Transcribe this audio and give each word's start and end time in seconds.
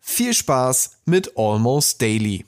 viel 0.00 0.34
Spaß 0.34 1.02
mit 1.04 1.36
Almost 1.36 2.02
Daily. 2.02 2.46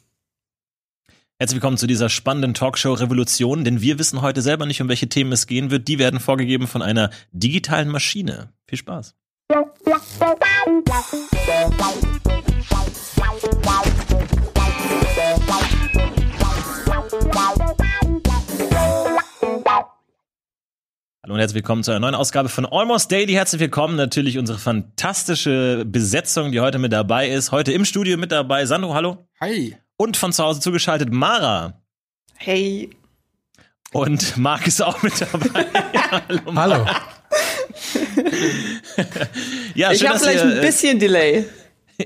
Herzlich 1.39 1.57
willkommen 1.57 1.77
zu 1.77 1.87
dieser 1.87 2.09
spannenden 2.09 2.55
Talkshow 2.55 2.93
Revolution, 2.93 3.65
denn 3.65 3.81
wir 3.81 3.99
wissen 3.99 4.23
heute 4.23 4.43
selber 4.43 4.65
nicht, 4.65 4.81
um 4.81 4.89
welche 4.89 5.09
Themen 5.09 5.33
es 5.33 5.47
gehen 5.47 5.71
wird. 5.71 5.89
Die 5.89 5.99
werden 5.99 6.21
vorgegeben 6.21 6.67
von 6.67 6.83
einer 6.83 7.11
digitalen 7.33 7.89
Maschine. 7.89 8.53
Viel 8.67 8.79
Spaß. 8.79 9.15
Hallo 21.25 21.35
und 21.35 21.39
herzlich 21.39 21.55
willkommen 21.55 21.85
zu 21.85 21.93
einer 21.93 22.01
neuen 22.01 22.17
Ausgabe 22.17 22.49
von 22.49 22.67
Almost 22.67 23.13
Daily. 23.13 23.35
Herzlich 23.35 23.61
willkommen 23.61 23.95
natürlich 23.95 24.39
unsere 24.39 24.59
fantastische 24.59 25.85
Besetzung, 25.87 26.51
die 26.51 26.59
heute 26.59 26.81
mit 26.81 26.93
dabei 26.93 27.29
ist. 27.29 27.53
Heute 27.53 27.71
im 27.71 27.85
Studio 27.85 28.17
mit 28.17 28.33
dabei 28.33 28.67
Sandro, 28.67 28.93
hallo. 28.93 29.29
Hi. 29.41 29.77
Und 29.97 30.17
von 30.17 30.33
zu 30.33 30.43
Hause 30.43 30.59
zugeschaltet 30.59 31.13
Mara. 31.13 31.81
Hey. 32.35 32.91
Und 33.93 34.37
Marc 34.37 34.67
ist 34.67 34.83
auch 34.83 35.01
mit 35.05 35.13
dabei. 35.21 35.65
hallo. 36.11 36.55
hallo. 36.57 36.87
ja, 39.77 39.93
ich 39.93 40.05
habe 40.05 40.19
vielleicht 40.19 40.45
ihr, 40.45 40.51
ein 40.51 40.59
äh, 40.59 40.61
bisschen 40.61 40.99
Delay. 40.99 41.45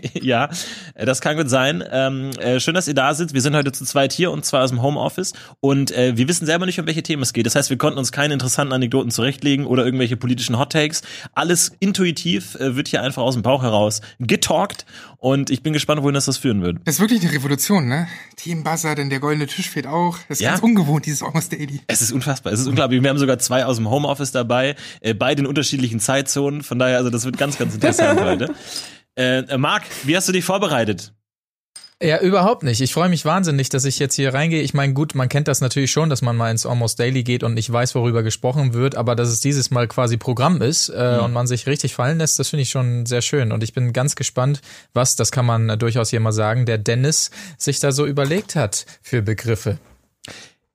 ja, 0.15 0.49
das 0.95 1.21
kann 1.21 1.37
gut 1.37 1.51
sein. 1.51 1.83
Ähm, 1.91 2.31
äh, 2.39 2.61
schön, 2.61 2.75
dass 2.75 2.89
ihr 2.89 2.95
da 2.95 3.15
sitzt. 3.15 3.35
Wir 3.35 3.41
sind 3.41 3.55
heute 3.55 3.73
zu 3.73 3.85
zweit 3.85 4.13
hier 4.13 4.31
und 4.31 4.45
zwar 4.45 4.65
aus 4.65 4.71
dem 4.71 4.83
Homeoffice 4.83 5.33
und 5.61 5.91
äh, 5.91 6.17
wir 6.17 6.29
wissen 6.29 6.47
selber 6.47 6.67
nicht, 6.67 6.81
um 6.81 6.87
welche 6.87 7.03
Themen 7.03 7.23
es 7.23 7.33
geht. 7.33 7.47
Das 7.47 7.55
heißt, 7.55 7.71
wir 7.71 7.79
konnten 7.79 7.99
uns 7.99 8.13
keine 8.13 8.35
interessanten 8.35 8.73
Anekdoten 8.73 9.11
zurechtlegen 9.11 9.67
oder 9.67 9.85
irgendwelche 9.85 10.17
politischen 10.17 10.59
Hot 10.59 10.73
Takes. 10.73 11.03
Alles 11.35 11.73
intuitiv 11.81 12.55
äh, 12.57 12.77
wird 12.77 12.89
hier 12.89 13.03
einfach 13.03 13.23
aus 13.23 13.35
dem 13.35 13.43
Bauch 13.43 13.63
heraus 13.63 14.01
getalkt 14.19 14.87
und 15.19 15.51
ich 15.51 15.63
bin 15.63 15.73
gespannt, 15.73 16.03
wohin 16.03 16.15
das 16.15 16.27
das 16.27 16.39
führen 16.39 16.63
wird. 16.63 16.79
Das 16.85 16.97
ist 16.97 17.01
wirklich 17.01 17.23
eine 17.23 17.33
Revolution, 17.33 17.89
ne? 17.89 18.07
Team 18.37 18.63
Buzzer, 18.63 18.95
denn 18.95 19.11
der 19.11 19.19
goldene 19.19 19.47
Tisch 19.47 19.69
fehlt 19.69 19.87
auch. 19.87 20.19
Das 20.29 20.39
ist 20.39 20.41
ja? 20.41 20.51
ganz 20.51 20.63
ungewohnt, 20.63 21.07
dieses 21.07 21.23
Almost 21.23 21.53
Daily. 21.53 21.81
Es 21.87 22.03
ist 22.03 22.13
unfassbar. 22.13 22.53
Es 22.53 22.61
ist 22.61 22.67
unglaublich. 22.67 23.03
Wir 23.03 23.11
haben 23.11 23.19
sogar 23.19 23.39
zwei 23.39 23.65
aus 23.65 23.77
dem 23.77 23.91
Homeoffice 23.91 24.33
dabei, 24.33 24.77
äh, 25.01 25.15
beide 25.15 25.43
in 25.43 25.47
unterschiedlichen 25.47 26.01
Zeitzonen. 26.01 26.63
Von 26.63 26.79
daher, 26.79 26.99
also 26.99 27.11
das 27.11 27.25
wird 27.25 27.39
ganz, 27.39 27.59
ganz 27.59 27.75
interessant 27.75 28.21
heute. 28.25 28.55
Äh, 29.17 29.57
Marc, 29.59 29.85
wie 30.05 30.17
hast 30.17 30.29
du 30.29 30.33
dich 30.33 30.45
vorbereitet? 30.45 31.13
Ja, 32.03 32.21
überhaupt 32.21 32.63
nicht. 32.63 32.83
Ich 32.83 32.93
freue 32.93 33.09
mich 33.09 33.25
wahnsinnig, 33.25 33.71
dass 33.71 33.87
ich 33.87 33.99
jetzt 33.99 34.15
hier 34.15 34.35
reingehe. 34.35 34.61
Ich 34.61 34.75
meine, 34.75 34.93
gut, 34.93 35.15
man 35.15 35.31
kennt 35.31 35.49
das 35.49 35.63
natürlich 35.63 35.91
schon, 35.91 36.11
dass 36.11 36.21
man 36.21 36.37
mal 36.37 36.51
ins 36.51 36.67
Almost 36.67 37.01
Daily 37.01 37.23
geht 37.23 37.43
und 37.43 37.55
nicht 37.55 37.73
weiß, 37.73 37.95
worüber 37.95 38.23
gesprochen 38.23 38.75
wird, 38.75 38.97
aber 38.97 39.17
dass 39.17 39.31
es 39.31 39.41
dieses 39.41 39.71
Mal 39.71 39.89
quasi 39.89 40.19
Programm 40.19 40.61
ist 40.61 40.91
äh, 40.91 41.17
mhm. 41.17 41.25
und 41.25 41.33
man 41.33 41.47
sich 41.47 41.67
richtig 41.67 41.95
fallen 41.95 42.19
lässt, 42.19 42.39
das 42.39 42.51
finde 42.51 42.65
ich 42.65 42.71
schon 42.71 43.07
sehr 43.07 43.23
schön. 43.23 43.51
Und 43.51 43.65
ich 43.65 43.73
bin 43.73 43.95
ganz 43.95 44.15
gespannt, 44.15 44.61
was, 44.93 45.17
das 45.17 45.33
kann 45.33 45.47
man 45.47 45.79
durchaus 45.79 46.11
hier 46.11 46.21
mal 46.21 46.33
sagen, 46.33 46.67
der 46.67 46.77
Dennis 46.77 47.31
sich 47.57 47.81
da 47.81 47.93
so 47.93 48.05
überlegt 48.05 48.57
hat 48.57 48.85
für 49.01 49.23
Begriffe. 49.23 49.79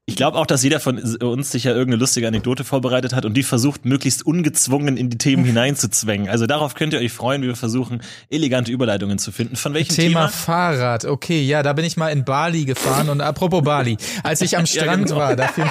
Ich 0.07 0.15
glaube 0.15 0.37
auch, 0.37 0.47
dass 0.47 0.63
jeder 0.63 0.79
von 0.79 0.97
uns 0.97 1.51
sich 1.51 1.63
ja 1.63 1.71
irgendeine 1.71 1.99
lustige 1.99 2.27
Anekdote 2.27 2.63
vorbereitet 2.63 3.13
hat 3.13 3.23
und 3.23 3.35
die 3.35 3.43
versucht, 3.43 3.85
möglichst 3.85 4.25
ungezwungen 4.25 4.97
in 4.97 5.09
die 5.09 5.17
Themen 5.17 5.45
hineinzuzwängen. 5.45 6.27
Also 6.27 6.47
darauf 6.47 6.73
könnt 6.73 6.93
ihr 6.93 6.99
euch 6.99 7.13
freuen, 7.13 7.43
wie 7.43 7.47
wir 7.47 7.55
versuchen, 7.55 8.01
elegante 8.29 8.71
Überleitungen 8.71 9.19
zu 9.19 9.31
finden. 9.31 9.55
Von 9.55 9.73
welchem 9.73 9.95
Thema? 9.95 10.21
Thema 10.21 10.29
Fahrrad. 10.29 11.05
Okay, 11.05 11.41
ja, 11.43 11.61
da 11.63 11.73
bin 11.73 11.85
ich 11.85 11.97
mal 11.97 12.09
in 12.09 12.25
Bali 12.25 12.65
gefahren 12.65 13.09
und 13.09 13.21
apropos 13.21 13.63
Bali, 13.63 13.97
als 14.23 14.41
ich 14.41 14.57
am 14.57 14.65
Strand 14.65 15.09
ja, 15.09 15.15
genau. 15.15 15.15
war, 15.17 15.35
dafür. 15.35 15.65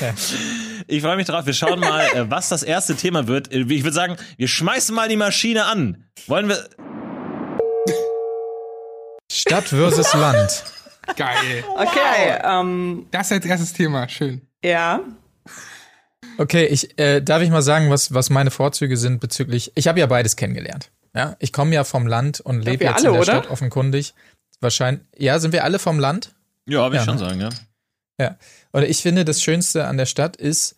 Ja. 0.00 0.14
Ich 0.88 1.00
freue 1.00 1.16
mich 1.16 1.26
drauf. 1.26 1.46
Wir 1.46 1.54
schauen 1.54 1.78
mal, 1.78 2.04
äh, 2.12 2.28
was 2.28 2.48
das 2.48 2.64
erste 2.64 2.96
Thema 2.96 3.28
wird. 3.28 3.52
Äh, 3.52 3.60
ich 3.60 3.84
würde 3.84 3.94
sagen, 3.94 4.16
wir 4.36 4.48
schmeißen 4.48 4.94
mal 4.94 5.08
die 5.08 5.16
Maschine 5.16 5.64
an. 5.66 6.04
Wollen 6.26 6.48
wir? 6.48 6.68
Stadt 9.30 9.68
versus 9.68 10.12
Land. 10.12 10.64
Geil. 11.16 11.64
Okay. 11.76 12.38
Ähm, 12.44 13.06
das 13.10 13.32
als 13.32 13.44
erstes 13.44 13.72
Thema, 13.72 14.08
schön. 14.08 14.42
Ja. 14.64 15.00
Okay, 16.38 16.66
ich 16.66 16.98
äh, 16.98 17.20
darf 17.20 17.42
ich 17.42 17.50
mal 17.50 17.62
sagen, 17.62 17.90
was 17.90 18.14
was 18.14 18.30
meine 18.30 18.50
Vorzüge 18.50 18.96
sind 18.96 19.20
bezüglich. 19.20 19.72
Ich 19.74 19.88
habe 19.88 20.00
ja 20.00 20.06
beides 20.06 20.36
kennengelernt. 20.36 20.90
Ja, 21.14 21.36
ich 21.40 21.52
komme 21.52 21.74
ja 21.74 21.84
vom 21.84 22.06
Land 22.06 22.40
und 22.40 22.62
lebe 22.62 22.84
jetzt 22.84 22.98
alle, 22.98 23.08
in 23.08 23.12
der 23.12 23.22
oder? 23.22 23.32
Stadt 23.32 23.50
offenkundig. 23.50 24.14
Wahrscheinlich. 24.60 25.04
Ja, 25.18 25.38
sind 25.38 25.52
wir 25.52 25.64
alle 25.64 25.78
vom 25.78 25.98
Land? 25.98 26.34
Ja, 26.66 26.82
würde 26.82 26.96
ich 26.96 27.02
ja, 27.02 27.04
schon 27.04 27.14
ne? 27.14 27.20
sagen, 27.20 27.40
ja. 27.40 27.48
Ja. 28.18 28.36
Oder 28.72 28.88
ich 28.88 29.02
finde, 29.02 29.24
das 29.24 29.42
Schönste 29.42 29.86
an 29.86 29.98
der 29.98 30.06
Stadt 30.06 30.36
ist, 30.36 30.76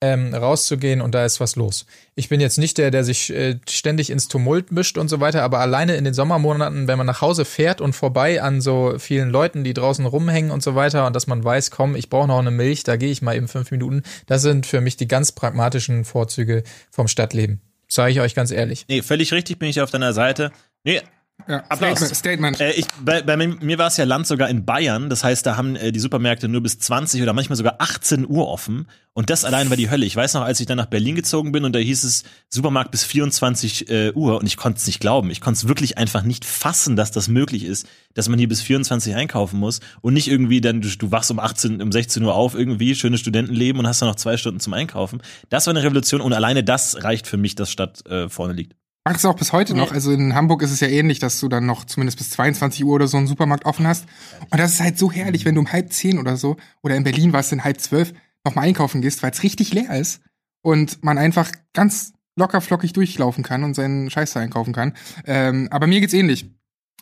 ähm, 0.00 0.34
rauszugehen 0.34 1.00
und 1.00 1.14
da 1.14 1.24
ist 1.24 1.40
was 1.40 1.56
los. 1.56 1.86
Ich 2.14 2.28
bin 2.28 2.40
jetzt 2.40 2.58
nicht 2.58 2.78
der, 2.78 2.90
der 2.90 3.04
sich 3.04 3.30
äh, 3.30 3.58
ständig 3.68 4.10
ins 4.10 4.28
Tumult 4.28 4.72
mischt 4.72 4.96
und 4.96 5.08
so 5.08 5.20
weiter, 5.20 5.42
aber 5.42 5.60
alleine 5.60 5.96
in 5.96 6.04
den 6.04 6.14
Sommermonaten, 6.14 6.88
wenn 6.88 6.98
man 6.98 7.06
nach 7.06 7.20
Hause 7.20 7.44
fährt 7.44 7.80
und 7.80 7.92
vorbei 7.94 8.42
an 8.42 8.60
so 8.60 8.94
vielen 8.98 9.30
Leuten, 9.30 9.64
die 9.64 9.74
draußen 9.74 10.06
rumhängen 10.06 10.50
und 10.50 10.62
so 10.62 10.74
weiter 10.74 11.06
und 11.06 11.14
dass 11.14 11.26
man 11.26 11.44
weiß, 11.44 11.70
komm, 11.70 11.96
ich 11.96 12.08
brauche 12.08 12.28
noch 12.28 12.38
eine 12.38 12.50
Milch, 12.50 12.82
da 12.82 12.96
gehe 12.96 13.10
ich 13.10 13.22
mal 13.22 13.36
eben 13.36 13.48
fünf 13.48 13.70
Minuten, 13.70 14.02
das 14.26 14.42
sind 14.42 14.66
für 14.66 14.80
mich 14.80 14.96
die 14.96 15.08
ganz 15.08 15.32
pragmatischen 15.32 16.04
Vorzüge 16.04 16.62
vom 16.90 17.06
Stadtleben. 17.06 17.60
Sage 17.86 18.12
ich 18.12 18.20
euch 18.20 18.34
ganz 18.34 18.52
ehrlich. 18.52 18.86
Nee, 18.88 19.02
völlig 19.02 19.32
richtig 19.32 19.58
bin 19.58 19.68
ich 19.68 19.80
auf 19.80 19.90
deiner 19.90 20.12
Seite. 20.12 20.52
Nee, 20.84 21.02
ja, 21.48 21.64
Statement. 21.74 22.16
Statement. 22.16 22.60
Äh, 22.60 22.72
ich, 22.72 22.86
bei, 23.04 23.22
bei 23.22 23.36
mir 23.36 23.78
war 23.78 23.88
es 23.88 23.96
ja 23.96 24.04
Land 24.04 24.26
sogar 24.26 24.48
in 24.48 24.64
Bayern. 24.64 25.10
Das 25.10 25.24
heißt, 25.24 25.44
da 25.46 25.56
haben 25.56 25.76
äh, 25.76 25.92
die 25.92 26.00
Supermärkte 26.00 26.48
nur 26.48 26.62
bis 26.62 26.78
20 26.78 27.22
oder 27.22 27.32
manchmal 27.32 27.56
sogar 27.56 27.76
18 27.78 28.28
Uhr 28.28 28.48
offen. 28.48 28.86
Und 29.12 29.28
das 29.28 29.44
allein 29.44 29.70
war 29.70 29.76
die 29.76 29.90
Hölle. 29.90 30.06
Ich 30.06 30.14
weiß 30.14 30.34
noch, 30.34 30.42
als 30.42 30.60
ich 30.60 30.66
dann 30.66 30.76
nach 30.76 30.86
Berlin 30.86 31.16
gezogen 31.16 31.50
bin 31.50 31.64
und 31.64 31.74
da 31.74 31.78
hieß 31.78 32.04
es 32.04 32.22
Supermarkt 32.48 32.92
bis 32.92 33.04
24 33.04 33.90
äh, 33.90 34.12
Uhr 34.12 34.38
und 34.38 34.46
ich 34.46 34.56
konnte 34.56 34.78
es 34.78 34.86
nicht 34.86 35.00
glauben. 35.00 35.30
Ich 35.30 35.40
konnte 35.40 35.58
es 35.58 35.68
wirklich 35.68 35.98
einfach 35.98 36.22
nicht 36.22 36.44
fassen, 36.44 36.94
dass 36.94 37.10
das 37.10 37.28
möglich 37.28 37.64
ist, 37.64 37.88
dass 38.14 38.28
man 38.28 38.38
hier 38.38 38.48
bis 38.48 38.62
24 38.62 39.14
einkaufen 39.16 39.58
muss 39.58 39.80
und 40.00 40.14
nicht 40.14 40.28
irgendwie 40.28 40.60
dann, 40.60 40.80
du, 40.80 40.88
du 40.88 41.10
wachst 41.10 41.30
um 41.30 41.40
18, 41.40 41.82
um 41.82 41.90
16 41.90 42.22
Uhr 42.22 42.34
auf, 42.34 42.54
irgendwie, 42.54 42.94
schönes 42.94 43.20
Studentenleben 43.20 43.80
und 43.80 43.88
hast 43.88 44.00
dann 44.00 44.08
noch 44.08 44.16
zwei 44.16 44.36
Stunden 44.36 44.60
zum 44.60 44.74
Einkaufen. 44.74 45.20
Das 45.48 45.66
war 45.66 45.72
eine 45.72 45.82
Revolution 45.82 46.20
und 46.20 46.32
alleine 46.32 46.62
das 46.62 47.02
reicht 47.02 47.26
für 47.26 47.36
mich, 47.36 47.56
dass 47.56 47.70
Stadt 47.70 48.06
äh, 48.06 48.28
vorne 48.28 48.52
liegt. 48.52 48.79
Macht 49.04 49.16
es 49.16 49.24
auch 49.24 49.36
bis 49.36 49.52
heute 49.52 49.74
noch. 49.74 49.92
Also 49.92 50.12
in 50.12 50.34
Hamburg 50.34 50.62
ist 50.62 50.72
es 50.72 50.80
ja 50.80 50.88
ähnlich, 50.88 51.18
dass 51.18 51.40
du 51.40 51.48
dann 51.48 51.64
noch 51.64 51.84
zumindest 51.86 52.18
bis 52.18 52.30
22 52.30 52.84
Uhr 52.84 52.94
oder 52.94 53.08
so 53.08 53.16
einen 53.16 53.26
Supermarkt 53.26 53.64
offen 53.64 53.86
hast. 53.86 54.06
Und 54.50 54.60
das 54.60 54.74
ist 54.74 54.80
halt 54.80 54.98
so 54.98 55.10
herrlich, 55.10 55.46
wenn 55.46 55.54
du 55.54 55.62
um 55.62 55.72
halb 55.72 55.92
zehn 55.92 56.18
oder 56.18 56.36
so, 56.36 56.56
oder 56.82 56.96
in 56.96 57.04
Berlin 57.04 57.32
war 57.32 57.40
es 57.40 57.48
dann 57.48 57.64
halb 57.64 57.80
zwölf, 57.80 58.12
nochmal 58.44 58.66
einkaufen 58.66 59.00
gehst, 59.00 59.22
weil 59.22 59.30
es 59.30 59.42
richtig 59.42 59.72
leer 59.72 59.98
ist. 59.98 60.20
Und 60.62 61.02
man 61.02 61.16
einfach 61.16 61.50
ganz 61.72 62.12
locker 62.36 62.60
flockig 62.60 62.92
durchlaufen 62.92 63.42
kann 63.42 63.64
und 63.64 63.74
seinen 63.74 64.10
Scheiß 64.10 64.36
einkaufen 64.36 64.74
kann. 64.74 64.94
Ähm, 65.24 65.68
aber 65.70 65.86
mir 65.86 66.00
geht's 66.00 66.14
ähnlich. 66.14 66.50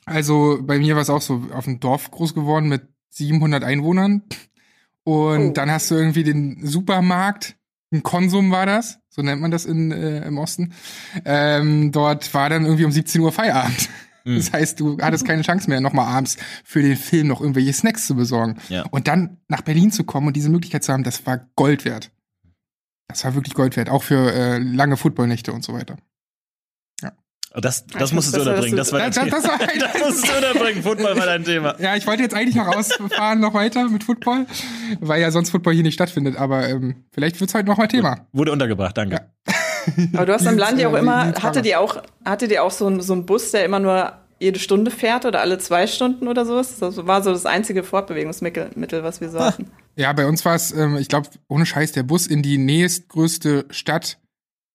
Also 0.04 0.58
bei 0.62 0.78
mir 0.78 0.94
war 0.94 1.02
es 1.02 1.10
auch 1.10 1.20
so 1.20 1.48
auf 1.52 1.64
dem 1.64 1.80
Dorf 1.80 2.10
groß 2.12 2.32
geworden 2.34 2.68
mit 2.68 2.88
700 3.10 3.64
Einwohnern. 3.64 4.22
Und 5.04 5.48
oh. 5.48 5.52
dann 5.52 5.70
hast 5.70 5.90
du 5.90 5.96
irgendwie 5.96 6.22
den 6.22 6.64
Supermarkt, 6.64 7.56
ein 7.92 8.02
Konsum 8.02 8.50
war 8.50 8.66
das, 8.66 8.98
so 9.08 9.22
nennt 9.22 9.40
man 9.40 9.50
das 9.50 9.64
in, 9.64 9.90
äh, 9.90 10.26
im 10.26 10.38
Osten. 10.38 10.74
Ähm, 11.24 11.90
dort 11.92 12.32
war 12.34 12.50
dann 12.50 12.64
irgendwie 12.64 12.84
um 12.84 12.92
17 12.92 13.20
Uhr 13.20 13.32
Feierabend. 13.32 13.88
Mhm. 14.24 14.36
Das 14.36 14.52
heißt, 14.52 14.78
du 14.78 14.98
hattest 15.00 15.26
keine 15.26 15.42
Chance 15.42 15.70
mehr, 15.70 15.80
nochmal 15.80 16.06
abends 16.06 16.36
für 16.64 16.82
den 16.82 16.96
Film 16.96 17.28
noch 17.28 17.40
irgendwelche 17.40 17.72
Snacks 17.72 18.06
zu 18.06 18.14
besorgen. 18.14 18.58
Ja. 18.68 18.84
Und 18.90 19.08
dann 19.08 19.38
nach 19.48 19.62
Berlin 19.62 19.90
zu 19.90 20.04
kommen 20.04 20.26
und 20.26 20.36
diese 20.36 20.50
Möglichkeit 20.50 20.84
zu 20.84 20.92
haben, 20.92 21.02
das 21.02 21.24
war 21.26 21.48
Gold 21.56 21.84
wert. 21.84 22.10
Das 23.08 23.24
war 23.24 23.34
wirklich 23.34 23.54
Gold 23.54 23.76
wert, 23.76 23.88
auch 23.88 24.02
für 24.02 24.32
äh, 24.32 24.58
lange 24.58 24.98
Footballnächte 24.98 25.52
und 25.52 25.64
so 25.64 25.72
weiter. 25.72 25.96
Das, 27.60 27.86
das 27.86 28.12
musstest 28.12 28.36
du 28.36 28.40
unterbringen. 28.40 28.76
Das, 28.76 28.92
war 28.92 29.00
das, 29.06 29.14
das, 29.14 29.28
das, 29.28 29.44
war 29.44 29.58
das 29.58 30.00
musstest 30.00 30.28
du 30.28 30.36
unterbringen. 30.36 30.82
Football 30.82 31.16
war 31.16 31.26
dein 31.26 31.44
Thema. 31.44 31.74
Ja, 31.78 31.96
ich 31.96 32.06
wollte 32.06 32.22
jetzt 32.22 32.34
eigentlich 32.34 32.56
noch 32.56 32.66
rausfahren, 32.66 33.40
noch 33.40 33.54
weiter 33.54 33.88
mit 33.88 34.04
Football, 34.04 34.46
weil 35.00 35.20
ja 35.20 35.30
sonst 35.30 35.50
Football 35.50 35.74
hier 35.74 35.82
nicht 35.82 35.94
stattfindet. 35.94 36.36
Aber 36.36 36.68
ähm, 36.68 37.04
vielleicht 37.12 37.40
wird's 37.40 37.54
heute 37.54 37.66
noch 37.66 37.78
mal 37.78 37.86
Thema. 37.86 38.26
Wurde 38.32 38.52
untergebracht, 38.52 38.96
danke. 38.96 39.16
Ja. 39.46 39.54
Aber 40.14 40.26
du 40.26 40.34
hast 40.34 40.46
am 40.46 40.58
Land 40.58 40.80
ja 40.80 40.88
auch 40.88 40.94
immer, 40.94 41.32
hatte 41.42 41.62
die 41.62 41.76
auch, 41.76 42.02
hatte 42.24 42.48
die 42.48 42.58
auch 42.58 42.70
so 42.70 42.88
ein, 42.88 43.00
so 43.00 43.14
ein 43.14 43.26
Bus, 43.26 43.50
der 43.50 43.64
immer 43.64 43.78
nur 43.78 44.12
jede 44.40 44.58
Stunde 44.58 44.90
fährt 44.90 45.24
oder 45.24 45.40
alle 45.40 45.58
zwei 45.58 45.86
Stunden 45.86 46.28
oder 46.28 46.44
so? 46.44 46.56
Das 46.56 46.80
war 46.80 47.22
so 47.22 47.32
das 47.32 47.46
einzige 47.46 47.82
Fortbewegungsmittel, 47.82 49.02
was 49.02 49.20
wir 49.20 49.30
so 49.30 49.40
hatten. 49.40 49.70
Ja, 49.96 50.12
bei 50.12 50.26
uns 50.26 50.44
war 50.44 50.54
es, 50.54 50.72
ähm, 50.72 50.96
ich 50.96 51.08
glaube, 51.08 51.28
ohne 51.48 51.66
Scheiß, 51.66 51.92
der 51.92 52.04
Bus 52.04 52.26
in 52.26 52.42
die 52.42 52.58
nächstgrößte 52.58 53.66
Stadt 53.70 54.18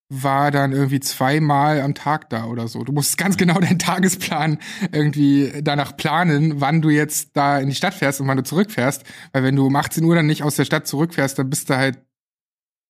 war 0.10 0.52
dann 0.52 0.74
irgendwie 0.74 1.00
zweimal 1.00 1.82
am 1.82 1.96
Tag 1.96 2.30
da 2.30 2.46
oder 2.46 2.68
so. 2.68 2.84
Du 2.84 2.92
musst 2.92 3.18
ganz 3.18 3.36
genau 3.38 3.60
deinen 3.60 3.80
Tagesplan 3.80 4.60
irgendwie 4.92 5.52
danach 5.64 5.98
planen, 5.98 6.62
wann 6.62 6.82
du 6.82 6.90
jetzt 6.90 7.32
da 7.36 7.58
in 7.60 7.70
die 7.70 7.76
Stadt 7.76 7.94
fährst 7.94 8.22
und 8.22 8.28
wann 8.28 8.38
du 8.38 8.44
zurückfährst. 8.44 9.04
Weil 9.32 9.44
wenn 9.44 9.56
du 9.56 9.66
um 9.66 9.76
18 9.76 10.04
Uhr 10.04 10.16
dann 10.16 10.28
nicht 10.28 10.44
aus 10.44 10.56
der 10.56 10.66
Stadt 10.66 10.88
zurückfährst, 10.88 11.40
dann 11.40 11.50
bist 11.50 11.70
du 11.70 11.78
halt 11.78 12.00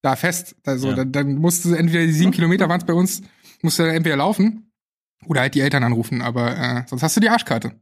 da 0.02 0.16
fest. 0.18 0.56
Also 0.66 0.90
Ja. 0.90 0.96
dann, 0.96 1.12
dann 1.14 1.36
musst 1.36 1.64
du 1.64 1.74
entweder 1.74 2.06
die 2.06 2.12
sieben 2.12 2.32
Kilometer 2.32 2.68
waren 2.68 2.82
es 2.82 2.86
bei 2.86 2.94
uns, 2.94 3.22
musst 3.62 3.80
du 3.80 3.84
dann 3.84 3.96
entweder 3.96 4.18
laufen 4.18 4.72
oder 5.26 5.42
halt 5.42 5.56
die 5.56 5.62
Eltern 5.62 5.84
anrufen. 5.84 6.22
Aber 6.22 6.58
äh, 6.58 6.84
sonst 6.88 7.04
hast 7.04 7.16
du 7.16 7.22
die 7.22 7.30
Arschkarte. 7.30 7.80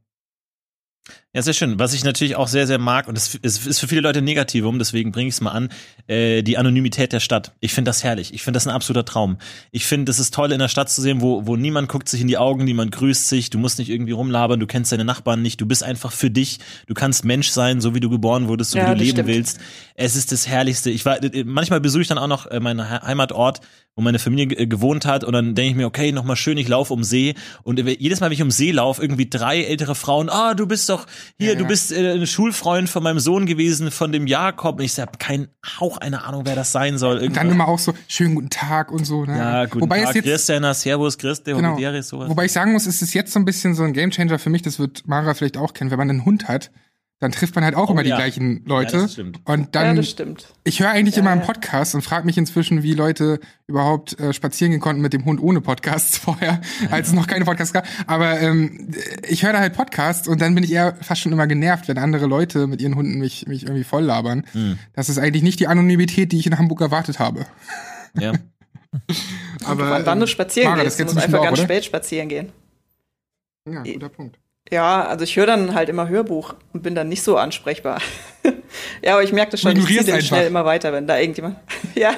Ja, 1.34 1.40
sehr 1.40 1.54
schön. 1.54 1.78
Was 1.78 1.94
ich 1.94 2.04
natürlich 2.04 2.36
auch 2.36 2.46
sehr, 2.46 2.66
sehr 2.66 2.76
mag, 2.78 3.08
und 3.08 3.16
es 3.16 3.34
ist 3.36 3.80
für 3.80 3.88
viele 3.88 4.02
Leute 4.02 4.20
Negativum, 4.20 4.78
deswegen 4.78 5.12
bringe 5.12 5.28
ich 5.28 5.34
es 5.36 5.40
mal 5.40 5.52
an, 5.52 5.70
äh, 6.06 6.42
die 6.42 6.58
Anonymität 6.58 7.10
der 7.14 7.20
Stadt. 7.20 7.52
Ich 7.60 7.72
finde 7.72 7.88
das 7.88 8.04
herrlich. 8.04 8.34
Ich 8.34 8.42
finde 8.42 8.58
das 8.58 8.66
ein 8.66 8.74
absoluter 8.74 9.06
Traum. 9.06 9.38
Ich 9.70 9.86
finde, 9.86 10.10
es 10.12 10.18
ist 10.18 10.34
toll, 10.34 10.52
in 10.52 10.58
der 10.58 10.68
Stadt 10.68 10.90
zu 10.90 11.00
sehen, 11.00 11.22
wo, 11.22 11.46
wo 11.46 11.56
niemand 11.56 11.88
guckt 11.88 12.10
sich 12.10 12.20
in 12.20 12.28
die 12.28 12.36
Augen, 12.36 12.64
niemand 12.64 12.92
grüßt 12.92 13.28
sich, 13.28 13.48
du 13.48 13.56
musst 13.56 13.78
nicht 13.78 13.88
irgendwie 13.88 14.12
rumlabern, 14.12 14.60
du 14.60 14.66
kennst 14.66 14.92
deine 14.92 15.06
Nachbarn 15.06 15.40
nicht, 15.40 15.58
du 15.58 15.64
bist 15.64 15.82
einfach 15.82 16.12
für 16.12 16.30
dich, 16.30 16.58
du 16.86 16.92
kannst 16.92 17.24
Mensch 17.24 17.48
sein, 17.48 17.80
so 17.80 17.94
wie 17.94 18.00
du 18.00 18.10
geboren 18.10 18.48
wurdest, 18.48 18.72
so 18.72 18.78
Ja, 18.78 18.84
wie 18.90 18.98
du 18.98 18.98
leben 18.98 19.10
stimmt. 19.16 19.28
willst. 19.28 19.58
Es 19.94 20.16
ist 20.16 20.32
das 20.32 20.46
Herrlichste. 20.46 20.90
Ich 20.90 21.06
war, 21.06 21.22
äh, 21.22 21.44
manchmal 21.44 21.80
besuche 21.80 22.02
ich 22.02 22.08
dann 22.08 22.18
auch 22.18 22.26
noch 22.28 22.44
äh, 22.46 22.60
meinen 22.60 22.86
He- 22.86 23.06
Heimatort, 23.06 23.62
wo 23.94 24.02
meine 24.02 24.18
Familie 24.18 24.48
ge- 24.48 24.66
gewohnt 24.66 25.06
hat 25.06 25.24
und 25.24 25.32
dann 25.32 25.54
denke 25.54 25.70
ich 25.70 25.76
mir, 25.76 25.86
okay, 25.86 26.12
nochmal 26.12 26.36
schön, 26.36 26.58
ich 26.58 26.68
laufe 26.68 26.92
um 26.92 27.04
See 27.04 27.34
und 27.62 27.78
äh, 27.80 27.96
jedes 27.98 28.20
Mal, 28.20 28.26
wenn 28.26 28.32
ich 28.34 28.42
um 28.42 28.50
See 28.50 28.70
laufe, 28.70 29.00
irgendwie 29.00 29.30
drei 29.30 29.62
ältere 29.64 29.94
Frauen, 29.94 30.28
ah, 30.28 30.52
du 30.52 30.66
bist 30.66 30.90
doch 30.90 31.06
hier, 31.38 31.52
Ja, 31.52 31.58
du 31.58 31.66
bist 31.66 31.92
äh, 31.92 32.12
ein 32.12 32.26
Schulfreund 32.26 32.88
von 32.88 33.02
meinem 33.02 33.18
Sohn 33.18 33.46
gewesen, 33.46 33.90
von 33.90 34.12
dem 34.12 34.26
Jakob 34.26 34.78
und 34.78 34.84
ich 34.84 34.98
habe 34.98 35.12
keinen 35.18 35.48
Hauch 35.80 35.98
eine 35.98 36.24
Ahnung, 36.24 36.42
wer 36.44 36.54
das 36.54 36.72
sein 36.72 36.98
soll. 36.98 37.16
Und 37.16 37.22
Irgendwas- 37.22 37.34
dann 37.42 37.50
immer 37.50 37.68
auch 37.68 37.78
so, 37.78 37.94
schönen 38.08 38.34
guten 38.34 38.50
Tag 38.50 38.90
und 38.92 39.04
so. 39.04 39.24
Ne? 39.24 39.36
ja, 39.36 39.64
guten 39.66 39.82
Wobei 39.82 40.02
Tag, 40.02 40.14
jetzt, 40.14 40.24
Christiana, 40.24 40.74
Servus, 40.74 41.18
Christe, 41.18 41.54
Genau. 41.54 41.76
Sowas. 42.02 42.28
Wobei 42.28 42.46
ich 42.46 42.52
sagen 42.52 42.72
muss, 42.72 42.86
es 42.86 43.02
ist 43.02 43.14
jetzt 43.14 43.32
so 43.32 43.38
ein 43.38 43.44
bisschen 43.44 43.74
so 43.74 43.82
ein 43.82 43.92
Gamechanger 43.92 44.38
für 44.38 44.50
mich, 44.50 44.62
das 44.62 44.78
wird 44.78 45.06
Mara 45.06 45.34
vielleicht 45.34 45.56
auch 45.56 45.74
kennen. 45.74 45.90
Wenn 45.90 45.98
man 45.98 46.10
einen 46.10 46.24
Hund 46.24 46.48
hat, 46.48 46.70
dann 47.22 47.30
trifft 47.30 47.54
man 47.54 47.62
halt 47.64 47.76
auch 47.76 47.88
Oh, 47.88 47.92
immer 47.92 48.02
die 48.02 48.08
ja. 48.10 48.16
gleichen 48.16 48.64
Leute. 48.66 48.96
Ja, 48.96 49.02
das 49.04 49.12
stimmt. 49.12 49.40
und 49.44 49.60
ja, 49.60 49.66
dann, 49.70 49.96
das 49.96 50.10
stimmt. 50.10 50.48
ich 50.64 50.80
höre 50.80 50.90
eigentlich 50.90 51.14
Ja, 51.14 51.20
immer 51.22 51.30
einen 51.30 51.40
ja. 51.42 51.46
Podcast 51.46 51.94
und 51.94 52.02
frage 52.02 52.26
mich 52.26 52.36
inzwischen, 52.36 52.82
wie 52.82 52.94
Leute 52.94 53.38
überhaupt 53.68 54.18
äh, 54.18 54.32
spazieren 54.32 54.72
gehen 54.72 54.80
konnten 54.80 55.00
mit 55.00 55.12
dem 55.12 55.24
Hund 55.24 55.40
ohne 55.40 55.60
Podcasts 55.60 56.18
vorher, 56.18 56.60
als 56.90 57.08
es 57.08 57.14
noch 57.14 57.26
keine 57.28 57.44
Podcasts 57.44 57.72
gab. 57.72 57.86
Aber 58.06 58.40
ähm, 58.40 58.90
ich 59.28 59.44
höre 59.44 59.52
da 59.52 59.60
halt 59.60 59.74
Podcasts 59.74 60.26
und 60.26 60.40
dann 60.40 60.54
bin 60.54 60.64
ich 60.64 60.72
eher 60.72 60.96
fast 61.00 61.20
schon 61.20 61.30
immer 61.32 61.46
genervt, 61.46 61.86
wenn 61.88 61.98
andere 61.98 62.26
Leute 62.26 62.66
mit 62.66 62.82
ihren 62.82 62.96
Hunden 62.96 63.18
mich, 63.20 63.46
mich 63.46 63.62
irgendwie 63.62 63.84
voll 63.84 64.02
labern. 64.02 64.44
Hm. 64.52 64.78
Das 64.94 65.08
ist 65.08 65.18
eigentlich 65.18 65.44
nicht 65.44 65.60
die 65.60 65.68
Anonymität, 65.68 66.32
die 66.32 66.38
ich 66.38 66.46
in 66.46 66.58
Hamburg 66.58 66.80
erwartet 66.80 67.18
habe. 67.20 67.46
Ja. 68.18 68.32
Aber 69.64 69.88
Wann, 69.90 70.04
wann 70.06 70.18
du 70.18 70.24
ähm, 70.24 70.28
spazieren 70.28 70.72
Mara, 70.72 70.82
gehst, 70.84 70.98
das 71.00 71.06
du 71.06 71.14
musst 71.14 71.16
du 71.18 71.22
einfach 71.24 71.38
auch, 71.38 71.44
ganz 71.44 71.58
oder? 71.58 71.66
spät 71.68 71.84
spazieren 71.84 72.28
gehen. 72.28 72.52
Ja, 73.66 73.82
guter 73.84 74.08
Punkt. 74.08 74.38
Ja, 74.72 75.04
also 75.04 75.22
ich 75.24 75.36
höre 75.36 75.44
dann 75.44 75.74
halt 75.74 75.90
immer 75.90 76.08
Hörbuch 76.08 76.54
und 76.72 76.82
bin 76.82 76.94
dann 76.94 77.10
nicht 77.10 77.22
so 77.22 77.36
ansprechbar. 77.36 78.00
ja, 79.02 79.12
aber 79.12 79.22
ich 79.22 79.30
merke 79.30 79.50
das 79.50 79.60
schon, 79.60 79.76
ich 79.76 79.84
ziehe 79.84 80.02
den 80.02 80.22
schnell 80.22 80.46
immer 80.46 80.64
weiter, 80.64 80.94
wenn 80.94 81.06
da 81.06 81.18
irgendjemand. 81.18 81.58
ja. 81.94 82.14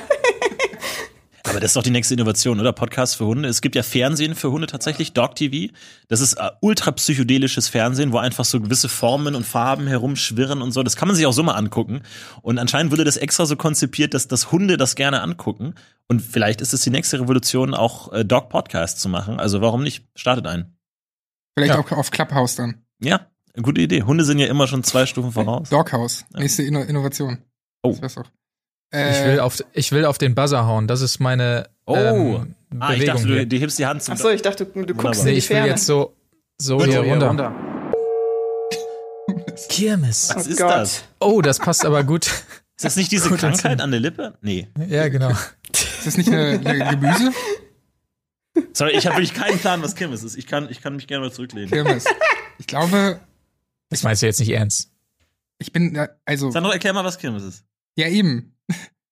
Aber 1.43 1.59
das 1.59 1.71
ist 1.71 1.77
doch 1.77 1.83
die 1.83 1.91
nächste 1.91 2.15
Innovation, 2.15 2.61
oder? 2.61 2.73
Podcast 2.73 3.17
für 3.17 3.27
Hunde. 3.27 3.49
Es 3.49 3.61
gibt 3.61 3.75
ja 3.75 3.83
Fernsehen 3.83 4.37
für 4.37 4.53
Hunde 4.53 4.69
tatsächlich, 4.69 5.13
Dog 5.15 5.35
TV. 5.35 5.75
Das 6.07 6.21
ist 6.21 6.35
äh, 6.35 6.51
ultra 6.61 6.93
psychedelisches 6.93 7.67
Fernsehen, 7.67 8.13
wo 8.13 8.19
einfach 8.19 8.45
so 8.45 8.61
gewisse 8.61 8.89
Formen 8.89 9.35
und 9.35 9.45
Farben 9.45 9.89
herumschwirren 9.89 10.63
und 10.63 10.71
so. 10.71 10.85
Das 10.85 10.95
kann 10.95 11.09
man 11.09 11.17
sich 11.17 11.27
auch 11.27 11.33
so 11.33 11.43
mal 11.43 11.55
angucken. 11.55 12.03
Und 12.41 12.61
anscheinend 12.61 12.93
wurde 12.93 13.03
das 13.03 13.17
extra 13.17 13.47
so 13.47 13.57
konzipiert, 13.57 14.15
dass, 14.15 14.29
dass 14.29 14.53
Hunde 14.53 14.77
das 14.77 14.95
gerne 14.95 15.23
angucken. 15.23 15.75
Und 16.07 16.23
vielleicht 16.23 16.61
ist 16.61 16.73
es 16.73 16.83
die 16.83 16.91
nächste 16.91 17.19
Revolution, 17.19 17.75
auch 17.75 18.13
äh, 18.13 18.25
Dog 18.25 18.49
Podcast 18.49 19.01
zu 19.01 19.09
machen. 19.09 19.41
Also 19.41 19.61
warum 19.61 19.83
nicht? 19.83 20.05
Startet 20.15 20.47
einen. 20.47 20.74
Vielleicht 21.57 21.75
Ja. 21.75 21.81
auch 21.81 21.93
auf 21.93 22.11
Clubhouse 22.11 22.57
dann. 22.57 22.85
Ja, 23.01 23.27
gute 23.63 23.81
Idee. 23.81 24.03
Hunde 24.03 24.25
sind 24.25 24.39
ja 24.39 24.47
immer 24.47 24.67
schon 24.67 24.83
zwei 24.85 25.07
Stufen 25.07 25.33
voraus. 25.33 25.71
Doghouse, 25.71 26.25
nächste 26.35 26.63
Inno 26.63 26.81
Innovation. 26.83 27.39
Oh. 27.83 27.91
Auch. 27.91 28.25
Ich 28.93 28.99
Äh, 29.01 29.33
will, 29.33 29.41
auf, 29.41 29.63
ich 29.73 29.93
will 29.93 30.05
auf 30.05 30.19
den 30.19 30.35
Buzzer 30.35 30.67
hauen. 30.67 30.87
Das 30.87 31.01
ist 31.01 31.19
meine 31.21 31.69
Oh. 31.87 31.97
ähm, 31.97 32.55
Ah, 32.81 32.93
ich 32.93 33.01
Bewegung 33.01 33.17
dachte, 33.23 33.29
du, 33.29 33.47
du 33.47 33.57
hebst 33.59 33.79
die 33.79 33.87
Hand 33.87 34.03
zum 34.03 34.15
Ach 34.15 34.19
so, 34.19 34.31
ich 34.31 34.43
dachte, 34.43 34.67
du, 34.67 34.85
du 34.85 34.95
guckst 34.95 35.05
Wunderbar. 35.05 35.19
in 35.21 35.25
Nee, 35.27 35.33
die 35.33 35.39
ich 35.39 35.49
will 35.51 35.57
Ferne. 35.57 35.71
jetzt 35.71 35.87
so, 35.87 36.17
so 36.59 36.83
hier 36.85 37.03
hier 37.05 37.15
runter. 37.15 37.53
Kirmes. 39.69 40.33
Was 40.35 40.47
Oh 40.47 40.51
ist 40.51 40.59
Gott. 40.59 40.71
das? 40.71 41.05
Oh, 41.21 41.41
das 41.43 41.59
passt 41.59 41.85
aber 41.85 42.03
gut. 42.05 42.27
Ist 42.27 42.85
das 42.85 42.97
nicht 42.97 43.13
diese 43.13 43.31
Krankheit 43.31 43.81
an 43.81 43.91
der 43.93 44.01
Lippe? 44.01 44.35
Nee. 44.43 44.69
Ja, 44.89 45.09
genau. 45.09 45.31
ist 45.73 46.07
das 46.07 46.17
nicht 46.17 46.29
eine, 46.33 46.61
eine 46.65 46.97
Gemüse? 46.99 47.31
Sorry, 48.73 48.93
ich 48.97 49.07
habe 49.07 49.17
wirklich 49.17 49.35
keinen 49.35 49.59
Plan, 49.59 49.83
was 49.83 49.95
Kirmes 49.95 50.23
ist. 50.23 50.37
Ich 50.37 50.47
kann, 50.47 50.69
ich 50.71 50.81
kann 50.81 50.97
mich 50.97 51.07
gerne 51.07 51.27
mal 51.27 51.33
zurücklehnen. 51.33 51.71
Kirmes. 51.71 52.05
Ich 52.59 52.67
glaube, 52.67 53.21
Das 53.91 54.03
meinst 54.03 54.23
du 54.23 54.27
jetzt 54.27 54.39
nicht 54.41 54.51
ernst. 54.51 54.91
ich 55.59 55.73
bin, 55.73 55.95
da- 55.95 56.09
also, 56.25 56.51
Sandro, 56.51 56.71
erklär 56.73 56.93
mal, 56.93 57.05
was 57.05 57.19
Kirmes 57.19 57.43
ist. 57.43 57.65
ja 57.97 58.09
eben. 58.09 58.51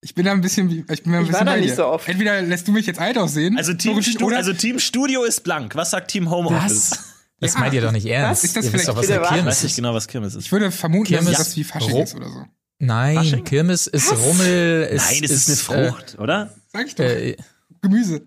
Ich 0.05 0.15
bin 0.17 0.25
da 0.25 0.33
ein 0.33 0.41
bisschen, 0.41 0.69
wie- 0.71 0.85
ich 0.93 1.03
bin 1.05 1.13
da 1.13 1.19
ein 1.19 1.25
Ich 1.27 1.33
war 1.33 1.41
bisschen 1.41 1.47
da 1.47 1.53
bei 1.53 1.61
nicht 1.61 1.71
dir. 1.71 1.77
so 1.77 1.87
oft. 1.87 2.09
Entweder 2.09 2.43
lässt 2.43 2.67
du 2.67 2.73
mich 2.73 2.87
jetzt 2.87 2.99
alt 2.99 3.17
aussehen. 3.19 3.57
Also 3.57 3.73
Team, 3.75 4.03
Stu 4.03 4.27
oder 4.27 4.37
also 4.39 4.53
Team 4.53 4.81
Studio 4.81 5.23
ist 5.23 5.43
blank. 5.45 5.77
Was 5.77 5.91
sagt 5.91 6.11
Team 6.11 6.29
Homeoffice? 6.31 6.91
Das 7.39 7.55
Ja. 7.55 7.61
meint 7.61 7.75
ihr 7.75 7.83
doch 7.83 7.93
nicht 7.93 8.07
ernst. 8.07 8.43
Ist 8.45 8.57
das 8.57 8.65
ihr 8.67 8.73
wisst 8.73 8.89
doch, 8.89 8.97
was 8.97 9.07
vielleicht 9.07 9.19
eine 9.21 9.27
wieder 9.27 9.31
Ich 9.31 9.37
Kirmes 9.43 9.55
weiß 9.57 9.63
nicht 9.63 9.71
ist. 9.73 9.77
genau, 9.77 9.95
was 9.95 10.09
Kirmes 10.09 10.35
ist. 10.35 10.45
ich 10.47 10.53
würde 10.53 10.71
vermuten, 10.73 11.05
Kirmes- 11.09 11.27
dass 11.37 11.39
das 11.39 11.57
wie 11.57 11.65
Fasching 11.65 11.97
ist 11.99 12.15
oder 12.17 12.29
so. 12.31 12.45
Nein, 12.81 13.15
Fasching? 13.17 13.45
Kirmes 13.45 13.87
ist 13.87 14.13
Rummel. 14.13 14.89
Ist, 14.93 15.11
Nein, 15.11 15.23
das 15.23 15.31
ist, 15.31 15.71
eine 15.71 15.91
Frucht, 15.93 16.19
oder? 16.19 16.53
Sag 16.73 16.87
ich 16.89 16.95
doch. 16.97 17.05
Äh, 17.05 17.31
äh, 17.31 17.37
Gemüse. 17.81 18.27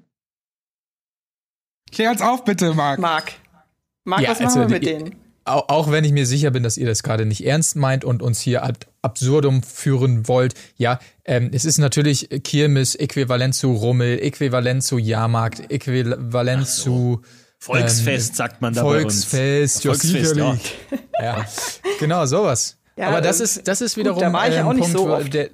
Klär 1.96 2.12
uns 2.12 2.22
auf, 2.22 2.44
bitte, 2.44 2.74
Marc. 2.76 3.00
Marc. 3.00 3.34
Marc, 4.04 4.22
Ja, 4.22 4.30
was 4.32 4.40
machen 4.40 4.48
also 4.48 4.60
wir 4.60 4.68
mit 4.70 4.84
die- 4.84 4.88
denen? 4.88 5.16
auch, 5.46 5.70
auch 5.70 5.92
wenn 5.92 6.04
ich 6.04 6.12
mir 6.12 6.26
sicher 6.26 6.52
bin, 6.52 6.62
dass 6.64 6.76
ihr 6.78 6.86
das 6.88 7.02
gerade 7.04 7.26
nicht 7.26 7.46
ernst 7.46 7.76
meint 7.76 8.04
und 8.04 8.22
uns 8.22 8.40
hier 8.40 8.64
ad 8.64 8.80
absurdum 9.02 9.64
führen 9.64 10.28
wollt. 10.28 10.54
Ja, 10.76 11.00
ähm, 11.24 11.50
es 11.54 11.66
ist 11.66 11.78
natürlich 11.78 12.28
Kirmes 12.44 12.96
äquivalent 12.96 13.56
zu 13.56 13.72
Rummel, 13.74 14.20
äquivalent 14.22 14.84
zu 14.84 14.98
Jahrmarkt, 14.98 15.72
äquivalent 15.72 16.68
so. 16.68 16.84
zu 16.84 17.22
Volksfest, 17.60 18.30
Ähm, 18.32 18.36
sagt 18.36 18.62
man 18.62 18.74
da 18.74 18.84
bei 18.84 19.04
uns. 19.04 19.24
Volksfest, 19.26 19.84
ja, 19.86 19.92
Volksfest, 19.92 20.30
sicherlich. 20.36 20.76
Ja, 21.22 21.46
genau, 22.00 22.26
sowas. 22.26 22.78
Ja, 22.98 23.08
Aber 23.08 23.22
das 23.22 23.40
ähm, 23.40 23.44
ist, 23.46 23.68
das 23.68 23.82
ist 23.82 23.96
gut, 23.96 24.04
wiederum 24.04 24.20
da 24.20 24.34
war 24.34 24.48
ich 24.50 24.56
ja 24.56 24.66
auch 24.66 24.70
ein 24.72 24.76
nicht 24.78 24.92
Punkt, 24.94 24.98
so 24.98 25.14
oft. 25.14 25.34
der, 25.34 25.50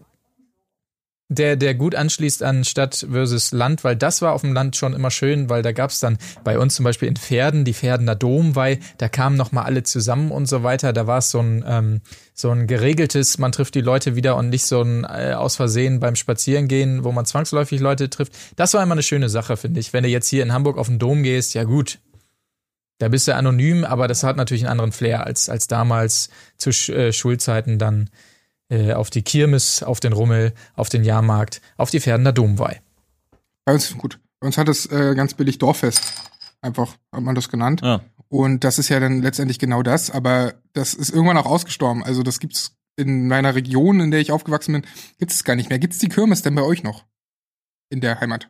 der, 1.31 1.55
der 1.55 1.75
gut 1.75 1.95
anschließt 1.95 2.43
an 2.43 2.65
Stadt 2.65 3.07
versus 3.09 3.53
Land, 3.53 3.85
weil 3.85 3.95
das 3.95 4.21
war 4.21 4.33
auf 4.33 4.41
dem 4.41 4.51
Land 4.51 4.75
schon 4.75 4.93
immer 4.93 5.11
schön, 5.11 5.49
weil 5.49 5.61
da 5.61 5.71
gab's 5.71 5.99
dann 5.99 6.17
bei 6.43 6.59
uns 6.59 6.75
zum 6.75 6.83
Beispiel 6.83 7.07
in 7.07 7.15
Pferden, 7.15 7.63
die 7.63 7.73
Pferdener 7.73 8.15
Domweih, 8.15 8.79
da 8.97 9.07
kamen 9.07 9.37
noch 9.37 9.53
mal 9.53 9.63
alle 9.63 9.83
zusammen 9.83 10.31
und 10.31 10.47
so 10.47 10.63
weiter. 10.63 10.91
Da 10.91 11.07
war 11.07 11.19
es 11.19 11.31
so 11.31 11.39
ein, 11.39 11.63
ähm, 11.65 12.01
so 12.33 12.51
ein 12.51 12.67
geregeltes, 12.67 13.37
man 13.37 13.53
trifft 13.53 13.75
die 13.75 13.81
Leute 13.81 14.17
wieder 14.17 14.35
und 14.35 14.49
nicht 14.49 14.65
so 14.65 14.81
ein 14.81 15.05
äh, 15.05 15.33
aus 15.33 15.55
Versehen 15.55 16.01
beim 16.01 16.17
Spazierengehen, 16.17 17.05
wo 17.05 17.13
man 17.13 17.25
zwangsläufig 17.25 17.79
Leute 17.79 18.09
trifft. 18.09 18.33
Das 18.57 18.73
war 18.73 18.83
immer 18.83 18.93
eine 18.93 19.03
schöne 19.03 19.29
Sache, 19.29 19.55
finde 19.55 19.79
ich. 19.79 19.93
Wenn 19.93 20.03
du 20.03 20.09
jetzt 20.09 20.27
hier 20.27 20.43
in 20.43 20.51
Hamburg 20.51 20.77
auf 20.77 20.87
den 20.87 20.99
Dom 20.99 21.23
gehst, 21.23 21.53
ja 21.53 21.63
gut, 21.63 21.99
da 22.97 23.07
bist 23.07 23.27
du 23.27 23.33
anonym, 23.33 23.85
aber 23.85 24.09
das 24.09 24.23
hat 24.23 24.35
natürlich 24.35 24.63
einen 24.63 24.71
anderen 24.71 24.91
Flair 24.91 25.25
als, 25.25 25.47
als 25.47 25.67
damals 25.67 26.29
zu 26.57 26.71
äh, 26.91 27.13
Schulzeiten 27.13 27.79
dann 27.79 28.09
äh, 28.71 28.93
auf 28.93 29.09
die 29.09 29.21
Kirmes, 29.21 29.83
auf 29.83 29.99
den 29.99 30.13
Rummel, 30.13 30.53
auf 30.75 30.89
den 30.89 31.03
Jahrmarkt, 31.03 31.61
auf 31.77 31.91
die 31.91 31.99
Pferdener 31.99 32.31
Domweih. 32.31 32.81
Bei 33.65 33.73
uns, 33.73 33.95
gut. 33.97 34.19
Bei 34.39 34.47
uns 34.47 34.57
hat 34.57 34.69
es 34.69 34.85
äh, 34.87 35.13
ganz 35.13 35.35
billig 35.35 35.59
Dorffest. 35.59 36.01
Einfach 36.61 36.95
hat 37.11 37.21
man 37.21 37.35
das 37.35 37.49
genannt. 37.49 37.81
Ja. 37.83 38.01
Und 38.29 38.63
das 38.63 38.79
ist 38.79 38.89
ja 38.89 38.99
dann 38.99 39.21
letztendlich 39.21 39.59
genau 39.59 39.83
das, 39.83 40.09
aber 40.09 40.53
das 40.73 40.93
ist 40.93 41.09
irgendwann 41.09 41.37
auch 41.37 41.45
ausgestorben. 41.45 42.03
Also 42.03 42.23
das 42.23 42.39
gibt's 42.39 42.77
in 42.95 43.27
meiner 43.27 43.55
Region, 43.55 43.99
in 43.99 44.11
der 44.11 44.21
ich 44.21 44.31
aufgewachsen 44.31 44.73
bin, 44.73 44.85
gibt's 45.19 45.35
es 45.35 45.43
gar 45.43 45.55
nicht 45.55 45.69
mehr. 45.69 45.79
Gibt's 45.79 45.99
die 45.99 46.09
Kirmes 46.09 46.41
denn 46.41 46.55
bei 46.55 46.61
euch 46.61 46.81
noch? 46.81 47.05
In 47.89 47.99
der 47.99 48.19
Heimat? 48.21 48.49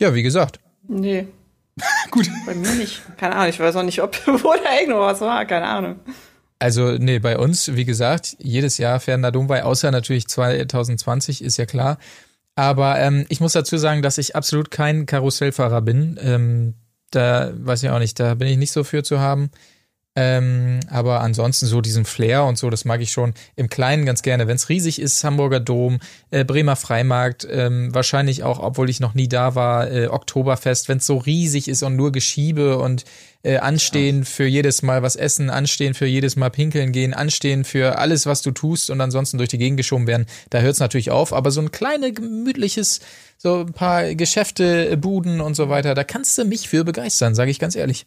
Ja, 0.00 0.14
wie 0.14 0.22
gesagt. 0.22 0.60
Nee, 0.88 1.28
Gut. 2.10 2.30
bei 2.46 2.54
mir 2.54 2.72
nicht. 2.72 3.02
Keine 3.16 3.36
Ahnung, 3.36 3.48
ich 3.48 3.60
weiß 3.60 3.76
auch 3.76 3.82
nicht, 3.82 4.00
ob 4.02 4.16
wo 4.26 4.54
da 4.54 4.80
irgendwo 4.80 5.00
was 5.00 5.20
war, 5.20 5.44
keine 5.44 5.66
Ahnung. 5.66 6.00
Also, 6.64 6.92
nee, 6.92 7.18
bei 7.18 7.36
uns, 7.36 7.76
wie 7.76 7.84
gesagt, 7.84 8.38
jedes 8.38 8.78
Jahr 8.78 8.98
Pferdener 8.98 9.30
Domweih, 9.30 9.64
außer 9.64 9.90
natürlich 9.90 10.28
2020, 10.28 11.44
ist 11.44 11.58
ja 11.58 11.66
klar. 11.66 11.98
Aber 12.54 12.98
ähm, 12.98 13.26
ich 13.28 13.42
muss 13.42 13.52
dazu 13.52 13.76
sagen, 13.76 14.00
dass 14.00 14.16
ich 14.16 14.34
absolut 14.34 14.70
kein 14.70 15.04
Karussellfahrer 15.04 15.82
bin. 15.82 16.18
Ähm, 16.22 16.72
da 17.10 17.52
weiß 17.54 17.82
ich 17.82 17.90
auch 17.90 17.98
nicht, 17.98 18.18
da 18.18 18.32
bin 18.32 18.48
ich 18.48 18.56
nicht 18.56 18.72
so 18.72 18.82
für 18.82 19.02
zu 19.02 19.20
haben. 19.20 19.50
Ähm, 20.16 20.80
aber 20.88 21.20
ansonsten 21.20 21.66
so 21.66 21.82
diesen 21.82 22.06
Flair 22.06 22.44
und 22.44 22.56
so, 22.56 22.70
das 22.70 22.86
mag 22.86 23.02
ich 23.02 23.12
schon 23.12 23.34
im 23.56 23.68
Kleinen 23.68 24.06
ganz 24.06 24.22
gerne. 24.22 24.46
Wenn 24.46 24.56
es 24.56 24.70
riesig 24.70 25.02
ist, 25.02 25.22
Hamburger 25.22 25.60
Dom, 25.60 25.98
äh, 26.30 26.46
Bremer 26.46 26.76
Freimarkt, 26.76 27.46
ähm, 27.50 27.94
wahrscheinlich 27.94 28.42
auch, 28.42 28.58
obwohl 28.58 28.88
ich 28.88 29.00
noch 29.00 29.12
nie 29.12 29.28
da 29.28 29.54
war, 29.54 29.90
äh, 29.90 30.06
Oktoberfest, 30.06 30.88
wenn 30.88 30.96
es 30.96 31.06
so 31.06 31.18
riesig 31.18 31.68
ist 31.68 31.82
und 31.82 31.94
nur 31.94 32.10
Geschiebe 32.10 32.78
und 32.78 33.04
äh, 33.44 33.58
anstehen 33.58 34.24
für 34.24 34.46
jedes 34.46 34.82
Mal 34.82 35.02
was 35.02 35.16
essen, 35.16 35.50
anstehen 35.50 35.94
für 35.94 36.06
jedes 36.06 36.34
Mal 36.34 36.50
pinkeln 36.50 36.92
gehen, 36.92 37.14
anstehen 37.14 37.64
für 37.64 37.98
alles, 37.98 38.26
was 38.26 38.42
du 38.42 38.50
tust 38.50 38.90
und 38.90 39.00
ansonsten 39.00 39.38
durch 39.38 39.50
die 39.50 39.58
Gegend 39.58 39.76
geschoben 39.76 40.06
werden, 40.06 40.26
da 40.50 40.60
hört 40.60 40.74
es 40.74 40.80
natürlich 40.80 41.10
auf. 41.10 41.32
Aber 41.32 41.50
so 41.50 41.60
ein 41.60 41.70
kleines, 41.70 42.14
gemütliches, 42.14 43.00
so 43.36 43.60
ein 43.60 43.72
paar 43.72 44.14
Geschäfte, 44.14 44.96
Buden 44.96 45.40
und 45.40 45.54
so 45.54 45.68
weiter, 45.68 45.94
da 45.94 46.04
kannst 46.04 46.36
du 46.38 46.44
mich 46.44 46.68
für 46.68 46.84
begeistern, 46.84 47.34
sage 47.34 47.50
ich 47.50 47.58
ganz 47.58 47.76
ehrlich. 47.76 48.06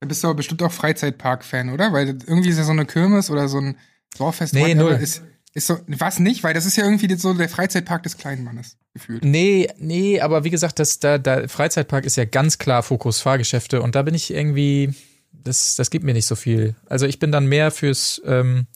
Da 0.00 0.06
bist 0.06 0.24
du 0.24 0.28
aber 0.28 0.36
bestimmt 0.36 0.62
auch 0.62 0.72
Freizeitpark-Fan, 0.72 1.68
oder? 1.70 1.92
Weil 1.92 2.08
irgendwie 2.08 2.48
ist 2.48 2.56
ja 2.56 2.64
so 2.64 2.72
eine 2.72 2.86
Kirmes 2.86 3.30
oder 3.30 3.48
so 3.48 3.58
ein 3.58 3.76
Dorffest. 4.16 4.54
Nee, 4.54 4.74
null. 4.74 4.98
Ist, 5.00 5.22
ist 5.52 5.66
so, 5.66 5.78
was 5.86 6.18
nicht? 6.18 6.44
Weil 6.44 6.54
das 6.54 6.66
ist 6.66 6.76
ja 6.76 6.84
irgendwie 6.84 7.12
so 7.16 7.34
der 7.34 7.48
Freizeitpark 7.48 8.02
des 8.02 8.16
kleinen 8.16 8.44
Mannes 8.44 8.76
gefühlt. 8.94 9.24
Nee, 9.24 9.68
nee, 9.78 10.20
aber 10.20 10.44
wie 10.44 10.50
gesagt, 10.50 10.78
das, 10.78 11.00
da, 11.00 11.18
da, 11.18 11.48
Freizeitpark 11.48 12.04
ist 12.04 12.16
ja 12.16 12.24
ganz 12.24 12.58
klar 12.58 12.82
Fokus 12.82 13.20
Fahrgeschäfte 13.20 13.82
und 13.82 13.94
da 13.94 14.02
bin 14.02 14.14
ich 14.14 14.32
irgendwie, 14.32 14.94
das, 15.32 15.76
das 15.76 15.90
gibt 15.90 16.04
mir 16.04 16.14
nicht 16.14 16.26
so 16.26 16.36
viel. 16.36 16.76
Also 16.88 17.06
ich 17.06 17.18
bin 17.18 17.32
dann 17.32 17.46
mehr 17.46 17.70
fürs 17.70 18.22
ähm, 18.24 18.66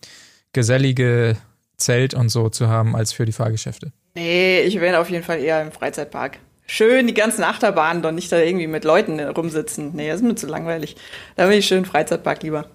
gesellige 0.53 1.37
Zelt 1.77 2.15
und 2.15 2.29
so 2.29 2.49
zu 2.49 2.69
haben, 2.69 2.97
als 2.97 3.13
für 3.13 3.25
die 3.25 3.33
Fahrgeschäfte. 3.33 3.93
Nee, 4.15 4.61
ich 4.61 4.81
wäre 4.81 4.99
auf 4.99 5.11
jeden 5.11 5.25
Fall 5.25 5.41
eher 5.41 5.63
im 5.63 5.73
Freizeitpark. 5.73 6.39
Schön 6.67 7.07
die 7.07 7.15
ganzen 7.15 7.45
Achterbahnen 7.45 8.03
doch 8.03 8.13
nicht 8.13 8.33
da 8.33 8.39
irgendwie 8.39 8.67
mit 8.67 8.85
Leuten 8.85 9.21
rumsitzen. 9.21 9.93
Nee, 9.95 10.09
das 10.09 10.17
ist 10.17 10.23
mir 10.23 10.35
zu 10.35 10.47
langweilig. 10.47 10.97
Da 11.37 11.49
will 11.49 11.59
ich 11.59 11.67
schön 11.67 11.85
Freizeitpark 11.85 12.43
lieber. 12.43 12.71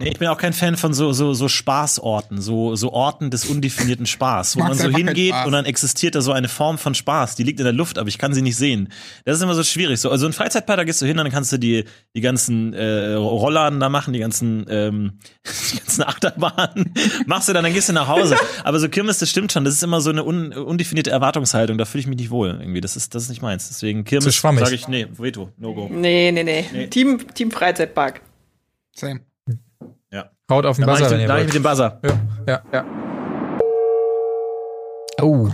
Nee, 0.00 0.10
ich 0.10 0.18
bin 0.20 0.28
auch 0.28 0.38
kein 0.38 0.52
Fan 0.52 0.76
von 0.76 0.94
so, 0.94 1.12
so, 1.12 1.34
so 1.34 1.48
Spaßorten, 1.48 2.40
so, 2.40 2.76
so 2.76 2.92
Orten 2.92 3.30
des 3.30 3.46
undefinierten 3.46 4.06
Spaß, 4.06 4.56
wo 4.56 4.60
man 4.60 4.74
so 4.74 4.88
hingeht 4.88 5.34
und 5.44 5.50
dann 5.50 5.64
existiert 5.64 6.14
da 6.14 6.20
so 6.20 6.30
eine 6.30 6.46
Form 6.46 6.78
von 6.78 6.94
Spaß, 6.94 7.34
die 7.34 7.42
liegt 7.42 7.58
in 7.58 7.64
der 7.64 7.72
Luft, 7.72 7.98
aber 7.98 8.06
ich 8.06 8.16
kann 8.16 8.32
sie 8.32 8.40
nicht 8.40 8.54
sehen. 8.54 8.90
Das 9.24 9.36
ist 9.36 9.42
immer 9.42 9.54
so 9.54 9.64
schwierig. 9.64 9.98
So, 9.98 10.08
also 10.08 10.26
ein 10.26 10.32
Freizeitpark, 10.32 10.76
da 10.76 10.84
gehst 10.84 11.02
du 11.02 11.06
hin, 11.06 11.16
dann 11.16 11.28
kannst 11.32 11.50
du 11.50 11.58
die, 11.58 11.84
die 12.14 12.20
ganzen 12.20 12.74
äh, 12.74 13.14
Rollladen 13.14 13.80
da 13.80 13.88
machen, 13.88 14.12
die 14.12 14.20
ganzen, 14.20 14.66
ähm, 14.68 15.18
die 15.72 15.78
ganzen 15.78 16.02
Achterbahnen, 16.04 16.94
machst 17.26 17.48
du 17.48 17.52
dann, 17.52 17.64
dann 17.64 17.74
gehst 17.74 17.88
du 17.88 17.92
nach 17.92 18.06
Hause. 18.06 18.36
Aber 18.62 18.78
so 18.78 18.88
Kirmes, 18.88 19.18
das 19.18 19.28
stimmt 19.28 19.50
schon, 19.50 19.64
das 19.64 19.74
ist 19.74 19.82
immer 19.82 20.00
so 20.00 20.10
eine 20.10 20.24
un, 20.24 20.52
undefinierte 20.52 21.10
Erwartungshaltung, 21.10 21.76
da 21.76 21.86
fühle 21.86 22.02
ich 22.02 22.06
mich 22.06 22.18
nicht 22.18 22.30
wohl 22.30 22.56
irgendwie. 22.60 22.80
Das 22.80 22.94
ist, 22.94 23.16
das 23.16 23.24
ist 23.24 23.30
nicht 23.30 23.42
meins. 23.42 23.66
Deswegen 23.66 24.04
Kirmes 24.04 24.32
sage 24.40 24.74
ich, 24.76 24.86
nee, 24.86 25.08
Veto, 25.10 25.50
no 25.56 25.74
go. 25.74 25.88
Nee, 25.90 26.30
nee, 26.30 26.44
nee. 26.44 26.64
nee. 26.72 26.86
Team, 26.86 27.18
Team 27.34 27.50
Freizeitpark. 27.50 28.22
Same. 28.94 29.27
Haut 30.50 30.64
auf 30.66 30.76
den 30.76 30.86
Da 30.86 30.92
mach 30.92 30.98
Buzzer, 30.98 31.06
ich, 31.06 31.10
wenn 31.12 31.18
den, 31.18 31.22
ihr 31.22 31.28
da 31.28 31.34
mach 31.34 31.40
ich 31.40 31.46
wollt. 31.46 31.54
mit 31.54 31.54
dem 31.54 31.62
Buzzer. 31.62 32.00
Ja, 32.46 32.62
ja, 32.72 32.84
ja. 32.84 32.84
Oh, 35.20 35.48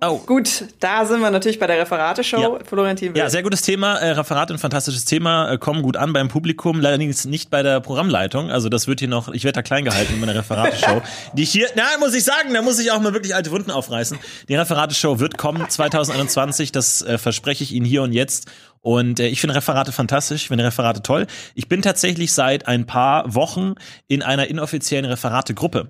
Oh. 0.00 0.18
Gut, 0.18 0.66
da 0.78 1.04
sind 1.04 1.20
wir 1.20 1.30
natürlich 1.32 1.58
bei 1.58 1.66
der 1.66 1.80
Referateshow. 1.80 2.40
Ja. 2.40 2.64
Florentin 2.64 3.14
Will. 3.14 3.18
Ja, 3.18 3.28
sehr 3.28 3.42
gutes 3.42 3.62
Thema. 3.62 3.96
Äh, 3.96 4.12
Referat 4.12 4.52
ein 4.52 4.58
fantastisches 4.58 5.04
Thema. 5.06 5.50
Äh, 5.50 5.58
kommen 5.58 5.82
gut 5.82 5.96
an 5.96 6.12
beim 6.12 6.28
Publikum. 6.28 6.78
Allerdings 6.78 7.24
nicht 7.24 7.50
bei 7.50 7.64
der 7.64 7.80
Programmleitung. 7.80 8.48
Also 8.48 8.68
das 8.68 8.86
wird 8.86 9.00
hier 9.00 9.08
noch, 9.08 9.28
ich 9.28 9.42
werde 9.42 9.56
da 9.56 9.62
klein 9.62 9.84
gehalten 9.84 10.14
in 10.14 10.20
meiner 10.20 10.36
Referateshow. 10.36 11.02
die 11.32 11.42
ich 11.42 11.50
hier, 11.50 11.66
na, 11.74 11.82
muss 11.98 12.14
ich 12.14 12.22
sagen, 12.22 12.54
da 12.54 12.62
muss 12.62 12.78
ich 12.78 12.92
auch 12.92 13.00
mal 13.00 13.12
wirklich 13.12 13.34
alte 13.34 13.50
Wunden 13.50 13.72
aufreißen. 13.72 14.16
Die 14.48 14.54
Referateshow 14.54 15.18
wird 15.18 15.36
kommen 15.36 15.68
2021. 15.68 16.70
Das 16.70 17.02
äh, 17.02 17.18
verspreche 17.18 17.64
ich 17.64 17.72
Ihnen 17.72 17.84
hier 17.84 18.02
und 18.02 18.12
jetzt. 18.12 18.46
Und 18.82 19.18
äh, 19.18 19.26
ich 19.26 19.40
finde 19.40 19.56
Referate 19.56 19.90
fantastisch, 19.90 20.42
ich 20.42 20.48
finde 20.48 20.62
Referate 20.62 21.02
toll. 21.02 21.26
Ich 21.56 21.68
bin 21.68 21.82
tatsächlich 21.82 22.32
seit 22.32 22.68
ein 22.68 22.86
paar 22.86 23.34
Wochen 23.34 23.74
in 24.06 24.22
einer 24.22 24.46
inoffiziellen 24.46 25.06
Referate-Gruppe. 25.06 25.88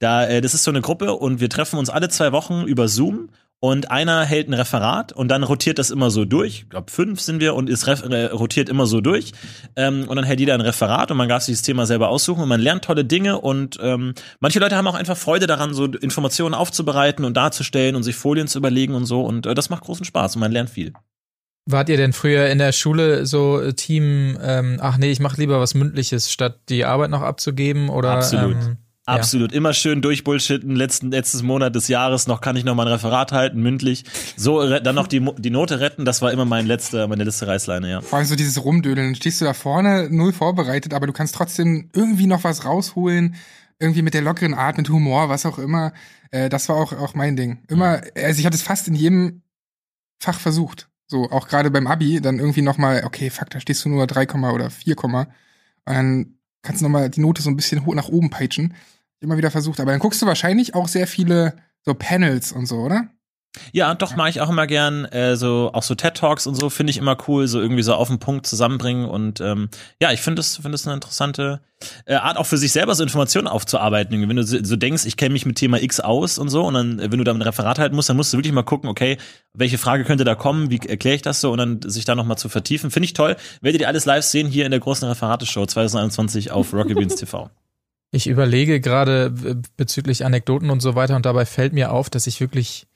Da, 0.00 0.26
äh, 0.26 0.40
das 0.40 0.54
ist 0.54 0.64
so 0.64 0.72
eine 0.72 0.80
Gruppe 0.80 1.14
und 1.14 1.40
wir 1.40 1.48
treffen 1.48 1.78
uns 1.78 1.88
alle 1.88 2.08
zwei 2.08 2.32
Wochen 2.32 2.64
über 2.64 2.88
Zoom 2.88 3.28
und 3.60 3.90
einer 3.90 4.24
hält 4.24 4.48
ein 4.48 4.54
Referat 4.54 5.12
und 5.12 5.28
dann 5.28 5.42
rotiert 5.42 5.78
das 5.78 5.90
immer 5.90 6.10
so 6.10 6.24
durch. 6.24 6.60
Ich 6.64 6.68
glaube, 6.68 6.90
fünf 6.90 7.20
sind 7.20 7.40
wir 7.40 7.54
und 7.54 7.70
es 7.70 7.86
äh, 7.86 8.24
rotiert 8.26 8.68
immer 8.68 8.84
so 8.86 9.00
durch. 9.00 9.32
Ähm, 9.74 10.06
und 10.06 10.16
dann 10.16 10.24
hält 10.24 10.40
jeder 10.40 10.54
ein 10.54 10.60
Referat 10.60 11.10
und 11.10 11.16
man 11.16 11.28
darf 11.28 11.44
sich 11.44 11.56
das 11.56 11.62
Thema 11.62 11.86
selber 11.86 12.10
aussuchen 12.10 12.42
und 12.42 12.48
man 12.48 12.60
lernt 12.60 12.84
tolle 12.84 13.06
Dinge 13.06 13.40
und 13.40 13.78
ähm, 13.80 14.14
manche 14.40 14.58
Leute 14.58 14.76
haben 14.76 14.86
auch 14.86 14.94
einfach 14.94 15.16
Freude 15.16 15.46
daran, 15.46 15.72
so 15.72 15.86
Informationen 15.86 16.54
aufzubereiten 16.54 17.24
und 17.24 17.36
darzustellen 17.36 17.96
und 17.96 18.02
sich 18.02 18.16
Folien 18.16 18.48
zu 18.48 18.58
überlegen 18.58 18.94
und 18.94 19.06
so. 19.06 19.22
Und 19.22 19.46
äh, 19.46 19.54
das 19.54 19.70
macht 19.70 19.84
großen 19.84 20.04
Spaß 20.04 20.36
und 20.36 20.40
man 20.40 20.52
lernt 20.52 20.68
viel. 20.68 20.92
Wart 21.66 21.88
ihr 21.88 21.96
denn 21.96 22.12
früher 22.12 22.48
in 22.48 22.58
der 22.58 22.72
Schule 22.72 23.24
so 23.24 23.58
äh, 23.58 23.72
Team, 23.72 24.36
ähm, 24.42 24.78
ach 24.82 24.98
nee, 24.98 25.10
ich 25.10 25.20
mache 25.20 25.40
lieber 25.40 25.60
was 25.60 25.72
Mündliches, 25.72 26.30
statt 26.30 26.60
die 26.68 26.84
Arbeit 26.84 27.08
noch 27.08 27.22
abzugeben? 27.22 27.88
Oder, 27.88 28.10
Absolut. 28.10 28.56
Ähm, 28.56 28.76
Absolut. 29.06 29.52
Immer 29.52 29.74
schön 29.74 30.00
durchbullshitten. 30.00 30.74
Letzten, 30.74 31.10
letztes 31.10 31.42
Monat 31.42 31.74
des 31.74 31.88
Jahres 31.88 32.26
noch 32.26 32.40
kann 32.40 32.56
ich 32.56 32.64
noch 32.64 32.74
mal 32.74 32.86
ein 32.86 32.92
Referat 32.92 33.32
halten, 33.32 33.60
mündlich. 33.60 34.04
So, 34.36 34.78
dann 34.80 34.94
noch 34.94 35.06
die, 35.06 35.20
die 35.38 35.50
Note 35.50 35.80
retten. 35.80 36.04
Das 36.04 36.22
war 36.22 36.32
immer 36.32 36.46
mein 36.46 36.66
letzter, 36.66 37.06
meine 37.06 37.24
letzte 37.24 37.46
Reißleine, 37.46 37.90
ja. 37.90 38.00
Vor 38.00 38.18
allem 38.18 38.26
so 38.26 38.34
dieses 38.34 38.64
Rumdödeln. 38.64 39.14
Stehst 39.14 39.40
du 39.40 39.44
da 39.44 39.52
vorne, 39.52 40.08
null 40.10 40.32
vorbereitet, 40.32 40.94
aber 40.94 41.06
du 41.06 41.12
kannst 41.12 41.34
trotzdem 41.34 41.90
irgendwie 41.92 42.26
noch 42.26 42.44
was 42.44 42.64
rausholen. 42.64 43.34
Irgendwie 43.78 44.02
mit 44.02 44.14
der 44.14 44.22
lockeren 44.22 44.54
Art, 44.54 44.78
mit 44.78 44.88
Humor, 44.88 45.28
was 45.28 45.44
auch 45.44 45.58
immer. 45.58 45.92
Äh, 46.30 46.48
das 46.48 46.68
war 46.68 46.76
auch, 46.76 46.92
auch 46.92 47.14
mein 47.14 47.36
Ding. 47.36 47.62
Immer, 47.68 48.00
also 48.16 48.40
ich 48.40 48.46
hatte 48.46 48.56
es 48.56 48.62
fast 48.62 48.88
in 48.88 48.94
jedem 48.94 49.42
Fach 50.18 50.38
versucht. 50.38 50.88
So, 51.06 51.30
auch 51.30 51.48
gerade 51.48 51.70
beim 51.70 51.86
Abi, 51.86 52.20
dann 52.22 52.38
irgendwie 52.38 52.62
noch 52.62 52.78
mal, 52.78 53.04
okay, 53.04 53.28
fuck, 53.28 53.50
da 53.50 53.60
stehst 53.60 53.84
du 53.84 53.90
nur 53.90 54.06
3, 54.06 54.26
oder 54.50 54.70
4, 54.70 54.96
und 55.04 55.28
dann 55.84 56.38
kannst 56.62 56.80
du 56.80 56.86
noch 56.86 56.92
mal 56.92 57.10
die 57.10 57.20
Note 57.20 57.42
so 57.42 57.50
ein 57.50 57.56
bisschen 57.56 57.84
hoch 57.84 57.94
nach 57.94 58.08
oben 58.08 58.30
peitschen. 58.30 58.74
Immer 59.24 59.38
wieder 59.38 59.50
versucht. 59.50 59.80
Aber 59.80 59.90
dann 59.90 60.00
guckst 60.00 60.20
du 60.22 60.26
wahrscheinlich 60.26 60.74
auch 60.74 60.86
sehr 60.86 61.06
viele 61.06 61.54
so 61.82 61.94
Panels 61.94 62.52
und 62.52 62.66
so, 62.66 62.76
oder? 62.76 63.08
Ja, 63.72 63.94
doch, 63.94 64.16
mache 64.16 64.30
ich 64.30 64.40
auch 64.40 64.50
immer 64.50 64.66
gern. 64.66 65.04
Äh, 65.06 65.36
so 65.36 65.70
auch 65.72 65.82
so 65.82 65.94
TED 65.94 66.14
Talks 66.14 66.46
und 66.46 66.56
so 66.56 66.70
finde 66.70 66.90
ich 66.90 66.98
immer 66.98 67.16
cool, 67.28 67.46
so 67.46 67.60
irgendwie 67.60 67.82
so 67.82 67.94
auf 67.94 68.08
den 68.08 68.18
Punkt 68.18 68.46
zusammenbringen. 68.46 69.08
Und 69.08 69.40
ähm, 69.40 69.68
ja, 70.00 70.12
ich 70.12 70.20
finde 70.20 70.40
das, 70.40 70.56
finde 70.56 70.72
das 70.72 70.86
eine 70.86 70.94
interessante 70.94 71.60
äh, 72.06 72.14
Art, 72.14 72.36
auch 72.36 72.46
für 72.46 72.58
sich 72.58 72.72
selber 72.72 72.94
so 72.94 73.02
Informationen 73.02 73.46
aufzuarbeiten. 73.46 74.28
Wenn 74.28 74.36
du 74.36 74.44
so, 74.44 74.76
denkst, 74.76 75.06
ich 75.06 75.16
kenne 75.16 75.32
mich 75.32 75.46
mit 75.46 75.56
Thema 75.56 75.80
X 75.80 76.00
aus 76.00 76.38
und 76.38 76.48
so, 76.48 76.64
und 76.64 76.74
dann, 76.74 76.98
äh, 76.98 77.12
wenn 77.12 77.18
du 77.18 77.24
da 77.24 77.32
ein 77.32 77.42
Referat 77.42 77.78
halten 77.78 77.94
musst, 77.94 78.08
dann 78.08 78.16
musst 78.16 78.32
du 78.32 78.38
wirklich 78.38 78.52
mal 78.52 78.62
gucken, 78.62 78.90
okay, 78.90 79.18
welche 79.52 79.78
Frage 79.78 80.04
könnte 80.04 80.24
da 80.24 80.34
kommen, 80.34 80.70
wie 80.70 80.80
erkläre 80.86 81.16
ich 81.16 81.22
das 81.22 81.40
so 81.40 81.52
und 81.52 81.58
dann 81.58 81.80
sich 81.82 82.04
da 82.04 82.14
nochmal 82.14 82.38
zu 82.38 82.48
vertiefen. 82.48 82.90
Finde 82.90 83.06
ich 83.06 83.12
toll. 83.12 83.36
Werdet 83.60 83.80
ihr 83.80 83.88
alles 83.88 84.04
live 84.04 84.24
sehen 84.24 84.48
hier 84.48 84.64
in 84.64 84.72
der 84.72 84.80
großen 84.80 85.08
Referateshow 85.08 85.64
2021 85.64 86.50
auf 86.50 86.72
Rocket 86.72 86.96
Beans 86.96 87.14
TV. 87.14 87.50
Ich 88.14 88.28
überlege 88.28 88.80
gerade 88.80 89.34
bezüglich 89.76 90.24
Anekdoten 90.24 90.70
und 90.70 90.80
so 90.80 90.94
weiter 90.94 91.16
und 91.16 91.26
dabei 91.26 91.44
fällt 91.46 91.72
mir 91.72 91.90
auf, 91.90 92.10
dass 92.10 92.28
ich 92.28 92.40
wirklich, 92.40 92.86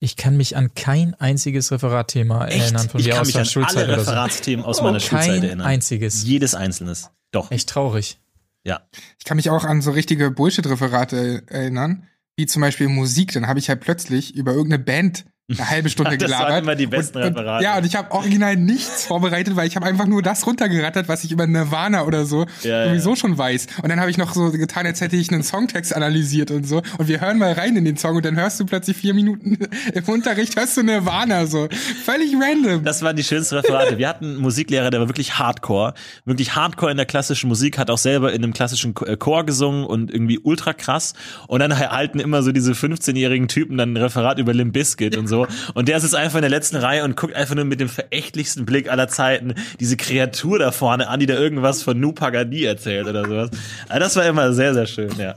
ich 0.00 0.16
kann 0.16 0.36
mich 0.36 0.54
an 0.54 0.74
kein 0.74 1.14
einziges 1.14 1.72
Referatthema 1.72 2.44
erinnern 2.46 2.88
von 2.90 3.00
ich 3.00 3.06
dir 3.06 3.12
kann 3.12 3.22
aus 3.22 3.28
mich 3.28 3.34
der 3.34 3.40
an 3.40 3.46
Schulzeit 3.46 3.76
alle 3.76 3.94
oder 3.94 4.04
so. 4.04 4.10
Referatsthemen 4.10 4.64
aus 4.64 4.82
meiner 4.82 5.00
Schulzeit 5.00 5.28
Kein 5.28 5.42
erinnern. 5.44 5.66
einziges. 5.66 6.24
Jedes 6.24 6.54
einzelnes. 6.54 7.10
Doch. 7.32 7.50
Echt 7.50 7.70
traurig. 7.70 8.20
Ja. 8.62 8.82
Ich 9.18 9.24
kann 9.24 9.38
mich 9.38 9.48
auch 9.48 9.64
an 9.64 9.80
so 9.80 9.92
richtige 9.92 10.30
Bullshit-Referate 10.30 11.44
erinnern, 11.46 12.06
wie 12.36 12.44
zum 12.44 12.60
Beispiel 12.60 12.88
Musik. 12.88 13.32
Dann 13.32 13.46
habe 13.46 13.58
ich 13.58 13.70
halt 13.70 13.80
plötzlich 13.80 14.34
über 14.34 14.52
irgendeine 14.52 14.84
Band 14.84 15.24
eine 15.58 15.70
halbe 15.70 15.88
Stunde 15.90 16.10
Das 16.18 16.26
gelabert. 16.28 16.50
waren 16.50 16.62
immer 16.64 16.74
die 16.76 16.86
besten 16.86 17.18
und, 17.18 17.24
und, 17.24 17.36
Referate. 17.38 17.64
Ja, 17.64 17.78
und 17.78 17.86
ich 17.86 17.96
habe 17.96 18.10
original 18.12 18.56
nichts 18.56 19.06
vorbereitet, 19.06 19.56
weil 19.56 19.66
ich 19.66 19.76
habe 19.76 19.86
einfach 19.86 20.06
nur 20.06 20.22
das 20.22 20.46
runtergerattert, 20.46 21.08
was 21.08 21.24
ich 21.24 21.32
über 21.32 21.46
Nirvana 21.46 22.04
oder 22.04 22.24
so 22.24 22.46
Ja, 22.62 22.86
sowieso 22.88 23.10
ja. 23.10 23.16
schon 23.16 23.36
weiß. 23.38 23.66
Und 23.82 23.88
dann 23.88 24.00
habe 24.00 24.10
ich 24.10 24.18
noch 24.18 24.34
so 24.34 24.50
getan, 24.50 24.86
als 24.86 25.00
hätte 25.00 25.16
ich 25.16 25.30
einen 25.32 25.42
Songtext 25.42 25.94
analysiert 25.94 26.50
und 26.50 26.66
so. 26.66 26.82
Und 26.98 27.08
wir 27.08 27.20
hören 27.20 27.38
mal 27.38 27.52
rein 27.52 27.76
in 27.76 27.84
den 27.84 27.96
Song 27.96 28.16
und 28.16 28.24
dann 28.24 28.36
hörst 28.36 28.60
du 28.60 28.66
plötzlich 28.66 28.96
vier 28.96 29.14
Minuten 29.14 29.58
im 29.94 30.04
Unterricht, 30.04 30.56
hörst 30.56 30.76
du 30.76 30.82
Nirvana 30.82 31.46
so. 31.46 31.68
Völlig 32.04 32.34
random. 32.34 32.84
Das 32.84 33.02
waren 33.02 33.16
die 33.16 33.24
schönsten 33.24 33.56
Referate. 33.56 33.98
Wir 33.98 34.08
hatten 34.08 34.24
einen 34.26 34.36
Musiklehrer, 34.38 34.90
der 34.90 35.00
war 35.00 35.08
wirklich 35.08 35.38
Hardcore. 35.38 35.94
Wirklich 36.24 36.54
Hardcore 36.54 36.90
in 36.90 36.96
der 36.96 37.06
klassischen 37.06 37.48
Musik, 37.48 37.78
hat 37.78 37.90
auch 37.90 37.98
selber 37.98 38.32
in 38.32 38.42
einem 38.42 38.52
klassischen 38.52 38.94
Ch- 38.94 39.06
äh, 39.06 39.16
Chor 39.16 39.44
gesungen 39.44 39.84
und 39.84 40.10
irgendwie 40.12 40.38
ultra 40.42 40.72
krass. 40.72 41.14
Und 41.48 41.60
dann 41.60 41.76
halten 41.78 42.20
immer 42.20 42.42
so 42.42 42.52
diese 42.52 42.72
15-jährigen 42.72 43.48
Typen 43.48 43.76
dann 43.78 43.92
ein 43.92 43.96
Referat 43.96 44.38
über 44.38 44.52
Limp 44.54 44.72
Bizkit 44.72 45.16
und 45.16 45.26
so. 45.26 45.39
Und 45.74 45.88
der 45.88 46.00
sitzt 46.00 46.14
einfach 46.14 46.36
in 46.36 46.42
der 46.42 46.50
letzten 46.50 46.76
Reihe 46.76 47.04
und 47.04 47.16
guckt 47.16 47.34
einfach 47.34 47.54
nur 47.54 47.64
mit 47.64 47.80
dem 47.80 47.88
verächtlichsten 47.88 48.66
Blick 48.66 48.90
aller 48.90 49.08
Zeiten 49.08 49.54
diese 49.78 49.96
Kreatur 49.96 50.58
da 50.58 50.72
vorne 50.72 51.08
an, 51.08 51.20
die 51.20 51.26
da 51.26 51.34
irgendwas 51.34 51.82
von 51.82 51.98
Nu 51.98 52.12
Pagadi 52.12 52.64
erzählt 52.64 53.06
oder 53.06 53.24
sowas. 53.24 53.50
Also 53.88 54.00
das 54.00 54.16
war 54.16 54.26
immer 54.26 54.52
sehr, 54.52 54.74
sehr 54.74 54.86
schön, 54.86 55.10
ja. 55.18 55.36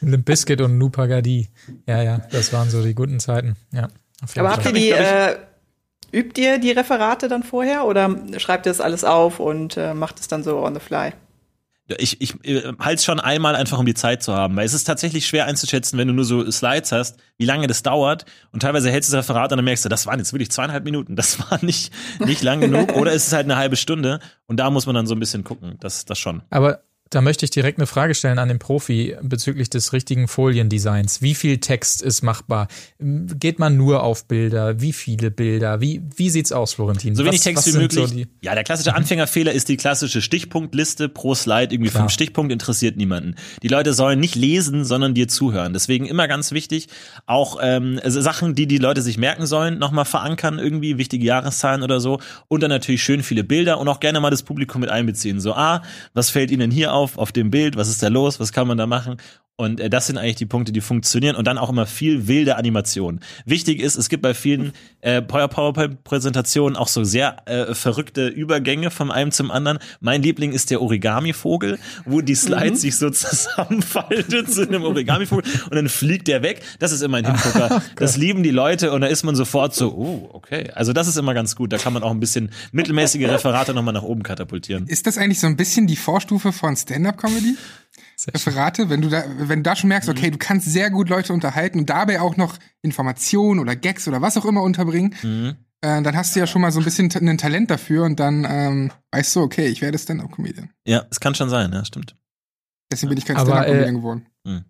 Limp 0.00 0.24
Bizkit 0.24 0.60
und 0.60 0.78
Nupagadi. 0.78 1.48
Ja, 1.86 2.02
ja, 2.02 2.20
das 2.30 2.52
waren 2.52 2.70
so 2.70 2.82
die 2.82 2.94
guten 2.94 3.20
Zeiten. 3.20 3.56
Ja. 3.72 3.88
Aber 4.36 4.50
habt 4.50 4.66
ihr 4.66 4.72
die, 4.72 4.90
äh, 4.90 5.36
übt 6.12 6.40
ihr 6.40 6.58
die 6.58 6.70
Referate 6.70 7.28
dann 7.28 7.42
vorher 7.42 7.86
oder 7.86 8.14
schreibt 8.38 8.66
ihr 8.66 8.70
das 8.70 8.80
alles 8.80 9.04
auf 9.04 9.40
und 9.40 9.76
äh, 9.76 9.94
macht 9.94 10.20
es 10.20 10.28
dann 10.28 10.42
so 10.42 10.58
on 10.58 10.74
the 10.74 10.80
fly? 10.80 11.12
Ich, 11.98 12.20
ich 12.20 12.44
äh, 12.44 12.72
halte 12.78 13.02
schon 13.02 13.20
einmal 13.20 13.56
einfach, 13.56 13.78
um 13.78 13.86
die 13.86 13.94
Zeit 13.94 14.22
zu 14.22 14.34
haben, 14.34 14.56
weil 14.56 14.64
es 14.64 14.72
ist 14.72 14.84
tatsächlich 14.84 15.26
schwer 15.26 15.46
einzuschätzen, 15.46 15.98
wenn 15.98 16.08
du 16.08 16.14
nur 16.14 16.24
so 16.24 16.48
Slides 16.50 16.92
hast, 16.92 17.18
wie 17.38 17.44
lange 17.44 17.66
das 17.66 17.82
dauert. 17.82 18.24
Und 18.52 18.60
teilweise 18.60 18.90
hältst 18.90 19.12
du 19.12 19.16
das 19.16 19.28
Referat 19.28 19.52
und 19.52 19.58
dann 19.58 19.64
merkst 19.64 19.84
du, 19.84 19.88
das 19.88 20.06
waren 20.06 20.18
jetzt 20.18 20.32
wirklich 20.32 20.50
zweieinhalb 20.50 20.84
Minuten, 20.84 21.16
das 21.16 21.38
war 21.40 21.62
nicht, 21.62 21.92
nicht 22.20 22.42
lang 22.42 22.60
genug. 22.60 22.92
Oder 22.96 23.12
ist 23.12 23.26
es 23.26 23.32
halt 23.32 23.44
eine 23.44 23.56
halbe 23.56 23.76
Stunde. 23.76 24.20
Und 24.46 24.58
da 24.58 24.70
muss 24.70 24.86
man 24.86 24.94
dann 24.94 25.06
so 25.06 25.14
ein 25.14 25.20
bisschen 25.20 25.44
gucken, 25.44 25.76
das, 25.80 26.04
das 26.04 26.18
schon. 26.18 26.42
Aber 26.50 26.82
da 27.12 27.20
möchte 27.20 27.44
ich 27.44 27.50
direkt 27.50 27.78
eine 27.78 27.86
Frage 27.86 28.14
stellen 28.14 28.38
an 28.38 28.48
den 28.48 28.58
Profi 28.58 29.16
bezüglich 29.20 29.68
des 29.68 29.92
richtigen 29.92 30.28
Foliendesigns. 30.28 31.20
Wie 31.20 31.34
viel 31.34 31.58
Text 31.58 32.00
ist 32.00 32.22
machbar? 32.22 32.68
Geht 32.98 33.58
man 33.58 33.76
nur 33.76 34.02
auf 34.02 34.26
Bilder? 34.26 34.80
Wie 34.80 34.94
viele 34.94 35.30
Bilder? 35.30 35.82
Wie, 35.82 36.00
wie 36.16 36.30
sieht's 36.30 36.52
aus, 36.52 36.72
Florentin? 36.72 37.14
So 37.14 37.24
wenig 37.24 37.40
was, 37.40 37.44
Text 37.44 37.66
was 37.66 37.74
wie 37.74 37.78
möglich. 37.78 38.08
So 38.08 38.24
ja, 38.40 38.54
der 38.54 38.64
klassische 38.64 38.94
Anfängerfehler 38.94 39.52
ist 39.52 39.68
die 39.68 39.76
klassische 39.76 40.22
Stichpunktliste 40.22 41.10
pro 41.10 41.34
Slide. 41.34 41.74
Irgendwie 41.74 41.90
Klar. 41.90 42.04
fünf 42.04 42.12
Stichpunkte 42.12 42.54
interessiert 42.54 42.96
niemanden. 42.96 43.34
Die 43.62 43.68
Leute 43.68 43.92
sollen 43.92 44.18
nicht 44.18 44.34
lesen, 44.34 44.86
sondern 44.86 45.12
dir 45.12 45.28
zuhören. 45.28 45.74
Deswegen 45.74 46.06
immer 46.06 46.28
ganz 46.28 46.52
wichtig, 46.52 46.88
auch 47.26 47.58
ähm, 47.60 48.00
Sachen, 48.04 48.54
die 48.54 48.66
die 48.66 48.78
Leute 48.78 49.02
sich 49.02 49.18
merken 49.18 49.44
sollen, 49.44 49.78
nochmal 49.78 50.06
verankern 50.06 50.58
irgendwie, 50.58 50.96
wichtige 50.96 51.26
Jahreszahlen 51.26 51.82
oder 51.82 52.00
so. 52.00 52.20
Und 52.48 52.62
dann 52.62 52.70
natürlich 52.70 53.02
schön 53.02 53.22
viele 53.22 53.44
Bilder 53.44 53.78
und 53.78 53.88
auch 53.88 54.00
gerne 54.00 54.18
mal 54.18 54.30
das 54.30 54.42
Publikum 54.42 54.80
mit 54.80 54.88
einbeziehen. 54.88 55.40
So, 55.40 55.52
ah, 55.52 55.82
was 56.14 56.30
fällt 56.30 56.50
Ihnen 56.50 56.70
hier 56.70 56.94
auf? 56.94 57.01
Auf, 57.02 57.18
auf 57.18 57.32
dem 57.32 57.50
Bild, 57.50 57.76
was 57.76 57.88
ist 57.88 58.02
da 58.02 58.08
los, 58.08 58.40
was 58.40 58.52
kann 58.52 58.66
man 58.66 58.78
da 58.78 58.86
machen? 58.86 59.16
Und 59.62 59.78
äh, 59.78 59.88
das 59.88 60.08
sind 60.08 60.18
eigentlich 60.18 60.36
die 60.36 60.46
Punkte, 60.46 60.72
die 60.72 60.80
funktionieren 60.80 61.36
und 61.36 61.46
dann 61.46 61.56
auch 61.56 61.70
immer 61.70 61.86
viel 61.86 62.26
wilde 62.26 62.56
Animation. 62.56 63.20
Wichtig 63.46 63.80
ist, 63.80 63.96
es 63.96 64.08
gibt 64.08 64.22
bei 64.22 64.34
vielen 64.34 64.72
äh, 65.00 65.22
PowerPoint-Präsentationen 65.22 66.76
auch 66.76 66.88
so 66.88 67.04
sehr 67.04 67.36
äh, 67.46 67.74
verrückte 67.74 68.26
Übergänge 68.26 68.90
von 68.90 69.10
einem 69.12 69.30
zum 69.30 69.50
anderen. 69.50 69.78
Mein 70.00 70.22
Liebling 70.22 70.52
ist 70.52 70.70
der 70.70 70.82
Origami-Vogel, 70.82 71.78
wo 72.04 72.20
die 72.20 72.34
Slides 72.34 72.72
mhm. 72.72 72.76
sich 72.76 72.96
so 72.96 73.10
zusammenfaltet 73.10 74.52
zu 74.52 74.66
einem 74.66 74.82
Origami-Vogel 74.82 75.44
und 75.70 75.74
dann 75.76 75.88
fliegt 75.88 76.26
der 76.26 76.42
weg. 76.42 76.60
Das 76.80 76.90
ist 76.90 77.02
immer 77.02 77.18
ein 77.18 77.26
Hingucker. 77.26 77.82
das 77.96 78.16
lieben 78.16 78.42
die 78.42 78.50
Leute 78.50 78.90
und 78.92 79.02
da 79.02 79.06
ist 79.06 79.22
man 79.22 79.36
sofort 79.36 79.74
so, 79.74 79.92
oh, 79.92 80.30
okay. 80.32 80.70
Also 80.74 80.92
das 80.92 81.06
ist 81.06 81.16
immer 81.16 81.34
ganz 81.34 81.54
gut. 81.54 81.72
Da 81.72 81.78
kann 81.78 81.92
man 81.92 82.02
auch 82.02 82.10
ein 82.10 82.20
bisschen 82.20 82.50
mittelmäßige 82.72 83.28
Referate 83.28 83.74
nochmal 83.74 83.94
nach 83.94 84.02
oben 84.02 84.24
katapultieren. 84.24 84.88
Ist 84.88 85.06
das 85.06 85.18
eigentlich 85.18 85.38
so 85.38 85.46
ein 85.46 85.56
bisschen 85.56 85.86
die 85.86 85.96
Vorstufe 85.96 86.52
von 86.52 86.76
Stand-Up-Comedy? 86.76 87.56
Referate, 88.28 88.88
wenn 88.90 89.02
du 89.02 89.08
da, 89.08 89.24
wenn 89.38 89.60
du 89.60 89.62
da 89.62 89.76
schon 89.76 89.88
merkst, 89.88 90.08
okay, 90.08 90.28
mhm. 90.28 90.32
du 90.32 90.38
kannst 90.38 90.70
sehr 90.70 90.90
gut 90.90 91.08
Leute 91.08 91.32
unterhalten 91.32 91.78
und 91.78 91.90
dabei 91.90 92.20
auch 92.20 92.36
noch 92.36 92.58
Informationen 92.82 93.60
oder 93.60 93.76
Gags 93.76 94.06
oder 94.08 94.20
was 94.22 94.36
auch 94.36 94.44
immer 94.44 94.62
unterbringen, 94.62 95.14
mhm. 95.22 95.56
äh, 95.80 96.02
dann 96.02 96.16
hast 96.16 96.34
du 96.34 96.40
ja 96.40 96.46
schon 96.46 96.62
mal 96.62 96.72
so 96.72 96.80
ein 96.80 96.84
bisschen 96.84 97.10
ein 97.10 97.38
Talent 97.38 97.70
dafür 97.70 98.04
und 98.04 98.20
dann 98.20 98.46
ähm, 98.48 98.92
weißt 99.10 99.36
du, 99.36 99.40
okay, 99.40 99.66
ich 99.66 99.82
werde 99.82 99.98
Stand-up-Comedian. 99.98 100.70
Ja, 100.86 101.04
es 101.10 101.20
kann 101.20 101.34
schon 101.34 101.50
sein, 101.50 101.72
ja, 101.72 101.84
stimmt. 101.84 102.16
Deswegen 102.90 103.10
bin 103.10 103.18
ich 103.18 103.24
kein 103.24 103.36
Stand-up-Comedian 103.36 103.94
äh, 103.94 103.98
geworden. 103.98 104.26
Mh. 104.44 104.64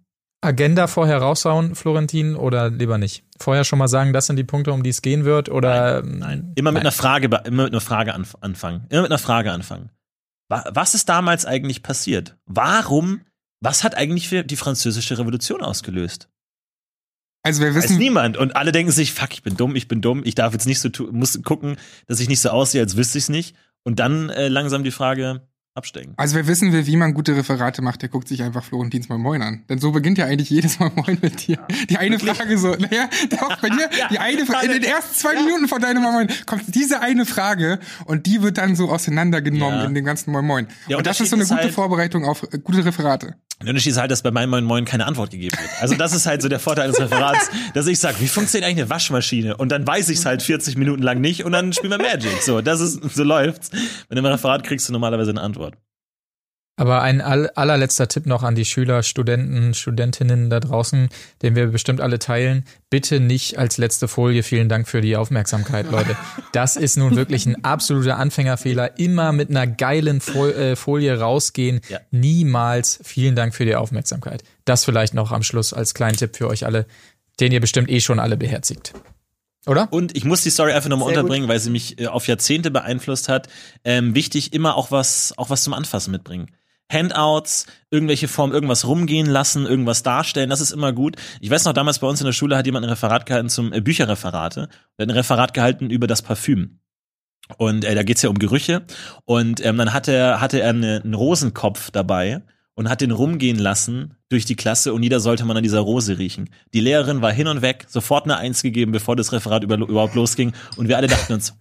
Agenda 0.44 0.88
vorher 0.88 1.18
raushauen, 1.18 1.76
Florentin, 1.76 2.34
oder 2.34 2.68
lieber 2.68 2.98
nicht? 2.98 3.24
Vorher 3.38 3.62
schon 3.62 3.78
mal 3.78 3.86
sagen, 3.86 4.12
das 4.12 4.26
sind 4.26 4.36
die 4.36 4.44
Punkte, 4.44 4.72
um 4.72 4.82
die 4.82 4.90
es 4.90 5.00
gehen 5.00 5.24
wird, 5.24 5.48
oder? 5.48 6.02
Nein, 6.02 6.18
nein. 6.18 6.52
Immer 6.56 6.72
mit 6.72 6.82
nein. 6.82 6.86
einer 6.88 6.92
Frage, 6.92 7.26
immer 7.44 7.62
mit 7.62 7.72
einer 7.72 7.80
Frage 7.80 8.12
anfangen. 8.12 8.86
Immer 8.88 9.02
mit 9.02 9.10
einer 9.12 9.18
Frage 9.18 9.52
anfangen. 9.52 9.90
Was 10.48 10.94
ist 10.94 11.08
damals 11.08 11.46
eigentlich 11.46 11.82
passiert? 11.82 12.36
Warum 12.44 13.22
was 13.62 13.84
hat 13.84 13.96
eigentlich 13.96 14.28
für 14.28 14.42
die 14.42 14.56
französische 14.56 15.18
Revolution 15.18 15.62
ausgelöst? 15.62 16.28
Also 17.44 17.62
wir 17.62 17.74
wissen 17.74 17.94
Weiß 17.94 17.98
niemand 17.98 18.36
und 18.36 18.56
alle 18.56 18.72
denken 18.72 18.92
sich, 18.92 19.12
fuck, 19.12 19.32
ich 19.32 19.42
bin 19.42 19.56
dumm, 19.56 19.74
ich 19.74 19.88
bin 19.88 20.00
dumm, 20.00 20.22
ich 20.24 20.34
darf 20.34 20.52
jetzt 20.52 20.66
nicht 20.66 20.80
so 20.80 20.88
tun, 20.88 21.16
muss 21.16 21.40
gucken, 21.42 21.76
dass 22.06 22.20
ich 22.20 22.28
nicht 22.28 22.40
so 22.40 22.50
aussehe, 22.50 22.82
als 22.82 22.96
wüsste 22.96 23.18
ich 23.18 23.24
es 23.24 23.28
nicht. 23.28 23.56
Und 23.84 23.98
dann 23.98 24.30
äh, 24.30 24.48
langsam 24.48 24.84
die 24.84 24.92
Frage, 24.92 25.42
abstecken. 25.74 26.12
Also 26.16 26.36
wer 26.36 26.46
wissen 26.46 26.72
will, 26.72 26.86
wie 26.86 26.96
man 26.96 27.14
gute 27.14 27.34
Referate 27.34 27.80
macht, 27.80 28.02
der 28.02 28.10
guckt 28.10 28.28
sich 28.28 28.42
einfach 28.42 28.62
Florentins 28.62 29.08
Mal 29.08 29.18
Moin 29.18 29.40
an. 29.40 29.64
Denn 29.68 29.78
so 29.78 29.92
beginnt 29.92 30.18
ja 30.18 30.26
eigentlich 30.26 30.50
jedes 30.50 30.78
Mal 30.78 30.90
Moin 30.94 31.18
mit 31.22 31.46
dir. 31.46 31.58
Die 31.88 31.96
eine 31.96 32.20
Wirklich? 32.20 32.36
Frage 32.36 32.58
so, 32.58 32.74
naja, 32.74 33.08
auch 33.40 33.56
bei 33.56 33.70
dir, 33.70 33.88
ja, 33.98 34.08
die 34.08 34.18
eine 34.18 34.44
Frage, 34.44 34.66
in 34.66 34.72
den 34.72 34.84
ersten 34.84 35.14
zwei 35.14 35.34
ja. 35.34 35.42
Minuten 35.42 35.68
von 35.68 35.80
deinem 35.80 36.02
Mal 36.02 36.12
Moin 36.12 36.28
kommt 36.46 36.74
diese 36.74 37.00
eine 37.00 37.24
Frage 37.24 37.78
und 38.04 38.26
die 38.26 38.42
wird 38.42 38.58
dann 38.58 38.76
so 38.76 38.90
auseinandergenommen 38.90 39.86
in 39.86 39.94
dem 39.94 40.04
ganzen 40.04 40.30
Moin 40.32 40.44
Moin. 40.44 40.66
Ja, 40.88 40.98
und 40.98 41.06
das 41.06 41.20
ist 41.20 41.30
so 41.30 41.36
eine 41.36 41.44
gute 41.44 41.56
halt, 41.56 41.72
Vorbereitung 41.72 42.24
auf 42.26 42.42
äh, 42.42 42.58
gute 42.58 42.84
Referate. 42.84 43.34
Der 43.62 43.70
Unterschied 43.70 43.92
ist 43.92 43.98
halt, 43.98 44.10
dass 44.10 44.22
bei 44.22 44.30
meinem 44.30 44.50
Moin 44.50 44.64
Moin 44.64 44.84
keine 44.84 45.06
Antwort 45.06 45.30
gegeben 45.30 45.56
wird. 45.58 45.70
Also 45.80 45.94
das 45.94 46.12
ist 46.12 46.26
halt 46.26 46.42
so 46.42 46.48
der 46.48 46.58
Vorteil 46.58 46.88
des 46.88 47.00
Referats, 47.00 47.50
dass 47.74 47.86
ich 47.86 47.98
sage, 47.98 48.16
wie 48.20 48.28
funktioniert 48.28 48.68
eigentlich 48.68 48.84
eine 48.84 48.90
Waschmaschine? 48.90 49.56
Und 49.56 49.70
dann 49.70 49.86
weiß 49.86 50.08
ich 50.08 50.18
es 50.18 50.26
halt 50.26 50.42
40 50.42 50.76
Minuten 50.76 51.02
lang 51.02 51.20
nicht 51.20 51.44
und 51.44 51.52
dann 51.52 51.72
spielen 51.72 51.92
wir 51.92 51.98
Magic. 51.98 52.42
So, 52.42 52.60
das 52.60 52.80
ist, 52.80 53.02
so 53.14 53.24
läuft's. 53.24 53.70
Wenn 54.08 54.16
du 54.16 54.22
ein 54.22 54.32
Referat 54.32 54.64
kriegst 54.64 54.88
du 54.88 54.92
normalerweise 54.92 55.30
eine 55.30 55.40
Antwort. 55.40 55.76
Aber 56.76 57.02
ein 57.02 57.20
allerletzter 57.20 58.08
Tipp 58.08 58.24
noch 58.24 58.42
an 58.42 58.54
die 58.54 58.64
Schüler, 58.64 59.02
Studenten, 59.02 59.74
Studentinnen 59.74 60.48
da 60.48 60.58
draußen, 60.58 61.10
den 61.42 61.54
wir 61.54 61.66
bestimmt 61.66 62.00
alle 62.00 62.18
teilen. 62.18 62.64
Bitte 62.88 63.20
nicht 63.20 63.58
als 63.58 63.76
letzte 63.76 64.08
Folie. 64.08 64.42
Vielen 64.42 64.70
Dank 64.70 64.88
für 64.88 65.02
die 65.02 65.16
Aufmerksamkeit, 65.16 65.90
Leute. 65.90 66.16
Das 66.52 66.76
ist 66.76 66.96
nun 66.96 67.14
wirklich 67.14 67.44
ein 67.44 67.62
absoluter 67.62 68.16
Anfängerfehler. 68.16 68.98
Immer 68.98 69.32
mit 69.32 69.50
einer 69.50 69.66
geilen 69.66 70.22
äh, 70.22 70.74
Folie 70.74 71.20
rausgehen. 71.20 71.82
Ja. 71.90 72.00
Niemals 72.10 73.00
vielen 73.04 73.36
Dank 73.36 73.54
für 73.54 73.66
die 73.66 73.76
Aufmerksamkeit. 73.76 74.42
Das 74.64 74.84
vielleicht 74.86 75.12
noch 75.12 75.30
am 75.30 75.42
Schluss 75.42 75.74
als 75.74 75.92
kleinen 75.92 76.16
Tipp 76.16 76.36
für 76.36 76.48
euch 76.48 76.64
alle, 76.64 76.86
den 77.38 77.52
ihr 77.52 77.60
bestimmt 77.60 77.90
eh 77.90 78.00
schon 78.00 78.18
alle 78.18 78.38
beherzigt. 78.38 78.94
Oder? 79.66 79.92
Und 79.92 80.16
ich 80.16 80.24
muss 80.24 80.42
die 80.42 80.50
Story 80.50 80.72
einfach 80.72 80.88
nochmal 80.88 81.08
unterbringen, 81.08 81.42
gut. 81.42 81.50
weil 81.50 81.60
sie 81.60 81.70
mich 81.70 82.00
äh, 82.00 82.06
auf 82.06 82.26
Jahrzehnte 82.26 82.70
beeinflusst 82.70 83.28
hat. 83.28 83.48
Ähm, 83.84 84.14
wichtig, 84.14 84.54
immer 84.54 84.76
auch 84.76 84.90
was, 84.90 85.34
auch 85.36 85.50
was 85.50 85.62
zum 85.62 85.74
Anfassen 85.74 86.10
mitbringen. 86.10 86.48
Handouts, 86.90 87.66
irgendwelche 87.90 88.28
Formen, 88.28 88.52
irgendwas 88.52 88.86
rumgehen 88.86 89.26
lassen, 89.26 89.66
irgendwas 89.66 90.02
darstellen, 90.02 90.50
das 90.50 90.60
ist 90.60 90.72
immer 90.72 90.92
gut. 90.92 91.16
Ich 91.40 91.50
weiß 91.50 91.64
noch, 91.64 91.72
damals 91.72 91.98
bei 91.98 92.06
uns 92.06 92.20
in 92.20 92.26
der 92.26 92.32
Schule 92.32 92.56
hat 92.56 92.66
jemand 92.66 92.84
ein 92.84 92.90
Referat 92.90 93.26
gehalten 93.26 93.48
zum 93.48 93.72
äh, 93.72 93.80
Bücherreferate. 93.80 94.68
Er 94.96 95.02
hat 95.02 95.08
ein 95.08 95.10
Referat 95.10 95.54
gehalten 95.54 95.90
über 95.90 96.06
das 96.06 96.22
Parfüm. 96.22 96.80
Und 97.58 97.84
äh, 97.84 97.94
da 97.94 98.02
geht's 98.02 98.22
ja 98.22 98.30
um 98.30 98.38
Gerüche. 98.38 98.84
Und 99.24 99.64
ähm, 99.64 99.78
dann 99.78 99.92
hatte 99.92 100.12
er, 100.12 100.40
hatte 100.40 100.60
er 100.60 100.70
eine, 100.70 101.00
einen 101.02 101.14
Rosenkopf 101.14 101.90
dabei 101.90 102.42
und 102.74 102.88
hat 102.88 103.00
den 103.00 103.10
rumgehen 103.10 103.58
lassen 103.58 104.14
durch 104.28 104.44
die 104.44 104.56
Klasse 104.56 104.94
und 104.94 105.02
jeder 105.02 105.20
sollte 105.20 105.44
man 105.44 105.56
an 105.56 105.62
dieser 105.62 105.80
Rose 105.80 106.18
riechen. 106.18 106.48
Die 106.72 106.80
Lehrerin 106.80 107.20
war 107.20 107.32
hin 107.32 107.46
und 107.46 107.60
weg, 107.60 107.84
sofort 107.88 108.24
eine 108.24 108.38
Eins 108.38 108.62
gegeben, 108.62 108.92
bevor 108.92 109.14
das 109.14 109.32
Referat 109.32 109.62
über, 109.62 109.76
überhaupt 109.76 110.14
losging. 110.14 110.52
Und 110.76 110.88
wir 110.88 110.96
alle 110.96 111.06
dachten 111.06 111.34
uns, 111.34 111.54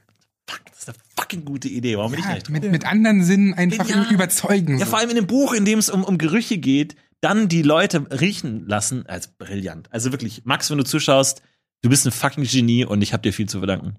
fuck, 0.49 0.65
das 0.65 0.80
ist 0.80 0.89
eine 0.89 0.97
fucking 1.15 1.45
gute 1.45 1.67
Idee. 1.67 1.97
Warum 1.97 2.13
ja, 2.13 2.19
bin 2.19 2.30
ich 2.30 2.34
nicht 2.36 2.49
mit, 2.49 2.71
mit 2.71 2.86
anderen 2.86 3.23
Sinnen 3.23 3.54
einfach 3.54 3.88
ja. 3.88 4.10
überzeugen. 4.10 4.77
Ja, 4.80 4.86
vor 4.86 4.99
allem 4.99 5.10
in 5.10 5.15
dem 5.15 5.27
Buch, 5.27 5.54
in 5.54 5.65
dem 5.65 5.80
es 5.80 5.89
um, 5.89 6.04
um 6.04 6.17
Gerüche 6.17 6.58
geht, 6.58 6.95
dann 7.21 7.47
die 7.47 7.62
Leute 7.62 8.08
riechen 8.19 8.67
lassen, 8.67 9.06
als 9.06 9.27
brillant. 9.27 9.88
Also 9.91 10.12
wirklich, 10.12 10.43
Max, 10.45 10.69
wenn 10.71 10.77
du 10.77 10.84
zuschaust, 10.84 11.41
du 11.82 11.89
bist 11.89 12.06
ein 12.06 12.12
fucking 12.12 12.43
Genie 12.43 12.84
und 12.84 13.01
ich 13.01 13.13
habe 13.13 13.21
dir 13.21 13.32
viel 13.32 13.47
zu 13.47 13.60
verdanken. 13.60 13.95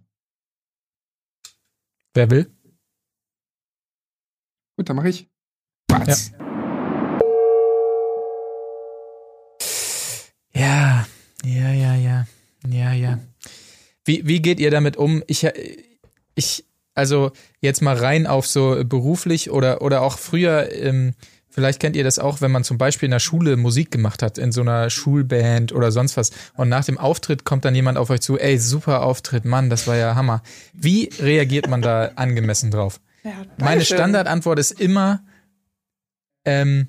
Wer 2.14 2.30
will? 2.30 2.50
Gut, 4.76 4.88
dann 4.88 4.96
mache 4.96 5.08
ich. 5.08 5.28
Was? 5.88 6.32
Ja. 10.54 11.06
ja, 11.44 11.72
ja, 11.72 11.94
ja, 11.94 12.26
ja, 12.66 12.92
ja. 12.92 13.20
Wie, 14.04 14.26
wie 14.26 14.42
geht 14.42 14.60
ihr 14.60 14.70
damit 14.70 14.96
um? 14.96 15.22
Ich, 15.26 15.46
ich, 16.34 16.64
also 16.94 17.32
jetzt 17.60 17.82
mal 17.82 17.96
rein 17.96 18.26
auf 18.26 18.46
so 18.46 18.82
beruflich 18.84 19.50
oder, 19.50 19.82
oder 19.82 20.02
auch 20.02 20.18
früher, 20.18 20.72
ähm, 20.72 21.14
vielleicht 21.48 21.80
kennt 21.80 21.96
ihr 21.96 22.04
das 22.04 22.18
auch, 22.18 22.40
wenn 22.40 22.50
man 22.50 22.64
zum 22.64 22.78
Beispiel 22.78 23.06
in 23.06 23.12
der 23.12 23.20
Schule 23.20 23.56
Musik 23.56 23.90
gemacht 23.90 24.22
hat, 24.22 24.38
in 24.38 24.52
so 24.52 24.62
einer 24.62 24.90
Schulband 24.90 25.72
oder 25.72 25.92
sonst 25.92 26.16
was. 26.16 26.30
Und 26.54 26.68
nach 26.68 26.84
dem 26.84 26.98
Auftritt 26.98 27.44
kommt 27.44 27.64
dann 27.64 27.74
jemand 27.74 27.98
auf 27.98 28.10
euch 28.10 28.20
zu, 28.20 28.38
ey, 28.38 28.58
super 28.58 29.02
Auftritt, 29.02 29.44
Mann, 29.44 29.70
das 29.70 29.86
war 29.86 29.96
ja 29.96 30.14
Hammer. 30.14 30.42
Wie 30.72 31.10
reagiert 31.20 31.68
man 31.68 31.82
da 31.82 32.12
angemessen 32.16 32.70
drauf? 32.70 33.00
Ja, 33.24 33.32
Meine 33.58 33.84
Standardantwort 33.84 34.58
ist 34.58 34.72
immer, 34.72 35.22
ähm, 36.44 36.88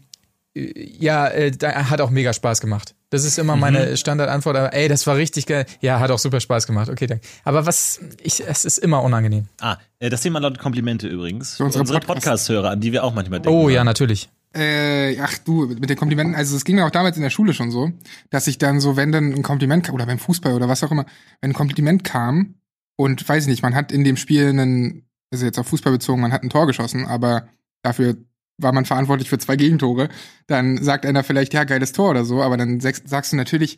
ja, 0.56 1.28
äh, 1.28 1.52
hat 1.62 2.02
auch 2.02 2.10
mega 2.10 2.34
Spaß 2.34 2.62
gemacht. 2.62 2.96
Das 3.13 3.26
ist 3.26 3.38
immer 3.38 3.56
meine 3.56 3.91
mhm. 3.91 3.95
Standardantwort. 3.95 4.58
Aber, 4.58 4.73
ey, 4.73 4.88
das 4.88 5.06
war 5.06 5.15
richtig 5.15 5.45
geil. 5.45 5.67
Ja, 5.82 5.99
hat 5.99 6.10
auch 6.10 6.17
super 6.17 6.39
Spaß 6.39 6.65
gemacht. 6.65 6.89
Okay, 6.89 7.06
danke. 7.06 7.23
Aber 7.43 7.67
was, 7.67 7.99
ich, 8.23 8.43
es 8.45 8.65
ist 8.65 8.80
immer 8.80 9.04
unangenehm. 9.04 9.47
Ah, 9.62 9.78
äh, 9.99 10.10
das 10.10 10.21
Thema 10.21 10.39
lautet 10.39 10.58
Komplimente 10.58 11.08
übrigens. 11.08 11.58
Für 11.58 11.65
unsere, 11.65 11.82
unsere 11.82 11.99
Podcast-Hörer, 11.99 12.71
an 12.71 12.82
die 12.82 12.91
wir 12.91 13.04
auch 13.04 13.13
manchmal 13.13 13.39
denken. 13.39 13.56
Oh 13.56 13.69
ja, 13.69 13.84
natürlich. 13.84 14.30
Äh, 14.56 15.19
ach 15.19 15.38
du, 15.38 15.67
mit 15.67 15.91
den 15.91 15.95
Komplimenten, 15.95 16.34
also 16.34 16.56
es 16.56 16.65
ging 16.65 16.76
mir 16.76 16.88
auch 16.88 16.91
damals 16.91 17.15
in 17.15 17.21
der 17.21 17.30
Schule 17.30 17.54
schon 17.54 17.69
so, 17.69 17.91
dass 18.32 18.47
ich 18.47 18.58
dann 18.58 18.80
so, 18.80 18.95
wenn 18.95 19.12
dann 19.12 19.32
ein 19.32 19.43
Kompliment 19.43 19.86
kam, 19.86 19.93
oder 19.93 20.08
beim 20.08 20.17
Fußball 20.17 20.54
oder 20.54 20.67
was 20.67 20.84
auch 20.84 20.91
immer, 20.91 21.06
wenn 21.41 21.52
ein 21.52 21.56
Kompliment 21.56 22.04
kam 22.04 22.56
und 22.95 23.30
weiß 23.30 23.43
ich 23.43 23.49
nicht, 23.49 23.62
man 23.62 23.76
hat 23.76 23.91
in 23.91 24.04
dem 24.04 24.17
Spiel 24.17 24.49
einen, 24.49 25.08
also 25.32 25.45
jetzt 25.45 25.60
auf 25.60 25.67
Fußball 25.67 25.93
bezogen, 25.93 26.19
man 26.19 26.32
hat 26.32 26.41
ein 26.41 26.49
Tor 26.49 26.65
geschossen, 26.65 27.06
aber 27.06 27.47
dafür 27.84 28.17
war 28.58 28.72
man 28.72 28.86
verantwortlich 28.86 29.30
für 29.30 29.38
zwei 29.38 29.56
Gegentore, 29.56 30.10
dann 30.48 30.82
sagt 30.84 31.06
einer 31.06 31.24
vielleicht, 31.24 31.54
ja, 31.54 31.63
geiles 31.63 31.92
Tor 31.92 32.12
oder 32.12 32.26
so, 32.26 32.42
aber 32.42 32.58
dann 32.58 32.80
sagst 32.80 33.34
du 33.34 33.36
natürlich, 33.36 33.78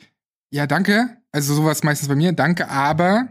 ja, 0.52 0.68
danke, 0.68 1.18
also 1.32 1.54
sowas 1.54 1.84
meistens 1.84 2.08
bei 2.08 2.16
mir, 2.16 2.34
danke, 2.34 2.70
aber 2.70 3.30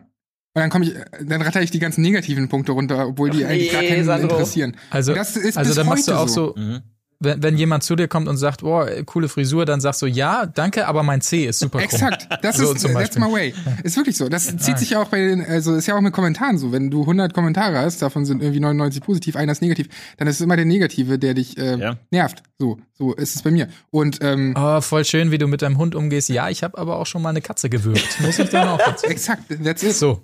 und 0.56 0.60
dann 0.60 0.70
komme 0.70 0.84
ich, 0.84 0.94
dann 1.20 1.42
ratter 1.42 1.62
ich 1.62 1.72
die 1.72 1.80
ganzen 1.80 2.02
negativen 2.02 2.48
Punkte 2.48 2.72
runter, 2.72 3.08
obwohl 3.08 3.30
die 3.30 3.44
Ach 3.44 3.50
eigentlich 3.50 3.72
gar 3.72 3.82
keinen 3.82 4.04
Sandro. 4.04 4.30
interessieren. 4.30 4.76
Also, 4.88 5.12
also 5.12 5.74
dann 5.74 5.86
machst 5.86 6.06
du 6.06 6.12
auch 6.12 6.28
so, 6.28 6.54
so 6.54 6.60
mhm. 6.60 6.82
Wenn, 7.24 7.42
wenn 7.42 7.56
jemand 7.56 7.82
zu 7.82 7.96
dir 7.96 8.08
kommt 8.08 8.28
und 8.28 8.36
sagt, 8.36 8.62
boah, 8.62 8.88
coole 9.04 9.28
Frisur, 9.28 9.64
dann 9.64 9.80
sagst 9.80 10.02
du, 10.02 10.06
ja, 10.06 10.46
danke, 10.46 10.86
aber 10.86 11.02
mein 11.02 11.20
C 11.20 11.46
ist 11.46 11.58
super 11.58 11.78
krumm. 11.78 11.84
Exakt, 11.84 12.28
das 12.42 12.56
so, 12.58 12.72
ist, 12.72 12.82
that's 12.82 13.18
my 13.18 13.32
way. 13.32 13.54
Ist 13.82 13.96
wirklich 13.96 14.16
so. 14.16 14.28
Das 14.28 14.56
zieht 14.58 14.78
sich 14.78 14.90
ja 14.90 15.02
auch 15.02 15.08
bei 15.08 15.18
den, 15.18 15.44
also 15.44 15.74
ist 15.74 15.86
ja 15.86 15.96
auch 15.96 16.00
mit 16.00 16.12
Kommentaren 16.12 16.58
so. 16.58 16.72
Wenn 16.72 16.90
du 16.90 17.00
100 17.00 17.34
Kommentare 17.34 17.78
hast, 17.78 18.02
davon 18.02 18.24
sind 18.24 18.42
irgendwie 18.42 18.60
99 18.60 19.02
positiv, 19.02 19.36
einer 19.36 19.52
ist 19.52 19.62
negativ, 19.62 19.88
dann 20.18 20.28
ist 20.28 20.36
es 20.36 20.40
immer 20.40 20.56
der 20.56 20.66
Negative, 20.66 21.18
der 21.18 21.34
dich 21.34 21.58
äh, 21.58 21.78
ja. 21.78 21.96
nervt. 22.10 22.42
So, 22.58 22.78
so 22.92 23.12
ist 23.14 23.34
es 23.34 23.42
bei 23.42 23.50
mir. 23.50 23.68
Und 23.90 24.18
ähm, 24.22 24.54
oh, 24.56 24.80
voll 24.80 25.04
schön, 25.04 25.30
wie 25.30 25.38
du 25.38 25.46
mit 25.46 25.62
deinem 25.62 25.78
Hund 25.78 25.94
umgehst. 25.94 26.28
Ja, 26.28 26.48
ich 26.48 26.62
habe 26.62 26.78
aber 26.78 26.98
auch 26.98 27.06
schon 27.06 27.22
mal 27.22 27.30
eine 27.30 27.40
Katze 27.40 27.68
gewürgt. 27.68 28.20
Muss 28.20 28.38
ich 28.38 28.50
dann 28.50 28.68
auch 28.68 28.78
dazu. 28.78 29.06
Exakt, 29.06 29.42
that's 29.62 29.82
it. 29.82 29.94
So. 29.94 30.22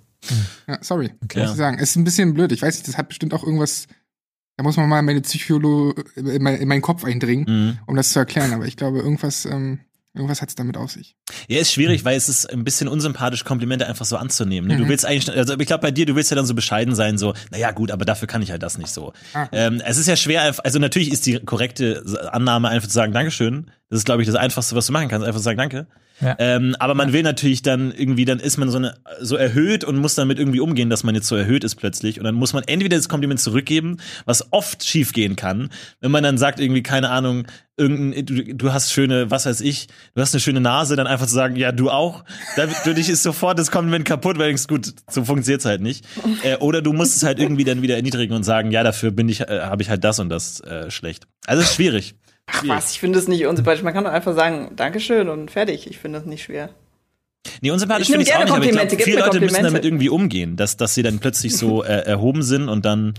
Ja, 0.67 0.77
sorry, 0.81 1.11
okay. 1.23 1.41
muss 1.41 1.51
ich 1.51 1.57
sagen. 1.57 1.79
Ist 1.79 1.95
ein 1.95 2.03
bisschen 2.03 2.33
blöd. 2.33 2.51
Ich 2.51 2.61
weiß 2.61 2.75
nicht, 2.75 2.87
das 2.87 2.97
hat 2.97 3.07
bestimmt 3.09 3.33
auch 3.33 3.43
irgendwas 3.43 3.87
da 4.61 4.63
muss 4.63 4.77
man 4.77 4.87
mal 4.87 5.01
meine 5.01 5.21
Psycholo 5.21 5.95
in, 6.15 6.43
mein, 6.43 6.57
in 6.57 6.67
meinen 6.67 6.83
Kopf 6.83 7.03
eindringen, 7.03 7.45
mhm. 7.47 7.77
um 7.87 7.95
das 7.95 8.11
zu 8.11 8.19
erklären. 8.19 8.53
Aber 8.53 8.65
ich 8.65 8.77
glaube, 8.77 8.99
irgendwas, 8.99 9.45
ähm, 9.45 9.79
irgendwas 10.13 10.43
hat 10.43 10.49
es 10.49 10.55
damit 10.55 10.77
auf 10.77 10.91
sich. 10.91 11.15
Ja, 11.47 11.59
ist 11.59 11.73
schwierig, 11.73 12.05
weil 12.05 12.15
es 12.15 12.29
ist 12.29 12.45
ein 12.45 12.63
bisschen 12.63 12.87
unsympathisch, 12.87 13.43
Komplimente 13.43 13.87
einfach 13.87 14.05
so 14.05 14.17
anzunehmen. 14.17 14.69
Ne? 14.69 14.77
Du 14.77 14.83
mhm. 14.83 14.89
willst 14.89 15.03
eigentlich, 15.03 15.35
also 15.35 15.57
ich 15.57 15.65
glaube 15.65 15.81
bei 15.81 15.89
dir, 15.89 16.05
du 16.05 16.15
willst 16.15 16.29
ja 16.29 16.35
dann 16.35 16.45
so 16.45 16.53
bescheiden 16.53 16.93
sein, 16.93 17.17
so, 17.17 17.33
naja 17.49 17.71
gut, 17.71 17.89
aber 17.89 18.05
dafür 18.05 18.27
kann 18.27 18.43
ich 18.43 18.51
halt 18.51 18.61
das 18.61 18.77
nicht 18.77 18.89
so. 18.89 19.13
Ah. 19.33 19.47
Ähm, 19.51 19.81
es 19.83 19.97
ist 19.97 20.05
ja 20.05 20.15
schwer, 20.15 20.53
also 20.63 20.77
natürlich 20.77 21.11
ist 21.11 21.25
die 21.25 21.39
korrekte 21.39 22.03
Annahme 22.31 22.69
einfach 22.69 22.87
zu 22.87 22.93
sagen, 22.93 23.13
Dankeschön. 23.13 23.71
Das 23.89 23.97
ist, 23.97 24.05
glaube 24.05 24.21
ich, 24.21 24.27
das 24.27 24.35
Einfachste, 24.35 24.75
was 24.75 24.85
du 24.85 24.93
machen 24.93 25.07
kannst, 25.07 25.25
einfach 25.25 25.39
zu 25.39 25.43
sagen, 25.43 25.57
danke. 25.57 25.87
Ja. 26.21 26.35
Ähm, 26.39 26.75
aber 26.79 26.93
man 26.93 27.13
will 27.13 27.23
natürlich 27.23 27.61
dann 27.61 27.91
irgendwie, 27.91 28.25
dann 28.25 28.39
ist 28.39 28.57
man 28.57 28.69
so, 28.69 28.77
eine, 28.77 28.95
so 29.19 29.35
erhöht 29.35 29.83
und 29.83 29.97
muss 29.97 30.15
damit 30.15 30.39
irgendwie 30.39 30.59
umgehen, 30.59 30.89
dass 30.89 31.03
man 31.03 31.15
jetzt 31.15 31.27
so 31.27 31.35
erhöht 31.35 31.63
ist 31.63 31.75
plötzlich. 31.75 32.19
Und 32.19 32.25
dann 32.25 32.35
muss 32.35 32.53
man 32.53 32.63
entweder 32.63 32.97
das 32.97 33.09
Kompliment 33.09 33.39
zurückgeben, 33.39 33.97
was 34.25 34.51
oft 34.53 34.83
schiefgehen 34.83 35.35
kann, 35.35 35.69
wenn 35.99 36.11
man 36.11 36.23
dann 36.23 36.37
sagt 36.37 36.59
irgendwie, 36.59 36.83
keine 36.83 37.09
Ahnung, 37.09 37.47
irgendein, 37.77 38.25
du, 38.25 38.55
du 38.55 38.73
hast 38.73 38.91
schöne, 38.91 39.31
was 39.31 39.45
weiß 39.45 39.61
ich, 39.61 39.87
du 40.13 40.21
hast 40.21 40.33
eine 40.33 40.41
schöne 40.41 40.61
Nase, 40.61 40.95
dann 40.95 41.07
einfach 41.07 41.25
zu 41.25 41.33
sagen, 41.33 41.55
ja, 41.55 41.71
du 41.71 41.89
auch. 41.89 42.23
Dann, 42.55 42.69
für 42.69 42.93
dich 42.93 43.09
ist 43.09 43.23
sofort 43.23 43.57
das 43.57 43.71
Kompliment 43.71 44.05
kaputt, 44.05 44.37
weil 44.37 44.53
ich 44.53 44.67
gut, 44.67 44.93
so 45.09 45.23
funktioniert's 45.23 45.65
halt 45.65 45.81
nicht. 45.81 46.05
Äh, 46.43 46.57
oder 46.57 46.81
du 46.81 46.93
musst 46.93 47.17
es 47.17 47.23
halt 47.23 47.39
irgendwie 47.39 47.65
dann 47.65 47.81
wieder 47.81 47.95
erniedrigen 47.95 48.33
und 48.33 48.43
sagen, 48.43 48.71
ja, 48.71 48.83
dafür 48.83 49.11
bin 49.11 49.29
ich, 49.29 49.41
äh, 49.41 49.61
habe 49.63 49.83
ich 49.83 49.89
halt 49.89 50.03
das 50.03 50.17
und 50.17 50.29
das 50.29 50.59
äh, 50.61 50.89
schlecht. 50.89 51.27
Also 51.45 51.61
ist 51.61 51.75
schwierig. 51.75 52.15
Ach 52.47 52.67
was, 52.67 52.91
ich 52.91 52.99
finde 52.99 53.19
es 53.19 53.27
nicht 53.27 53.45
unsympathisch. 53.45 53.83
Man 53.83 53.93
kann 53.93 54.03
doch 54.03 54.11
einfach 54.11 54.35
sagen, 54.35 54.75
Dankeschön 54.75 55.29
und 55.29 55.51
fertig. 55.51 55.87
Ich 55.89 55.97
finde 55.97 56.19
das 56.19 56.27
nicht 56.27 56.43
schwer. 56.43 56.69
Nee, 57.61 57.71
unsympathisch 57.71 58.07
finde 58.07 58.23
ich 58.23 58.33
auch 58.33 58.43
nicht, 58.43 58.51
aber 58.51 58.65
ich 58.65 58.71
glaube, 58.71 59.03
viele 59.03 59.19
Leute 59.19 59.39
müssen 59.39 59.63
damit 59.63 59.85
irgendwie 59.85 60.09
umgehen, 60.09 60.57
dass, 60.57 60.77
dass 60.77 60.93
sie 60.93 61.03
dann 61.03 61.19
plötzlich 61.19 61.55
so 61.55 61.83
äh, 61.83 62.05
erhoben 62.05 62.43
sind 62.43 62.69
und 62.69 62.85
dann, 62.85 63.13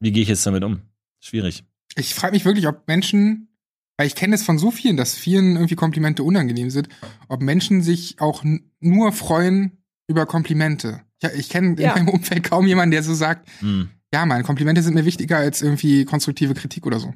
wie 0.00 0.12
gehe 0.12 0.22
ich 0.22 0.28
jetzt 0.28 0.46
damit 0.46 0.64
um? 0.64 0.82
Schwierig. 1.20 1.64
Ich 1.96 2.14
frage 2.14 2.32
mich 2.32 2.44
wirklich, 2.44 2.66
ob 2.66 2.86
Menschen, 2.86 3.48
weil 3.96 4.06
ich 4.06 4.14
kenne 4.14 4.34
es 4.34 4.42
von 4.42 4.58
so 4.58 4.70
vielen, 4.70 4.96
dass 4.96 5.14
vielen 5.14 5.54
irgendwie 5.54 5.76
Komplimente 5.76 6.22
unangenehm 6.22 6.70
sind, 6.70 6.88
ob 7.28 7.40
Menschen 7.40 7.82
sich 7.82 8.16
auch 8.20 8.44
nur 8.80 9.12
freuen 9.12 9.78
über 10.06 10.26
Komplimente. 10.26 11.00
Ja, 11.22 11.30
ich 11.34 11.48
kenne 11.48 11.80
ja. 11.80 11.94
in 11.94 12.04
meinem 12.04 12.14
Umfeld 12.14 12.44
kaum 12.44 12.66
jemanden, 12.66 12.90
der 12.90 13.02
so 13.02 13.14
sagt, 13.14 13.48
hm. 13.60 13.88
ja, 14.12 14.26
meine 14.26 14.44
Komplimente 14.44 14.82
sind 14.82 14.94
mir 14.94 15.06
wichtiger 15.06 15.38
als 15.38 15.62
irgendwie 15.62 16.04
konstruktive 16.04 16.54
Kritik 16.54 16.86
oder 16.86 17.00
so. 17.00 17.14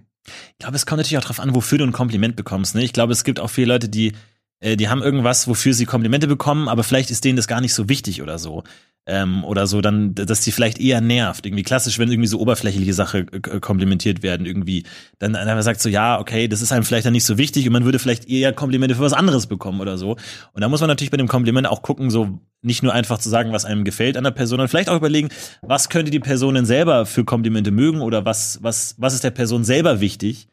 Ich 0.53 0.59
glaube, 0.59 0.77
es 0.77 0.87
kommt 0.87 0.99
natürlich 0.99 1.19
auch 1.19 1.23
darauf 1.23 1.41
an, 1.41 1.55
wofür 1.55 1.79
du 1.79 1.85
ein 1.85 1.93
Kompliment 1.93 2.37
bekommst. 2.37 2.75
Ne? 2.75 2.83
Ich 2.83 2.93
glaube, 2.93 3.12
es 3.12 3.25
gibt 3.25 3.41
auch 3.41 3.49
viele 3.49 3.69
Leute, 3.69 3.88
die, 3.88 4.12
äh, 4.61 4.77
die 4.77 4.88
haben 4.88 5.03
irgendwas, 5.03 5.49
wofür 5.49 5.75
sie 5.75 5.87
Komplimente 5.87 6.27
bekommen, 6.27 6.69
aber 6.69 6.85
vielleicht 6.85 7.11
ist 7.11 7.25
denen 7.25 7.37
das 7.37 7.49
gar 7.49 7.61
nicht 7.61 7.75
so 7.75 7.88
wichtig 7.88 8.23
oder 8.23 8.38
so. 8.38 8.64
Ähm, 9.07 9.43
oder 9.45 9.67
so, 9.67 9.81
dann, 9.81 10.15
dass 10.15 10.43
die 10.43 10.53
vielleicht 10.53 10.79
eher 10.79 11.01
nervt. 11.01 11.47
Irgendwie 11.47 11.63
klassisch, 11.63 11.99
wenn 11.99 12.11
irgendwie 12.11 12.29
so 12.29 12.39
oberflächliche 12.41 12.93
Sachen 12.93 13.27
äh, 13.33 13.61
komplimentiert 13.61 14.23
werden, 14.23 14.45
irgendwie. 14.45 14.85
Dann 15.19 15.35
einer 15.35 15.63
sagt 15.63 15.81
so, 15.81 15.89
ja, 15.89 16.21
okay, 16.21 16.47
das 16.47 16.61
ist 16.61 16.73
einem 16.73 16.85
vielleicht 16.85 17.07
dann 17.07 17.15
nicht 17.15 17.25
so 17.25 17.39
wichtig 17.39 17.67
und 17.67 17.73
man 17.73 17.85
würde 17.85 17.99
vielleicht 17.99 18.29
eher 18.29 18.53
Komplimente 18.53 18.95
für 18.95 19.01
was 19.01 19.15
anderes 19.15 19.47
bekommen 19.47 19.81
oder 19.81 19.97
so. 19.97 20.17
Und 20.53 20.61
da 20.61 20.69
muss 20.69 20.81
man 20.81 20.89
natürlich 20.89 21.11
bei 21.11 21.17
dem 21.17 21.29
Kompliment 21.29 21.67
auch 21.67 21.83
gucken, 21.83 22.11
so 22.11 22.39
nicht 22.61 22.83
nur 22.83 22.93
einfach 22.93 23.19
zu 23.19 23.31
sagen, 23.31 23.53
was 23.53 23.65
einem 23.65 23.85
gefällt 23.85 24.17
an 24.17 24.25
der 24.25 24.31
Person, 24.31 24.51
sondern 24.51 24.69
vielleicht 24.69 24.91
auch 24.91 24.97
überlegen, 24.97 25.29
was 25.63 25.89
könnte 25.89 26.11
die 26.11 26.21
Person 26.21 26.55
denn 26.55 26.67
selber 26.67 27.07
für 27.07 27.25
Komplimente 27.25 27.71
mögen 27.71 28.01
oder 28.01 28.25
was, 28.25 28.59
was, 28.63 28.95
was 28.99 29.15
ist 29.15 29.25
der 29.25 29.31
Person 29.31 29.65
selber 29.65 30.01
wichtig 30.01 30.49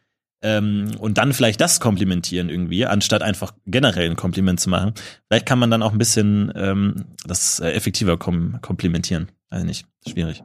ähm, 0.46 0.92
und 1.00 1.18
dann 1.18 1.34
vielleicht 1.34 1.60
das 1.60 1.80
komplimentieren 1.80 2.50
irgendwie, 2.50 2.86
anstatt 2.86 3.24
einfach 3.24 3.54
generell 3.66 4.12
ein 4.12 4.16
Kompliment 4.16 4.60
zu 4.60 4.70
machen. 4.70 4.94
Vielleicht 5.28 5.48
kann 5.48 5.58
man 5.58 5.72
dann 5.72 5.82
auch 5.82 5.92
ein 5.92 5.98
bisschen 5.98 6.54
ähm, 6.56 7.06
das 7.26 7.60
äh, 7.60 7.72
effektiver 7.72 8.18
kom 8.18 8.62
komplimentieren. 8.62 9.32
Also 9.50 9.66
nicht, 9.66 9.88
schwierig. 10.08 10.44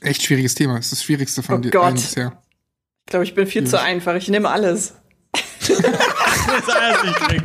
Echt 0.00 0.22
schwieriges 0.22 0.54
Thema. 0.54 0.76
Das 0.76 0.86
ist 0.86 0.92
das 0.92 1.02
Schwierigste 1.02 1.42
von 1.42 1.56
oh 1.56 1.58
dir 1.58 1.70
Gott. 1.72 1.94
bisher. 1.94 2.40
Ich 3.06 3.10
glaube, 3.10 3.24
ich 3.24 3.34
bin 3.34 3.48
viel 3.48 3.66
zu 3.66 3.80
einfach. 3.80 4.14
Ich 4.14 4.28
nehme 4.28 4.48
alles. 4.48 4.94
das 5.32 5.80
alles 6.68 7.42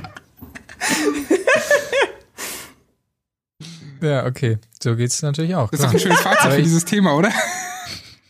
ja, 4.02 4.26
okay. 4.26 4.60
So 4.82 4.96
geht's 4.96 5.22
natürlich 5.24 5.56
auch. 5.56 5.72
Das 5.72 5.80
ist 5.80 5.86
doch 5.88 5.94
ein 5.94 6.00
schönes 6.00 6.22
Fazit 6.22 6.54
für 6.54 6.62
dieses 6.62 6.86
Thema, 6.86 7.16
oder? 7.16 7.32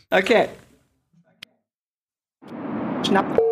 Okay. 0.09 0.47
Schnapp. 3.05 3.48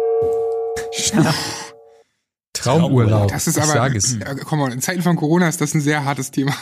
Traumurlaub. 2.54 3.30
Das 3.30 3.48
ist 3.48 3.58
aber, 3.60 3.96
es. 3.96 4.17
komm 4.46 4.60
mal, 4.60 4.72
in 4.72 4.82
Zeiten 4.82 5.02
von 5.02 5.15
Corona 5.15 5.48
ist 5.48 5.62
das 5.62 5.74
ein 5.74 5.82
sehr 5.82 6.06
hartes 6.06 6.32
Thema. 6.32 6.54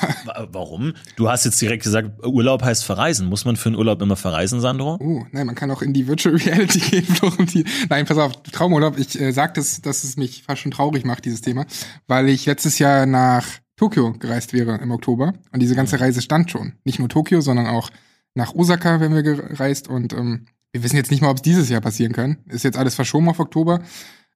Warum? 0.52 0.94
Du 1.16 1.30
hast 1.30 1.46
jetzt 1.46 1.62
direkt 1.62 1.84
gesagt, 1.84 2.26
Urlaub 2.26 2.64
heißt 2.64 2.84
verreisen. 2.84 3.28
Muss 3.28 3.46
man 3.46 3.56
für 3.56 3.70
einen 3.70 3.78
Urlaub 3.78 4.02
immer 4.02 4.16
verreisen, 4.16 4.60
Sandro? 4.60 4.98
Uh, 5.00 5.26
nein, 5.32 5.46
man 5.46 5.56
kann 5.56 5.72
auch 5.72 5.82
in 5.82 5.94
die 5.94 6.08
Virtual 6.08 6.36
Reality 6.36 6.80
gehen. 7.02 7.66
Nein, 7.90 8.06
pass 8.06 8.18
auf, 8.18 8.34
Traumurlaub. 8.44 8.98
Ich 8.98 9.20
äh, 9.20 9.32
sag 9.32 9.54
das, 9.54 9.82
dass 9.82 10.04
es 10.04 10.18
mich 10.18 10.44
fast 10.44 10.62
schon 10.62 10.72
traurig 10.72 11.06
macht, 11.06 11.26
dieses 11.26 11.42
Thema, 11.42 11.66
weil 12.08 12.30
ich 12.30 12.46
letztes 12.46 12.80
Jahr 12.80 13.06
nach 13.06 13.46
Tokio 13.78 14.14
gereist 14.14 14.54
wäre 14.54 14.78
im 14.78 14.92
Oktober 14.92 15.34
und 15.52 15.60
diese 15.62 15.76
ganze 15.76 16.00
Reise 16.00 16.22
stand 16.22 16.52
schon. 16.52 16.74
Nicht 16.84 17.00
nur 17.00 17.10
Tokio, 17.10 17.42
sondern 17.42 17.68
auch 17.68 17.90
nach 18.34 18.54
Osaka 18.54 19.00
wären 19.00 19.14
wir 19.14 19.24
gereist 19.24 19.88
und 19.88 20.14
ähm, 20.14 20.46
wir 20.72 20.84
wissen 20.84 20.98
jetzt 20.98 21.12
nicht 21.12 21.22
mal, 21.22 21.30
ob 21.30 21.38
es 21.38 21.42
dieses 21.42 21.70
Jahr 21.70 21.82
passieren 21.82 22.12
kann. 22.12 22.38
Ist 22.50 22.64
jetzt 22.64 22.78
alles 22.78 22.96
verschoben 22.96 23.30
auf 23.30 23.40
Oktober. 23.40 23.82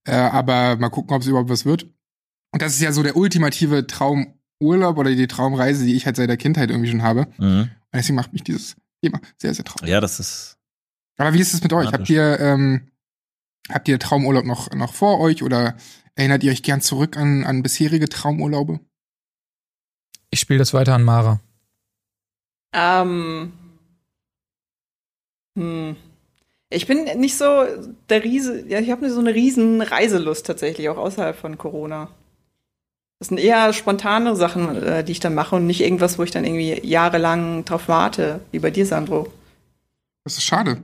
Äh, 0.10 0.16
aber 0.16 0.76
mal 0.78 0.90
gucken, 0.90 1.16
ob 1.16 1.22
es 1.22 1.28
überhaupt 1.28 1.50
was 1.50 1.66
wird. 1.66 1.84
Und 2.52 2.62
das 2.62 2.74
ist 2.74 2.82
ja 2.82 2.92
so 2.92 3.04
der 3.04 3.16
ultimative 3.16 3.86
Traumurlaub 3.86 4.98
oder 4.98 5.14
die 5.14 5.28
Traumreise, 5.28 5.86
die 5.86 5.96
ich 5.96 6.06
halt 6.06 6.16
seit 6.16 6.30
der 6.30 6.38
Kindheit 6.38 6.72
irgendwie 6.72 6.90
schon 6.90 7.04
habe. 7.04 7.28
Mhm. 7.38 7.70
Und 7.70 7.70
deswegen 7.94 8.16
macht 8.16 8.34
mich 8.34 8.44
dieses 8.44 8.76
Thema 9.04 9.22
sehr, 9.38 9.54
sehr 9.54 9.66
traurig. 9.66 9.90
Ja, 9.90 10.02
das 10.02 10.20
ist. 10.20 10.58
Aber 11.18 11.34
wie 11.34 11.40
ist 11.40 11.54
es 11.54 11.62
mit 11.62 11.74
euch? 11.74 11.92
Habt 11.92 12.10
ihr, 12.10 12.40
ähm, 12.40 12.88
habt 13.70 13.88
ihr 13.88 14.00
Traumurlaub 14.00 14.46
noch, 14.46 14.72
noch 14.72 14.94
vor 14.94 15.20
euch 15.20 15.44
oder 15.44 15.76
erinnert 16.16 16.44
ihr 16.44 16.52
euch 16.52 16.64
gern 16.64 16.82
zurück 16.82 17.18
an, 17.18 17.44
an 17.44 17.62
bisherige 17.62 18.10
Traumurlaube? 18.10 18.80
Ich 20.32 20.40
spiele 20.40 20.60
das 20.60 20.74
weiter 20.74 20.96
an 20.96 21.04
Mara. 21.04 21.40
Ähm. 22.74 23.54
Hm. 25.56 25.96
Ich 26.72 26.86
bin 26.86 27.06
nicht 27.20 27.36
so 27.36 27.66
der 28.10 28.24
Riese, 28.24 28.66
ja, 28.68 28.80
ich 28.80 28.92
habe 28.92 29.10
so 29.10 29.20
eine 29.20 29.34
riesen 29.34 29.82
Reiselust 29.82 30.46
tatsächlich, 30.46 30.90
auch 30.90 30.98
außerhalb 30.98 31.36
von 31.36 31.58
Corona. 31.58 32.10
Das 33.18 33.30
sind 33.30 33.40
eher 33.40 33.74
spontane 33.74 34.36
Sachen, 34.36 34.82
äh, 34.82 35.04
die 35.04 35.12
ich 35.12 35.20
dann 35.20 35.34
mache 35.34 35.56
und 35.56 35.66
nicht 35.66 35.82
irgendwas, 35.82 36.18
wo 36.18 36.24
ich 36.24 36.32
dann 36.32 36.46
irgendwie 36.46 36.88
jahrelang 36.88 37.66
drauf 37.66 37.88
warte, 37.88 38.40
wie 38.52 38.60
bei 38.60 38.72
dir, 38.72 38.86
Sandro. 38.86 39.32
Das 40.24 40.38
ist 40.38 40.44
schade. 40.44 40.84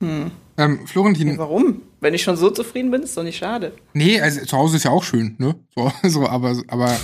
Hm. 0.00 0.30
Ähm, 0.56 0.86
Florentin. 0.86 1.28
Ja, 1.28 1.38
warum? 1.38 1.82
Wenn 2.00 2.14
ich 2.14 2.22
schon 2.22 2.36
so 2.36 2.50
zufrieden 2.50 2.90
bin, 2.90 3.02
ist 3.02 3.16
doch 3.16 3.22
nicht 3.22 3.38
schade. 3.38 3.72
Nee, 3.92 4.20
also 4.20 4.44
zu 4.44 4.56
Hause 4.56 4.76
ist 4.76 4.84
ja 4.84 4.90
auch 4.90 5.04
schön, 5.04 5.36
ne? 5.38 5.54
So, 5.74 5.92
so 6.08 6.26
aber, 6.26 6.60
aber 6.68 6.96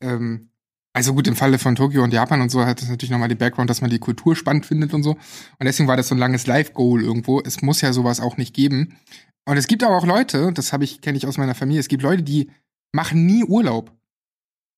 ähm, 0.00 0.50
also 0.92 1.14
gut, 1.14 1.26
im 1.26 1.36
Falle 1.36 1.58
von 1.58 1.74
Tokio 1.74 2.02
und 2.02 2.12
Japan 2.12 2.42
und 2.42 2.50
so 2.50 2.66
hat 2.66 2.82
es 2.82 2.88
natürlich 2.88 3.10
nochmal 3.10 3.28
die 3.28 3.34
Background, 3.34 3.70
dass 3.70 3.80
man 3.80 3.90
die 3.90 3.98
Kultur 3.98 4.36
spannend 4.36 4.66
findet 4.66 4.92
und 4.92 5.02
so. 5.02 5.12
Und 5.12 5.64
deswegen 5.64 5.88
war 5.88 5.96
das 5.96 6.08
so 6.08 6.14
ein 6.14 6.18
langes 6.18 6.46
Live-Goal 6.46 7.02
irgendwo. 7.02 7.40
Es 7.40 7.62
muss 7.62 7.80
ja 7.80 7.92
sowas 7.92 8.20
auch 8.20 8.36
nicht 8.36 8.54
geben. 8.54 8.96
Und 9.46 9.56
es 9.56 9.66
gibt 9.66 9.82
aber 9.82 9.96
auch 9.96 10.06
Leute, 10.06 10.52
das 10.52 10.72
habe 10.72 10.84
ich, 10.84 11.00
kenne 11.00 11.16
ich 11.16 11.26
aus 11.26 11.38
meiner 11.38 11.54
Familie, 11.54 11.80
es 11.80 11.88
gibt 11.88 12.02
Leute, 12.02 12.22
die 12.22 12.50
machen 12.92 13.24
nie 13.24 13.42
Urlaub. 13.42 13.90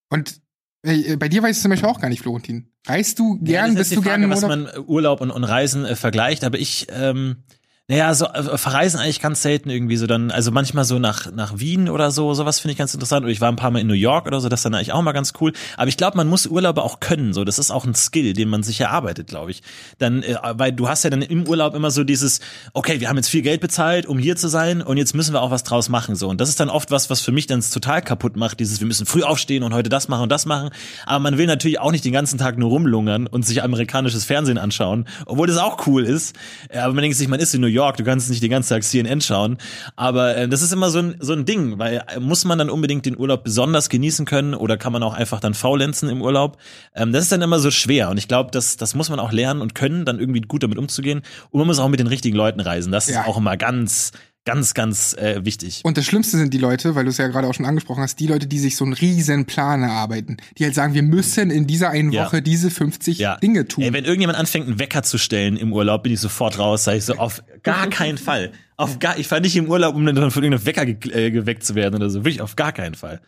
Und 0.09 0.40
äh, 0.85 1.16
bei 1.16 1.29
dir 1.29 1.42
weiß 1.42 1.57
ich 1.57 1.62
zum 1.62 1.70
Beispiel 1.70 1.88
auch 1.88 2.00
gar 2.00 2.09
nicht, 2.09 2.22
Florentin. 2.22 2.68
Reist 2.87 3.18
du 3.18 3.38
gern, 3.40 3.72
ja, 3.72 3.79
bist 3.79 3.92
du 3.92 3.96
Frage, 3.96 4.09
gern 4.09 4.22
im 4.22 4.31
Urlaub? 4.31 4.42
was 4.42 4.48
man 4.48 4.87
Urlaub 4.87 5.20
und, 5.20 5.31
und 5.31 5.44
Reisen 5.44 5.85
äh, 5.85 5.96
vergleicht, 5.96 6.44
aber 6.44 6.59
ich 6.59 6.87
ähm, 6.90 7.42
naja, 7.87 8.14
so 8.14 8.25
äh, 8.25 8.57
verreisen 8.57 8.99
eigentlich 8.99 9.20
ganz 9.20 9.42
selten 9.42 9.68
irgendwie 9.68 9.99
so 9.99 10.07
dann, 10.07 10.31
also 10.31 10.51
manchmal 10.51 10.87
so 10.87 10.99
nach 10.99 11.31
nach 11.33 11.59
Wien 11.59 11.90
oder 11.90 12.11
so, 12.11 12.33
sowas 12.33 12.59
finde 12.59 12.73
ich 12.73 12.79
ganz 12.79 12.94
interessant. 12.94 13.25
Oder 13.25 13.33
ich 13.33 13.42
war 13.42 13.53
ein 13.53 13.57
paar 13.57 13.70
Mal 13.70 13.81
in 13.81 13.87
New 13.87 13.92
York 13.92 14.27
oder 14.27 14.40
so, 14.40 14.49
das 14.49 14.61
ist 14.61 14.64
dann 14.64 14.75
eigentlich 14.75 14.94
auch 14.94 15.03
mal 15.03 15.12
ganz 15.12 15.35
cool. 15.42 15.53
Aber 15.77 15.88
ich 15.88 15.99
glaube, 15.99 16.16
man 16.16 16.27
muss 16.27 16.47
Urlaube 16.47 16.83
auch 16.83 17.01
können, 17.01 17.35
so 17.35 17.44
das 17.44 17.59
ist 17.59 17.70
auch 17.70 17.85
ein 17.85 17.94
Skill, 17.94 18.33
den 18.33 18.49
man 18.49 18.62
sich 18.62 18.81
erarbeitet, 18.81 19.27
glaube 19.27 19.51
ich. 19.51 19.62
Dann, 19.99 20.23
äh, 20.23 20.35
weil 20.55 20.73
du 20.73 20.88
hast 20.88 21.05
ja 21.05 21.11
dann 21.11 21.20
im 21.20 21.47
Urlaub 21.47 21.75
immer 21.75 21.90
so 21.90 22.05
dieses, 22.05 22.40
okay, 22.73 23.01
wir 23.01 23.11
haben 23.11 23.16
jetzt 23.16 23.29
viel 23.29 23.42
Geld 23.42 23.61
bezahlt, 23.61 24.07
um 24.07 24.18
hier 24.18 24.37
zu 24.37 24.49
sein, 24.49 24.81
und 24.81 24.97
jetzt 24.97 25.14
müssen 25.14 25.35
wir 25.35 25.42
auch 25.42 25.51
was 25.51 25.62
draus 25.62 25.90
machen 25.90 26.16
so. 26.16 26.31
Und 26.31 26.40
das 26.40 26.49
ist 26.49 26.61
dann 26.61 26.70
oft 26.70 26.90
was, 26.90 27.11
was 27.11 27.20
für 27.20 27.33
mich 27.33 27.47
dann 27.49 27.61
total 27.61 28.01
kaputt 28.01 28.37
macht. 28.37 28.61
Dieses, 28.61 28.81
wir 28.81 28.87
müssen 28.87 29.05
früh 29.05 29.23
aufstehen 29.23 29.62
und 29.62 29.75
heute 29.75 29.90
das 29.90 30.09
machen 30.09 30.23
und 30.23 30.33
das 30.33 30.47
machen. 30.47 30.70
Aber 31.05 31.18
man 31.18 31.37
will 31.37 31.47
natürlich 31.47 31.81
auch 31.81 31.92
nicht 31.92 32.07
den 32.07 32.14
ganzen 32.14 32.38
Tag 32.38 32.57
nur 32.57 32.70
rumlungern 32.70 33.27
und 33.27 33.44
sich 33.44 33.62
amerikanisches 33.62 34.25
Fernsehen 34.25 34.57
anschauen, 34.57 35.07
obwohl 35.27 35.47
das 35.47 35.59
auch 35.59 35.87
cool 35.87 36.07
ist. 36.07 36.35
Aber 36.73 36.94
man 36.94 37.03
denkt 37.03 37.18
sich, 37.18 37.29
man 37.29 37.40
ist 37.40 37.55
in 37.55 37.61
New 37.61 37.73
York, 37.74 37.96
du 37.98 38.04
kannst 38.04 38.30
nicht 38.30 38.42
den 38.42 38.50
ganzen 38.50 38.70
Tag 38.70 38.82
CNN 38.84 39.20
schauen. 39.20 39.58
Aber 39.96 40.37
äh, 40.37 40.48
das 40.48 40.62
ist 40.62 40.72
immer 40.72 40.88
so 40.90 41.00
ein, 41.00 41.16
so 41.20 41.32
ein 41.34 41.44
Ding, 41.44 41.78
weil 41.78 42.02
äh, 42.14 42.20
muss 42.20 42.44
man 42.44 42.58
dann 42.58 42.70
unbedingt 42.70 43.04
den 43.04 43.18
Urlaub 43.18 43.44
besonders 43.44 43.88
genießen 43.88 44.24
können 44.24 44.54
oder 44.54 44.76
kann 44.76 44.92
man 44.92 45.02
auch 45.02 45.14
einfach 45.14 45.40
dann 45.40 45.54
faulenzen 45.54 46.08
im 46.08 46.22
Urlaub? 46.22 46.56
Ähm, 46.94 47.12
das 47.12 47.24
ist 47.24 47.32
dann 47.32 47.42
immer 47.42 47.58
so 47.58 47.70
schwer. 47.70 48.08
Und 48.10 48.16
ich 48.18 48.28
glaube, 48.28 48.50
das, 48.50 48.76
das 48.76 48.94
muss 48.94 49.10
man 49.10 49.18
auch 49.20 49.32
lernen 49.32 49.60
und 49.60 49.74
können, 49.74 50.04
dann 50.04 50.18
irgendwie 50.18 50.40
gut 50.40 50.62
damit 50.62 50.78
umzugehen. 50.78 51.22
Und 51.50 51.58
man 51.58 51.66
muss 51.66 51.78
auch 51.78 51.88
mit 51.88 52.00
den 52.00 52.06
richtigen 52.06 52.37
Leuten 52.37 52.60
reisen. 52.60 52.92
Das 52.92 53.08
Ja. 53.08 53.20
ist 53.22 53.26
auch 53.28 53.37
immer 53.37 53.56
ganz, 53.56 54.12
ganz, 54.44 54.74
ganz 54.74 55.14
äh, 55.14 55.44
wichtig. 55.44 55.80
Und 55.85 55.96
das 55.96 56.04
Schlimmste 56.04 56.37
sind 56.37 56.52
die 56.52 56.59
Leute, 56.59 56.94
weil 56.94 57.04
du 57.04 57.11
es 57.11 57.18
ja 57.18 57.28
gerade 57.28 57.46
auch 57.48 57.54
schon 57.54 57.66
angesprochen 57.66 58.02
hast, 58.02 58.20
die 58.20 58.26
Leute, 58.26 58.46
die 58.46 58.59
sich 58.59 58.76
so 58.76 58.85
einen 58.85 58.92
riesen 58.92 59.46
Plan 59.46 59.83
erarbeiten. 59.83 60.37
Die 60.59 60.64
halt 60.64 60.74
sagen, 60.74 60.94
wir 60.94 61.02
müssen 61.02 61.50
in 61.50 61.66
dieser 61.66 61.90
einen 61.90 62.12
Ja. 62.12 62.26
Woche 62.26 62.42
diese 62.42 62.70
50 62.70 63.18
Ja. 63.18 63.37
Dinge 63.37 63.66
tun. 63.66 63.85
Ey, 63.85 63.92
wenn 63.92 64.04
irgendjemand 64.04 64.38
anfängt, 64.38 64.66
einen 64.66 64.78
Wecker 64.78 65.02
zu 65.02 65.18
stellen 65.18 65.57
im 65.57 65.72
Urlaub, 65.72 66.02
bin 66.02 66.12
ich 66.12 66.20
sofort 66.20 66.59
raus. 66.59 66.85
Sag 66.85 66.96
ich 66.96 67.04
so, 67.04 67.14
auf 67.14 67.42
gar 67.62 67.88
keinen 67.88 68.18
Fall. 68.18 68.52
Auf 68.76 68.98
gar, 68.98 69.18
ich 69.18 69.28
fahre 69.28 69.40
nicht 69.40 69.57
im 69.57 69.68
Urlaub, 69.68 69.94
um 69.94 70.04
dann 70.04 70.30
von 70.30 70.42
irgendeinem 70.42 70.66
Wecker 70.66 70.87
ge 70.87 71.26
äh, 71.26 71.30
geweckt 71.30 71.64
zu 71.64 71.74
werden 71.74 71.94
oder 71.94 72.11
so. 72.11 72.20
Wirklich 72.20 72.42
auf 72.42 72.57
gar 72.57 72.72
keinen 72.72 72.94
Fall. 72.94 73.20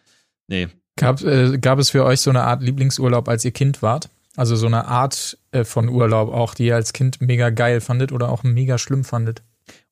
Nee. 0.48 0.68
Gab, 0.96 1.22
äh, 1.22 1.58
gab 1.58 1.78
es 1.78 1.90
für 1.90 2.04
euch 2.04 2.20
so 2.20 2.30
eine 2.30 2.42
Art 2.42 2.62
Lieblingsurlaub, 2.62 3.28
als 3.28 3.44
ihr 3.44 3.50
Kind 3.52 3.82
wart? 3.82 4.08
Also 4.34 4.56
so 4.56 4.66
eine 4.66 4.86
Art 4.86 5.38
äh, 5.52 5.64
von 5.64 5.88
Urlaub 5.88 6.32
auch, 6.32 6.54
die 6.54 6.66
ihr 6.66 6.74
als 6.74 6.92
Kind 6.92 7.20
mega 7.20 7.50
geil 7.50 7.80
fandet 7.80 8.12
oder 8.12 8.30
auch 8.30 8.42
mega 8.42 8.76
schlimm 8.78 9.04
fandet? 9.04 9.42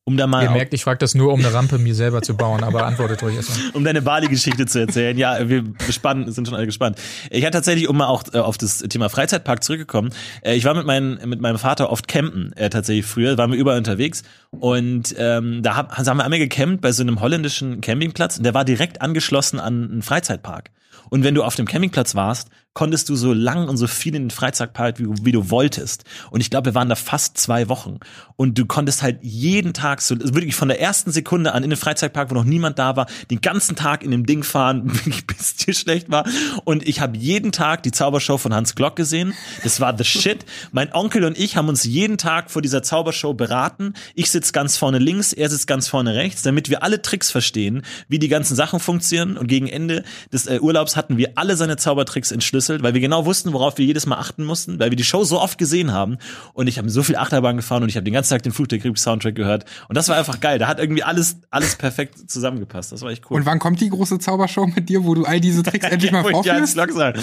Um 0.07 0.17
da 0.17 0.27
mal 0.27 0.43
Ihr 0.43 0.51
merkt, 0.51 0.71
ich 0.75 0.83
frage 0.83 0.99
das 0.99 1.15
nur, 1.15 1.33
um 1.33 1.39
eine 1.39 1.51
Rampe 1.51 1.79
mir 1.79 1.95
selber 1.95 2.21
zu 2.21 2.37
bauen, 2.37 2.63
aber 2.63 2.85
antwortet 2.85 3.23
ruhig 3.23 3.37
erstmal. 3.37 3.57
um 3.73 3.83
deine 3.83 4.03
Bali-Geschichte 4.03 4.67
zu 4.67 4.77
erzählen. 4.81 5.17
Ja, 5.17 5.49
wir 5.49 5.63
gespannt, 5.63 6.31
sind 6.31 6.45
schon 6.47 6.55
alle 6.55 6.67
gespannt. 6.67 6.99
Ich 7.31 7.43
hatte 7.43 7.53
tatsächlich, 7.53 7.89
um 7.89 7.97
mal 7.97 8.05
auch 8.05 8.21
äh, 8.31 8.37
auf 8.37 8.59
das 8.59 8.77
Thema 8.77 9.09
Freizeitpark 9.09 9.63
zurückgekommen, 9.63 10.11
äh, 10.43 10.53
ich 10.53 10.63
war 10.63 10.75
mit, 10.75 10.85
meinem 10.85 11.17
mit 11.27 11.41
meinem 11.41 11.57
Vater 11.57 11.89
oft 11.89 12.07
campen, 12.07 12.53
äh, 12.53 12.69
tatsächlich 12.69 13.07
früher, 13.07 13.35
waren 13.39 13.51
wir 13.51 13.57
überall 13.57 13.79
unterwegs 13.79 14.21
und 14.51 15.15
ähm, 15.17 15.63
da 15.63 15.75
hab, 15.75 15.97
haben 15.97 16.17
wir 16.17 16.23
einmal 16.23 16.37
gecampt 16.37 16.81
bei 16.81 16.91
so 16.91 17.01
einem 17.01 17.19
holländischen 17.19 17.81
Campingplatz 17.81 18.37
und 18.37 18.43
der 18.43 18.53
war 18.53 18.63
direkt 18.63 19.01
angeschlossen 19.01 19.59
an 19.59 19.89
einen 19.89 20.01
Freizeitpark. 20.03 20.69
Und 21.09 21.23
wenn 21.23 21.33
du 21.33 21.43
auf 21.43 21.55
dem 21.55 21.65
Campingplatz 21.65 22.13
warst, 22.13 22.49
konntest 22.75 23.07
du 23.07 23.15
so 23.15 23.33
lang 23.33 23.69
und 23.69 23.77
so 23.77 23.87
viel 23.87 24.13
in 24.15 24.23
den 24.23 24.31
Freizeitpark, 24.31 24.99
wie, 24.99 25.07
wie 25.21 25.31
du 25.31 25.49
wolltest. 25.49 26.03
Und 26.29 26.41
ich 26.41 26.49
glaube, 26.49 26.65
wir 26.65 26.75
waren 26.75 26.89
da 26.89 26.95
fast 26.95 27.37
zwei 27.37 27.69
Wochen. 27.69 27.99
Und 28.35 28.57
du 28.57 28.65
konntest 28.65 29.01
halt 29.01 29.19
jeden 29.21 29.73
Tag 29.73 30.01
so, 30.01 30.13
also 30.13 30.35
wirklich 30.35 30.55
von 30.55 30.67
der 30.67 30.81
ersten 30.81 31.11
Sekunde 31.11 31.53
an 31.53 31.63
in 31.63 31.69
den 31.69 31.79
Freizeitpark, 31.79 32.29
wo 32.29 32.35
noch 32.35 32.43
niemand 32.43 32.77
da 32.77 32.97
war, 32.97 33.07
den 33.31 33.39
ganzen 33.39 33.77
Tag 33.77 34.03
in 34.03 34.11
dem 34.11 34.25
Ding 34.25 34.43
fahren, 34.43 34.91
bis 35.27 35.55
dir 35.55 35.73
schlecht 35.73 36.11
war. 36.11 36.25
Und 36.65 36.85
ich 36.85 36.99
habe 36.99 37.17
jeden 37.17 37.53
Tag 37.53 37.81
die 37.83 37.91
Zaubershow 37.91 38.37
von 38.37 38.53
Hans 38.53 38.75
Glock 38.75 38.97
gesehen. 38.97 39.33
Das 39.63 39.79
war 39.79 39.97
the 39.97 40.03
shit. 40.03 40.45
Mein 40.73 40.93
Onkel 40.93 41.23
und 41.23 41.39
ich 41.39 41.55
haben 41.55 41.69
uns 41.69 41.85
jeden 41.85 42.17
Tag 42.17 42.51
vor 42.51 42.61
dieser 42.61 42.83
Zaubershow 42.83 43.33
beraten. 43.33 43.93
Ich 44.15 44.29
sitze 44.31 44.51
ganz 44.51 44.75
vorne 44.75 44.99
links, 44.99 45.31
er 45.31 45.49
sitzt 45.49 45.67
ganz 45.67 45.87
vorne 45.87 46.13
rechts, 46.13 46.41
damit 46.41 46.69
wir 46.69 46.83
alle 46.83 47.01
Tricks 47.01 47.31
verstehen, 47.31 47.83
wie 48.09 48.19
die 48.19 48.27
ganzen 48.27 48.57
Sachen 48.57 48.81
funktionieren. 48.81 49.37
Und 49.37 49.47
gegen 49.47 49.67
Ende 49.67 50.03
des 50.33 50.45
äh, 50.47 50.59
Urlaubs 50.59 50.97
hatten 50.97 51.15
wir 51.15 51.31
alle 51.35 51.55
seine 51.55 51.77
Zaubertricks 51.77 52.31
entschlüsselt, 52.31 52.64
weil 52.69 52.93
wir 52.93 53.01
genau 53.01 53.25
wussten, 53.25 53.53
worauf 53.53 53.77
wir 53.77 53.85
jedes 53.85 54.05
Mal 54.05 54.17
achten 54.17 54.43
mussten, 54.43 54.79
weil 54.79 54.91
wir 54.91 54.97
die 54.97 55.03
Show 55.03 55.23
so 55.23 55.39
oft 55.41 55.57
gesehen 55.57 55.91
haben. 55.91 56.17
Und 56.53 56.67
ich 56.67 56.77
habe 56.77 56.89
so 56.89 57.03
viel 57.03 57.15
Achterbahn 57.15 57.57
gefahren 57.57 57.83
und 57.83 57.89
ich 57.89 57.95
habe 57.95 58.03
den 58.03 58.13
ganzen 58.13 58.31
Tag 58.31 58.43
den 58.43 58.51
Flug 58.51 58.69
der 58.69 58.79
Karibik 58.79 58.97
Soundtrack 58.97 59.35
gehört. 59.35 59.65
Und 59.87 59.95
das 59.95 60.09
war 60.09 60.17
einfach 60.17 60.39
geil. 60.39 60.59
Da 60.59 60.67
hat 60.67 60.79
irgendwie 60.79 61.03
alles, 61.03 61.37
alles 61.49 61.75
perfekt 61.75 62.29
zusammengepasst. 62.29 62.91
Das 62.91 63.01
war 63.01 63.11
echt 63.11 63.29
cool. 63.29 63.37
Und 63.37 63.45
wann 63.45 63.59
kommt 63.59 63.81
die 63.81 63.89
große 63.89 64.19
Zaubershow 64.19 64.67
mit 64.67 64.89
dir, 64.89 65.03
wo 65.03 65.13
du 65.13 65.25
all 65.25 65.39
diese 65.39 65.63
Tricks 65.63 65.85
endlich 65.89 66.11
mal 66.11 66.23
vorführst? 66.23 66.75
Sage. 66.75 67.19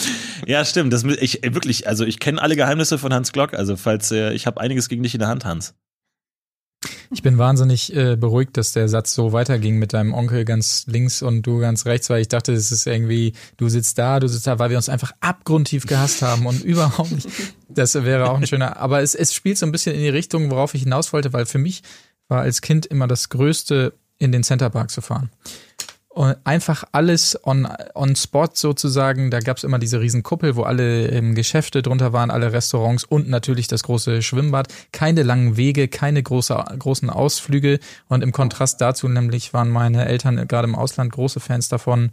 Ja, 0.46 0.64
stimmt. 0.64 0.92
Das, 0.92 1.05
ich 1.05 1.40
wirklich, 1.42 1.87
also 1.88 2.05
ich 2.05 2.18
kenne 2.18 2.40
alle 2.40 2.57
Geheimnisse 2.57 2.98
von 2.98 3.12
Hans 3.12 3.33
Glock. 3.33 3.55
Also 3.55 3.76
falls 3.76 4.11
äh, 4.11 4.33
ich 4.33 4.46
habe 4.46 4.61
einiges 4.61 4.88
gegen 4.88 5.02
dich 5.02 5.14
in 5.14 5.20
der 5.20 5.28
Hand, 5.28 5.44
Hans. 5.44 5.74
Ich 7.10 7.22
bin 7.22 7.38
wahnsinnig 7.38 7.94
äh, 7.94 8.16
beruhigt, 8.16 8.56
dass 8.56 8.72
der 8.72 8.88
Satz 8.88 9.14
so 9.14 9.32
weiterging 9.32 9.78
mit 9.78 9.92
deinem 9.92 10.14
Onkel 10.14 10.44
ganz 10.44 10.84
links 10.86 11.22
und 11.22 11.42
du 11.42 11.58
ganz 11.58 11.86
rechts, 11.86 12.10
weil 12.10 12.20
ich 12.20 12.28
dachte, 12.28 12.52
es 12.52 12.72
ist 12.72 12.86
irgendwie, 12.86 13.34
du 13.56 13.68
sitzt 13.68 13.98
da, 13.98 14.18
du 14.20 14.28
sitzt 14.28 14.46
da, 14.46 14.58
weil 14.58 14.70
wir 14.70 14.76
uns 14.76 14.88
einfach 14.88 15.12
abgrundtief 15.20 15.86
gehasst 15.86 16.22
haben 16.22 16.46
und 16.46 16.62
überhaupt 16.64 17.12
nicht. 17.12 17.28
Das 17.68 17.94
wäre 17.94 18.30
auch 18.30 18.36
ein 18.36 18.46
schöner, 18.46 18.76
aber 18.78 19.02
es, 19.02 19.14
es 19.14 19.34
spielt 19.34 19.58
so 19.58 19.66
ein 19.66 19.72
bisschen 19.72 19.94
in 19.94 20.02
die 20.02 20.08
Richtung, 20.08 20.50
worauf 20.50 20.74
ich 20.74 20.82
hinaus 20.82 21.12
wollte, 21.12 21.32
weil 21.32 21.46
für 21.46 21.58
mich 21.58 21.82
war 22.28 22.42
als 22.42 22.62
Kind 22.62 22.86
immer 22.86 23.06
das 23.06 23.28
Größte, 23.28 23.94
in 24.22 24.30
den 24.30 24.44
Centerpark 24.44 24.90
zu 24.90 25.00
fahren. 25.00 25.30
Und 26.14 26.37
einfach 26.44 26.85
alles 26.92 27.38
on, 27.42 27.66
on 27.94 28.14
spot 28.16 28.51
sozusagen. 28.53 29.31
Da 29.31 29.40
gab's 29.40 29.64
immer 29.64 29.79
diese 29.79 30.01
riesen 30.01 30.22
Kuppel, 30.22 30.57
wo 30.57 30.62
alle 30.62 31.07
ähm, 31.07 31.35
Geschäfte 31.35 31.81
drunter 31.81 32.12
waren, 32.12 32.31
alle 32.31 32.53
Restaurants 32.53 33.05
und 33.05 33.31
natürlich 33.31 33.66
das 33.66 33.83
große 33.83 34.20
Schwimmbad. 34.20 34.68
Keine 34.92 35.22
langen 35.22 35.57
Wege, 35.57 35.88
keine 35.88 36.22
große, 36.22 36.62
großen 36.79 37.09
Ausflüge. 37.09 37.79
Und 38.09 38.22
im 38.22 38.33
Kontrast 38.33 38.83
dazu 38.83 39.09
nämlich 39.09 39.55
waren 39.55 39.70
meine 39.70 40.05
Eltern 40.05 40.46
gerade 40.48 40.68
im 40.68 40.75
Ausland 40.75 41.12
große 41.12 41.40
Fans 41.40 41.70
davon, 41.70 42.11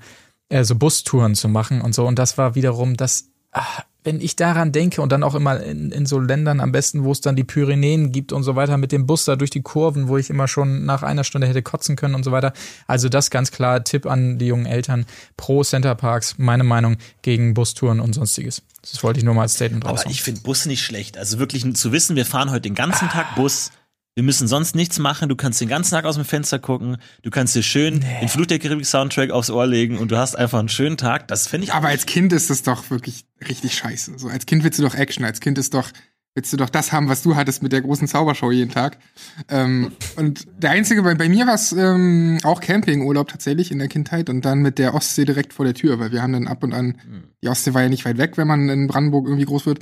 äh, 0.48 0.64
so 0.64 0.76
Bustouren 0.76 1.36
zu 1.36 1.50
machen 1.50 1.82
und 1.82 1.94
so. 1.94 2.08
Und 2.08 2.18
das 2.18 2.38
war 2.38 2.56
wiederum 2.56 2.96
das, 2.96 3.26
ah, 3.52 3.84
wenn 4.04 4.22
ich 4.22 4.36
daran 4.36 4.72
denke 4.72 5.02
und 5.02 5.12
dann 5.12 5.24
auch 5.24 5.36
immer 5.36 5.62
in, 5.62 5.92
in 5.92 6.06
so 6.06 6.20
Ländern 6.20 6.62
am 6.62 6.72
besten, 6.72 7.04
wo 7.04 7.12
es 7.12 7.20
dann 7.22 7.36
die 7.36 7.44
Pyrenäen 7.44 8.12
gibt 8.12 8.32
und 8.32 8.44
so 8.44 8.56
weiter, 8.56 8.78
mit 8.78 8.92
dem 8.92 9.06
Bus 9.06 9.26
da 9.26 9.36
durch 9.36 9.50
die 9.50 9.62
Kurven, 9.62 10.08
wo 10.08 10.18
ich 10.18 10.30
immer 10.30 10.48
schon 10.48 10.86
nach 10.86 11.04
einer 11.04 11.24
Stunde 11.24 11.48
hätte 11.48 11.62
kotzen 11.62 11.96
können 11.96 12.16
und 12.16 12.24
so 12.24 12.32
weiter. 12.32 12.54
Also 12.88 13.10
das 13.10 13.30
ganz 13.30 13.52
klar 13.52 13.84
Tipp 13.84 14.06
an 14.06 14.38
die 14.38 14.48
jungen 14.48 14.66
Eltern 14.66 15.06
pro 15.36 15.64
Centerparks, 15.64 16.36
meine 16.38 16.64
Meinung, 16.64 16.98
gegen 17.22 17.54
Bustouren 17.54 18.00
und 18.00 18.14
sonstiges. 18.14 18.62
Das 18.82 19.04
wollte 19.04 19.20
ich 19.20 19.26
nur 19.26 19.34
mal 19.34 19.44
als 19.44 19.56
Statement 19.56 19.84
Aber 19.84 19.92
raushauen. 19.92 20.12
ich 20.12 20.24
finde 20.24 20.42
Bus 20.42 20.66
nicht 20.66 20.82
schlecht. 20.82 21.18
Also 21.18 21.38
wirklich 21.38 21.76
zu 21.76 21.92
wissen, 21.92 22.16
wir 22.16 22.26
fahren 22.26 22.52
heute 22.52 22.62
den 22.62 22.76
ganzen 22.76 23.10
Tag 23.10 23.36
Bus. 23.36 23.72
Wir 24.20 24.24
müssen 24.24 24.50
sonst 24.50 24.76
nichts 24.76 25.00
machen. 25.00 25.30
Du 25.30 25.38
kannst 25.38 25.62
den 25.62 25.70
ganzen 25.70 25.92
Tag 25.92 26.04
aus 26.04 26.16
dem 26.16 26.26
Fenster 26.26 26.60
gucken. 26.60 26.98
Du 27.22 27.30
kannst 27.30 27.56
dir 27.56 27.64
schön 27.64 28.04
den 28.20 28.28
Fluch 28.28 28.48
der 28.48 28.60
Karibik 28.60 28.86
Soundtrack 28.86 29.32
aufs 29.32 29.50
Ohr 29.50 29.66
legen 29.66 29.98
und 29.98 30.12
du 30.12 30.18
hast 30.18 30.36
einfach 30.36 30.60
einen 30.60 30.68
schönen 30.68 30.98
Tag. 30.98 31.30
Das 31.30 31.48
finde 31.48 31.68
ich 31.68 31.74
Aber 31.74 31.88
als 31.88 32.06
Kind 32.06 32.34
ist 32.34 32.50
das 32.50 32.62
doch 32.62 32.90
wirklich 32.90 33.24
richtig 33.48 33.76
scheiße. 33.76 34.20
So, 34.20 34.28
als 34.28 34.46
Kind 34.46 34.66
willst 34.66 34.78
du 34.78 34.84
doch 34.84 34.94
Action. 34.94 35.24
Als 35.24 35.40
Kind 35.40 35.58
ist 35.58 35.74
doch, 35.74 35.90
willst 36.36 36.52
du 36.52 36.58
doch 36.58 36.70
das 36.70 36.92
haben, 36.92 37.08
was 37.08 37.24
du 37.24 37.38
hattest 37.38 37.64
mit 37.64 37.72
der 37.72 37.80
großen 37.80 38.10
Zaubershow 38.10 38.52
jeden 38.52 38.72
Tag. 38.72 38.98
Ähm, 39.48 39.94
und 40.18 40.48
der 40.58 40.72
einzige, 40.72 41.02
bei, 41.02 41.16
bei 41.16 41.30
mir 41.30 41.48
war 41.48 41.56
es 41.56 41.72
ähm, 41.72 42.40
auch 42.44 42.60
Campingurlaub 42.60 43.30
tatsächlich 43.30 43.72
in 43.72 43.80
der 43.80 43.88
Kindheit 43.88 44.30
und 44.30 44.44
dann 44.44 44.60
mit 44.60 44.80
der 44.80 44.96
Ostsee 44.96 45.24
direkt 45.24 45.54
vor 45.54 45.64
der 45.64 45.76
Tür, 45.76 45.98
weil 45.98 46.12
wir 46.12 46.22
haben 46.22 46.34
dann 46.34 46.48
ab 46.50 46.62
und 46.62 46.74
an, 46.74 47.00
die 47.42 47.48
Ostsee 47.48 47.74
war 47.74 47.84
ja 47.84 47.88
nicht 47.88 48.04
weit 48.04 48.18
weg, 48.18 48.38
wenn 48.38 48.50
man 48.50 48.68
in 48.68 48.88
Brandenburg 48.88 49.28
irgendwie 49.28 49.46
groß 49.46 49.66
wird. 49.66 49.80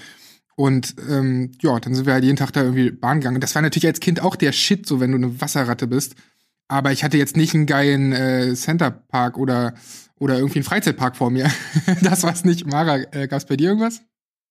Und 0.60 0.96
ähm, 1.08 1.52
ja, 1.62 1.80
dann 1.80 1.93
sind 1.93 2.08
wir 2.08 2.13
halt 2.13 2.24
jeden 2.24 2.36
Tag 2.36 2.52
da 2.52 2.63
irgendwie 2.63 2.89
Bahn 2.89 3.20
gegangen. 3.20 3.39
Das 3.39 3.54
war 3.54 3.62
natürlich 3.62 3.86
als 3.86 4.00
Kind 4.00 4.24
auch 4.24 4.36
der 4.36 4.52
Shit, 4.52 4.88
so 4.88 5.00
wenn 5.00 5.12
du 5.12 5.17
eine 5.17 5.39
Wasserratte 5.39 5.86
bist. 5.86 6.15
Aber 6.67 6.91
ich 6.91 7.04
hatte 7.04 7.17
jetzt 7.17 7.38
nicht 7.38 7.54
einen 7.54 7.67
geilen 7.67 8.12
äh, 8.12 8.56
Centerpark 8.56 9.38
oder, 9.38 9.76
oder 10.15 10.38
irgendwie 10.38 10.58
einen 10.58 10.65
Freizeitpark 10.65 11.15
vor 11.15 11.30
mir. 11.30 11.52
das 12.02 12.24
war's 12.24 12.43
nicht. 12.43 12.65
Mara, 12.65 12.98
äh, 13.12 13.28
gab's 13.28 13.46
bei 13.46 13.56
dir 13.56 13.70
irgendwas? 13.70 14.02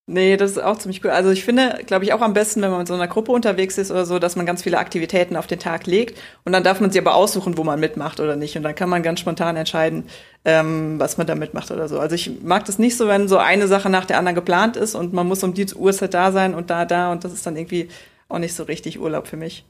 Nee, 0.09 0.37
das 0.37 0.51
ist 0.51 0.59
auch 0.59 0.77
ziemlich 0.77 1.03
cool. 1.03 1.11
Also 1.11 1.31
ich 1.31 1.43
finde, 1.43 1.81
glaube 1.85 2.05
ich, 2.05 2.13
auch 2.13 2.21
am 2.21 2.33
besten, 2.33 2.61
wenn 2.61 2.69
man 2.69 2.79
mit 2.79 2.87
so 2.87 2.93
einer 2.93 3.09
Gruppe 3.09 3.33
unterwegs 3.33 3.77
ist 3.77 3.91
oder 3.91 4.05
so, 4.05 4.19
dass 4.19 4.37
man 4.37 4.45
ganz 4.45 4.63
viele 4.63 4.77
Aktivitäten 4.77 5.35
auf 5.35 5.47
den 5.47 5.59
Tag 5.59 5.85
legt. 5.85 6.17
Und 6.45 6.53
dann 6.53 6.63
darf 6.63 6.79
man 6.79 6.91
sich 6.91 7.01
aber 7.01 7.13
aussuchen, 7.13 7.57
wo 7.57 7.65
man 7.65 7.77
mitmacht 7.77 8.21
oder 8.21 8.37
nicht. 8.37 8.55
Und 8.55 8.63
dann 8.63 8.73
kann 8.73 8.87
man 8.87 9.03
ganz 9.03 9.19
spontan 9.19 9.57
entscheiden, 9.57 10.05
ähm, 10.45 10.97
was 10.97 11.17
man 11.17 11.27
da 11.27 11.35
mitmacht 11.35 11.71
oder 11.71 11.89
so. 11.89 11.99
Also 11.99 12.15
ich 12.15 12.41
mag 12.41 12.63
das 12.63 12.79
nicht 12.79 12.95
so, 12.95 13.09
wenn 13.09 13.27
so 13.27 13.37
eine 13.37 13.67
Sache 13.67 13.89
nach 13.89 14.05
der 14.05 14.17
anderen 14.17 14.35
geplant 14.35 14.77
ist 14.77 14.95
und 14.95 15.11
man 15.11 15.27
muss 15.27 15.43
um 15.43 15.53
die 15.53 15.65
Uhrzeit 15.73 16.13
da 16.13 16.31
sein 16.31 16.55
und 16.55 16.69
da, 16.69 16.85
da. 16.85 17.11
Und 17.11 17.25
das 17.25 17.33
ist 17.33 17.45
dann 17.45 17.57
irgendwie 17.57 17.89
auch 18.29 18.39
nicht 18.39 18.55
so 18.55 18.63
richtig 18.63 19.01
Urlaub 19.01 19.27
für 19.27 19.35
mich. 19.35 19.65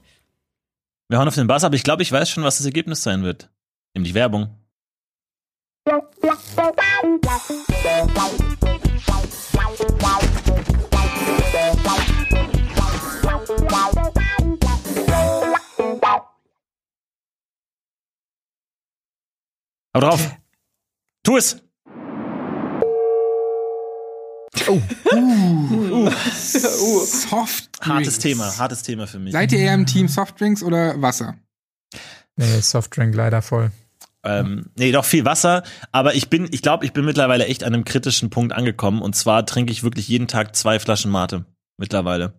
Wir 1.09 1.17
hauen 1.17 1.27
auf 1.27 1.33
den 1.33 1.47
Bass, 1.47 1.63
aber 1.63 1.73
ich 1.73 1.83
glaube, 1.83 2.03
ich 2.03 2.11
weiß 2.11 2.29
schon, 2.29 2.43
was 2.43 2.57
das 2.57 2.65
Ergebnis 2.67 3.01
sein 3.01 3.23
wird. 3.23 3.49
Nämlich 3.95 4.13
Werbung. 4.13 4.49
Hau 19.93 19.99
drauf. 19.99 20.35
Tu 21.23 21.37
es. 21.37 21.61
Soft. 27.05 27.69
Hartes 27.81 28.19
Thema, 28.19 28.57
hartes 28.57 28.83
Thema 28.83 29.07
für 29.07 29.19
mich. 29.19 29.33
Seid 29.33 29.51
ihr 29.51 29.59
eher 29.59 29.73
im 29.73 29.85
Team 29.85 30.07
Softdrinks 30.07 30.63
oder 30.63 31.01
Wasser? 31.01 31.35
Nee, 32.37 32.61
Softdrink 32.61 33.13
leider 33.15 33.41
voll. 33.41 33.71
Ähm, 34.27 34.65
nee, 34.75 34.91
doch 34.91 35.05
viel 35.05 35.25
Wasser, 35.25 35.63
aber 35.91 36.13
ich 36.15 36.29
bin, 36.29 36.49
ich 36.51 36.61
glaube, 36.61 36.85
ich 36.85 36.91
bin 36.91 37.05
mittlerweile 37.05 37.45
echt 37.45 37.63
an 37.63 37.73
einem 37.73 37.85
kritischen 37.85 38.29
Punkt 38.29 38.53
angekommen 38.53 39.01
und 39.01 39.15
zwar 39.15 39.45
trinke 39.45 39.71
ich 39.71 39.83
wirklich 39.83 40.07
jeden 40.07 40.27
Tag 40.27 40.55
zwei 40.55 40.79
Flaschen 40.79 41.11
Mate 41.11 41.45
mittlerweile. 41.77 42.33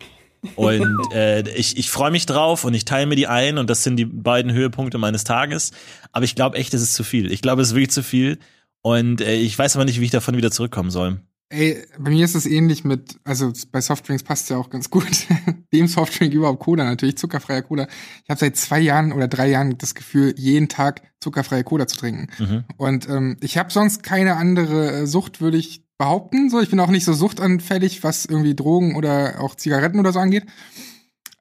Und 0.55 0.99
äh, 1.15 1.49
ich, 1.51 1.79
ich 1.79 1.91
freue 1.91 2.11
mich 2.11 2.27
drauf 2.27 2.65
und 2.65 2.75
ich 2.75 2.85
teile 2.85 3.07
mir 3.07 3.17
die 3.17 3.27
ein 3.27 3.59
und 3.59 3.71
das 3.71 3.85
sind 3.85 3.97
die 3.97 4.05
beiden 4.05 4.53
Höhepunkte 4.53 4.99
meines 4.99 5.25
Tages. 5.25 5.73
Aber 6.13 6.25
ich 6.25 6.35
glaube 6.35 6.59
echt, 6.59 6.75
es 6.75 6.83
ist 6.83 6.95
zu 6.95 7.05
viel. 7.05 7.33
Ich 7.33 7.43
glaube, 7.43 7.63
es 7.63 7.69
ist 7.69 7.75
wirklich 7.75 7.91
zu 7.91 8.03
viel 8.03 8.39
und 8.83 9.21
äh, 9.21 9.35
ich 9.35 9.59
weiß 9.59 9.77
aber 9.77 9.85
nicht, 9.85 10.01
wie 10.01 10.05
ich 10.05 10.11
davon 10.11 10.37
wieder 10.37 10.51
zurückkommen 10.51 10.91
soll. 10.91 11.21
Ey, 11.51 11.83
bei 11.99 12.11
mir 12.11 12.27
ist 12.27 12.35
es 12.35 12.45
ähnlich 12.45 12.85
mit, 12.85 13.19
also 13.25 13.51
bei 13.73 13.81
Softdrinks 13.81 14.23
passt 14.23 14.51
ja 14.51 14.59
auch 14.59 14.69
ganz 14.69 14.91
gut. 14.91 15.27
Dem 15.73 15.87
Softdrink 15.87 16.35
überhaupt 16.35 16.61
Cola, 16.61 16.85
natürlich 16.85 17.17
zuckerfreier 17.17 17.63
Cola. 17.63 17.89
Ich 18.25 18.29
habe 18.29 18.39
seit 18.39 18.57
zwei 18.57 18.81
Jahren 18.81 19.13
oder 19.13 19.29
drei 19.29 19.49
Jahren 19.49 19.79
das 19.79 19.95
Gefühl, 19.95 20.35
jeden 20.37 20.69
Tag 20.69 21.03
zuckerfreie 21.21 21.65
Cola 21.65 21.87
zu 21.87 21.97
trinken. 21.97 22.27
Mhm. 22.39 22.65
Und 22.77 23.09
ähm, 23.09 23.39
ich 23.41 23.57
habe 23.57 23.73
sonst 23.73 24.03
keine 24.03 24.37
andere 24.37 24.93
äh, 24.93 25.07
Sucht, 25.07 25.41
würde 25.41 25.57
ich 25.57 25.85
behaupten. 25.97 26.51
So, 26.51 26.61
ich 26.61 26.69
bin 26.69 26.81
auch 26.81 26.91
nicht 26.91 27.07
so 27.07 27.15
suchtanfällig, 27.15 28.05
was 28.05 28.27
irgendwie 28.27 28.55
Drogen 28.55 28.95
oder 28.95 29.41
auch 29.41 29.55
Zigaretten 29.55 30.01
oder 30.01 30.13
so 30.13 30.19
angeht. 30.19 30.45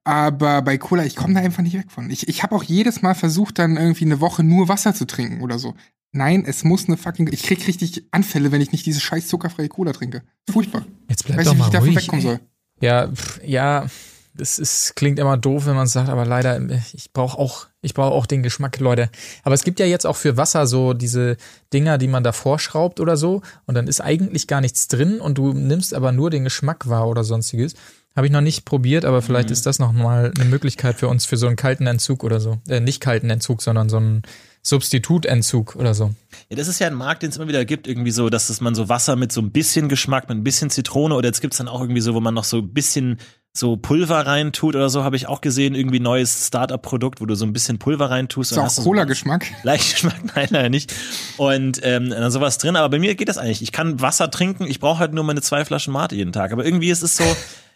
Aber 0.06 0.62
bei 0.62 0.78
Cola, 0.78 1.04
ich 1.04 1.17
komme 1.17 1.34
da 1.34 1.41
einfach 1.41 1.63
nicht 1.63 1.78
weg 1.78 1.91
von. 1.91 2.10
Ich, 2.10 2.30
ich 2.30 2.43
habe 2.43 2.56
auch 2.56 2.63
jedes 2.63 3.02
Mal 3.02 3.13
versucht, 3.13 3.60
dann 3.60 3.76
irgendwie 3.76 4.06
eine 4.06 4.22
Woche 4.22 4.41
nur 4.41 4.70
Wasser 4.70 4.93
zu 4.93 5.06
trinken 5.06 5.41
oder 5.41 5.60
so. 5.60 5.76
Nein, 6.12 6.46
es 6.48 6.63
muss 6.63 6.88
eine 6.88 6.98
fucking. 6.98 7.30
Ich 7.32 7.43
krieg 7.43 7.67
richtig 7.67 8.06
Anfälle, 8.12 8.52
wenn 8.52 8.62
ich 8.62 8.72
nicht 8.72 8.86
diese 8.86 9.00
scheiß 9.00 9.28
zuckerfreie 9.28 9.67
Cola 9.70 9.93
trinke. 9.93 10.24
Furchtbar. 10.50 10.86
Jetzt 11.10 11.22
Ich 11.22 11.26
bleib 11.28 11.39
weiß 11.39 11.46
doch 11.48 11.54
nicht, 11.54 11.58
wie 11.58 11.62
mal 11.62 11.67
ich 11.67 11.74
davon 11.74 11.88
ruhig. 11.89 11.98
wegkommen 11.98 12.22
soll. 12.24 12.39
Ja, 12.80 13.08
pff, 13.12 13.39
ja, 13.43 13.88
das 14.34 14.60
ist, 14.60 14.96
klingt 14.96 15.17
immer 15.20 15.36
doof, 15.36 15.65
wenn 15.65 15.76
man 15.76 15.88
sagt, 15.88 16.10
aber 16.10 16.26
leider, 16.26 16.60
ich 16.93 17.12
brauche 17.12 17.38
auch, 17.39 17.67
ich 17.82 17.93
brauche 17.96 18.13
auch 18.13 18.28
den 18.28 18.43
Geschmack, 18.43 18.80
Leute. 18.80 19.10
Aber 19.43 19.56
es 19.56 19.63
gibt 19.63 19.80
ja 19.80 19.86
jetzt 19.88 20.06
auch 20.06 20.15
für 20.15 20.38
Wasser 20.38 20.67
so 20.67 20.93
diese 20.93 21.38
Dinger, 21.74 21.98
die 21.98 22.08
man 22.08 22.24
da 22.24 22.32
vorschraubt 22.32 23.00
oder 23.00 23.17
so, 23.17 23.41
und 23.65 23.74
dann 23.76 23.88
ist 23.88 24.00
eigentlich 24.00 24.48
gar 24.48 24.62
nichts 24.62 24.88
drin 24.88 25.20
und 25.20 25.39
du 25.39 25.54
nimmst 25.54 25.93
aber 25.93 26.12
nur 26.12 26.30
den 26.30 26.43
Geschmack 26.43 26.88
wahr 26.88 27.08
oder 27.08 27.24
sonstiges. 27.24 27.74
Habe 28.15 28.28
ich 28.28 28.34
noch 28.34 28.41
nicht 28.41 28.65
probiert, 28.65 29.06
aber 29.06 29.22
vielleicht 29.22 29.52
ist 29.52 29.65
das 29.67 29.78
noch 29.78 29.91
mal 29.91 30.32
eine 30.36 30.46
Möglichkeit 30.50 30.98
für 31.00 31.08
uns 31.08 31.26
für 31.26 31.38
so 31.38 31.46
einen 31.48 31.56
kalten 31.56 31.86
Entzug 31.86 32.24
oder 32.24 32.39
so. 32.39 32.58
Äh, 32.67 32.80
nicht 32.80 33.00
kalten 33.00 33.30
Entzug, 33.30 33.62
sondern 33.62 33.89
so 33.89 33.98
einen 33.98 34.24
Substitutentzug 34.68 35.78
oder 35.78 35.94
so. 35.94 36.14
Ja, 36.50 36.58
das 36.58 36.68
ist 36.68 36.80
ja 36.80 36.88
ein 36.88 36.94
Markt, 36.94 37.24
den 37.24 37.30
es 37.30 37.38
immer 37.38 37.48
wieder 37.48 37.64
gibt, 37.64 37.88
irgendwie 37.88 38.12
so, 38.12 38.30
dass 38.30 38.50
es 38.50 38.60
man 38.60 38.76
so 38.76 38.90
Wasser 38.90 39.16
mit 39.16 39.32
so 39.32 39.40
ein 39.40 39.52
bisschen 39.52 39.88
Geschmack, 39.88 40.28
mit 40.28 40.38
ein 40.38 40.44
bisschen 40.44 40.70
Zitrone 40.70 41.16
oder 41.16 41.30
jetzt 41.30 41.40
gibt's 41.40 41.56
dann 41.56 41.70
auch 41.70 41.80
irgendwie 41.80 42.02
so, 42.02 42.14
wo 42.14 42.20
man 42.20 42.34
noch 42.34 42.44
so 42.44 42.58
ein 42.58 42.74
bisschen 42.74 43.18
so 43.54 43.78
Pulver 43.78 44.26
reintut 44.28 44.76
oder 44.76 44.90
so, 44.90 45.06
habe 45.06 45.16
ich 45.16 45.28
auch 45.30 45.40
gesehen, 45.40 45.74
irgendwie 45.74 46.02
neues 46.02 46.48
Startup-Produkt, 46.48 47.22
wo 47.22 47.26
du 47.26 47.36
so 47.36 47.46
ein 47.46 47.54
bisschen 47.54 47.80
Pulver 47.80 48.10
reintust. 48.10 48.52
Ist 48.52 48.58
und 48.58 48.62
auch 48.62 48.66
hast 48.66 48.78
du 48.78 48.82
so 48.82 48.90
Cola-Geschmack. 48.90 49.48
Leicht 49.64 49.90
Geschmack, 49.94 50.20
nein, 50.36 50.48
leider 50.50 50.70
nicht. 50.70 50.94
Und 51.38 51.80
ähm, 51.84 52.10
dann 52.10 52.30
sowas 52.30 52.58
drin, 52.58 52.76
aber 52.76 52.90
bei 52.90 53.00
mir 53.00 53.16
geht 53.16 53.30
das 53.30 53.38
eigentlich. 53.38 53.62
Ich 53.62 53.72
kann 53.72 54.02
Wasser 54.02 54.30
trinken, 54.30 54.66
ich 54.66 54.82
brauche 54.82 55.00
halt 55.00 55.14
nur 55.14 55.24
meine 55.24 55.42
zwei 55.42 55.64
Flaschen 55.64 55.94
Mate 55.94 56.16
jeden 56.16 56.34
Tag. 56.34 56.52
Aber 56.52 56.66
irgendwie 56.66 56.90
ist 56.90 57.04
es 57.04 57.16
so, 57.16 57.24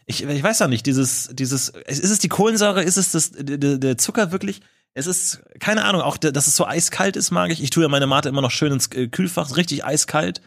ich, 0.08 0.26
ich 0.26 0.44
weiß 0.44 0.60
ja 0.60 0.68
nicht, 0.68 0.86
dieses, 0.86 1.30
dieses, 1.32 1.70
ist 1.70 2.04
es 2.04 2.20
die 2.20 2.28
Kohlensäure, 2.28 2.84
ist 2.84 2.98
es 2.98 3.14
das, 3.14 3.32
der, 3.34 3.78
der 3.78 3.98
Zucker 3.98 4.34
wirklich? 4.34 4.60
Es 4.94 5.08
ist, 5.08 5.42
keine 5.60 5.86
Ahnung, 5.86 6.02
auch, 6.02 6.18
dass 6.18 6.48
es 6.48 6.56
so 6.56 6.66
eiskalt 6.66 7.16
ist, 7.16 7.32
mag 7.32 7.50
ich. 7.50 7.64
Ich 7.64 7.70
tue 7.70 7.84
ja 7.84 7.90
meine 7.90 8.08
Mate 8.08 8.30
immer 8.30 8.42
noch 8.42 8.52
schön 8.52 8.74
ins 8.74 8.88
äh, 8.88 9.08
Kühlfach, 9.08 9.56
richtig 9.56 9.86
eiskalt. 9.86 10.42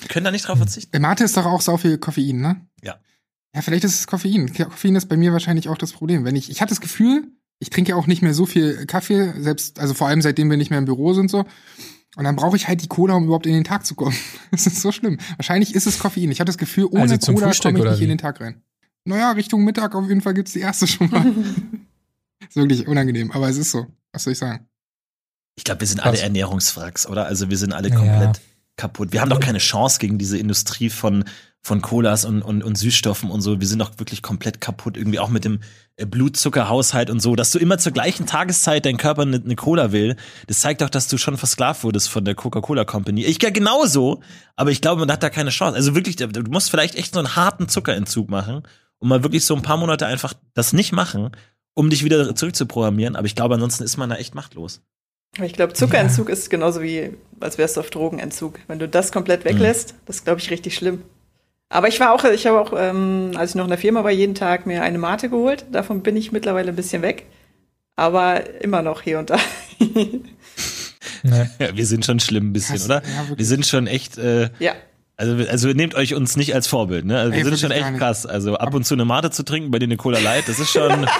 Wir 0.00 0.08
können 0.08 0.24
da 0.24 0.30
nicht 0.30 0.48
drauf 0.48 0.58
verzichten. 0.58 0.96
Äh, 0.96 1.00
Mate 1.00 1.24
ist 1.24 1.36
doch 1.36 1.44
auch 1.44 1.60
so 1.60 1.76
viel 1.76 1.98
Koffein, 1.98 2.40
ne? 2.40 2.66
Ja. 2.82 2.96
Ja, 3.54 3.62
vielleicht 3.62 3.84
ist 3.84 3.98
es 3.98 4.06
Koffein. 4.06 4.52
Koffein 4.52 4.96
ist 4.96 5.08
bei 5.08 5.16
mir 5.16 5.32
wahrscheinlich 5.32 5.68
auch 5.68 5.78
das 5.78 5.92
Problem. 5.92 6.24
Wenn 6.24 6.36
ich, 6.36 6.50
ich 6.50 6.60
hatte 6.60 6.70
das 6.70 6.80
Gefühl, 6.80 7.24
ich 7.58 7.70
trinke 7.70 7.90
ja 7.90 7.96
auch 7.96 8.06
nicht 8.06 8.22
mehr 8.22 8.34
so 8.34 8.46
viel 8.46 8.86
Kaffee, 8.86 9.34
selbst, 9.38 9.80
also 9.80 9.94
vor 9.94 10.08
allem 10.08 10.22
seitdem 10.22 10.48
wir 10.48 10.56
nicht 10.56 10.70
mehr 10.70 10.78
im 10.78 10.84
Büro 10.84 11.12
sind 11.12 11.30
so. 11.30 11.44
Und 12.16 12.24
dann 12.24 12.36
brauche 12.36 12.56
ich 12.56 12.68
halt 12.68 12.82
die 12.82 12.88
Cola, 12.88 13.14
um 13.14 13.24
überhaupt 13.24 13.46
in 13.46 13.52
den 13.52 13.64
Tag 13.64 13.84
zu 13.84 13.94
kommen. 13.94 14.16
Das 14.50 14.66
ist 14.66 14.80
so 14.80 14.92
schlimm. 14.92 15.18
Wahrscheinlich 15.36 15.74
ist 15.74 15.86
es 15.86 15.98
Koffein. 15.98 16.30
Ich 16.30 16.40
hatte 16.40 16.48
das 16.48 16.58
Gefühl, 16.58 16.86
ohne 16.86 17.02
Also 17.02 17.32
Cola 17.32 17.52
komme 17.52 17.78
ich 17.78 17.84
nicht 17.84 18.02
in 18.02 18.08
den 18.08 18.18
Tag 18.18 18.40
rein. 18.40 18.62
Naja, 19.04 19.32
Richtung 19.32 19.64
Mittag 19.64 19.94
auf 19.94 20.08
jeden 20.08 20.20
Fall 20.20 20.34
gibt's 20.34 20.52
die 20.52 20.60
erste 20.60 20.86
schon 20.86 21.10
mal. 21.10 21.24
ist 22.48 22.56
wirklich 22.56 22.86
unangenehm, 22.86 23.30
aber 23.32 23.48
es 23.48 23.56
ist 23.56 23.70
so. 23.70 23.86
Was 24.12 24.24
soll 24.24 24.32
ich 24.32 24.38
sagen? 24.38 24.66
Ich 25.56 25.64
glaube, 25.64 25.80
wir 25.80 25.88
sind 25.88 26.00
Krass. 26.00 26.14
alle 26.14 26.22
Ernährungsfracks, 26.22 27.06
oder? 27.08 27.26
Also 27.26 27.50
wir 27.50 27.58
sind 27.58 27.72
alle 27.72 27.88
Ja. 27.90 27.96
komplett 27.96 28.40
kaputt. 28.76 29.12
Wir 29.12 29.20
haben 29.20 29.28
doch 29.30 29.40
keine 29.40 29.58
Chance 29.58 29.98
gegen 29.98 30.18
diese 30.18 30.38
Industrie 30.38 30.88
von, 30.88 31.24
von 31.62 31.82
Colas 31.82 32.24
und, 32.24 32.42
und, 32.42 32.62
und 32.62 32.78
Süßstoffen 32.78 33.28
und 33.28 33.40
so. 33.40 33.60
Wir 33.60 33.66
sind 33.66 33.80
doch 33.80 33.98
wirklich 33.98 34.22
komplett 34.22 34.60
kaputt. 34.60 34.96
Irgendwie 34.96 35.18
auch 35.18 35.28
mit 35.30 35.44
dem 35.44 35.58
äh, 35.96 36.06
Blutzuckerhaushalt 36.06 37.10
und 37.10 37.20
so. 37.20 37.34
Dass 37.34 37.50
du 37.50 37.58
immer 37.58 37.78
zur 37.78 37.90
gleichen 37.90 38.26
Tageszeit 38.26 38.86
dein 38.86 38.96
Körper 38.96 39.22
eine 39.22 39.40
ne 39.40 39.56
Cola 39.56 39.90
will, 39.90 40.14
das 40.46 40.60
zeigt 40.60 40.80
doch, 40.80 40.90
dass 40.90 41.08
du 41.08 41.18
schon 41.18 41.36
versklavt 41.36 41.82
wurdest 41.82 42.08
von 42.08 42.24
der 42.24 42.36
Coca-Cola 42.36 42.84
Company. 42.84 43.24
Ich 43.24 43.42
ja 43.42 43.50
genauso, 43.50 44.20
aber 44.54 44.70
ich 44.70 44.80
glaube, 44.80 45.00
man 45.00 45.10
hat 45.10 45.24
da 45.24 45.28
keine 45.28 45.50
Chance. 45.50 45.74
Also 45.76 45.96
wirklich, 45.96 46.14
du 46.14 46.28
musst 46.48 46.70
vielleicht 46.70 46.94
echt 46.94 47.14
so 47.14 47.18
einen 47.18 47.34
harten 47.34 47.68
Zuckerentzug 47.68 48.30
machen 48.30 48.62
und 48.98 49.08
mal 49.08 49.24
wirklich 49.24 49.44
so 49.44 49.56
ein 49.56 49.62
paar 49.62 49.76
Monate 49.76 50.06
einfach 50.06 50.34
das 50.54 50.72
nicht 50.72 50.92
machen, 50.92 51.30
um 51.78 51.90
dich 51.90 52.02
wieder 52.02 52.34
zurückzuprogrammieren. 52.34 53.14
Aber 53.14 53.26
ich 53.26 53.36
glaube, 53.36 53.54
ansonsten 53.54 53.84
ist 53.84 53.96
man 53.96 54.10
da 54.10 54.16
echt 54.16 54.34
machtlos. 54.34 54.80
Aber 55.36 55.46
ich 55.46 55.52
glaube, 55.52 55.74
Zuckerentzug 55.74 56.28
ist 56.28 56.50
genauso 56.50 56.82
wie, 56.82 57.10
als 57.38 57.56
wärst 57.56 57.76
du 57.76 57.80
auf 57.80 57.90
Drogenentzug. 57.90 58.58
Wenn 58.66 58.80
du 58.80 58.88
das 58.88 59.12
komplett 59.12 59.44
weglässt, 59.44 59.94
das 60.06 60.16
ist, 60.16 60.24
glaube 60.24 60.40
ich, 60.40 60.50
richtig 60.50 60.74
schlimm. 60.74 61.02
Aber 61.68 61.86
ich 61.86 62.00
war 62.00 62.12
auch, 62.12 62.24
ich 62.24 62.48
habe 62.48 62.60
auch, 62.60 62.72
ähm, 62.76 63.30
als 63.36 63.50
ich 63.50 63.54
noch 63.54 63.64
in 63.64 63.70
der 63.70 63.78
Firma 63.78 64.02
war, 64.02 64.10
jeden 64.10 64.34
Tag 64.34 64.66
mir 64.66 64.82
eine 64.82 64.98
Mate 64.98 65.28
geholt. 65.28 65.66
Davon 65.70 66.02
bin 66.02 66.16
ich 66.16 66.32
mittlerweile 66.32 66.70
ein 66.70 66.76
bisschen 66.76 67.02
weg. 67.02 67.26
Aber 67.94 68.60
immer 68.60 68.82
noch 68.82 69.02
hier 69.02 69.20
und 69.20 69.30
da. 69.30 69.38
Nee. 71.24 71.48
Ja, 71.58 71.76
wir 71.76 71.84
sind 71.84 72.06
schon 72.06 72.20
schlimm 72.20 72.50
ein 72.50 72.52
bisschen, 72.52 72.76
Krass, 72.76 72.84
oder? 72.84 73.02
ja, 73.02 73.36
wir 73.36 73.44
sind 73.44 73.66
schon 73.66 73.88
echt, 73.88 74.18
äh, 74.18 74.50
ja. 74.60 74.74
also, 75.16 75.34
also 75.50 75.68
nehmt 75.70 75.96
euch 75.96 76.14
uns 76.14 76.36
nicht 76.36 76.54
als 76.54 76.68
Vorbild, 76.68 77.06
ne? 77.06 77.18
Also 77.18 77.32
wir 77.32 77.38
Ey, 77.38 77.44
sind 77.44 77.58
schon 77.58 77.72
echt 77.72 77.96
krass. 77.96 78.24
Also 78.24 78.56
ab 78.56 78.72
und 78.72 78.84
zu 78.84 78.94
eine 78.94 79.04
Mate 79.04 79.32
zu 79.32 79.42
trinken, 79.42 79.72
bei 79.72 79.80
denen 79.80 79.92
eine 79.92 79.96
Cola 79.96 80.20
Light, 80.20 80.48
das 80.48 80.60
ist 80.60 80.70
schon. 80.70 81.08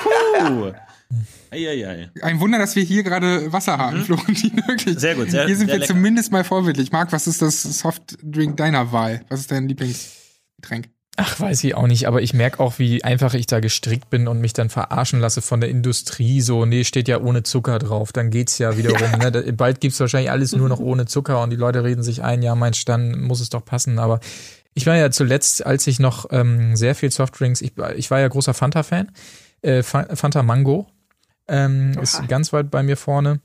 Eieiei. 1.50 2.10
Ein 2.20 2.40
Wunder, 2.40 2.58
dass 2.58 2.76
wir 2.76 2.82
hier 2.82 3.02
gerade 3.02 3.50
Wasser 3.52 3.78
haben, 3.78 4.04
Florentin, 4.04 4.56
wirklich. 4.66 4.96
Mhm. 4.96 4.98
Sehr 5.00 5.14
gut, 5.14 5.30
sehr- 5.30 5.46
Hier 5.46 5.56
sind 5.56 5.66
sehr 5.68 5.76
wir 5.76 5.80
lecker. 5.80 5.94
zumindest 5.94 6.30
mal 6.32 6.44
vorbildlich. 6.44 6.92
Marc, 6.92 7.12
was 7.12 7.26
ist 7.26 7.40
das 7.40 7.62
Softdrink 7.62 8.56
deiner 8.58 8.92
Wahl? 8.92 9.22
Was 9.30 9.40
ist 9.40 9.50
dein 9.50 9.66
Lieblingsgetränk? 9.68 10.88
Ach, 11.20 11.40
weiß 11.40 11.64
ich 11.64 11.74
auch 11.74 11.88
nicht, 11.88 12.06
aber 12.06 12.22
ich 12.22 12.32
merke 12.32 12.60
auch, 12.60 12.78
wie 12.78 13.02
einfach 13.02 13.34
ich 13.34 13.46
da 13.46 13.58
gestrickt 13.58 14.08
bin 14.08 14.28
und 14.28 14.40
mich 14.40 14.52
dann 14.52 14.68
verarschen 14.70 15.18
lasse 15.18 15.40
von 15.42 15.60
der 15.60 15.68
Industrie. 15.68 16.40
So, 16.42 16.64
nee, 16.64 16.84
steht 16.84 17.08
ja 17.08 17.20
ohne 17.20 17.42
Zucker 17.42 17.80
drauf, 17.80 18.12
dann 18.12 18.30
geht's 18.30 18.58
ja 18.58 18.76
wiederum. 18.76 19.18
Ne? 19.18 19.32
Da- 19.32 19.42
Bald 19.52 19.80
gibt's 19.80 19.98
wahrscheinlich 19.98 20.30
alles 20.30 20.54
nur 20.54 20.68
noch 20.68 20.78
ohne 20.78 21.06
Zucker 21.06 21.42
und 21.42 21.50
die 21.50 21.56
Leute 21.56 21.82
reden 21.82 22.02
sich 22.04 22.22
ein, 22.22 22.42
ja, 22.42 22.54
mein 22.54 22.74
Stand 22.74 23.20
muss 23.20 23.40
es 23.40 23.48
doch 23.48 23.64
passen. 23.64 23.98
Aber 23.98 24.20
ich 24.74 24.86
war 24.86 24.94
ja 24.94 25.10
zuletzt, 25.10 25.66
als 25.66 25.86
ich 25.88 25.98
noch 25.98 26.26
ähm, 26.30 26.76
sehr 26.76 26.94
viel 26.94 27.10
Softdrinks, 27.10 27.62
ich, 27.62 27.72
ich 27.96 28.10
war 28.12 28.20
ja 28.20 28.28
großer 28.28 28.54
Fanta-Fan, 28.54 29.10
äh, 29.62 29.82
Fa- 29.82 30.14
Fanta 30.14 30.42
Mango 30.42 30.86
ähm, 31.48 31.92
ist 32.00 32.26
ganz 32.28 32.52
weit 32.52 32.70
bei 32.70 32.82
mir 32.82 32.96
vorne. 32.96 33.40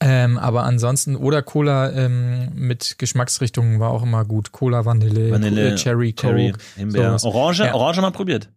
Ähm, 0.00 0.38
aber 0.38 0.62
ansonsten, 0.62 1.16
oder 1.16 1.42
Cola 1.42 1.90
ähm, 1.90 2.50
mit 2.54 2.96
Geschmacksrichtungen 2.98 3.80
war 3.80 3.90
auch 3.90 4.04
immer 4.04 4.24
gut. 4.24 4.52
Cola, 4.52 4.84
Vanille, 4.84 5.32
Vanille, 5.32 5.72
äh, 5.72 5.74
Cherry, 5.74 6.12
Cherry, 6.14 6.52
Coke. 6.52 6.64
Himbeer. 6.76 7.18
sowas. 7.18 7.24
Orange, 7.24 7.64
Ja. 7.64 7.74
Orange 7.74 8.00
mal 8.00 8.12
probiert. 8.12 8.48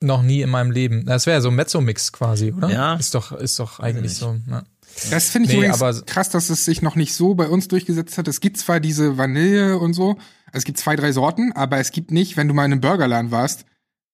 Noch 0.00 0.22
nie 0.22 0.42
in 0.42 0.50
meinem 0.50 0.72
Leben. 0.72 1.06
Das 1.06 1.26
wäre 1.26 1.40
so 1.40 1.48
ein 1.48 1.54
Mezzo-Mix 1.54 2.12
quasi, 2.12 2.52
oder? 2.52 2.70
Ja. 2.70 2.94
Ist 2.96 3.14
doch, 3.14 3.30
ist 3.32 3.58
doch 3.60 3.78
eigentlich 3.80 4.14
so. 4.16 4.36
Ja. 4.50 4.62
Das 5.10 5.28
finde 5.28 5.46
ich 5.48 5.52
Nee, 5.54 5.58
übrigens 5.66 5.80
aber- 5.82 6.02
krass, 6.02 6.30
dass 6.30 6.50
es 6.50 6.64
sich 6.64 6.82
noch 6.82 6.96
nicht 6.96 7.14
so 7.14 7.34
bei 7.34 7.46
uns 7.48 7.68
durchgesetzt 7.68 8.18
hat. 8.18 8.26
Es 8.26 8.40
gibt 8.40 8.56
zwar 8.58 8.80
diese 8.80 9.16
Vanille 9.16 9.78
und 9.78 9.92
so, 9.94 10.10
also 10.10 10.18
es 10.54 10.64
gibt 10.64 10.78
zwei, 10.78 10.96
drei 10.96 11.12
Sorten, 11.12 11.52
aber 11.52 11.78
es 11.78 11.92
gibt 11.92 12.10
nicht, 12.10 12.36
wenn 12.36 12.48
du 12.48 12.54
mal 12.54 12.64
in 12.64 12.72
einem 12.72 12.80
Burgerladen 12.80 13.30
warst, 13.30 13.64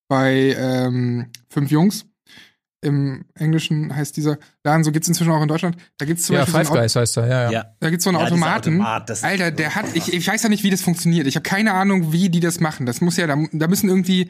bei 0.08 0.54
ähm, 0.58 1.30
fünf 1.48 1.70
Jungs, 1.70 2.06
im 2.82 3.24
Englischen 3.34 3.96
heißt 3.96 4.14
dieser 4.16 4.36
Laden, 4.62 4.84
so 4.84 4.92
gibt's 4.92 5.08
inzwischen 5.08 5.32
auch 5.32 5.40
in 5.40 5.48
Deutschland, 5.48 5.76
da 5.96 6.04
gibt's 6.04 6.24
zum 6.24 6.34
Ja, 6.36 6.42
Beispiel 6.42 6.60
Five 6.60 6.68
so 6.68 6.74
Guys 6.74 6.96
heißt 6.96 7.16
er, 7.16 7.26
ja, 7.26 7.42
ja. 7.44 7.50
Ja. 7.50 7.64
da 7.80 7.88
gibt's 7.90 8.04
so 8.04 8.10
einen 8.10 8.18
Ja, 8.18 8.26
Automaten. 8.26 8.74
Automat, 8.82 9.24
Alter, 9.24 9.50
der 9.50 9.74
hat, 9.74 9.86
ich, 9.94 10.12
ich 10.12 10.28
weiß 10.28 10.42
ja 10.42 10.48
nicht, 10.50 10.64
wie 10.64 10.70
das 10.70 10.82
funktioniert. 10.82 11.26
Ich 11.26 11.36
habe 11.36 11.42
keine 11.44 11.72
Ahnung, 11.72 12.12
wie 12.12 12.28
die 12.28 12.40
das 12.40 12.60
machen. 12.60 12.84
Das 12.84 13.00
muss 13.00 13.16
ja, 13.16 13.26
da, 13.26 13.42
da 13.52 13.68
müssen 13.68 13.88
irgendwie, 13.88 14.28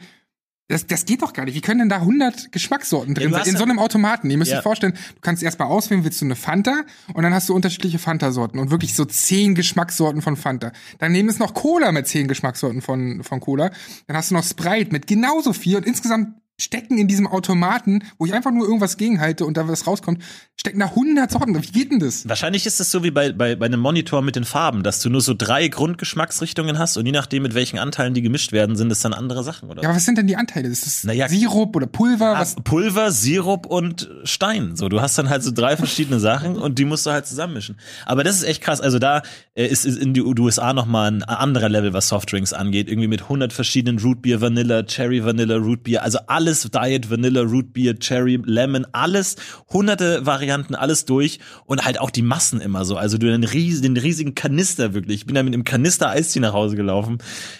das, 0.67 0.87
das 0.87 1.05
geht 1.05 1.21
doch 1.21 1.33
gar 1.33 1.45
nicht. 1.45 1.53
Wie 1.55 1.61
können 1.61 1.79
denn 1.79 1.89
da 1.89 1.97
100 1.97 2.51
Geschmackssorten 2.51 3.13
drin 3.13 3.31
sein? 3.31 3.43
In 3.45 3.55
so 3.57 3.63
einem 3.63 3.77
Automaten. 3.77 4.29
Ihr 4.31 4.37
müsst 4.37 4.51
Ja. 4.51 4.57
euch 4.57 4.63
vorstellen, 4.63 4.93
du 4.93 5.21
kannst 5.21 5.43
erstmal 5.43 5.67
auswählen, 5.67 6.03
willst 6.03 6.21
du 6.21 6.25
eine 6.25 6.35
Fanta? 6.35 6.81
Und 7.13 7.23
dann 7.23 7.33
hast 7.33 7.49
du 7.49 7.53
unterschiedliche 7.55 7.99
Fanta-Sorten 7.99 8.57
und 8.57 8.71
wirklich 8.71 8.95
so 8.95 9.05
zehn 9.05 9.53
Geschmackssorten 9.53 10.21
von 10.23 10.35
Fanta. 10.35 10.71
Daneben 10.97 11.29
ist 11.29 11.39
noch 11.39 11.53
Cola 11.53 11.91
mit 11.91 12.07
zehn 12.07 12.27
Geschmackssorten 12.27 12.81
von, 12.81 13.23
von 13.23 13.39
Cola. 13.39 13.69
Dann 14.07 14.17
hast 14.17 14.31
du 14.31 14.35
noch 14.35 14.43
Sprite 14.43 14.91
mit 14.91 15.05
genauso 15.07 15.53
viel 15.53 15.77
und 15.77 15.85
insgesamt 15.85 16.29
stecken 16.57 16.97
in 16.97 17.07
diesem 17.07 17.27
Automaten, 17.27 18.03
wo 18.17 18.25
ich 18.25 18.33
einfach 18.33 18.51
nur 18.51 18.65
irgendwas 18.65 18.97
gegenhalte 18.97 19.45
und 19.45 19.57
da 19.57 19.67
was 19.67 19.87
rauskommt, 19.87 20.21
stecken 20.57 20.79
da 20.79 20.87
100 20.87 21.29
Sorten. 21.29 21.55
Wie 21.61 21.67
geht 21.67 21.91
denn 21.91 21.99
das? 21.99 22.27
Wahrscheinlich 22.27 22.65
ist 22.65 22.79
es 22.79 22.89
so 22.91 23.03
wie 23.03 23.11
bei, 23.11 23.33
bei, 23.33 23.55
bei 23.55 23.65
einem 23.65 23.79
Monitor 23.81 24.21
mit 24.21 24.35
den 24.35 24.45
Farben, 24.45 24.81
dass 24.81 24.99
du 24.99 25.09
nur 25.09 25.21
so 25.21 25.33
drei 25.37 25.67
Grundgeschmacksrichtungen 25.67 26.79
hast 26.79 26.97
und 26.97 27.05
je 27.05 27.11
nachdem, 27.11 27.43
mit 27.43 27.55
welchen 27.55 27.77
Anteilen 27.77 28.13
die 28.13 28.21
gemischt 28.21 28.51
werden, 28.51 28.75
sind 28.75 28.91
es 28.91 29.01
dann 29.01 29.13
andere 29.13 29.43
Sachen, 29.43 29.69
oder? 29.69 29.81
Ja, 29.83 29.89
aber 29.89 29.97
was 29.97 30.05
sind 30.05 30.17
denn 30.17 30.27
die 30.27 30.37
Anteile? 30.37 30.69
Ist 30.69 30.85
das 30.85 31.03
Naja, 31.03 31.27
Sirup 31.27 31.75
oder 31.75 31.87
Pulver? 31.87 32.33
Was? 32.33 32.55
Pulver, 32.63 33.11
Sirup 33.11 33.65
und 33.65 34.09
Stein. 34.23 34.75
So, 34.75 34.87
du 34.87 35.01
hast 35.01 35.17
dann 35.17 35.29
halt 35.29 35.43
so 35.43 35.51
drei 35.51 35.75
verschiedene 35.75 36.19
Sachen 36.19 36.55
und 36.57 36.79
die 36.79 36.85
musst 36.85 37.05
du 37.05 37.11
halt 37.11 37.27
zusammenmischen. 37.27 37.77
Aber 38.05 38.23
das 38.23 38.37
ist 38.37 38.43
echt 38.43 38.61
krass. 38.61 38.79
Also 38.79 38.97
da 38.97 39.23
äh, 39.55 39.67
ist, 39.67 39.85
in 39.85 40.13
die 40.13 40.21
USA 40.21 40.73
noch 40.73 40.85
mal 40.85 41.11
ein 41.11 41.23
anderer 41.23 41.69
Level, 41.69 41.93
was 41.93 42.07
Softdrinks 42.07 42.53
angeht. 42.53 42.87
Irgendwie 42.87 43.07
mit 43.07 43.23
100 43.23 43.51
verschiedenen 43.51 43.99
Rootbier, 43.99 44.41
Vanilla, 44.41 44.83
Cherry 44.83 45.23
Vanilla, 45.25 45.57
Rootbier. 45.57 46.01
Also 46.03 46.19
alles 46.45 46.69
Diet, 46.69 47.09
Vanilla, 47.09 47.41
Root 47.41 47.73
Beer, 47.73 47.97
Cherry, 47.97 48.39
Lemon, 48.45 48.85
alles, 48.91 49.35
hunderte 49.73 50.27
Varianten, 50.27 50.75
alles 50.75 51.05
durch 51.05 51.39
und 51.65 51.85
halt 51.85 51.99
auch 51.99 52.11
die 52.11 52.21
Massen 52.21 52.61
immer 52.61 52.85
so. 52.85 52.97
Also 52.97 53.17
du 53.17 53.25
den 53.25 53.43
riesigen, 53.43 53.95
den 53.95 54.03
riesigen 54.03 54.35
Kanister 54.35 54.93
wirklich. 54.93 55.21
Ich 55.21 55.25
bin 55.25 55.33
da 55.33 55.41
mit 55.41 55.55
einem 55.55 55.63
Kanister 55.63 56.09
Eistee 56.09 56.39
nach 56.39 56.53
Hause 56.53 56.75
gelaufen. 56.75 57.17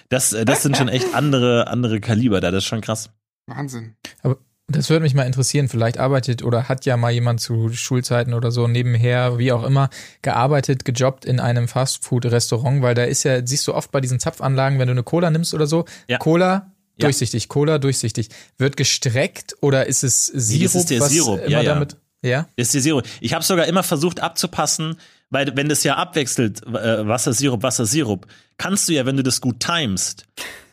Das, 0.10 0.34
äh, 0.34 0.46
das 0.46 0.62
sind 0.62 0.78
schon 0.78 0.88
echt 0.88 1.16
andere, 1.16 1.68
andere 1.68 2.00
Kaliber 2.00 2.42
da. 2.42 2.52
Das 2.52 2.60
ist 2.60 2.68
schon 2.68 2.82
krass. 2.82 3.10
Wahnsinn. 3.48 3.96
Aber 4.22 4.38
das 4.68 4.92
würde 4.92 5.02
mich 5.02 5.16
mal 5.16 5.24
interessieren. 5.24 5.68
Vielleicht 5.68 5.98
arbeitet 5.98 6.44
oder 6.44 6.70
hat 6.70 6.86
ja 6.86 6.96
mal 6.96 7.12
jemand 7.12 7.42
zu 7.42 7.70
Schulzeiten 7.70 8.36
oder 8.36 8.52
so 8.52 8.68
nebenher, 8.68 9.40
wie 9.40 9.52
auch 9.52 9.64
immer, 9.64 9.90
gearbeitet, 10.22 10.86
gejobbt 10.86 11.26
in 11.26 11.40
einem 11.40 11.68
Fastfood-Restaurant, 11.68 12.84
weil 12.84 12.94
da 12.94 13.04
ist 13.04 13.24
ja, 13.24 13.46
siehst 13.46 13.68
du 13.68 13.74
oft 13.74 13.92
bei 13.92 14.02
diesen 14.02 14.20
Zapfanlagen, 14.20 14.78
wenn 14.78 14.88
du 14.88 14.92
eine 14.92 15.04
Cola 15.04 15.32
nimmst 15.32 15.56
oder 15.56 15.66
so, 15.66 15.86
Ja. 16.08 16.20
Cola 16.20 16.72
Ja. 16.98 17.08
durchsichtig, 17.08 17.50
Cola 17.50 17.78
durchsichtig. 17.78 18.30
Wird 18.58 18.78
gestreckt 18.78 19.56
oder 19.62 19.86
ist 19.86 20.04
es 20.04 20.28
Sirup, 20.28 20.64
das 20.64 20.76
ist 20.76 20.90
der 20.90 21.00
was 21.02 21.12
Sirup, 21.12 21.40
immer 21.40 21.50
ja, 21.50 21.62
ja. 21.62 21.74
damit? 21.74 21.98
Ja. 22.22 22.48
Das 22.56 22.68
ist 22.68 22.74
die 22.74 22.82
Zero. 22.82 23.02
Ich 23.22 23.34
habe 23.34 23.44
sogar 23.44 23.66
immer 23.68 23.84
versucht 23.84 24.20
abzupassen, 24.20 24.98
weil 25.30 25.56
wenn 25.56 25.70
das 25.70 25.84
ja 25.84 25.96
abwechselt, 25.96 26.66
äh, 26.66 27.08
Wasser, 27.08 27.34
Sirup, 27.34 27.62
Wasser, 27.64 27.86
Sirup, 27.86 28.26
kannst 28.58 28.90
du 28.90 28.94
ja, 28.94 29.06
wenn 29.06 29.18
du 29.18 29.24
das 29.24 29.42
gut 29.42 29.60
timest, 29.60 30.26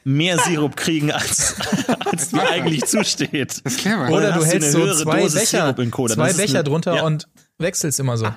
mehr 0.04 0.38
Sirup 0.38 0.76
kriegen, 0.76 1.10
als, 1.10 1.56
als 2.06 2.30
dir 2.30 2.48
eigentlich 2.48 2.84
zusteht. 2.86 3.60
Das 3.64 3.74
ist 3.74 3.80
clever. 3.80 4.08
Oder 4.08 4.16
Oder 4.16 4.32
du 4.32 4.34
hast 4.36 4.46
du 4.46 4.50
hältst 4.50 4.68
eine 4.68 4.72
so 4.72 4.78
höhere 4.78 5.02
zwei 5.02 5.20
Dosis 5.20 5.40
Becher, 5.40 5.64
Sirup 5.64 5.78
in 5.78 5.90
Cola. 5.90 6.14
Das 6.14 6.36
zwei 6.36 6.42
Becher 6.42 6.62
drunter 6.62 6.96
ja. 6.96 7.02
und 7.02 7.28
wechselst 7.58 8.00
immer 8.00 8.16
so. 8.16 8.26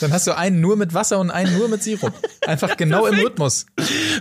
Dann 0.00 0.12
hast 0.12 0.26
du 0.26 0.36
einen 0.36 0.60
nur 0.60 0.76
mit 0.76 0.94
Wasser 0.94 1.18
und 1.18 1.30
einen 1.30 1.56
nur 1.56 1.68
mit 1.68 1.82
Sirup. 1.82 2.12
Einfach 2.46 2.76
genau 2.76 3.06
im 3.06 3.18
Rhythmus. 3.18 3.66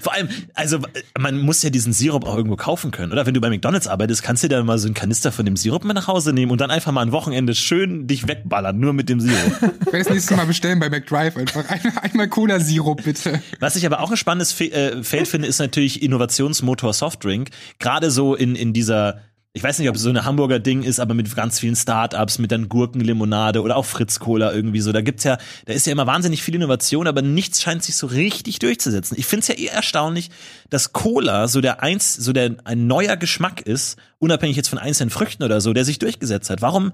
Vor 0.02 0.14
allem, 0.14 0.30
also 0.54 0.80
man 1.20 1.40
muss 1.40 1.62
ja 1.64 1.70
diesen 1.70 1.94
Sirup 1.94 2.26
auch 2.26 2.36
irgendwo 2.36 2.56
kaufen 2.56 2.92
können, 2.92 3.12
oder? 3.12 3.26
Wenn 3.26 3.34
du 3.34 3.42
bei 3.42 3.50
McDonalds 3.50 3.88
arbeitest, 3.88 4.24
kannst 4.24 4.44
du 4.44 4.48
dir 4.48 4.64
mal 4.64 4.78
so 4.78 4.88
einen 4.88 4.94
Kanister 4.94 5.32
von 5.32 5.46
dem 5.46 5.56
Sirup 5.58 5.84
mit 5.84 5.96
nach 5.96 6.08
Hause 6.08 6.34
nehmen 6.34 6.52
und 6.52 6.62
dann 6.62 6.72
einfach 6.72 6.92
mal 6.92 7.02
ein 7.02 7.12
Wochenende 7.12 7.56
schön 7.56 8.08
dich 8.08 8.28
wegballern, 8.28 8.80
nur 8.80 8.94
mit 8.94 9.10
dem 9.10 9.20
Sirup. 9.20 9.54
Ich 9.62 9.94
werde 9.94 10.00
das 10.00 10.10
nächste 10.10 10.36
Mal 10.36 10.46
bestellen 10.46 10.80
bei 10.80 10.90
McDrive 10.90 11.38
einfach. 11.38 11.70
Einmal, 11.70 11.94
einmal 12.02 12.30
Cola-Sirup, 12.30 13.04
bitte. 13.04 13.42
Was 13.60 13.76
ich 13.76 13.86
aber 13.86 14.00
auch 14.00 14.12
ein 14.12 14.18
spannendes 14.18 14.52
Fe 14.52 14.72
äh, 14.72 15.04
Feld 15.04 15.28
finde, 15.28 15.48
ist 15.48 15.60
natürlich 15.60 16.02
Innovationsmotor 16.02 16.94
Softdrink. 16.94 17.50
Gerade 17.80 18.12
so 18.12 18.36
in, 18.36 18.56
in 18.56 18.74
dieser, 18.74 19.22
ich 19.56 19.62
weiß 19.62 19.78
nicht, 19.78 19.88
ob 19.88 19.96
es 19.96 20.02
so 20.02 20.10
eine 20.10 20.26
Hamburger 20.26 20.58
Ding 20.58 20.82
ist, 20.82 21.00
aber 21.00 21.14
mit 21.14 21.36
ganz 21.36 21.60
vielen 21.60 21.76
Startups, 21.76 22.40
mit 22.40 22.52
dann 22.52 22.70
Gurkenlimonade 22.70 23.62
oder 23.62 23.76
auch 23.78 23.86
Fritz 23.86 24.18
Cola 24.18 24.52
irgendwie 24.52 24.82
so. 24.82 24.92
Da 24.92 25.02
gibt's 25.02 25.24
ja, 25.26 25.38
da 25.66 25.74
ist 25.74 25.86
ja 25.86 25.92
immer 25.92 26.08
wahnsinnig 26.08 26.42
viel 26.42 26.56
Innovation, 26.56 27.06
aber 27.06 27.22
nichts 27.22 27.62
scheint 27.62 27.84
sich 27.84 27.96
so 27.96 28.08
richtig 28.08 28.58
durchzusetzen. 28.58 29.16
Ich 29.16 29.28
finde 29.28 29.42
es 29.42 29.48
ja 29.50 29.56
eher 29.56 29.74
erstaunlich, 29.74 30.32
dass 30.72 30.92
Cola 30.92 31.48
so 31.48 31.62
der 31.62 31.84
eins, 31.84 32.16
so 32.16 32.34
der 32.34 32.56
ein 32.64 32.88
neuer 32.88 33.16
Geschmack 33.16 33.62
ist, 33.62 34.00
unabhängig 34.18 34.58
jetzt 34.58 34.70
von 34.70 34.80
einzelnen 34.80 35.12
Früchten 35.12 35.44
oder 35.44 35.62
so, 35.62 35.72
der 35.72 35.86
sich 35.86 36.00
durchgesetzt 36.00 36.50
hat. 36.50 36.64
Warum 36.64 36.92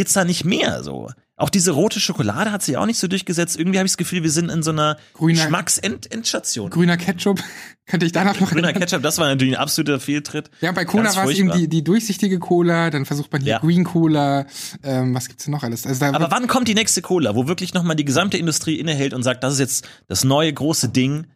gibt's 0.00 0.14
da 0.14 0.24
nicht 0.24 0.46
mehr 0.46 0.82
so? 0.82 1.10
Auch 1.36 1.50
diese 1.50 1.72
rote 1.72 2.00
Schokolade 2.00 2.52
hat 2.52 2.62
sich 2.62 2.78
auch 2.78 2.86
nicht 2.86 2.98
so 2.98 3.06
durchgesetzt. 3.06 3.58
Irgendwie 3.58 3.76
habe 3.76 3.84
ich 3.84 3.92
das 3.92 3.98
Gefühl, 3.98 4.22
wir 4.22 4.30
sind 4.30 4.50
in 4.50 4.62
so 4.62 4.70
einer 4.70 4.96
Geschmacksendstation. 5.18 6.70
Grüner 6.70 6.96
Ketchup. 6.96 7.38
Könnte 7.86 8.06
ich 8.06 8.12
danach 8.12 8.40
noch 8.40 8.50
Grüner 8.50 8.72
Ketchup, 8.72 9.02
das 9.02 9.18
war 9.18 9.28
natürlich 9.28 9.54
ein 9.54 9.60
absoluter 9.60 10.00
Fehltritt. 10.00 10.50
Ja, 10.62 10.72
bei 10.72 10.86
Cola 10.86 11.14
war 11.14 11.28
es 11.28 11.36
eben 11.38 11.52
die, 11.52 11.68
die 11.68 11.84
durchsichtige 11.84 12.38
Cola, 12.38 12.88
dann 12.88 13.04
versucht 13.04 13.30
man 13.30 13.42
hier 13.42 13.50
Ja. 13.50 13.58
Green 13.58 13.84
Cola, 13.84 14.46
ähm, 14.82 15.14
was 15.14 15.28
gibt's 15.28 15.44
denn 15.44 15.52
noch 15.52 15.64
alles? 15.64 15.86
Also 15.86 16.02
Aber 16.06 16.30
wann 16.30 16.46
kommt 16.46 16.66
die 16.66 16.74
nächste 16.74 17.02
Cola, 17.02 17.34
wo 17.34 17.46
wirklich 17.46 17.74
nochmal 17.74 17.96
die 17.96 18.06
gesamte 18.06 18.38
Industrie 18.38 18.76
innehält 18.76 19.12
und 19.12 19.22
sagt, 19.22 19.44
das 19.44 19.52
ist 19.54 19.60
jetzt 19.60 19.88
das 20.08 20.24
neue 20.24 20.50
große 20.50 20.88
Ding? 20.88 21.26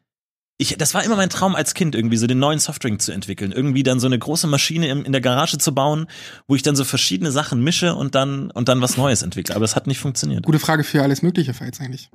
Ich, 0.56 0.76
das 0.78 0.94
war 0.94 1.02
immer 1.02 1.16
mein 1.16 1.30
Traum 1.30 1.56
als 1.56 1.74
Kind, 1.74 1.96
irgendwie 1.96 2.16
so 2.16 2.28
den 2.28 2.38
neuen 2.38 2.60
Softdrink 2.60 3.02
zu 3.02 3.10
entwickeln. 3.10 3.50
Irgendwie 3.50 3.82
dann 3.82 3.98
so 3.98 4.06
eine 4.06 4.18
große 4.18 4.46
Maschine 4.46 4.88
im, 4.88 5.04
in 5.04 5.10
der 5.10 5.20
Garage 5.20 5.58
zu 5.58 5.74
bauen, 5.74 6.06
wo 6.46 6.54
ich 6.54 6.62
dann 6.62 6.76
so 6.76 6.84
verschiedene 6.84 7.32
Sachen 7.32 7.62
mische 7.62 7.94
und 7.96 8.14
dann, 8.14 8.52
und 8.52 8.68
dann 8.68 8.80
was 8.80 8.96
Neues 8.96 9.22
entwickle. 9.22 9.56
Aber 9.56 9.64
es 9.64 9.74
hat 9.74 9.88
nicht 9.88 9.98
funktioniert. 9.98 10.44
gute 10.44 10.60
Frage 10.60 10.84
für 10.84 11.02
alles 11.02 11.22
Mögliche 11.22 11.54
Fights 11.54 11.80
eigentlich. 11.80 12.10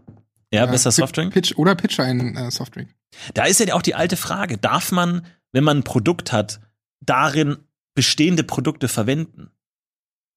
Ja, 0.51 0.65
besser 0.65 0.91
Softdrink? 0.91 1.33
Pitch 1.33 1.53
oder 1.57 1.75
Pitcher 1.75 2.03
einen 2.03 2.35
äh, 2.35 2.49
Softdrink. 2.49 2.89
Da 3.33 3.43
ist 3.43 3.59
ja 3.59 3.73
auch 3.73 3.81
die 3.81 3.95
alte 3.95 4.15
Frage, 4.17 4.57
darf 4.57 4.91
man, 4.91 5.25
wenn 5.51 5.63
man 5.63 5.79
ein 5.79 5.83
Produkt 5.83 6.31
hat, 6.31 6.59
darin 7.01 7.57
bestehende 7.93 8.43
Produkte 8.43 8.87
verwenden? 8.87 9.51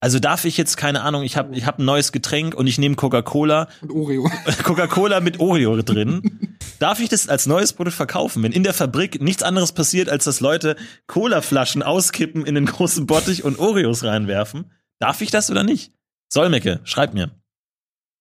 Also 0.03 0.19
darf 0.19 0.43
ich 0.43 0.57
jetzt, 0.57 0.75
keine 0.75 1.01
Ahnung, 1.03 1.23
ich 1.23 1.37
habe 1.37 1.55
ich 1.55 1.65
hab 1.65 1.79
ein 1.79 1.85
neues 1.85 2.11
Getränk 2.11 2.55
und 2.55 2.67
ich 2.67 2.77
nehme 2.77 2.97
Coca-Cola, 2.97 3.69
Und 3.83 3.91
Oreo. 3.91 4.29
Coca-Cola 4.65 5.21
mit 5.21 5.39
Oreo 5.39 5.81
drin. 5.81 6.57
Darf 6.77 6.99
ich 6.99 7.07
das 7.07 7.29
als 7.29 7.45
neues 7.45 7.71
Produkt 7.71 7.95
verkaufen, 7.95 8.43
wenn 8.43 8.51
in 8.51 8.63
der 8.63 8.73
Fabrik 8.73 9.21
nichts 9.21 9.43
anderes 9.43 9.71
passiert, 9.71 10.09
als 10.09 10.25
dass 10.25 10.41
Leute 10.41 10.75
Cola-Flaschen 11.07 11.83
auskippen 11.83 12.45
in 12.45 12.55
den 12.55 12.65
großen 12.65 13.07
Bottich 13.07 13.45
und 13.45 13.59
Oreos 13.59 14.03
reinwerfen? 14.03 14.69
Darf 14.99 15.21
ich 15.21 15.31
das 15.31 15.49
oder 15.49 15.63
nicht? 15.63 15.93
Solmecke, 16.27 16.81
schreib 16.83 17.13
mir. 17.13 17.31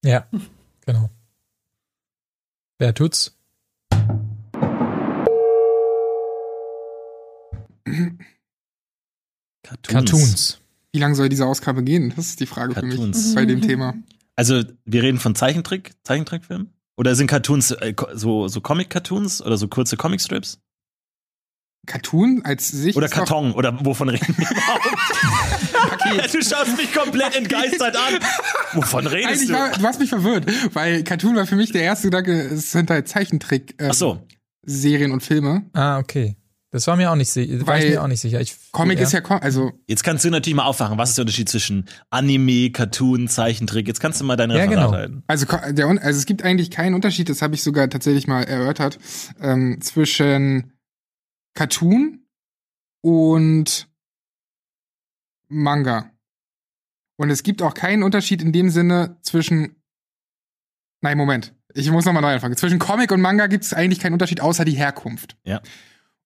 Ja, 0.05 0.29
genau. 0.87 1.11
Wer 2.79 2.95
tut's? 2.95 3.37
Cartoons. 9.65 10.62
Wie 10.93 10.99
lange 10.99 11.15
soll 11.15 11.29
diese 11.29 11.47
Ausgabe 11.47 11.83
gehen? 11.83 12.13
Das 12.15 12.27
ist 12.27 12.41
die 12.41 12.47
Frage 12.47 12.75
für 12.75 12.81
Cartoons. 12.81 13.27
mich 13.27 13.35
bei 13.35 13.47
dem 13.47 13.63
Thema. 13.63 13.95
Also, 14.37 14.63
wir 14.85 15.03
reden 15.03 15.19
von 15.19 15.35
Zeichentrick, 15.35 15.93
Zeichentrickfilmen? 16.05 16.73
Oder 16.97 17.15
sind 17.15 17.27
Cartoons 17.27 17.71
äh, 17.71 17.95
so, 18.13 18.49
so 18.49 18.61
Comic-Cartoons 18.61 19.43
oder 19.43 19.57
so 19.57 19.69
kurze 19.69 19.97
Comicstrips? 19.97 20.59
Cartoon 21.87 22.43
als 22.45 22.69
sich 22.69 22.97
Oder 22.97 23.09
Karton? 23.09 23.53
Oder 23.53 23.85
wovon 23.85 24.09
reden 24.09 24.37
wir 24.39 24.51
überhaupt? 24.51 26.35
du 26.35 26.43
schaust 26.43 26.77
mich 26.77 26.93
komplett 26.95 27.35
entgeistert 27.35 27.97
an. 27.97 28.21
Wovon 28.75 29.07
redest 29.07 29.29
Eigentlich 29.29 29.49
du? 29.49 29.55
war, 29.55 29.71
du 29.73 29.83
hast 29.83 29.99
mich 29.99 30.09
verwirrt, 30.09 30.47
weil 30.75 31.03
Cartoon 31.03 31.35
war 31.35 31.47
für 31.47 31.57
mich 31.57 31.73
der 31.73 31.83
erste 31.83 32.09
Gedanke, 32.09 32.33
es 32.33 32.71
sind 32.71 32.89
halt 32.89 33.09
Zeichentrick 33.09 33.81
äh, 33.81 33.89
Ach 33.91 33.95
so. 33.95 34.25
Serien 34.65 35.11
und 35.11 35.25
Filme. 35.25 35.65
Ah, 35.73 35.99
okay. 35.99 36.37
Das 36.73 36.87
war 36.87 36.97
mir 36.97 37.11
auch 37.11 37.17
nicht 37.17 37.31
sicher. 37.31 37.67
War 37.67 37.79
ich 37.79 37.91
mir 37.91 38.03
auch 38.03 38.07
nicht 38.09 38.23
sicher. 38.23 38.41
Ich, 38.41 38.57
Comic 38.73 38.99
ist 38.99 39.13
ja, 39.13 39.21
Com 39.21 39.39
also 39.43 39.73
Jetzt 39.87 40.03
kannst 40.05 40.25
du 40.25 40.31
natürlich 40.31 40.57
mal 40.57 40.65
aufwachen. 40.65 40.97
Was 40.97 41.11
ist 41.11 41.19
der 41.19 41.25
Unterschied 41.25 41.51
zwischen 41.51 41.87
Anime, 42.09 42.71
Cartoon, 42.71 43.29
Zeichentrick? 43.29 43.87
Jetzt 43.87 44.01
kannst 44.01 44.23
du 44.23 44.25
mal 44.25 44.37
deine 44.37 44.57
Ja, 44.57 44.65
Referat 44.65 44.85
genau. 44.87 44.93
halten. 44.93 45.23
Also, 45.27 45.45
der, 45.47 45.87
also 45.87 46.19
es 46.19 46.25
gibt 46.25 46.43
eigentlich 46.43 46.71
keinen 46.71 46.95
Unterschied, 46.95 47.29
das 47.29 47.43
habe 47.43 47.55
ich 47.55 47.63
sogar 47.63 47.91
tatsächlich 47.91 48.27
mal 48.27 48.43
erörtert, 48.45 48.99
ähm, 49.39 49.83
zwischen 49.83 50.73
Cartoon 51.55 52.27
und 53.03 53.87
Manga. 55.49 56.11
Und 57.19 57.29
es 57.29 57.43
gibt 57.43 57.61
auch 57.61 57.75
keinen 57.75 58.03
Unterschied 58.03 58.41
in 58.41 58.51
dem 58.51 58.71
Sinne 58.71 59.19
zwischen. 59.21 59.77
Nein, 61.03 61.19
Moment. 61.19 61.55
Ich 61.75 61.91
muss 61.91 62.07
nochmal 62.07 62.23
neu 62.23 62.33
anfangen. 62.33 62.57
Zwischen 62.57 62.79
Comic 62.79 63.13
und 63.13 63.21
Manga 63.21 63.47
gibt 63.47 63.65
es 63.65 63.75
eigentlich 63.75 64.01
keinen 64.01 64.15
Unterschied 64.15 64.41
außer 64.41 64.65
die 64.65 64.73
Herkunft. 64.73 65.37
Ja. 65.45 65.61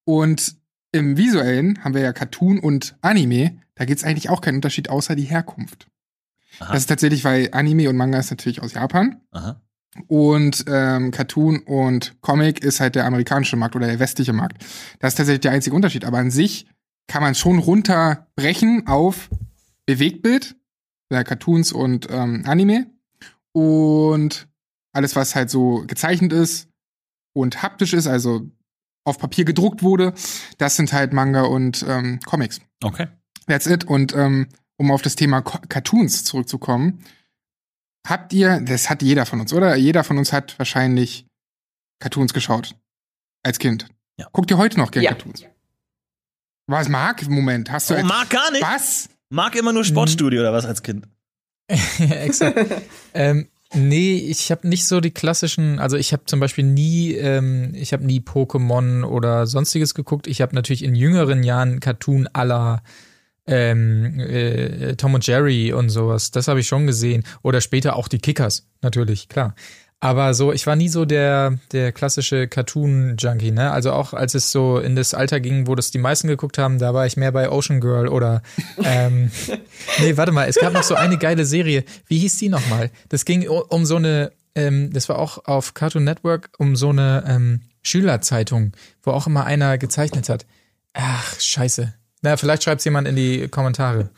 Und 0.07 0.55
im 0.93 1.17
Visuellen 1.17 1.83
haben 1.83 1.93
wir 1.93 2.01
ja 2.01 2.13
Cartoon 2.13 2.59
und 2.59 2.95
Anime. 3.01 3.59
Da 3.75 3.83
gibt 3.83 3.99
es 3.99 4.05
eigentlich 4.05 4.29
auch 4.29 4.39
keinen 4.39 4.55
Unterschied 4.55 4.89
außer 4.89 5.17
die 5.17 5.23
Herkunft. 5.23 5.89
Aha. 6.59 6.71
Das 6.71 6.83
ist 6.83 6.87
tatsächlich, 6.87 7.25
weil 7.25 7.49
Anime 7.51 7.89
und 7.89 7.97
Manga 7.97 8.17
ist 8.17 8.29
natürlich 8.29 8.61
aus 8.61 8.73
Japan. 8.73 9.19
Aha. 9.31 9.61
Und 10.07 10.63
ähm, 10.69 11.11
Cartoon 11.11 11.59
und 11.59 12.21
Comic 12.21 12.63
ist 12.63 12.79
halt 12.79 12.95
der 12.95 13.05
amerikanische 13.05 13.57
Markt 13.57 13.75
oder 13.75 13.87
der 13.87 13.99
westliche 13.99 14.31
Markt. 14.31 14.63
Das 14.99 15.11
ist 15.11 15.17
tatsächlich 15.17 15.41
der 15.41 15.51
einzige 15.51 15.75
Unterschied. 15.75 16.05
Aber 16.05 16.19
an 16.19 16.31
sich 16.31 16.67
kann 17.07 17.21
man 17.21 17.35
schon 17.35 17.59
runterbrechen 17.59 18.87
auf 18.87 19.29
Bewegtbild, 19.85 20.55
ja, 21.11 21.25
Cartoons 21.25 21.73
und 21.73 22.07
ähm, 22.09 22.43
Anime. 22.45 22.87
Und 23.51 24.47
alles, 24.93 25.17
was 25.17 25.35
halt 25.35 25.49
so 25.49 25.83
gezeichnet 25.85 26.31
ist 26.31 26.69
und 27.33 27.61
haptisch 27.61 27.91
ist, 27.93 28.07
also 28.07 28.49
auf 29.07 29.17
Papier 29.17 29.45
gedruckt 29.45 29.83
wurde, 29.83 30.13
das 30.57 30.75
sind 30.75 30.91
halt 30.93 31.13
Manga 31.13 31.43
und 31.43 31.83
ähm, 31.87 32.19
Comics. 32.25 32.59
Okay. 32.83 33.07
That's 33.47 33.65
it. 33.65 33.85
Und 33.85 34.13
ähm, 34.15 34.47
um 34.77 34.91
auf 34.91 35.01
das 35.01 35.15
Thema 35.15 35.41
Co 35.41 35.59
Cartoons 35.69 36.23
zurückzukommen, 36.23 37.03
habt 38.05 38.33
ihr, 38.33 38.59
das 38.61 38.89
hat 38.89 39.01
jeder 39.01 39.25
von 39.25 39.39
uns, 39.39 39.53
oder? 39.53 39.75
Jeder 39.75 40.03
von 40.03 40.17
uns 40.17 40.33
hat 40.33 40.57
wahrscheinlich 40.59 41.25
Cartoons 41.99 42.33
geschaut. 42.33 42.75
Als 43.43 43.59
Kind. 43.59 43.87
Ja. 44.19 44.27
Guckt 44.33 44.51
ihr 44.51 44.57
heute 44.57 44.77
noch 44.77 44.91
gerne 44.91 45.05
Ja. 45.05 45.11
Cartoons? 45.11 45.45
Was 46.67 46.89
mag? 46.89 47.27
Moment, 47.29 47.71
hast 47.71 47.89
du 47.89 47.95
Oh, 47.95 48.03
mag 48.03 48.29
gar 48.29 48.51
nicht. 48.51 48.61
was? 48.61 49.09
Mag 49.29 49.55
immer 49.55 49.71
nur 49.73 49.85
Sportstudio 49.85 50.41
oder 50.41 50.51
was 50.53 50.65
als 50.65 50.83
Kind? 50.83 51.07
ja, 51.99 52.15
exakt. 52.17 52.59
ähm, 53.13 53.47
nee, 53.73 54.17
ich 54.17 54.51
habe 54.51 54.67
nicht 54.67 54.85
so 54.85 54.99
die 54.99 55.11
klassischen, 55.11 55.79
also 55.79 55.97
ich 55.97 56.13
habe 56.13 56.25
zum 56.25 56.39
Beispiel 56.39 56.63
nie, 56.63 57.13
ähm, 57.13 57.73
ich 57.75 57.93
habe 57.93 58.05
nie 58.05 58.19
Pokémon 58.19 59.03
oder 59.03 59.47
sonstiges 59.47 59.93
geguckt. 59.93 60.27
Ich 60.27 60.41
habe 60.41 60.55
natürlich 60.55 60.83
in 60.83 60.95
jüngeren 60.95 61.43
Jahren 61.43 61.79
Cartoon 61.79 62.27
aller 62.33 62.81
ähm, 63.47 64.19
äh, 64.19 64.95
Tom 64.95 65.13
und 65.13 65.25
Jerry 65.25 65.73
und 65.73 65.89
sowas. 65.89 66.31
Das 66.31 66.47
habe 66.47 66.59
ich 66.59 66.67
schon 66.67 66.85
gesehen. 66.85 67.23
Oder 67.43 67.61
später 67.61 67.95
auch 67.95 68.07
die 68.07 68.19
Kickers, 68.19 68.67
natürlich, 68.81 69.29
klar. 69.29 69.55
Aber 69.99 70.35
so, 70.35 70.53
ich 70.53 70.67
war 70.67 70.75
nie 70.75 70.89
so 70.89 71.05
der, 71.05 71.57
der 71.71 71.91
klassische 71.91 72.47
Cartoon-Junkie, 72.47 73.51
ne? 73.51 73.71
Also 73.71 73.91
auch 73.93 74.13
als 74.13 74.35
es 74.35 74.51
so 74.51 74.77
in 74.77 74.95
das 74.95 75.15
Alter 75.15 75.39
ging, 75.39 75.65
wo 75.65 75.73
das 75.73 75.89
die 75.89 75.97
meisten 75.97 76.27
geguckt 76.27 76.59
haben, 76.59 76.77
da 76.77 76.93
war 76.93 77.07
ich 77.07 77.17
mehr 77.17 77.31
bei 77.31 77.49
Ocean 77.49 77.81
Girl 77.81 78.07
oder 78.07 78.43
ähm, 78.83 79.31
Nee, 79.99 80.15
warte 80.15 80.31
mal, 80.31 80.47
es 80.47 80.55
gab 80.55 80.73
noch 80.73 80.83
so 80.83 80.93
eine 80.93 81.17
geile 81.17 81.45
Serie. 81.45 81.83
Wie 82.05 82.19
hieß 82.19 82.37
die 82.37 82.49
nochmal? 82.49 82.91
Das 83.09 83.25
ging 83.25 83.47
um 83.47 83.85
so 83.85 83.95
eine, 83.95 84.31
ähm, 84.53 84.93
das 84.93 85.09
war 85.09 85.17
auch 85.17 85.45
auf 85.45 85.73
Cartoon 85.73 86.03
Network, 86.03 86.51
um 86.59 86.75
so 86.75 86.89
eine 86.89 87.23
ähm, 87.27 87.61
Schülerzeitung, 87.81 88.73
wo 89.01 89.11
auch 89.11 89.25
immer 89.25 89.45
einer 89.45 89.79
gezeichnet 89.79 90.29
hat. 90.29 90.45
Ach, 90.93 91.39
scheiße. 91.39 91.93
Na, 92.21 92.37
vielleicht 92.37 92.63
schreibt 92.63 92.83
jemand 92.85 93.07
in 93.07 93.15
die 93.15 93.47
Kommentare. 93.47 94.09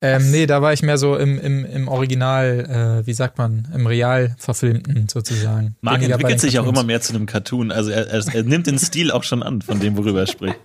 Ähm, 0.00 0.30
nee, 0.30 0.46
da 0.46 0.62
war 0.62 0.72
ich 0.72 0.82
mehr 0.82 0.96
so 0.96 1.16
im, 1.16 1.38
im, 1.40 1.64
im 1.64 1.88
Original, 1.88 3.00
äh, 3.02 3.06
wie 3.06 3.12
sagt 3.12 3.36
man, 3.36 3.66
im 3.74 3.86
real 3.86 4.36
verfilmten 4.38 5.08
sozusagen. 5.08 5.74
Mark 5.80 6.02
entwickelt 6.02 6.40
sich 6.40 6.58
auch 6.58 6.64
Cartoons. 6.64 6.78
immer 6.78 6.86
mehr 6.86 7.00
zu 7.00 7.14
einem 7.14 7.26
Cartoon. 7.26 7.72
Also 7.72 7.90
er, 7.90 8.06
er, 8.06 8.22
er 8.32 8.42
nimmt 8.44 8.68
den 8.68 8.78
Stil 8.78 9.10
auch 9.10 9.24
schon 9.24 9.42
an, 9.42 9.60
von 9.60 9.80
dem, 9.80 9.96
worüber 9.96 10.20
er 10.20 10.26
spricht. 10.28 10.56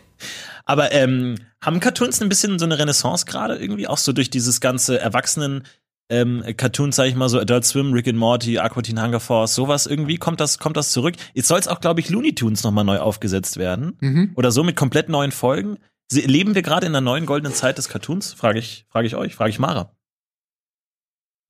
Aber 0.64 0.92
ähm, 0.92 1.36
haben 1.60 1.80
Cartoons 1.80 2.20
ein 2.20 2.28
bisschen 2.28 2.58
so 2.58 2.66
eine 2.66 2.78
Renaissance 2.78 3.26
gerade 3.26 3.56
irgendwie? 3.56 3.88
Auch 3.88 3.98
so 3.98 4.12
durch 4.12 4.30
dieses 4.30 4.60
ganze 4.60 5.00
Erwachsenen 5.00 5.64
ähm, 6.10 6.42
Cartoons, 6.56 6.96
sag 6.96 7.06
ich 7.06 7.16
mal, 7.16 7.28
so 7.28 7.38
Adult 7.38 7.64
Swim, 7.64 7.92
Rick 7.92 8.08
and 8.08 8.18
Morty, 8.18 8.58
Aqua 8.58 8.82
Teen 8.82 9.02
Hunger 9.02 9.20
Force, 9.20 9.54
sowas 9.54 9.86
irgendwie? 9.86 10.16
Kommt 10.16 10.40
das, 10.40 10.58
kommt 10.58 10.76
das 10.76 10.90
zurück? 10.90 11.14
Jetzt 11.34 11.48
soll 11.48 11.58
es 11.58 11.68
auch, 11.68 11.80
glaube 11.80 12.00
ich, 12.00 12.10
Looney 12.10 12.34
Tunes 12.34 12.62
nochmal 12.64 12.84
neu 12.84 12.98
aufgesetzt 12.98 13.56
werden. 13.56 13.96
Mhm. 14.00 14.32
Oder 14.34 14.50
so 14.50 14.62
mit 14.62 14.76
komplett 14.76 15.08
neuen 15.08 15.32
Folgen. 15.32 15.78
Sie, 16.10 16.22
leben 16.22 16.54
wir 16.54 16.62
gerade 16.62 16.86
in 16.86 16.92
einer 16.92 17.00
neuen 17.02 17.26
goldenen 17.26 17.52
Zeit 17.54 17.78
des 17.78 17.88
Cartoons? 17.88 18.32
Frage 18.32 18.58
ich, 18.58 18.86
frage 18.90 19.06
ich 19.06 19.14
euch, 19.14 19.34
frage 19.34 19.50
ich 19.50 19.58
Mara. 19.58 19.92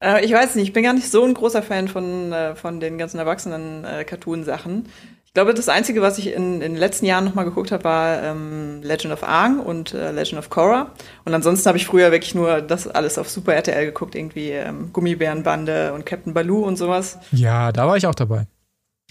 Äh, 0.02 0.24
ich 0.24 0.32
weiß 0.32 0.54
nicht, 0.56 0.68
ich 0.68 0.72
bin 0.72 0.82
gar 0.84 0.92
nicht 0.92 1.10
so 1.10 1.24
ein 1.24 1.34
großer 1.34 1.62
Fan 1.62 1.88
von, 1.88 2.32
äh, 2.32 2.54
von 2.56 2.80
den 2.80 2.98
ganzen 2.98 3.18
erwachsenen 3.18 3.84
äh, 3.84 4.04
Cartoon-Sachen. 4.04 4.88
Ich 5.24 5.34
glaube, 5.34 5.54
das 5.54 5.68
Einzige, 5.68 6.00
was 6.02 6.18
ich 6.18 6.28
in, 6.32 6.54
in 6.54 6.72
den 6.72 6.76
letzten 6.76 7.04
Jahren 7.06 7.24
noch 7.26 7.34
mal 7.34 7.44
geguckt 7.44 7.70
habe, 7.70 7.84
war 7.84 8.22
ähm, 8.22 8.80
Legend 8.82 9.12
of 9.12 9.22
Aang 9.22 9.60
und 9.60 9.92
äh, 9.94 10.10
Legend 10.10 10.38
of 10.38 10.50
Korra. 10.50 10.92
Und 11.24 11.34
ansonsten 11.34 11.68
habe 11.68 11.78
ich 11.78 11.86
früher 11.86 12.10
wirklich 12.10 12.34
nur 12.34 12.60
das 12.62 12.88
alles 12.88 13.18
auf 13.18 13.28
Super 13.28 13.54
RTL 13.54 13.84
geguckt, 13.86 14.14
irgendwie 14.16 14.50
ähm, 14.50 14.92
Gummibärenbande 14.92 15.92
und 15.92 16.06
Captain 16.06 16.34
Baloo 16.34 16.64
und 16.64 16.76
sowas. 16.76 17.18
Ja, 17.30 17.70
da 17.70 17.86
war 17.86 17.96
ich 17.96 18.06
auch 18.06 18.14
dabei. 18.14 18.46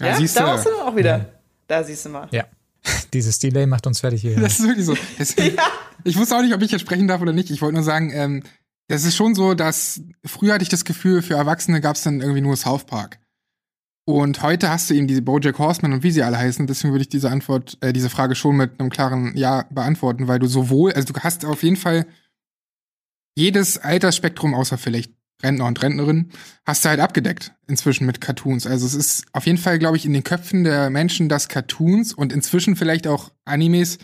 Ja, 0.00 0.08
Ja, 0.08 0.14
siehst 0.16 0.36
da 0.36 0.40
du. 0.40 0.46
warst 0.48 0.66
du 0.66 0.70
auch 0.82 0.96
wieder. 0.96 1.26
Da 1.68 1.84
siehst 1.84 2.04
du 2.04 2.10
mal. 2.10 2.28
Ja. 2.32 2.44
Dieses 3.12 3.38
Delay 3.38 3.66
macht 3.66 3.86
uns 3.86 4.00
fertig 4.00 4.20
hier. 4.20 4.36
Das 4.40 4.58
ist 4.58 4.66
wirklich 4.66 4.86
so. 4.86 4.96
Deswegen, 5.18 5.56
Ich 6.04 6.16
wusste 6.16 6.36
auch 6.36 6.42
nicht, 6.42 6.54
ob 6.54 6.62
ich 6.62 6.70
jetzt 6.70 6.80
sprechen 6.80 7.08
darf 7.08 7.20
oder 7.20 7.32
nicht. 7.32 7.50
Ich 7.50 7.60
wollte 7.60 7.74
nur 7.74 7.82
sagen, 7.82 8.10
ähm, 8.12 8.42
das 8.88 9.04
ist 9.04 9.16
schon 9.16 9.34
so, 9.34 9.54
dass 9.54 10.00
früher 10.24 10.54
hatte 10.54 10.62
ich 10.62 10.68
das 10.68 10.84
Gefühl, 10.84 11.22
für 11.22 11.34
Erwachsene 11.34 11.80
gab 11.80 11.96
es 11.96 12.02
dann 12.02 12.20
irgendwie 12.20 12.40
nur 12.40 12.56
South 12.56 12.84
Park. 12.84 13.18
Und 14.06 14.42
heute 14.42 14.70
hast 14.70 14.88
du 14.88 14.94
eben 14.94 15.06
diese 15.06 15.20
Bojack 15.20 15.58
Horseman 15.58 15.92
und 15.92 16.02
wie 16.02 16.10
sie 16.10 16.22
alle 16.22 16.38
heißen. 16.38 16.66
Deswegen 16.66 16.94
würde 16.94 17.02
ich 17.02 17.10
diese 17.10 17.30
Antwort, 17.30 17.76
äh, 17.82 17.92
diese 17.92 18.08
Frage 18.08 18.34
schon 18.34 18.56
mit 18.56 18.80
einem 18.80 18.88
klaren 18.88 19.36
Ja 19.36 19.66
beantworten, 19.70 20.28
weil 20.28 20.38
du 20.38 20.46
sowohl, 20.46 20.92
also 20.92 21.12
du 21.12 21.20
hast 21.20 21.44
auf 21.44 21.62
jeden 21.62 21.76
Fall 21.76 22.06
jedes 23.36 23.76
Altersspektrum, 23.76 24.54
außer 24.54 24.78
vielleicht 24.78 25.12
Rentner 25.42 25.66
und 25.66 25.80
Rentnerin, 25.82 26.30
hast 26.66 26.84
du 26.84 26.88
halt 26.88 27.00
abgedeckt 27.00 27.52
inzwischen 27.68 28.06
mit 28.06 28.20
Cartoons. 28.20 28.66
Also 28.66 28.86
es 28.86 28.94
ist 28.94 29.26
auf 29.32 29.46
jeden 29.46 29.58
Fall, 29.58 29.78
glaube 29.78 29.96
ich, 29.96 30.04
in 30.04 30.12
den 30.12 30.24
Köpfen 30.24 30.64
der 30.64 30.90
Menschen, 30.90 31.28
dass 31.28 31.48
Cartoons 31.48 32.12
und 32.12 32.32
inzwischen 32.32 32.74
vielleicht 32.74 33.06
auch 33.06 33.30
Animes 33.44 33.98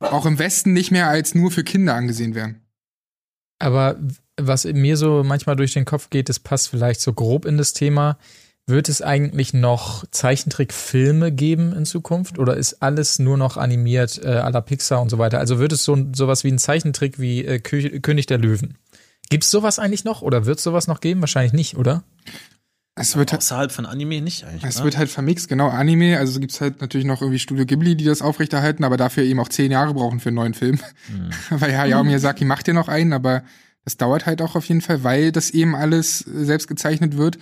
auch 0.00 0.26
im 0.26 0.38
Westen 0.38 0.72
nicht 0.72 0.90
mehr 0.90 1.08
als 1.08 1.34
nur 1.34 1.50
für 1.50 1.64
Kinder 1.64 1.94
angesehen 1.94 2.34
werden. 2.34 2.60
Aber 3.58 3.96
was 4.36 4.64
mir 4.64 4.96
so 4.96 5.22
manchmal 5.24 5.56
durch 5.56 5.72
den 5.72 5.84
Kopf 5.84 6.10
geht, 6.10 6.28
das 6.28 6.40
passt 6.40 6.68
vielleicht 6.68 7.00
so 7.00 7.12
grob 7.12 7.44
in 7.44 7.56
das 7.56 7.72
Thema. 7.72 8.18
Wird 8.66 8.88
es 8.88 9.02
eigentlich 9.02 9.52
noch 9.52 10.06
Zeichentrickfilme 10.10 11.30
geben 11.32 11.74
in 11.74 11.84
Zukunft 11.84 12.38
oder 12.38 12.56
ist 12.56 12.82
alles 12.82 13.18
nur 13.18 13.36
noch 13.36 13.58
animiert 13.58 14.18
äh, 14.24 14.38
à 14.38 14.50
la 14.50 14.62
Pixar 14.62 15.02
und 15.02 15.10
so 15.10 15.18
weiter? 15.18 15.38
Also 15.38 15.58
wird 15.58 15.72
es 15.72 15.84
so 15.84 15.98
sowas 16.14 16.44
wie 16.44 16.48
ein 16.50 16.58
Zeichentrick 16.58 17.18
wie 17.18 17.44
äh, 17.44 17.58
Kö 17.58 18.00
König 18.00 18.24
der 18.24 18.38
Löwen? 18.38 18.78
Gibt's 19.34 19.50
sowas 19.50 19.78
eigentlich 19.78 20.04
noch 20.04 20.22
oder 20.22 20.46
wird 20.46 20.60
sowas 20.60 20.86
noch 20.86 21.00
geben? 21.00 21.20
Wahrscheinlich 21.20 21.52
nicht, 21.52 21.76
oder? 21.76 22.04
Es 22.96 23.16
wird, 23.16 23.32
halt- 23.32 23.42
Außerhalb 23.42 23.72
von 23.72 23.86
Anime 23.86 24.20
nicht 24.20 24.44
eigentlich. 24.44 24.62
es 24.64 24.78
ne? 24.78 24.84
wird 24.84 24.96
halt 24.96 25.10
vermixt, 25.10 25.48
genau, 25.48 25.68
Anime. 25.68 26.16
Also 26.18 26.38
gibt's 26.38 26.60
halt 26.60 26.80
natürlich 26.80 27.06
noch 27.06 27.20
irgendwie 27.20 27.40
Studio 27.40 27.66
Ghibli, 27.66 27.96
die 27.96 28.04
das 28.04 28.22
aufrechterhalten, 28.22 28.84
aber 28.84 28.96
dafür 28.96 29.24
eben 29.24 29.40
auch 29.40 29.48
zehn 29.48 29.72
Jahre 29.72 29.94
brauchen 29.94 30.20
für 30.20 30.28
einen 30.28 30.36
neuen 30.36 30.54
Film. 30.54 30.78
weil 31.50 31.76
Hayao 31.76 32.04
Miyazaki 32.04 32.44
macht 32.44 32.68
ja 32.68 32.74
noch 32.74 32.88
einen, 32.88 33.12
aber 33.12 33.42
das 33.84 33.96
dauert 33.96 34.26
halt 34.26 34.40
auch 34.40 34.54
auf 34.54 34.66
jeden 34.66 34.80
Fall, 34.80 35.02
weil 35.02 35.32
das 35.32 35.50
eben 35.50 35.74
alles 35.74 36.26
äh, 36.26 36.44
selbst 36.44 36.68
gezeichnet 36.68 37.16
wird. 37.16 37.38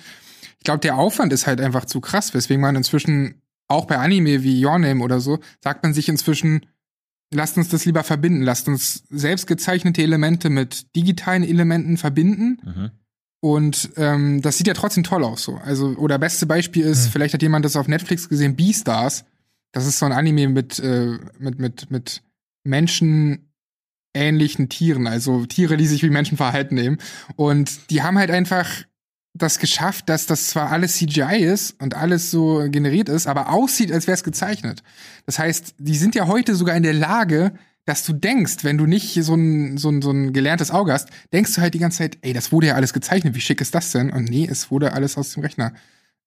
Ich 0.58 0.64
glaube, 0.64 0.80
der 0.80 0.96
Aufwand 0.96 1.32
ist 1.32 1.46
halt 1.46 1.60
einfach 1.60 1.84
zu 1.84 2.00
krass, 2.00 2.32
weswegen 2.32 2.62
man 2.62 2.76
inzwischen 2.76 3.42
auch 3.68 3.84
bei 3.84 3.98
Anime 3.98 4.42
wie 4.42 4.64
Your 4.64 4.78
Name 4.78 5.02
oder 5.02 5.20
so, 5.20 5.38
sagt 5.60 5.82
man 5.82 5.92
sich 5.92 6.08
inzwischen, 6.08 6.66
lasst 7.32 7.56
uns 7.56 7.68
das 7.68 7.84
lieber 7.84 8.04
verbinden, 8.04 8.42
lasst 8.42 8.68
uns 8.68 9.04
selbst 9.10 9.46
gezeichnete 9.46 10.02
Elemente 10.02 10.50
mit 10.50 10.94
digitalen 10.94 11.42
Elementen 11.42 11.96
verbinden. 11.96 12.60
Mhm. 12.64 12.90
Und 13.40 13.90
ähm, 13.96 14.40
das 14.40 14.58
sieht 14.58 14.68
ja 14.68 14.74
trotzdem 14.74 15.02
toll 15.02 15.24
aus 15.24 15.42
so. 15.42 15.56
Also, 15.56 15.96
oder 15.96 16.18
beste 16.18 16.46
Beispiel 16.46 16.84
ist, 16.84 17.06
Hm. 17.06 17.12
vielleicht 17.12 17.34
hat 17.34 17.42
jemand 17.42 17.64
das 17.64 17.74
auf 17.74 17.88
Netflix 17.88 18.28
gesehen, 18.28 18.54
Beastars. 18.54 19.24
Das 19.72 19.86
ist 19.86 19.98
so 19.98 20.06
ein 20.06 20.12
Anime 20.12 20.48
mit, 20.48 20.78
äh, 20.78 21.18
mit, 21.40 21.58
mit, 21.58 21.90
mit 21.90 22.22
menschenähnlichen 22.62 24.68
Tieren, 24.68 25.08
also 25.08 25.44
Tiere, 25.46 25.76
die 25.76 25.86
sich 25.86 26.04
wie 26.04 26.10
Menschen 26.10 26.36
verhalten 26.36 26.78
eben. 26.78 26.98
Und 27.34 27.90
die 27.90 28.02
haben 28.02 28.18
halt 28.18 28.30
einfach 28.30 28.68
das 29.34 29.58
geschafft, 29.58 30.08
dass 30.08 30.26
das 30.26 30.48
zwar 30.48 30.70
alles 30.70 30.96
CGI 30.96 31.42
ist 31.42 31.80
und 31.80 31.94
alles 31.94 32.30
so 32.30 32.68
generiert 32.68 33.08
ist, 33.08 33.26
aber 33.26 33.50
aussieht, 33.50 33.90
als 33.90 34.06
wäre 34.06 34.14
es 34.14 34.24
gezeichnet. 34.24 34.82
Das 35.24 35.38
heißt, 35.38 35.74
die 35.78 35.96
sind 35.96 36.14
ja 36.14 36.26
heute 36.26 36.54
sogar 36.54 36.76
in 36.76 36.82
der 36.82 36.92
Lage, 36.92 37.52
dass 37.84 38.04
du 38.04 38.12
denkst, 38.12 38.58
wenn 38.62 38.78
du 38.78 38.86
nicht 38.86 39.14
so 39.24 39.34
ein, 39.34 39.76
so 39.78 39.88
ein, 39.88 40.02
so 40.02 40.10
ein 40.10 40.32
gelerntes 40.32 40.70
Auge 40.70 40.92
hast, 40.92 41.08
denkst 41.32 41.54
du 41.54 41.62
halt 41.62 41.74
die 41.74 41.78
ganze 41.78 41.98
Zeit, 41.98 42.18
ey, 42.22 42.32
das 42.32 42.52
wurde 42.52 42.68
ja 42.68 42.74
alles 42.74 42.92
gezeichnet, 42.92 43.34
wie 43.34 43.40
schick 43.40 43.60
ist 43.60 43.74
das 43.74 43.90
denn? 43.90 44.10
Und 44.10 44.24
nee, 44.24 44.46
es 44.48 44.70
wurde 44.70 44.92
alles 44.92 45.16
aus 45.18 45.30
dem 45.30 45.42
Rechner 45.42 45.72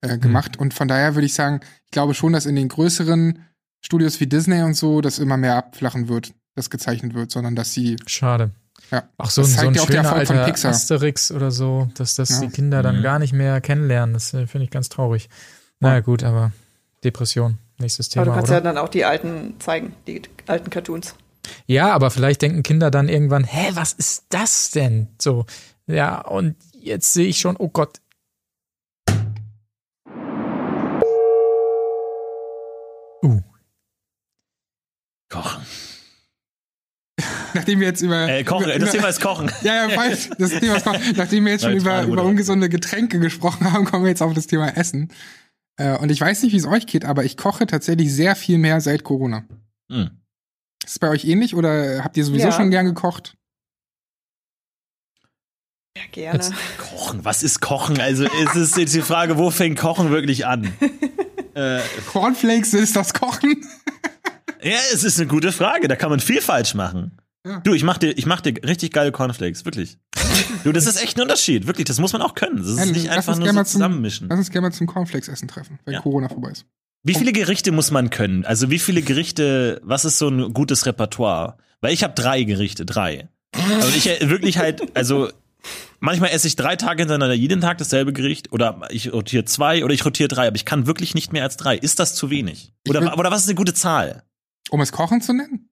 äh, 0.01 0.17
gemacht. 0.17 0.57
Und 0.57 0.73
von 0.73 0.87
daher 0.87 1.15
würde 1.15 1.27
ich 1.27 1.33
sagen, 1.33 1.61
ich 1.85 1.91
glaube 1.91 2.13
schon, 2.13 2.33
dass 2.33 2.45
in 2.45 2.55
den 2.55 2.67
größeren 2.67 3.39
Studios 3.81 4.19
wie 4.19 4.27
Disney 4.27 4.63
und 4.63 4.73
so 4.73 4.99
das 4.99 5.19
immer 5.19 5.37
mehr 5.37 5.55
abflachen 5.55 6.09
wird, 6.09 6.33
das 6.55 6.69
gezeichnet 6.69 7.13
wird, 7.13 7.31
sondern 7.31 7.55
dass 7.55 7.71
sie, 7.71 7.95
Schade. 8.07 8.51
Ja. 8.91 9.03
Auch 9.17 9.29
so 9.29 9.41
Das 9.41 9.57
ein, 9.57 9.61
so 9.61 9.67
ein 9.67 9.73
ja 9.73 9.85
schöner 9.85 10.13
alter 10.13 10.45
Pixar. 10.45 10.71
Asterix 10.71 11.31
oder 11.31 11.51
so, 11.51 11.89
dass 11.95 12.15
das 12.15 12.29
Ja. 12.29 12.39
die 12.41 12.49
Kinder 12.49 12.81
dann 12.83 12.99
Mhm. 12.99 13.03
gar 13.03 13.19
nicht 13.19 13.33
mehr 13.33 13.61
kennenlernen. 13.61 14.13
Das 14.13 14.33
äh, 14.33 14.47
finde 14.47 14.65
ich 14.65 14.71
ganz 14.71 14.89
traurig. 14.89 15.29
Naja, 15.79 15.99
gut, 16.01 16.23
aber 16.23 16.51
Depression, 17.03 17.57
nächstes 17.77 18.07
Aber 18.07 18.13
Thema, 18.13 18.25
du 18.25 18.31
kannst 18.31 18.49
oder? 18.49 18.57
ja 18.57 18.61
dann 18.63 18.77
auch 18.77 18.89
die 18.89 19.05
alten 19.05 19.55
zeigen, 19.59 19.93
die 20.07 20.21
alten 20.47 20.69
Cartoons. 20.69 21.15
Ja, 21.67 21.91
aber 21.93 22.09
vielleicht 22.09 22.41
denken 22.41 22.63
Kinder 22.63 22.89
dann 22.89 23.07
irgendwann, 23.09 23.43
hä, 23.43 23.71
was 23.73 23.93
ist 23.93 24.23
das 24.29 24.71
denn? 24.71 25.09
So, 25.21 25.45
ja, 25.85 26.21
und 26.21 26.55
jetzt 26.73 27.13
sehe 27.13 27.27
ich 27.27 27.37
schon, 27.39 27.55
oh 27.57 27.67
Gott. 27.69 27.99
Nachdem 37.55 37.79
wir 37.79 37.87
jetzt 37.87 38.01
über. 38.01 38.27
Äh, 38.29 38.43
kochen. 38.43 38.65
über, 38.69 38.77
Das 38.77 38.91
Thema 38.91 39.07
ist 39.07 39.21
Kochen. 39.21 39.51
Ja, 39.63 39.87
ja, 39.87 39.89
falsch. 39.89 40.29
Das 40.37 40.51
Thema 40.51 40.75
ist 40.75 40.85
Kochen. 40.85 41.01
Nachdem 41.15 41.45
wir 41.45 41.53
jetzt 41.53 41.63
schon 41.63 41.73
über, 41.75 42.03
über 42.03 42.23
ungesunde 42.23 42.69
Getränke 42.69 43.19
gesprochen 43.19 43.71
haben, 43.73 43.85
kommen 43.85 44.03
wir 44.03 44.09
jetzt 44.09 44.21
auf 44.21 44.33
das 44.33 44.45
Thema 44.47 44.69
Essen. 44.77 45.11
Äh, 45.77 45.97
und 45.97 46.11
ich 46.11 46.21
weiß 46.21 46.43
nicht, 46.43 46.53
wie 46.53 46.57
es 46.57 46.67
euch 46.67 46.85
geht, 46.85 47.03
aber 47.05 47.23
ich 47.25 47.35
koche 47.37 47.65
tatsächlich 47.65 48.13
sehr 48.13 48.35
viel 48.35 48.57
mehr 48.57 48.79
seit 48.81 49.03
Corona. 49.03 49.45
Hm. 49.91 50.11
Ist 50.83 50.91
es 50.91 50.99
bei 50.99 51.09
euch 51.09 51.25
ähnlich 51.25 51.55
oder 51.55 52.03
habt 52.03 52.15
ihr 52.17 52.23
sowieso 52.25 52.47
Ja. 52.47 52.51
schon 52.51 52.69
gern 52.69 52.85
gekocht? 52.85 53.35
Ja, 55.97 56.03
gerne. 56.11 56.33
Jetzt- 56.39 56.53
Kochen. 56.77 57.23
Was 57.25 57.41
ist 57.43 57.61
Kochen? 57.61 57.99
Also 57.99 58.25
es 58.25 58.55
ist 58.55 58.77
jetzt 58.77 58.93
die 58.93 59.01
Frage, 59.01 59.37
wo 59.37 59.49
fängt 59.49 59.79
Kochen 59.79 60.11
wirklich 60.11 60.45
an? 60.45 60.73
äh, 61.55 61.79
Cornflakes 62.11 62.73
ist 62.73 62.95
das 62.95 63.13
Kochen? 63.13 63.65
ja, 64.61 64.77
es 64.93 65.03
ist 65.03 65.19
eine 65.19 65.27
gute 65.27 65.51
Frage. 65.51 65.87
Da 65.87 65.95
kann 65.95 66.09
man 66.09 66.19
viel 66.19 66.41
falsch 66.41 66.73
machen. 66.73 67.17
Ja. 67.45 67.59
Du, 67.59 67.73
ich 67.73 67.83
mach 67.83 67.97
dir, 67.99 68.17
ich 68.17 68.25
mach 68.25 68.41
dir 68.41 68.53
richtig 68.65 68.91
geile 68.91 69.11
Cornflakes, 69.11 69.65
wirklich. 69.65 69.97
Du, 70.63 70.71
das 70.71 70.87
ist 70.87 71.01
echt 71.01 71.17
ein 71.17 71.21
Unterschied, 71.21 71.67
wirklich. 71.67 71.85
Das 71.85 71.99
muss 71.99 72.11
man 72.11 72.21
auch 72.23 72.33
können. 72.33 72.57
Das 72.57 72.67
ist 72.67 72.79
Ja, 72.79 72.85
nicht 72.85 73.09
einfach 73.09 73.37
nur 73.37 73.53
so 73.53 73.63
zusammenmischen. 73.63 74.27
Lass 74.29 74.39
uns 74.39 74.49
gerne 74.49 74.67
mal 74.69 74.73
zum 74.73 74.87
Cornflakes-Essen 74.87 75.47
treffen, 75.47 75.79
wenn 75.85 75.93
Ja. 75.93 76.01
Corona 76.01 76.27
vorbei 76.27 76.49
ist. 76.51 76.65
Wie 77.03 77.13
viele 77.13 77.31
Gerichte 77.33 77.71
muss 77.71 77.91
man 77.91 78.09
können? 78.09 78.45
Also 78.45 78.71
wie 78.71 78.79
viele 78.79 79.03
Gerichte, 79.03 79.79
was 79.83 80.05
ist 80.05 80.17
so 80.17 80.27
ein 80.27 80.53
gutes 80.53 80.87
Repertoire? 80.87 81.57
Weil 81.81 81.93
ich 81.93 82.03
habe 82.03 82.15
drei 82.15 82.43
Gerichte, 82.43 82.83
drei. 82.83 83.29
Und 83.55 83.95
ich 83.95 84.09
äh, 84.09 84.27
wirklich 84.29 84.57
halt, 84.57 84.97
also 84.97 85.29
manchmal 85.99 86.31
esse 86.31 86.47
ich 86.47 86.55
drei 86.55 86.75
Tage 86.75 87.03
hintereinander 87.03 87.35
jeden 87.35 87.61
Tag 87.61 87.77
dasselbe 87.77 88.11
Gericht 88.11 88.51
oder 88.51 88.81
ich 88.89 89.13
rotiere 89.13 89.45
zwei 89.45 89.85
oder 89.85 89.93
ich 89.93 90.03
rotiere 90.03 90.29
drei, 90.29 90.47
aber 90.47 90.55
ich 90.55 90.65
kann 90.65 90.87
wirklich 90.87 91.13
nicht 91.13 91.31
mehr 91.31 91.43
als 91.43 91.57
drei. 91.57 91.77
Ist 91.77 91.99
das 91.99 92.15
zu 92.15 92.31
wenig? 92.31 92.73
Oder, 92.89 93.17
oder 93.19 93.29
was 93.29 93.43
ist 93.43 93.49
eine 93.49 93.55
gute 93.55 93.75
Zahl? 93.75 94.23
Um 94.71 94.81
es 94.81 94.91
Kochen 94.91 95.21
zu 95.21 95.33
nennen? 95.33 95.69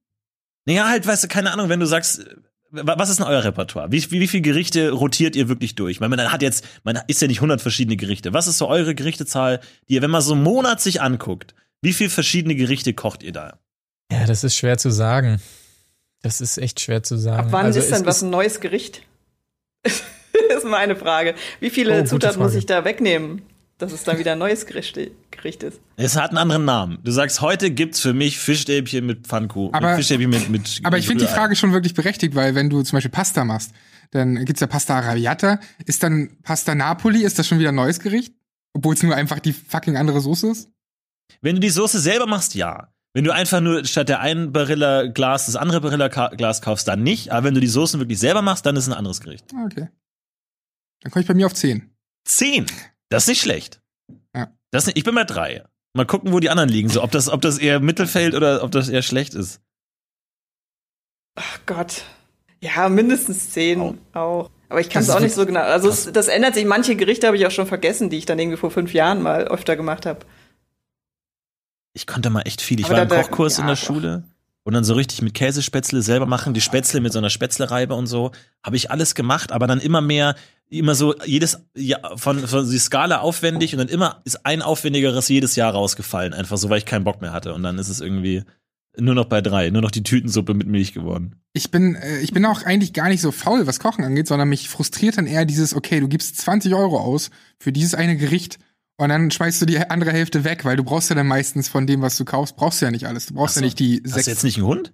Naja, 0.66 0.88
halt, 0.88 1.05
weißt 1.05 1.24
du, 1.24 1.28
keine 1.28 1.51
Ahnung, 1.51 1.70
wenn 1.70 1.80
du 1.80 1.86
sagst, 1.86 2.26
was 2.72 3.09
ist 3.09 3.20
denn 3.20 3.28
euer 3.28 3.43
Repertoire? 3.43 3.91
Wie, 3.91 4.11
wie, 4.11 4.20
wie 4.20 4.28
viele 4.28 4.41
Gerichte 4.41 4.91
rotiert 4.91 5.36
ihr 5.36 5.47
wirklich 5.47 5.76
durch? 5.76 6.01
Weil 6.01 6.09
man 6.09 6.32
hat 6.32 6.41
jetzt, 6.41 6.66
man 6.84 6.99
ist 7.07 7.22
ja 7.22 7.28
nicht 7.28 7.38
100 7.38 7.61
verschiedene 7.61 7.97
Gerichte. 7.97 8.34
Was 8.34 8.47
ist 8.47 8.57
so 8.57 8.68
eure 8.68 8.95
Gerichtezahl, 8.95 9.59
die 9.88 9.95
ihr, 9.95 10.01
wenn 10.01 10.09
man 10.09 10.22
so 10.22 10.34
einen 10.34 10.43
Monat 10.43 10.82
sich 10.82 11.01
anguckt, 11.01 11.53
wie 11.82 11.93
viele 11.93 12.09
verschiedene 12.09 12.55
Gerichte 12.55 12.93
kocht 12.93 13.22
ihr 13.22 13.32
da? 13.32 13.59
Ja, 14.11 14.26
das 14.26 14.43
ist 14.43 14.55
schwer 14.55 14.78
zu 14.78 14.89
sagen. 14.89 15.39
Das 16.22 16.41
ist 16.41 16.57
echt 16.57 16.80
schwer 16.80 17.03
zu 17.03 17.18
sagen. 17.18 17.47
Ab 17.47 17.51
wann 17.51 17.66
also 17.66 17.80
ist 17.80 17.91
dann 17.91 18.05
was 18.05 18.22
ein 18.22 18.30
neues 18.30 18.59
Gericht? 18.59 19.01
das 19.84 20.01
ist 20.49 20.66
meine 20.66 20.95
Frage. 20.95 21.36
Wie 21.59 21.70
viele 21.70 22.01
Oh, 22.01 22.05
Zutaten 22.05 22.41
muss 22.41 22.55
ich 22.55 22.66
da 22.66 22.86
wegnehmen, 22.86 23.43
dass 23.84 23.92
es 23.94 24.04
dann 24.04 24.18
wieder 24.18 24.32
ein 24.34 24.40
neues 24.40 24.66
Gericht, 24.66 24.98
Gericht 25.32 25.64
ist? 25.64 25.80
Es 25.96 26.16
hat 26.16 26.30
einen 26.32 26.38
anderen 26.40 26.66
Namen. 26.66 27.00
Du 27.04 27.12
sagst, 27.12 27.42
heute 27.42 27.70
gibt's 27.72 28.00
für 28.00 28.14
mich 28.14 28.40
Fischstäbchen 28.40 29.06
mit 29.06 29.28
Pfannkuchen. 29.28 29.74
Aber- 29.74 29.90
mit 29.90 29.98
Fischstäbchen 29.98 30.30
mit, 30.30 30.50
mit 30.50 30.82
Aber 30.84 30.98
ich 30.98 31.08
finde 31.08 31.26
die. 31.26 31.32
Frage 31.32 31.56
schon 31.56 31.74
wirklich 31.74 31.94
berechtigt, 31.94 32.36
weil 32.36 32.56
wenn 32.56 32.70
du 32.70 32.82
zum 32.84 32.98
Beispiel 32.98 33.12
Pasta 33.12 33.44
machst, 33.46 33.72
dann 34.12 34.44
gibt's 34.46 34.62
ja 34.62 34.68
Pasta 34.68 34.98
Arrabbiata. 34.98 35.60
Ist 35.86 36.02
dann 36.04 36.38
Pasta 36.44 36.76
Napoli, 36.76 37.24
ist 37.24 37.38
das 37.40 37.48
schon 37.48 37.60
wieder 37.60 37.70
ein 37.70 37.76
neues 37.76 38.00
Gericht? 38.00 38.34
Obwohl 38.74 38.94
es 38.96 39.04
nur 39.04 39.16
einfach 39.16 39.40
die 39.40 39.54
fucking 39.54 39.98
andere 39.98 40.20
Soße 40.22 40.50
ist? 40.50 40.70
Wenn 41.42 41.56
du 41.56 41.62
die 41.62 41.70
Soße 41.70 42.00
selber 42.00 42.26
machst, 42.26 42.56
ja. 42.56 42.90
Wenn 43.16 43.24
du 43.26 43.32
einfach 43.32 43.62
nur 43.62 43.86
statt 43.86 44.10
der 44.10 44.22
einen 44.22 44.52
Barilla 44.52 45.06
Glas 45.08 45.46
das 45.46 45.56
andere 45.56 45.82
Barilla 45.82 46.10
Ka- 46.10 46.30
Glas 46.30 46.62
kaufst, 46.64 46.88
dann 46.88 47.04
nicht. 47.04 47.32
Aber 47.32 47.44
wenn 47.46 47.54
du 47.54 47.60
die 47.60 47.68
Soßen 47.68 48.00
wirklich 48.00 48.18
selber 48.20 48.42
machst, 48.42 48.66
dann 48.66 48.76
ist 48.76 48.86
es 48.86 48.90
ein 48.90 48.98
anderes 48.98 49.22
Gericht. 49.22 49.46
Ah, 49.56 49.66
okay. 49.66 49.90
Dann 51.02 51.12
komme 51.12 51.22
ich 51.22 51.28
bei 51.28 51.34
mir 51.36 51.46
auf 51.46 51.54
10. 51.54 51.92
Zehn. 52.26 52.66
Das 53.14 53.24
ist 53.24 53.28
nicht 53.30 53.41
schlecht. 53.41 53.80
Ja. 54.36 54.51
Das 54.72 54.86
nicht, 54.88 54.97
ich 54.97 55.03
bin 55.03 55.14
bei 55.16 55.24
drei. 55.24 55.64
Mal 55.93 56.05
gucken, 56.07 56.34
wo 56.34 56.39
die 56.39 56.49
anderen 56.49 56.70
liegen. 56.70 56.89
So, 56.89 57.03
ob 57.03 57.11
das, 57.11 57.30
ob 57.30 57.41
das 57.41 57.59
eher 57.59 57.80
Mittelfeld 57.80 58.34
oder 58.34 58.64
ob 58.64 58.72
das 58.72 58.89
eher 58.89 59.03
schlecht 59.03 59.36
ist. 59.36 59.61
Ach 61.36 61.59
Gott. 61.66 62.03
Ja, 62.61 62.89
mindestens 62.89 63.51
zehn 63.51 63.80
Oh. 63.82 63.95
auch. 64.14 64.49
Aber 64.70 64.80
ich 64.82 64.89
kann 64.89 65.03
es 65.03 65.09
auch 65.11 65.20
nicht 65.20 65.36
so 65.36 65.45
genau. 65.45 65.59
Also 65.61 65.89
es, 65.89 66.11
das 66.11 66.28
ändert 66.28 66.55
sich. 66.55 66.66
Manche 66.66 66.95
Gerichte 66.95 67.28
habe 67.28 67.38
ich 67.38 67.45
auch 67.45 67.51
schon 67.51 67.68
vergessen, 67.68 68.09
die 68.09 68.18
ich 68.18 68.26
dann 68.26 68.39
irgendwie 68.39 68.57
vor 68.57 68.72
fünf 68.72 68.93
Jahren 68.93 69.22
mal 69.22 69.43
öfter 69.47 69.76
gemacht 69.76 70.05
habe. 70.07 70.26
Ich 71.93 72.07
konnte 72.07 72.32
mal 72.32 72.41
echt 72.41 72.61
viel. 72.61 72.80
Ich 72.80 72.86
Aber 72.88 72.95
war 72.95 73.03
im 73.03 73.09
da- 73.09 73.22
Kochkurs 73.22 73.57
in 73.59 73.66
ja, 73.66 73.70
der 73.72 73.76
Schule 73.76 74.24
und 74.64 74.74
dann 74.74 74.84
so 74.84 74.93
richtig 74.93 75.22
mit 75.22 75.34
Käsespätzle 75.34 76.01
selber 76.01 76.26
machen, 76.26 76.53
die 76.53 76.61
Spätzle 76.61 77.01
mit 77.01 77.14
so 77.14 77.20
einer 77.20 77.30
Spätzlereibe 77.30 77.93
und 77.95 78.07
so. 78.07 78.32
Habe 78.64 78.76
ich 78.76 78.91
alles 78.91 79.14
gemacht, 79.16 79.51
aber 79.51 79.68
dann 79.68 79.80
immer 79.80 80.01
mehr, 80.01 80.36
immer 80.70 80.95
so 80.95 81.16
jedes 81.26 81.66
ja, 81.76 81.99
von, 82.16 82.47
von 82.47 82.70
die 82.70 82.80
Skala 82.80 83.20
aufwendig 83.20 83.74
und 83.74 83.80
dann 83.80 83.89
immer 83.89 84.22
ist 84.24 84.45
ein 84.45 84.61
aufwendigeres 84.61 85.28
jedes 85.28 85.55
Jahr 85.55 85.74
rausgefallen, 85.74 86.34
einfach 86.34 86.57
so, 86.57 86.70
weil 86.70 86.78
ich 86.78 86.86
keinen 86.86 87.03
Bock 87.03 87.22
mehr 87.22 87.34
hatte. 87.34 87.53
Und 87.53 87.64
dann 87.64 87.78
ist 87.78 87.89
es 87.89 87.99
irgendwie 87.99 88.43
nur 88.97 89.16
noch 89.16 89.26
bei 89.26 89.41
drei, 89.41 89.70
nur 89.70 89.82
noch 89.82 89.91
die 89.91 90.03
Tütensuppe 90.03 90.53
mit 90.53 90.68
Milch 90.68 90.93
geworden. 90.93 91.36
Ich 91.53 91.72
bin, 91.72 91.95
äh, 91.95 92.20
ich 92.20 92.32
bin 92.32 92.45
auch 92.45 92.64
eigentlich 92.64 92.93
gar 92.93 93.09
nicht 93.09 93.22
so 93.22 93.32
faul, 93.32 93.68
was 93.68 93.80
Kochen 93.80 94.03
angeht, 94.03 94.28
sondern 94.28 94.49
mich 94.49 94.70
frustriert 94.70 95.18
dann 95.18 95.28
eher 95.28 95.45
dieses, 95.45 95.76
okay, 95.76 95.99
du 95.99 96.07
gibst 96.07 96.38
20 96.38 96.74
Euro 96.74 96.99
aus 96.99 97.32
für 97.59 97.72
dieses 97.72 97.95
eine 97.95 98.18
Gericht 98.18 98.59
und 98.98 99.10
dann 99.10 99.32
schmeißt 99.32 99.62
du 99.62 99.66
die 99.66 99.78
andere 99.80 100.12
Hälfte 100.12 100.44
weg, 100.44 100.66
weil 100.66 100.78
du 100.78 100.84
brauchst 100.84 101.10
ja 101.10 101.16
dann 101.16 101.28
meistens 101.28 101.68
von 101.68 101.88
dem, 101.88 102.02
was 102.02 102.18
du 102.18 102.26
kaufst, 102.26 102.56
brauchst 102.56 102.82
du 102.82 102.86
ja 102.86 102.91
nicht 102.91 103.08
alles. 103.08 103.28
Du 103.28 103.34
brauchst 103.34 103.56
so. 103.56 103.62
ja 103.62 103.66
nicht 103.66 103.80
die 103.80 104.02
Hast 104.04 104.14
sechs. 104.14 104.26
du 104.26 104.32
jetzt 104.32 104.44
nicht 104.44 104.58
einen 104.58 104.68
Hund? 104.68 104.94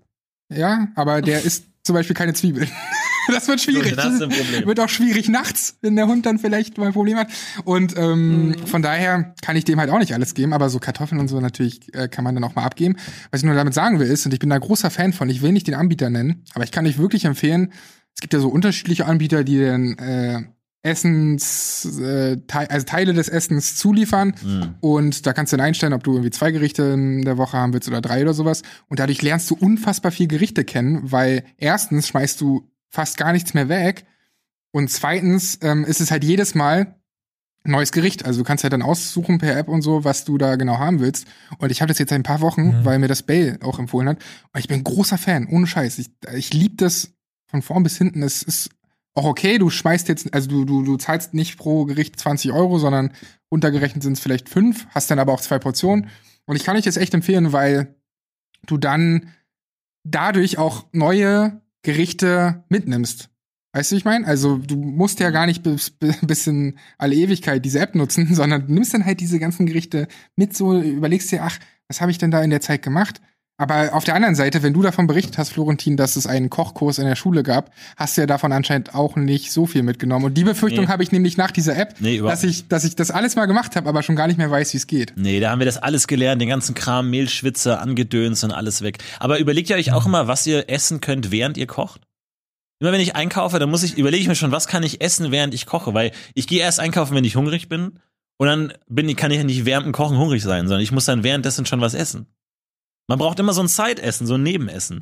Ja, 0.54 0.88
aber 0.96 1.22
der 1.22 1.44
isst 1.44 1.66
zum 1.84 1.94
Beispiel 1.96 2.16
keine 2.16 2.34
Zwiebeln. 2.34 2.70
das 3.28 3.48
wird 3.48 3.62
schwierig. 3.62 3.96
Hast 3.98 4.20
du 4.20 4.26
ein 4.26 4.30
Problem. 4.38 4.66
Wird 4.66 4.80
auch 4.80 4.90
schwierig 4.90 5.30
nachts, 5.30 5.78
wenn 5.82 5.96
der 5.96 6.08
Hund 6.08 6.26
dann 6.26 6.40
vielleicht 6.40 6.78
mal 6.78 6.88
ein 6.88 6.94
Problem 6.94 7.18
hat. 7.18 7.30
Und 7.66 7.98
ähm, 7.98 8.56
von 8.66 8.82
daher 8.82 9.34
kann 9.42 9.56
ich 9.56 9.66
dem 9.66 9.80
halt 9.80 9.90
auch 9.90 10.00
nicht 10.00 10.14
alles 10.14 10.34
geben, 10.34 10.54
aber 10.54 10.70
so 10.70 10.80
Kartoffeln 10.80 11.20
und 11.20 11.28
so 11.28 11.40
natürlich 11.40 11.94
äh, 11.94 12.08
kann 12.08 12.24
man 12.24 12.36
dann 12.36 12.44
auch 12.44 12.56
mal 12.56 12.64
abgeben. 12.64 12.96
Was 13.32 13.42
ich 13.42 13.46
nur 13.46 13.56
damit 13.56 13.74
sagen 13.74 14.00
will 14.00 14.08
ist, 14.08 14.26
und 14.26 14.34
ich 14.34 14.40
bin 14.40 14.50
da 14.50 14.58
großer 14.58 14.90
Fan 14.90 15.14
von, 15.14 15.30
ich 15.30 15.42
will 15.42 15.52
nicht 15.52 15.68
den 15.68 15.76
Anbieter 15.76 16.10
nennen, 16.10 16.44
aber 16.54 16.64
ich 16.64 16.72
kann 16.72 16.88
euch 16.88 16.98
wirklich 16.98 17.26
empfehlen, 17.26 17.74
es 18.16 18.22
gibt 18.22 18.34
ja 18.34 18.40
so 18.40 18.50
unterschiedliche 18.50 19.06
Anbieter, 19.06 19.44
die 19.44 19.60
dann 19.60 19.98
äh, 19.98 20.44
Essens, 20.82 22.00
äh, 22.00 22.38
Te 22.48 22.70
also 22.70 22.86
Teile 22.86 23.14
des 23.14 23.30
Essens 23.30 23.76
zuliefern. 23.76 24.34
Hm. 24.42 24.76
Und 24.80 25.26
da 25.26 25.34
kannst 25.34 25.52
du 25.54 25.58
dann 25.58 25.66
einstellen, 25.66 25.94
ob 25.94 26.04
du 26.04 26.12
irgendwie 26.14 26.32
zwei 26.32 26.52
Gerichte 26.52 26.84
in 26.84 27.24
der 27.26 27.38
Woche 27.38 27.58
haben 27.58 27.74
willst 27.74 27.88
oder 27.88 28.02
drei 28.02 28.22
oder 28.22 28.34
sowas. 28.34 28.62
Und 28.88 29.00
dadurch 29.00 29.22
lernst 29.22 29.50
du 29.50 29.56
unfassbar 29.56 30.12
viel 30.12 30.28
Gerichte 30.28 30.64
kennen, 30.64 31.12
weil 31.12 31.44
erstens 31.58 32.08
schmeißt 32.08 32.40
du 32.42 32.64
fast 32.90 33.18
gar 33.18 33.34
nichts 33.34 33.54
mehr 33.54 33.70
weg. 33.70 34.06
Und 34.72 34.90
zweitens 34.90 35.60
ähm, 35.62 35.84
ist 35.84 36.00
es 36.02 36.12
halt 36.12 36.24
jedes 36.24 36.56
Mal 36.56 36.96
ein 37.66 37.72
neues 37.72 37.92
Gericht. 37.92 38.26
Also 38.26 38.40
du 38.40 38.44
kannst 38.46 38.64
halt 38.64 38.72
dann 38.72 38.82
aussuchen 38.82 39.38
per 39.40 39.58
App 39.58 39.68
und 39.68 39.82
so, 39.82 40.04
was 40.06 40.24
du 40.24 40.38
da 40.38 40.56
genau 40.56 40.78
haben 40.78 41.00
willst. 41.02 41.28
Und 41.58 41.72
ich 41.72 41.82
habe 41.82 41.90
das 41.90 42.00
jetzt 42.00 42.10
seit 42.10 42.20
ein 42.20 42.24
paar 42.24 42.42
Wochen, 42.42 42.68
Mhm. 42.80 42.86
weil 42.86 43.00
mir 43.00 43.08
das 43.10 43.24
Bale 43.24 43.58
auch 43.64 43.80
empfohlen 43.80 44.08
hat. 44.08 44.18
Und 44.54 44.60
ich 44.60 44.68
bin 44.68 44.80
ein 44.80 44.84
großer 44.84 45.18
Fan, 45.18 45.48
ohne 45.48 45.68
Scheiß. 45.68 46.00
Ich, 46.00 46.10
ich 46.34 46.54
liebe 46.54 46.76
das 46.78 47.12
von 47.48 47.62
vorn 47.62 47.84
bis 47.84 47.98
hinten. 47.98 48.24
Es 48.24 48.44
ist 48.44 48.70
auch 49.16 49.26
okay, 49.26 49.58
du 49.58 49.70
schmeißt 49.70 50.08
jetzt, 50.08 50.34
also 50.34 50.48
du, 50.48 50.66
du, 50.66 50.84
du 50.84 50.98
zahlst 50.98 51.34
nicht 51.34 51.58
pro 51.58 51.86
Gericht 51.86 52.20
20 52.20 52.52
Euro, 52.52 52.80
sondern 52.80 53.12
runtergerechnet 53.52 54.04
sind 54.04 54.14
es 54.14 54.20
vielleicht 54.20 54.50
fünf, 54.50 54.88
hast 54.90 55.12
dann 55.12 55.20
aber 55.20 55.34
auch 55.34 55.42
zwei 55.42 55.60
Portionen. 55.60 56.10
Und 56.46 56.56
ich 56.56 56.64
kann 56.64 56.78
euch 56.78 56.86
das 56.86 56.98
echt 56.98 57.14
empfehlen, 57.14 57.52
weil 57.52 57.96
du 58.66 58.78
dann 58.78 59.32
dadurch 60.04 60.58
auch 60.58 60.86
neue 60.92 61.62
Gerichte 61.84 62.64
mitnimmst. 62.70 63.30
Weißt 63.74 63.92
du, 63.92 63.96
ich 63.96 64.06
meine? 64.06 64.26
Also 64.26 64.58
du 64.58 64.76
musst 64.76 65.20
ja 65.20 65.30
gar 65.30 65.46
nicht 65.46 65.62
bis, 65.62 65.92
bis 66.22 66.48
in 66.48 66.78
alle 66.98 67.16
Ewigkeit 67.16 67.64
diese 67.64 67.80
App 67.80 67.96
nutzen, 67.96 68.28
sondern 68.34 68.68
du 68.68 68.74
nimmst 68.74 68.94
dann 68.94 69.06
halt 69.06 69.20
diese 69.20 69.40
ganzen 69.40 69.66
Gerichte 69.66 70.08
mit, 70.36 70.56
so 70.56 70.80
überlegst 70.82 71.32
dir, 71.32 71.44
ach, 71.44 71.60
was 71.88 72.02
habe 72.02 72.12
ich 72.12 72.18
denn 72.18 72.32
da 72.32 72.42
in 72.42 72.50
der 72.50 72.62
Zeit 72.62 72.82
gemacht? 72.82 73.22
Aber 73.60 73.94
auf 73.94 74.06
der 74.06 74.16
anderen 74.16 74.36
Seite, 74.36 74.64
wenn 74.64 74.74
du 74.74 74.82
davon 74.82 75.06
berichtet 75.06 75.38
hast, 75.38 75.50
Florentin, 75.50 75.98
dass 75.98 76.16
es 76.16 76.26
einen 76.26 76.50
Kochkurs 76.50 76.98
in 76.98 77.06
der 77.06 77.18
Schule 77.18 77.44
gab, 77.44 77.72
hast 77.98 78.16
du 78.16 78.22
ja 78.22 78.26
davon 78.26 78.54
anscheinend 78.54 78.96
auch 78.96 79.18
nicht 79.18 79.52
so 79.52 79.66
viel 79.66 79.84
mitgenommen. 79.84 80.24
Und 80.26 80.36
die 80.36 80.46
Befürchtung 80.46 80.86
Nee. 80.86 80.90
habe 80.92 81.04
ich 81.04 81.12
nämlich 81.12 81.36
nach 81.36 81.52
dieser 81.52 81.76
App, 81.78 81.96
Nee, 82.00 82.20
dass 82.20 82.46
ich, 82.46 82.70
dass 82.70 82.86
ich 82.86 82.96
das 82.96 83.12
alles 83.12 83.36
mal 83.36 83.48
gemacht 83.48 83.76
habe, 83.76 83.90
aber 83.90 84.02
schon 84.02 84.16
gar 84.16 84.28
nicht 84.28 84.38
mehr 84.38 84.50
weiß, 84.50 84.72
wie 84.74 84.78
es 84.78 84.88
geht. 84.88 85.12
Nee, 85.18 85.42
da 85.42 85.52
haben 85.52 85.60
wir 85.60 85.66
das 85.66 85.76
alles 85.78 86.08
gelernt, 86.08 86.42
den 86.42 86.48
ganzen 86.48 86.74
Kram, 86.74 87.10
Mehlschwitzer, 87.10 87.82
angedöns 87.82 88.46
und 88.46 88.52
alles 88.52 88.82
weg. 88.82 89.00
Aber 89.20 89.40
überlegt 89.40 89.70
ihr 89.70 89.76
euch 89.76 89.92
auch 89.92 90.06
immer, 90.06 90.30
was 90.30 90.48
ihr 90.48 90.70
essen 90.70 91.02
könnt, 91.02 91.30
während 91.30 91.58
ihr 91.58 91.68
kocht? 91.68 92.00
Immer 92.80 92.94
wenn 92.94 93.02
ich 93.02 93.18
einkaufe, 93.18 93.60
dann 93.60 93.70
muss 93.70 93.84
ich, 93.84 93.98
überlege 93.98 94.22
ich 94.22 94.30
mir 94.30 94.36
schon, 94.36 94.54
was 94.54 94.68
kann 94.68 94.84
ich 94.84 95.02
essen, 95.02 95.32
während 95.32 95.54
ich 95.54 95.66
koche, 95.66 95.94
weil 95.94 96.12
ich 96.34 96.48
gehe 96.48 96.62
erst 96.62 96.80
einkaufen, 96.80 97.14
wenn 97.14 97.26
ich 97.26 97.36
hungrig 97.36 97.68
bin. 97.68 98.00
Und 98.38 98.48
dann 98.48 98.72
bin 98.88 99.10
ich, 99.10 99.18
kann 99.18 99.32
ich 99.32 99.38
ja 99.38 99.44
nicht 99.44 99.66
während 99.66 99.86
dem 99.86 99.92
Kochen 99.92 100.18
hungrig 100.18 100.42
sein, 100.44 100.66
sondern 100.70 100.82
ich 100.82 100.94
muss 100.94 101.04
dann 101.04 101.24
währenddessen 101.24 101.66
schon 101.66 101.82
was 101.82 101.94
essen. 101.94 102.28
Man 103.10 103.18
braucht 103.18 103.40
immer 103.40 103.54
so 103.54 103.62
ein 103.62 103.68
Side-Essen, 103.68 104.28
so 104.28 104.36
ein 104.36 104.44
Nebenessen. 104.44 105.00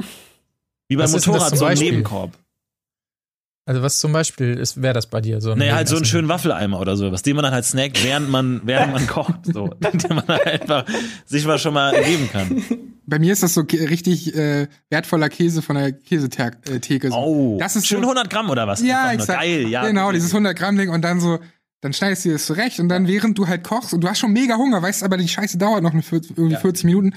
Wie 0.87 0.95
beim 0.95 1.11
Motorrad, 1.11 1.57
so 1.57 1.65
ein? 1.65 1.77
Nebenkorb. 1.77 2.37
Also 3.65 3.81
was 3.81 3.99
zum 3.99 4.13
Beispiel 4.13 4.53
ist, 4.53 4.81
wäre 4.81 4.93
das 4.93 5.07
bei 5.07 5.19
dir? 5.19 5.41
So 5.41 5.51
ein 5.51 5.57
Naja, 5.57 5.75
halt 5.75 5.89
so 5.89 5.97
einen 5.97 6.05
schönen 6.05 6.29
Waffeleimer 6.29 6.79
oder 6.79 6.95
sowas, 6.95 7.21
den 7.21 7.35
man 7.35 7.43
dann 7.43 7.53
halt 7.53 7.65
snackt, 7.65 8.01
während 8.05 8.29
man, 8.29 8.61
während 8.63 8.93
man 8.93 9.05
kocht, 9.07 9.45
so. 9.45 9.67
Den 9.67 10.15
man 10.15 10.25
halt 10.25 10.47
einfach 10.61 10.85
sich 11.25 11.45
mal 11.45 11.59
schon 11.59 11.73
mal 11.73 12.01
geben 12.01 12.29
kann. 12.31 12.63
Bei 13.05 13.19
mir 13.19 13.33
ist 13.33 13.43
das 13.43 13.53
so 13.53 13.61
richtig 13.69 14.33
äh, 14.33 14.67
wertvoller 14.89 15.27
Käse 15.27 15.61
von 15.61 15.75
der 15.75 15.91
Käsetheke. 15.91 17.09
So. 17.09 17.15
Oh, 17.17 17.57
das 17.59 17.75
ist 17.75 17.87
schön 17.87 17.97
so, 18.03 18.09
100 18.09 18.29
Gramm 18.29 18.49
oder 18.49 18.67
was? 18.67 18.81
Ja, 18.81 19.11
exakt. 19.11 19.41
Geil, 19.41 19.67
ja. 19.67 19.85
Genau, 19.85 20.13
dieses 20.13 20.31
100 20.31 20.57
Gramm 20.57 20.77
Ding 20.77 20.89
und 20.89 21.01
dann 21.01 21.19
so, 21.19 21.39
dann 21.81 21.91
schneidest 21.91 22.23
du 22.23 22.31
das 22.31 22.45
zurecht 22.45 22.79
und 22.79 22.87
dann 22.87 23.05
während 23.09 23.37
du 23.37 23.47
halt 23.49 23.65
kochst 23.65 23.93
und 23.93 23.99
du 23.99 24.07
hast 24.07 24.19
schon 24.19 24.31
mega 24.31 24.55
Hunger, 24.55 24.81
weißt 24.81 25.03
aber 25.03 25.17
die 25.17 25.27
Scheiße 25.27 25.57
dauert 25.57 25.83
noch 25.83 25.91
eine 25.91 26.03
40, 26.03 26.37
irgendwie 26.37 26.53
Ja. 26.53 26.59
40 26.61 26.85
Minuten, 26.85 27.13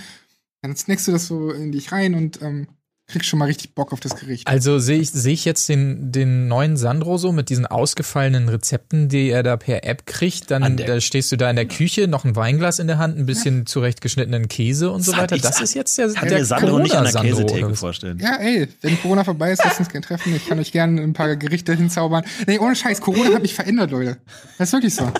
dann 0.62 0.76
snackst 0.76 1.08
du 1.08 1.12
das 1.12 1.26
so 1.26 1.50
in 1.52 1.72
dich 1.72 1.92
rein 1.92 2.14
und 2.14 2.42
ähm, 2.42 2.68
kriegst 3.10 3.28
schon 3.28 3.38
mal 3.38 3.46
richtig 3.46 3.74
Bock 3.74 3.92
auf 3.92 4.00
das 4.00 4.16
Gericht. 4.16 4.46
Also 4.46 4.78
sehe 4.78 4.98
ich, 4.98 5.10
sehe 5.10 5.32
ich 5.32 5.44
jetzt 5.44 5.68
den, 5.68 6.12
den 6.12 6.48
neuen 6.48 6.76
Sandro 6.76 7.18
so 7.18 7.32
mit 7.32 7.48
diesen 7.48 7.66
ausgefallenen 7.66 8.48
Rezepten, 8.48 9.08
die 9.08 9.30
er 9.30 9.42
da 9.42 9.56
per 9.56 9.84
App 9.84 10.06
kriegt. 10.06 10.50
An 10.52 10.62
Dann 10.62 10.76
da 10.76 11.00
stehst 11.00 11.30
du 11.32 11.36
da 11.36 11.50
in 11.50 11.56
der 11.56 11.66
Küche, 11.66 12.08
noch 12.08 12.24
ein 12.24 12.36
Weinglas 12.36 12.78
in 12.78 12.86
der 12.86 12.98
Hand, 12.98 13.18
ein 13.18 13.26
bisschen 13.26 13.66
zurechtgeschnittenen 13.66 14.48
Käse 14.48 14.90
und 14.90 15.02
so 15.02 15.16
weiter. 15.16 15.36
ich, 15.36 15.42
Das 15.42 15.60
ist 15.60 15.74
jetzt 15.74 15.96
der, 15.98 16.12
kann 16.12 16.28
der 16.28 16.38
mir 16.38 16.44
Sandro 16.44 16.78
nicht 16.78 16.94
an 16.94 17.04
der 17.04 17.14
oder 17.14 17.22
Käsetheke 17.22 17.74
vorstellen. 17.74 18.18
Ja, 18.18 18.36
ey, 18.36 18.68
wenn 18.80 19.00
Corona 19.00 19.24
vorbei 19.24 19.52
ist, 19.52 19.62
lasst 19.64 19.80
uns 19.80 19.88
gerne 19.88 20.06
treffen. 20.06 20.34
Ich 20.34 20.46
kann 20.48 20.58
euch 20.58 20.72
gerne 20.72 21.00
ein 21.00 21.12
paar 21.12 21.34
Gerichte 21.36 21.74
hinzaubern. 21.74 22.24
Nee, 22.46 22.58
ohne 22.58 22.76
Scheiß, 22.76 23.00
Corona 23.00 23.34
hat 23.34 23.42
mich 23.42 23.54
verändert, 23.54 23.90
Leute. 23.90 24.18
Das 24.58 24.68
ist 24.68 24.72
wirklich 24.72 24.94
so. 24.94 25.10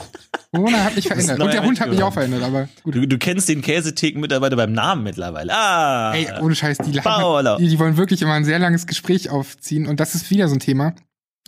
Corona 0.52 0.84
hat 0.84 0.96
mich 0.96 1.06
verändert. 1.06 1.40
Und 1.40 1.52
der 1.52 1.62
Hund 1.62 1.80
hat 1.80 1.90
mich 1.90 2.02
auch 2.02 2.12
verändert, 2.12 2.42
aber 2.42 2.68
gut. 2.82 2.94
Du, 2.94 3.06
du 3.06 3.18
kennst 3.18 3.48
den 3.48 3.62
Käsetheken-Mitarbeiter 3.62 4.56
beim 4.56 4.72
Namen 4.72 5.04
mittlerweile. 5.04 5.52
Ah. 5.54 6.12
Ey, 6.12 6.26
ohne 6.40 6.54
Scheiß, 6.56 6.78
die, 6.78 6.90
die 6.90 7.00
wollen 7.80 7.96
wirklich 7.96 8.22
immer 8.22 8.34
ein 8.34 8.44
sehr 8.44 8.58
langes 8.60 8.86
Gespräch 8.86 9.30
aufziehen 9.30 9.86
und 9.86 9.98
das 9.98 10.14
ist 10.14 10.30
wieder 10.30 10.46
so 10.48 10.54
ein 10.54 10.60
Thema. 10.60 10.94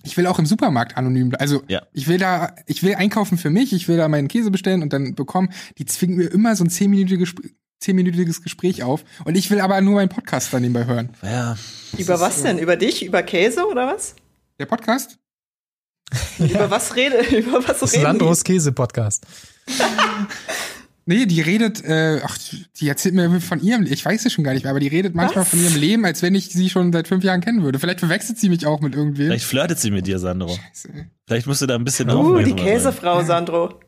Ich 0.05 0.17
will 0.17 0.27
auch 0.27 0.41
im 0.41 0.47
Supermarkt 0.47 0.97
anonym 0.97 1.29
bleiben. 1.29 1.41
Also 1.41 1.63
Ja. 1.69 1.83
ich 1.93 2.09
will 2.09 2.19
da, 2.19 2.57
ich 2.67 2.83
will 2.83 2.97
einkaufen 2.97 3.39
für 3.39 3.51
mich, 3.51 3.73
ich 3.73 3.87
will 3.87 3.97
da 3.99 4.09
meinen 4.09 4.27
Käse 4.27 4.51
bestellen 4.51 4.83
und 4.83 4.93
dann 4.93 5.15
bekommen. 5.15 5.51
Die 5.79 5.85
zwingen 5.87 6.17
mir 6.17 6.27
immer 6.33 6.57
so 6.57 6.65
ein 6.65 6.71
zehnminütiges, 6.71 7.35
zehnminütiges 7.79 8.43
Gespräch 8.43 8.83
auf 8.83 9.05
und 9.25 9.37
ich 9.37 9.49
will 9.53 9.61
aber 9.61 9.81
nur 9.81 9.95
meinen 9.95 10.09
Podcast 10.09 10.53
dann 10.53 10.63
nebenbei 10.63 10.87
hören. 10.87 11.11
ja. 11.23 11.57
Über 11.99 12.19
was 12.19 12.43
denn? 12.43 12.59
Über 12.59 12.77
dich? 12.77 13.05
Über 13.05 13.23
Käse 13.23 13.65
oder 13.69 13.87
was? 13.87 14.17
Der 14.59 14.67
Podcast? 14.67 15.19
Über 16.39 16.71
was 16.71 16.97
rede? 16.97 17.21
Über 17.37 17.67
was 17.69 17.83
reden? 17.93 18.03
Sandros 18.03 18.43
Käse-Podcast. 18.45 19.27
Nee, 21.05 21.27
die 21.27 21.41
redet, 21.41 21.85
äh, 21.85 22.21
ach, 22.23 22.39
die 22.77 22.89
erzählt 22.89 23.15
mir 23.15 23.41
von 23.41 23.61
ihrem, 23.61 23.85
ich 23.87 24.05
weiß 24.05 24.25
es 24.25 24.33
schon 24.33 24.45
gar 24.45 24.53
nicht 24.53 24.63
mehr, 24.63 24.71
aber 24.71 24.81
die 24.81 24.89
redet 24.89 25.15
manchmal 25.15 25.43
Was? 25.45 25.51
von 25.51 25.61
ihrem 25.61 25.77
Leben, 25.77 26.05
als 26.05 26.23
wenn 26.23 26.35
ich 26.35 26.51
sie 26.51 26.71
schon 26.71 26.93
seit 26.93 27.09
fünf 27.09 27.25
Jahren 27.25 27.41
kennen 27.41 27.63
würde. 27.63 27.79
Vielleicht 27.79 28.01
verwechselt 28.01 28.39
sie 28.39 28.49
mich 28.49 28.67
auch 28.67 28.81
mit 28.81 28.95
irgendwem. 28.95 29.27
Vielleicht 29.27 29.45
flirtet 29.45 29.81
sie 29.81 29.91
mit 29.91 30.07
dir, 30.07 30.19
Sandro. 30.19 30.49
Scheiße. 30.49 31.07
Vielleicht 31.27 31.47
musst 31.47 31.63
du 31.63 31.67
da 31.67 31.75
ein 31.75 31.85
bisschen 31.85 32.09
Uh, 32.09 32.13
die 32.13 32.19
aufmerksamer 32.19 32.57
sein. 32.57 32.67
Käsefrau, 32.67 33.23
Sandro. 33.25 33.81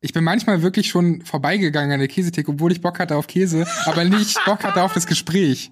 Ich 0.00 0.12
bin 0.12 0.24
manchmal 0.24 0.62
wirklich 0.62 0.88
schon 0.88 1.22
vorbeigegangen 1.22 1.92
an 1.92 1.98
der 2.00 2.08
Käsetheke, 2.08 2.50
obwohl 2.50 2.72
ich 2.72 2.80
Bock 2.80 2.98
hatte 2.98 3.16
auf 3.16 3.26
Käse, 3.26 3.66
aber 3.84 4.04
nicht 4.04 4.36
Bock 4.44 4.64
hatte 4.64 4.82
auf 4.82 4.94
das 4.94 5.06
Gespräch. 5.06 5.70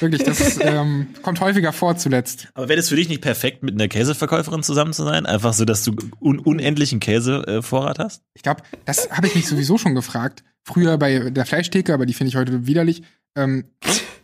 Wirklich, 0.00 0.22
das 0.22 0.58
ähm, 0.60 1.08
kommt 1.22 1.40
häufiger 1.40 1.72
vor 1.72 1.96
zuletzt. 1.96 2.48
Aber 2.54 2.68
wäre 2.68 2.76
das 2.76 2.88
für 2.88 2.96
dich 2.96 3.08
nicht 3.08 3.22
perfekt, 3.22 3.62
mit 3.62 3.74
einer 3.74 3.88
Käseverkäuferin 3.88 4.62
zusammen 4.62 4.92
zu 4.92 5.04
sein? 5.04 5.26
Einfach 5.26 5.52
so, 5.52 5.64
dass 5.64 5.84
du 5.84 5.94
un 6.20 6.38
unendlichen 6.38 7.00
Käsevorrat 7.00 7.48
äh, 7.48 7.62
Vorrat 7.62 7.98
hast? 7.98 8.22
Ich 8.34 8.42
glaube, 8.42 8.62
das 8.84 9.10
habe 9.10 9.26
ich 9.26 9.34
mich 9.34 9.46
sowieso 9.46 9.78
schon 9.78 9.94
gefragt. 9.94 10.42
Früher 10.64 10.98
bei 10.98 11.30
der 11.30 11.46
Fleischtheke, 11.46 11.94
aber 11.94 12.06
die 12.06 12.14
finde 12.14 12.28
ich 12.28 12.36
heute 12.36 12.66
widerlich. 12.66 13.02
Ähm, 13.36 13.64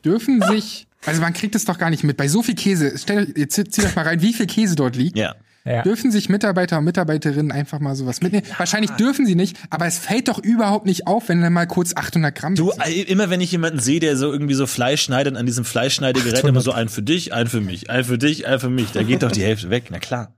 dürfen 0.05 0.43
sich, 0.43 0.87
also 1.05 1.21
man 1.21 1.33
kriegt 1.33 1.55
es 1.55 1.65
doch 1.65 1.79
gar 1.79 1.91
nicht 1.91 2.05
mit. 2.05 2.17
Bei 2.17 2.29
so 2.29 2.43
viel 2.43 2.55
Käse, 2.55 2.97
stellt, 2.99 3.37
ihr 3.37 3.49
zieht, 3.49 3.73
zieht 3.73 3.85
euch 3.85 3.97
mal 3.97 4.03
rein, 4.03 4.23
wie 4.23 4.33
viel 4.33 4.47
Käse 4.47 4.77
dort 4.77 4.97
liegt. 4.97 5.17
Ja. 5.17 5.35
Ja. 5.67 5.83
Dürfen 5.83 6.13
sich 6.13 6.29
Mitarbeiter 6.29 6.79
und 6.79 6.85
Mitarbeiterinnen 6.85 7.51
einfach 7.51 7.81
mal 7.81 7.97
sowas 7.97 8.21
mitnehmen? 8.23 8.47
Wahrscheinlich 8.57 8.93
dürfen 8.93 9.27
sie 9.27 9.35
nicht, 9.35 9.57
aber 9.69 9.87
es 9.87 9.99
fällt 9.99 10.29
doch 10.29 10.39
überhaupt 10.39 10.87
nicht 10.87 11.07
auf, 11.09 11.29
wenn 11.29 11.43
dann 11.43 11.53
mal 11.53 11.67
kurz 11.67 11.95
800 11.97 12.35
Gramm 12.35 12.55
Du, 12.55 12.71
sind. 12.71 12.87
äh, 12.87 13.03
immer 13.03 13.31
wenn 13.31 13.41
ich 13.41 13.51
jemanden 13.51 13.81
sehe, 13.81 13.99
der 13.99 14.17
so 14.17 14.33
irgendwie 14.33 14.55
so 14.55 14.67
Fleisch 14.67 15.03
schneidet 15.03 15.37
an 15.37 15.45
diesem 15.45 15.65
Fleischschneidegerät, 15.65 16.35
800. 16.35 16.49
immer 16.51 16.61
so 16.61 16.71
ein 16.73 16.89
für 16.89 17.03
dich, 17.03 17.33
ein 17.35 17.49
für 17.49 17.61
mich, 17.61 17.91
ein 17.91 18.05
für 18.05 18.17
dich, 18.17 18.47
ein 18.47 18.61
für 18.61 18.71
mich, 18.71 18.93
da 18.93 19.03
geht 19.03 19.23
doch 19.25 19.33
die 19.33 19.43
Hälfte 19.43 19.69
weg, 19.71 19.87
na 19.91 19.99
klar. 19.99 20.37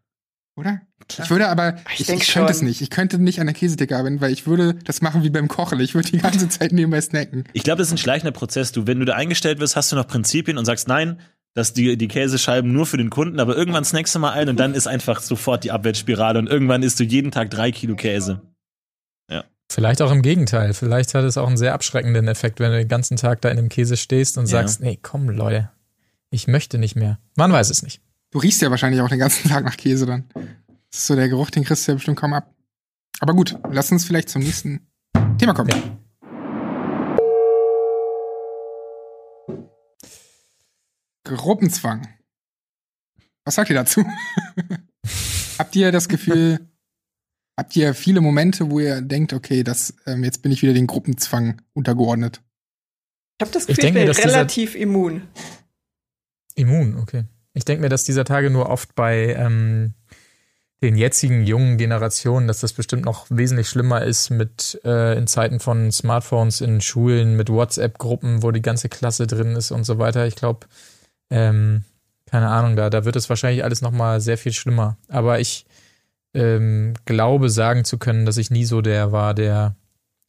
Oder? 0.57 0.81
Ich 1.21 1.31
würde 1.31 1.49
aber, 1.49 1.77
Ich 1.95 2.01
ich, 2.01 2.09
ich, 2.09 2.33
könnte 2.33 2.51
es 2.51 2.59
schon. 2.59 2.67
nicht. 2.67 2.81
Ich 2.81 2.91
könnte 2.91 3.19
nicht 3.23 3.39
an 3.41 3.47
der 3.47 3.55
Käsetheke 3.55 3.97
arbeiten, 3.97 4.21
weil 4.21 4.33
ich 4.33 4.47
würde 4.47 4.75
das 4.85 5.01
machen 5.03 5.23
wie 5.23 5.31
beim 5.31 5.47
Kochen. 5.47 5.79
Ich 5.79 5.95
würde 5.95 6.11
die 6.11 6.19
ganze 6.19 6.49
Zeit 6.49 6.73
nebenbei 6.73 7.01
snacken. 7.01 7.45
Ich 7.53 7.63
glaube, 7.63 7.79
das 7.79 7.89
ist 7.89 7.95
ein 7.95 7.99
schleichender 7.99 8.33
Prozess. 8.33 8.73
Du, 8.73 8.87
wenn 8.89 8.99
du 8.99 9.05
da 9.05 9.15
eingestellt 9.15 9.61
wirst, 9.61 9.77
hast 9.77 9.93
du 9.93 9.97
noch 9.97 10.09
Prinzipien 10.09 10.59
und 10.59 10.65
sagst, 10.65 10.89
nein, 10.89 11.21
dass 11.59 11.73
die, 11.73 11.97
die 11.99 12.09
Käsescheiben 12.09 12.73
nur 12.73 12.87
für 12.87 12.97
den 12.97 13.11
Kunden, 13.11 13.41
aber 13.41 13.57
irgendwann 13.57 13.85
snackst 13.85 14.15
du 14.15 14.19
mal 14.21 14.33
ein 14.33 14.49
und 14.49 14.59
dann 14.59 14.75
ist 14.75 14.87
einfach 14.87 15.21
sofort 15.21 15.65
die 15.65 15.71
Abwärtsspirale 15.73 16.39
und 16.39 16.47
irgendwann 16.47 16.83
isst 16.83 16.99
du 17.01 17.05
jeden 17.05 17.31
Tag 17.31 17.51
drei 17.51 17.71
Kilo 17.73 17.97
Käse. 17.97 18.41
Vielleicht 19.71 20.01
auch 20.01 20.11
im 20.11 20.23
Gegenteil. 20.23 20.73
Vielleicht 20.73 21.13
hat 21.13 21.25
es 21.25 21.37
auch 21.37 21.47
einen 21.47 21.59
sehr 21.59 21.75
abschreckenden 21.75 22.27
Effekt, 22.27 22.59
wenn 22.59 22.71
du 22.71 22.79
den 22.79 22.89
ganzen 22.89 23.19
Tag 23.19 23.43
da 23.43 23.51
in 23.51 23.59
dem 23.59 23.69
Käse 23.69 23.99
stehst 23.99 24.39
und 24.39 24.45
Ja. 24.45 24.63
sagst, 24.63 24.81
nee, 24.81 24.99
komm, 25.03 25.29
Leute, 25.29 25.71
ich 26.31 26.47
möchte 26.49 26.79
nicht 26.79 26.97
mehr. 26.97 27.19
Man 27.37 27.53
weiß 27.53 27.69
es 27.69 27.83
nicht. 27.83 28.01
Du 28.31 28.39
riechst 28.39 28.63
ja 28.63 28.71
wahrscheinlich 28.71 29.03
auch 29.03 29.11
den 29.11 29.19
ganzen 29.19 29.51
Tag 29.51 29.65
nach 29.67 29.77
Käse 29.77 30.07
dann. 30.07 30.25
Das 30.33 31.01
ist 31.01 31.07
so 31.07 31.15
der 31.17 31.29
Geruch, 31.29 31.51
den 31.51 31.65
kriegst 31.65 31.87
du 31.87 31.93
ja 31.93 31.97
bestimmt 31.97 32.17
kaum 32.19 32.33
ab. 32.33 32.51
Aber 33.21 33.35
gut, 33.35 33.59
lass 33.71 33.93
uns 33.93 34.07
vielleicht 34.07 34.31
zum 34.31 34.41
nächsten 34.41 34.87
Thema 35.37 35.53
kommen. 35.53 35.69
Ja. 35.69 35.99
Gruppenzwang. 41.37 42.09
Was 43.45 43.55
sagt 43.57 43.71
ihr 43.71 43.77
dazu? 43.77 44.05
habt 45.59 45.75
ihr 45.77 45.91
das 45.93 46.09
Gefühl, 46.09 46.61
habt 47.57 47.75
ihr 47.77 47.95
viele 47.95 48.21
Momente, 48.21 48.71
wo 48.71 48.81
ihr 48.81 49.01
denkt, 49.01 49.33
okay, 49.33 49.63
das, 49.63 49.95
ähm, 50.07 50.25
jetzt 50.25 50.43
bin 50.43 50.53
ich 50.53 50.63
wieder 50.63 50.75
den 50.75 50.87
Gruppenzwang 50.87 51.63
untergeordnet? 51.73 52.43
Ich 53.41 53.43
habe 53.47 53.53
das 53.53 53.63
Ich 53.63 53.69
Gefühl, 53.69 53.85
ich, 53.85 53.93
denke, 53.95 54.01
bin 54.01 54.07
dass 54.09 54.17
dieser- 54.19 54.31
relativ 54.35 54.75
immun. 54.75 55.23
Immun, 56.55 56.97
okay. 56.97 57.25
Ich 57.55 57.65
denke 57.65 57.83
mir, 57.83 57.89
dass 57.89 58.05
dieser 58.05 58.25
Tage 58.25 58.51
nur 58.51 58.69
oft 58.69 58.95
bei 58.95 59.35
ähm, 59.35 59.95
den 60.83 60.97
jetzigen 60.97 61.45
jungen 61.45 61.77
Generationen, 61.77 62.47
dass 62.47 62.61
das 62.61 62.73
bestimmt 62.73 63.05
noch 63.05 63.27
wesentlich 63.31 63.69
schlimmer 63.69 64.03
ist 64.05 64.31
mit 64.31 64.81
äh, 64.85 65.17
in 65.19 65.27
Zeiten 65.27 65.59
von 65.59 65.91
Smartphones 65.91 66.61
in 66.61 66.81
Schulen, 66.81 67.37
mit 67.37 67.49
WhatsApp-Gruppen, 67.49 68.43
wo 68.43 68.51
die 68.53 68.63
ganze 68.63 68.89
Klasse 68.89 69.27
drin 69.27 69.57
ist 69.57 69.71
und 69.73 69.85
so 69.85 69.99
weiter. 69.99 70.27
Ich 70.27 70.37
glaube, 70.37 70.67
ähm, 71.31 71.85
keine 72.27 72.49
Ahnung, 72.49 72.77
da, 72.77 72.91
da 72.91 73.05
wird 73.05 73.17
es 73.17 73.29
wahrscheinlich 73.29 73.65
alles 73.65 73.81
noch 73.81 73.91
mal 73.91 74.21
sehr 74.21 74.39
viel 74.39 74.53
schlimmer. 74.53 74.97
Aber 75.09 75.41
ich 75.41 75.67
ähm, 76.35 76.95
glaube 77.05 77.51
sagen 77.51 77.85
zu 77.85 77.99
können, 77.99 78.27
dass 78.27 78.37
ich 78.37 78.51
nie 78.51 78.65
so 78.65 78.81
der 78.83 79.13
war, 79.13 79.35
der 79.35 79.77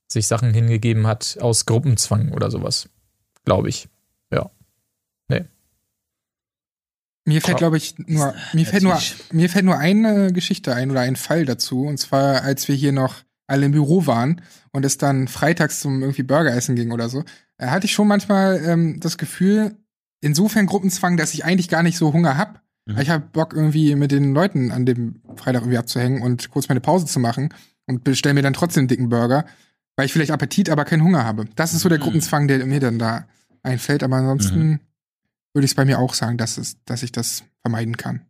sich 0.08 0.28
Sachen 0.28 0.54
hingegeben 0.54 1.08
hat 1.08 1.38
aus 1.42 1.66
Gruppenzwang 1.66 2.32
oder 2.32 2.50
sowas. 2.50 2.90
Glaube 3.46 3.70
ich. 3.70 3.90
Mir 7.30 7.42
fällt, 7.42 7.58
glaube 7.58 7.78
ich, 7.78 7.96
nur, 8.00 8.34
mir 8.54 8.66
fällt 8.66 8.82
nur, 8.82 9.00
mir 9.32 9.50
fällt 9.50 9.66
nur 9.66 9.78
eine 9.78 10.34
Geschichte 10.34 10.74
ein 10.74 10.90
oder 10.90 11.02
ein 11.02 11.16
Fall 11.16 11.46
dazu. 11.46 11.84
Und 11.86 12.00
zwar, 12.00 12.42
als 12.42 12.68
wir 12.68 12.76
hier 12.76 12.92
noch 12.92 13.18
alle 13.46 13.68
im 13.68 13.72
Büro 13.72 14.08
waren 14.08 14.42
und 14.72 14.84
es 14.84 14.98
dann 14.98 15.28
freitags 15.28 15.80
zum 15.80 16.02
irgendwie 16.02 16.24
Burger 16.24 16.56
essen 16.56 16.76
ging 16.76 16.92
oder 16.92 17.08
so, 17.08 17.24
äh, 17.58 17.68
hatte 17.68 17.86
ich 17.86 17.94
schon 17.94 18.08
manchmal 18.08 18.60
ähm, 18.66 19.00
das 19.00 19.20
Gefühl, 19.20 19.76
insofern 20.22 20.66
Gruppenzwang, 20.66 21.18
dass 21.18 21.34
ich 21.34 21.46
eigentlich 21.46 21.70
gar 21.70 21.84
nicht 21.84 21.98
so 21.98 22.14
Hunger 22.14 22.38
hab. 22.38 22.62
Mhm. 22.86 23.00
Ich 23.00 23.10
habe 23.10 23.26
Bock 23.32 23.54
irgendwie 23.54 23.96
mit 23.96 24.12
den 24.12 24.34
Leuten 24.34 24.72
an 24.72 24.86
dem 24.86 25.22
Freitag 25.36 25.62
irgendwie 25.62 25.78
abzuhängen 25.78 26.22
und 26.22 26.50
kurz 26.52 26.70
meine 26.70 26.82
Pause 26.82 27.06
zu 27.06 27.20
machen 27.20 27.54
und 27.88 28.04
bestell 28.04 28.34
mir 28.34 28.42
dann 28.42 28.54
trotzdem 28.54 28.82
einen 28.82 28.88
dicken 28.88 29.10
Burger, 29.10 29.46
weil 29.96 30.06
ich 30.06 30.14
vielleicht 30.14 30.32
Appetit, 30.32 30.70
aber 30.70 30.86
keinen 30.86 31.04
Hunger 31.04 31.24
habe. 31.26 31.46
Das 31.56 31.74
ist 31.74 31.82
so 31.82 31.90
der 31.90 31.98
Mhm. 32.00 32.04
Gruppenzwang, 32.04 32.48
der 32.48 32.66
mir 32.66 32.80
dann 32.80 33.00
da 33.00 33.28
einfällt. 33.64 34.04
Aber 34.04 34.18
ansonsten 34.18 34.80
würde 35.54 35.66
ich 35.66 35.72
es 35.72 35.76
bei 35.76 35.86
mir 35.86 36.00
auch 36.00 36.14
sagen, 36.14 36.38
dass, 36.38 36.58
es, 36.58 36.78
dass 36.86 37.04
ich 37.04 37.12
das 37.12 37.44
vermeiden 37.62 37.98
kann. 37.98 38.22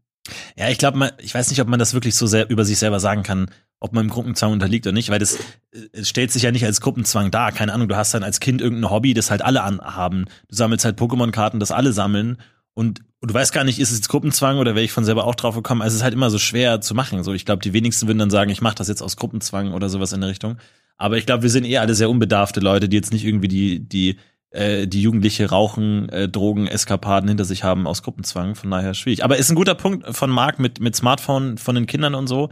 Ja, 0.58 0.70
ich 0.70 0.78
glaube, 0.78 1.12
ich 1.20 1.34
weiß 1.34 1.50
nicht, 1.50 1.62
ob 1.62 1.68
man 1.68 1.80
das 1.80 1.94
wirklich 1.94 2.16
so 2.16 2.28
sehr 2.28 2.50
über 2.50 2.66
sich 2.66 2.78
selber 2.78 3.00
sagen 3.00 3.24
kann, 3.24 3.50
ob 3.80 3.94
man 3.94 4.06
im 4.06 4.12
Gruppenzwang 4.12 4.52
unterliegt 4.52 4.86
oder 4.86 4.94
nicht, 4.94 5.10
weil 5.10 5.20
das 5.20 5.38
äh, 5.72 6.04
stellt 6.04 6.32
sich 6.32 6.44
ja 6.44 6.52
nicht 6.52 6.66
als 6.66 6.82
Gruppenzwang 6.82 7.32
dar. 7.32 7.52
Keine 7.52 7.74
Ahnung, 7.74 7.88
du 7.88 7.96
hast 7.96 8.14
dann 8.14 8.24
als 8.24 8.40
Kind 8.40 8.62
irgendein 8.62 8.92
Hobby, 8.92 9.14
das 9.14 9.32
halt 9.32 9.42
alle 9.42 9.64
haben. 9.64 10.26
Du 10.48 10.56
sammelst 10.56 10.86
halt 10.86 11.00
Pokémon-Karten, 11.00 11.60
das 11.60 11.72
alle 11.72 11.94
sammeln 11.94 12.38
und, 12.74 13.02
und 13.20 13.32
du 13.32 13.34
weißt 13.34 13.52
gar 13.52 13.64
nicht, 13.64 13.80
ist 13.80 13.92
es 13.92 13.98
jetzt 13.98 14.10
Gruppenzwang 14.10 14.58
oder 14.58 14.76
wäre 14.76 14.86
ich 14.86 14.92
von 14.92 15.04
selber 15.04 15.26
auch 15.26 15.36
drauf 15.36 15.56
gekommen. 15.56 15.82
Also 15.82 15.96
es 15.96 15.98
ist 15.98 16.04
halt 16.04 16.14
immer 16.14 16.30
so 16.30 16.40
schwer 16.40 16.82
zu 16.82 16.96
machen. 16.96 17.24
So, 17.24 17.34
ich 17.34 17.46
glaube, 17.46 17.62
die 17.62 17.74
wenigsten 17.74 18.08
würden 18.08 18.20
dann 18.20 18.30
sagen, 18.30 18.52
ich 18.52 18.62
mache 18.62 18.76
das 18.76 18.88
jetzt 18.88 19.02
aus 19.02 19.18
Gruppenzwang 19.18 19.74
oder 19.74 19.90
sowas 19.90 20.14
in 20.14 20.22
der 20.22 20.30
Richtung. 20.30 20.58
Aber 20.98 21.18
ich 21.18 21.26
glaube, 21.26 21.44
wir 21.44 21.50
sind 21.50 21.66
eh 21.66 21.78
alle 21.78 21.96
sehr 21.96 22.10
unbedarfte 22.10 22.60
Leute, 22.60 22.90
die 22.90 22.96
jetzt 22.96 23.14
nicht 23.14 23.26
irgendwie 23.26 23.48
die 23.48 23.80
die 23.88 24.18
äh, 24.52 24.88
die 24.88 25.02
jugendliche 25.02 25.50
Rauchen, 25.50 26.10
äh, 26.10 26.28
Drogen, 26.28 26.68
Eskapaden 26.68 27.30
hinter 27.30 27.46
sich 27.46 27.64
haben 27.64 27.86
aus 27.86 28.02
Gruppenzwang. 28.02 28.56
Von 28.56 28.72
daher 28.72 28.94
schwierig. 28.94 29.24
Aber 29.24 29.38
ist 29.38 29.50
ein 29.50 29.56
guter 29.56 29.76
Punkt 29.76 30.16
von 30.16 30.30
Marc 30.30 30.60
mit, 30.60 30.80
mit 30.80 30.96
Smartphone 30.96 31.58
von 31.58 31.76
den 31.76 31.86
Kindern 31.86 32.16
und 32.16 32.28
so, 32.28 32.50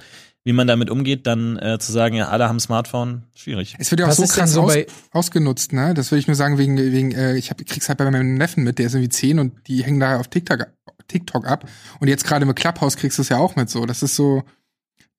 wie 0.48 0.54
man 0.54 0.66
damit 0.66 0.90
umgeht, 0.90 1.28
dann 1.28 1.58
äh, 1.58 1.78
zu 1.78 1.92
sagen, 1.92 2.16
ja, 2.16 2.30
alle 2.30 2.48
haben 2.48 2.62
Smartphone, 2.62 3.24
schwierig. 3.36 3.76
Es 3.80 3.92
wird 3.92 4.00
ja 4.00 4.06
auch 4.06 4.12
Was 4.12 4.16
so 4.16 4.28
krass 4.28 4.54
so 4.54 4.62
aus, 4.62 4.78
ausgenutzt, 5.12 5.74
ne? 5.74 5.94
Das 5.94 6.10
will 6.10 6.20
ich 6.20 6.28
nur 6.28 6.38
sagen, 6.38 6.58
wegen, 6.58 6.78
wegen 6.78 7.12
äh, 7.12 7.36
ich 7.36 7.50
hab, 7.50 7.58
krieg's 7.58 7.90
halt 7.90 7.98
bei 7.98 8.10
meinem 8.10 8.36
Neffen 8.36 8.64
mit, 8.64 8.80
der 8.80 8.86
ist 8.86 8.94
irgendwie 8.94 9.10
zehn 9.10 9.40
und 9.40 9.68
die 9.68 9.84
hängen 9.84 10.00
da 10.00 10.18
auf 10.22 10.30
TikTok, 10.30 10.68
TikTok 11.10 11.46
ab. 11.46 11.68
Und 12.00 12.08
jetzt 12.08 12.24
gerade 12.24 12.46
mit 12.46 12.56
Clubhouse 12.56 12.96
kriegst 12.96 13.18
du 13.18 13.24
es 13.24 13.28
ja 13.28 13.40
auch 13.40 13.58
mit 13.58 13.70
so. 13.70 13.86
Das 13.86 14.02
ist 14.04 14.16
so 14.16 14.44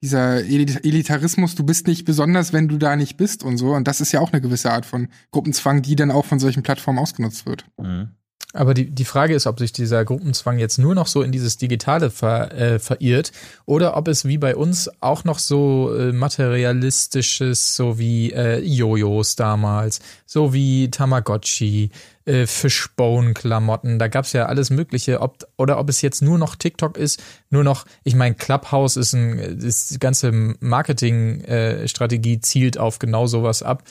dieser 0.02 0.38
Elit- 0.44 0.82
Elitarismus, 0.82 1.54
du 1.54 1.62
bist 1.62 1.88
nicht 1.88 2.06
besonders, 2.06 2.54
wenn 2.54 2.68
du 2.68 2.78
da 2.78 2.96
nicht 2.96 3.18
bist 3.18 3.42
und 3.44 3.58
so. 3.58 3.74
Und 3.74 3.86
das 3.86 4.00
ist 4.00 4.12
ja 4.12 4.20
auch 4.20 4.32
eine 4.32 4.40
gewisse 4.40 4.72
Art 4.72 4.86
von 4.86 5.08
Gruppenzwang, 5.30 5.82
die 5.82 5.94
dann 5.94 6.10
auch 6.10 6.24
von 6.24 6.38
solchen 6.38 6.62
Plattformen 6.62 6.98
ausgenutzt 6.98 7.44
wird. 7.44 7.66
Mhm. 7.76 8.12
Aber 8.54 8.72
die, 8.72 8.88
die 8.88 9.04
Frage 9.04 9.34
ist, 9.34 9.46
ob 9.46 9.58
sich 9.58 9.72
dieser 9.72 10.06
Gruppenzwang 10.06 10.58
jetzt 10.58 10.78
nur 10.78 10.94
noch 10.94 11.06
so 11.06 11.20
in 11.20 11.32
dieses 11.32 11.58
Digitale 11.58 12.10
ver, 12.10 12.50
äh, 12.52 12.78
verirrt 12.78 13.30
oder 13.66 13.94
ob 13.94 14.08
es 14.08 14.24
wie 14.24 14.38
bei 14.38 14.56
uns 14.56 14.90
auch 15.00 15.24
noch 15.24 15.38
so 15.38 15.94
äh, 15.94 16.12
materialistisches, 16.12 17.76
so 17.76 17.98
wie 17.98 18.32
äh, 18.32 18.58
Jojos 18.60 19.36
damals, 19.36 20.00
so 20.24 20.54
wie 20.54 20.90
Tamagotchi, 20.90 21.90
äh, 22.24 22.46
Fishbone-Klamotten, 22.46 23.98
da 23.98 24.08
gab's 24.08 24.32
ja 24.32 24.46
alles 24.46 24.70
Mögliche, 24.70 25.20
ob, 25.20 25.46
oder 25.58 25.78
ob 25.78 25.90
es 25.90 26.00
jetzt 26.00 26.22
nur 26.22 26.38
noch 26.38 26.56
TikTok 26.56 26.96
ist, 26.96 27.22
nur 27.50 27.64
noch, 27.64 27.84
ich 28.02 28.14
meine, 28.14 28.34
Clubhouse 28.34 28.96
ist 28.96 29.12
ein, 29.12 29.38
ist 29.38 29.90
die 29.90 29.98
ganze 29.98 30.32
Marketing-Strategie 30.60 32.40
zielt 32.40 32.78
auf 32.78 32.98
genau 32.98 33.26
sowas 33.26 33.62
ab. 33.62 33.82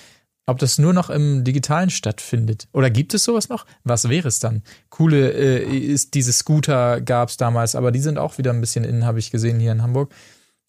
Ob 0.49 0.59
das 0.59 0.77
nur 0.77 0.93
noch 0.93 1.09
im 1.09 1.43
Digitalen 1.43 1.89
stattfindet. 1.89 2.69
Oder 2.71 2.89
gibt 2.89 3.13
es 3.13 3.25
sowas 3.25 3.49
noch? 3.49 3.65
Was 3.83 4.07
wäre 4.07 4.29
es 4.29 4.39
dann? 4.39 4.63
Coole 4.89 5.31
äh, 5.33 5.77
ist 5.77 6.13
diese 6.13 6.31
Scooter 6.31 7.01
gab 7.01 7.27
es 7.27 7.35
damals, 7.35 7.75
aber 7.75 7.91
die 7.91 7.99
sind 7.99 8.17
auch 8.17 8.37
wieder 8.37 8.53
ein 8.53 8.61
bisschen 8.61 8.85
innen, 8.85 9.05
habe 9.05 9.19
ich 9.19 9.29
gesehen 9.29 9.59
hier 9.59 9.73
in 9.73 9.81
Hamburg. 9.81 10.13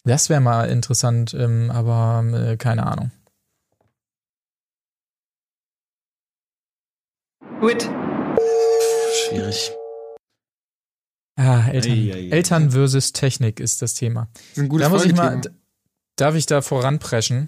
Das 0.03 0.29
wäre 0.29 0.41
mal 0.41 0.69
interessant, 0.69 1.33
ähm, 1.33 1.71
aber 1.71 2.25
äh, 2.33 2.57
keine 2.57 2.85
Ahnung. 2.87 3.11
Gut. 7.61 7.89
Schwierig. 9.13 9.71
Ah, 11.37 11.69
Eltern. 11.69 11.91
Ei, 11.91 12.11
ei, 12.11 12.15
ei. 12.15 12.29
Eltern 12.31 12.71
versus 12.71 13.13
Technik 13.13 13.61
ist 13.61 13.81
das 13.81 13.93
Thema. 13.93 14.27
Das 14.33 14.57
ist 14.57 14.57
ein 14.57 14.67
gutes 14.67 14.85
Da 14.85 14.89
muss 14.89 15.05
ich 15.05 15.15
mal, 15.15 15.39
darf 16.17 16.35
ich 16.35 16.45
da 16.47 16.61
voranpreschen? 16.61 17.47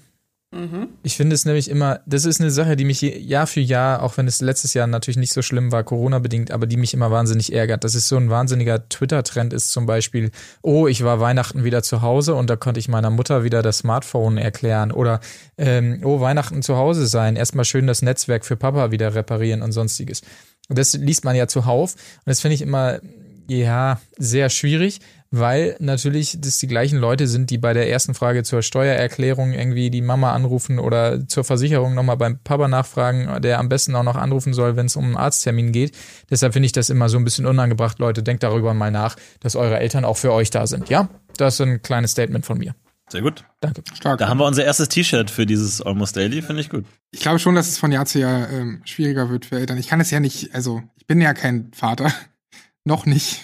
Ich 1.03 1.15
finde 1.15 1.33
es 1.33 1.45
nämlich 1.45 1.69
immer, 1.69 2.01
das 2.05 2.25
ist 2.25 2.41
eine 2.41 2.51
Sache, 2.51 2.75
die 2.75 2.83
mich 2.83 3.01
Jahr 3.01 3.47
für 3.47 3.61
Jahr, 3.61 4.03
auch 4.03 4.17
wenn 4.17 4.27
es 4.27 4.41
letztes 4.41 4.73
Jahr 4.73 4.85
natürlich 4.85 5.15
nicht 5.15 5.31
so 5.31 5.41
schlimm 5.41 5.71
war, 5.71 5.85
Corona-bedingt, 5.85 6.51
aber 6.51 6.67
die 6.67 6.75
mich 6.75 6.93
immer 6.93 7.09
wahnsinnig 7.09 7.53
ärgert. 7.53 7.85
Das 7.85 7.95
ist 7.95 8.09
so 8.09 8.17
ein 8.17 8.29
wahnsinniger 8.29 8.89
Twitter-Trend 8.89 9.53
ist 9.53 9.71
zum 9.71 9.85
Beispiel, 9.85 10.31
oh, 10.61 10.87
ich 10.87 11.05
war 11.05 11.21
Weihnachten 11.21 11.63
wieder 11.63 11.83
zu 11.83 12.01
Hause 12.01 12.35
und 12.35 12.49
da 12.49 12.57
konnte 12.57 12.81
ich 12.81 12.89
meiner 12.89 13.09
Mutter 13.09 13.45
wieder 13.45 13.61
das 13.61 13.77
Smartphone 13.79 14.37
erklären 14.37 14.91
oder 14.91 15.21
ähm, 15.57 16.01
oh, 16.03 16.19
Weihnachten 16.19 16.61
zu 16.61 16.75
Hause 16.75 17.07
sein, 17.07 17.37
erstmal 17.37 17.63
schön 17.63 17.87
das 17.87 18.01
Netzwerk 18.01 18.43
für 18.43 18.57
Papa 18.57 18.91
wieder 18.91 19.15
reparieren 19.15 19.61
und 19.61 19.71
sonstiges. 19.71 20.21
Und 20.67 20.77
das 20.77 20.93
liest 20.93 21.23
man 21.23 21.37
ja 21.37 21.47
zuhauf 21.47 21.93
und 21.93 22.27
das 22.27 22.41
finde 22.41 22.55
ich 22.55 22.61
immer, 22.61 22.99
ja, 23.47 24.01
sehr 24.17 24.49
schwierig, 24.49 24.99
weil 25.31 25.77
natürlich 25.79 26.37
das 26.39 26.57
die 26.57 26.67
gleichen 26.67 26.99
Leute 26.99 27.25
sind, 27.27 27.49
die 27.49 27.57
bei 27.57 27.73
der 27.73 27.89
ersten 27.89 28.13
Frage 28.13 28.43
zur 28.43 28.61
Steuererklärung 28.61 29.53
irgendwie 29.53 29.89
die 29.89 30.01
Mama 30.01 30.33
anrufen 30.33 30.77
oder 30.77 31.25
zur 31.27 31.45
Versicherung 31.45 31.95
nochmal 31.95 32.17
beim 32.17 32.39
Papa 32.39 32.67
nachfragen, 32.67 33.41
der 33.41 33.59
am 33.59 33.69
besten 33.69 33.95
auch 33.95 34.03
noch 34.03 34.17
anrufen 34.17 34.53
soll, 34.53 34.75
wenn 34.75 34.87
es 34.87 34.97
um 34.97 35.05
einen 35.05 35.17
Arzttermin 35.17 35.71
geht. 35.71 35.97
Deshalb 36.29 36.53
finde 36.53 36.65
ich 36.65 36.73
das 36.73 36.89
immer 36.89 37.07
so 37.07 37.17
ein 37.17 37.23
bisschen 37.23 37.45
unangebracht. 37.45 37.97
Leute, 37.99 38.23
denkt 38.23 38.43
darüber 38.43 38.73
mal 38.73 38.91
nach, 38.91 39.15
dass 39.39 39.55
eure 39.55 39.79
Eltern 39.79 40.03
auch 40.03 40.17
für 40.17 40.33
euch 40.33 40.49
da 40.49 40.67
sind. 40.67 40.89
Ja, 40.89 41.09
das 41.37 41.55
ist 41.55 41.61
ein 41.61 41.81
kleines 41.81 42.11
Statement 42.11 42.45
von 42.45 42.57
mir. 42.57 42.75
Sehr 43.09 43.21
gut. 43.21 43.43
Danke. 43.59 43.83
Stark. 43.93 44.19
Da 44.19 44.29
haben 44.29 44.37
wir 44.37 44.45
unser 44.45 44.63
erstes 44.63 44.87
T-Shirt 44.89 45.29
für 45.29 45.45
dieses 45.45 45.81
Almost 45.81 46.15
Daily, 46.15 46.41
finde 46.41 46.61
ich 46.61 46.69
gut. 46.69 46.85
Ich 47.11 47.19
glaube 47.19 47.39
schon, 47.39 47.55
dass 47.55 47.67
es 47.67 47.77
von 47.77 47.91
Jahr 47.91 48.05
zu 48.05 48.19
Jahr 48.19 48.49
ähm, 48.49 48.81
schwieriger 48.85 49.29
wird 49.29 49.45
für 49.45 49.57
Eltern. 49.57 49.77
Ich 49.77 49.87
kann 49.87 49.99
es 49.99 50.11
ja 50.11 50.21
nicht, 50.21 50.55
also 50.55 50.81
ich 50.95 51.07
bin 51.07 51.19
ja 51.19 51.33
kein 51.33 51.71
Vater. 51.73 52.11
Noch 52.85 53.05
nicht. 53.05 53.43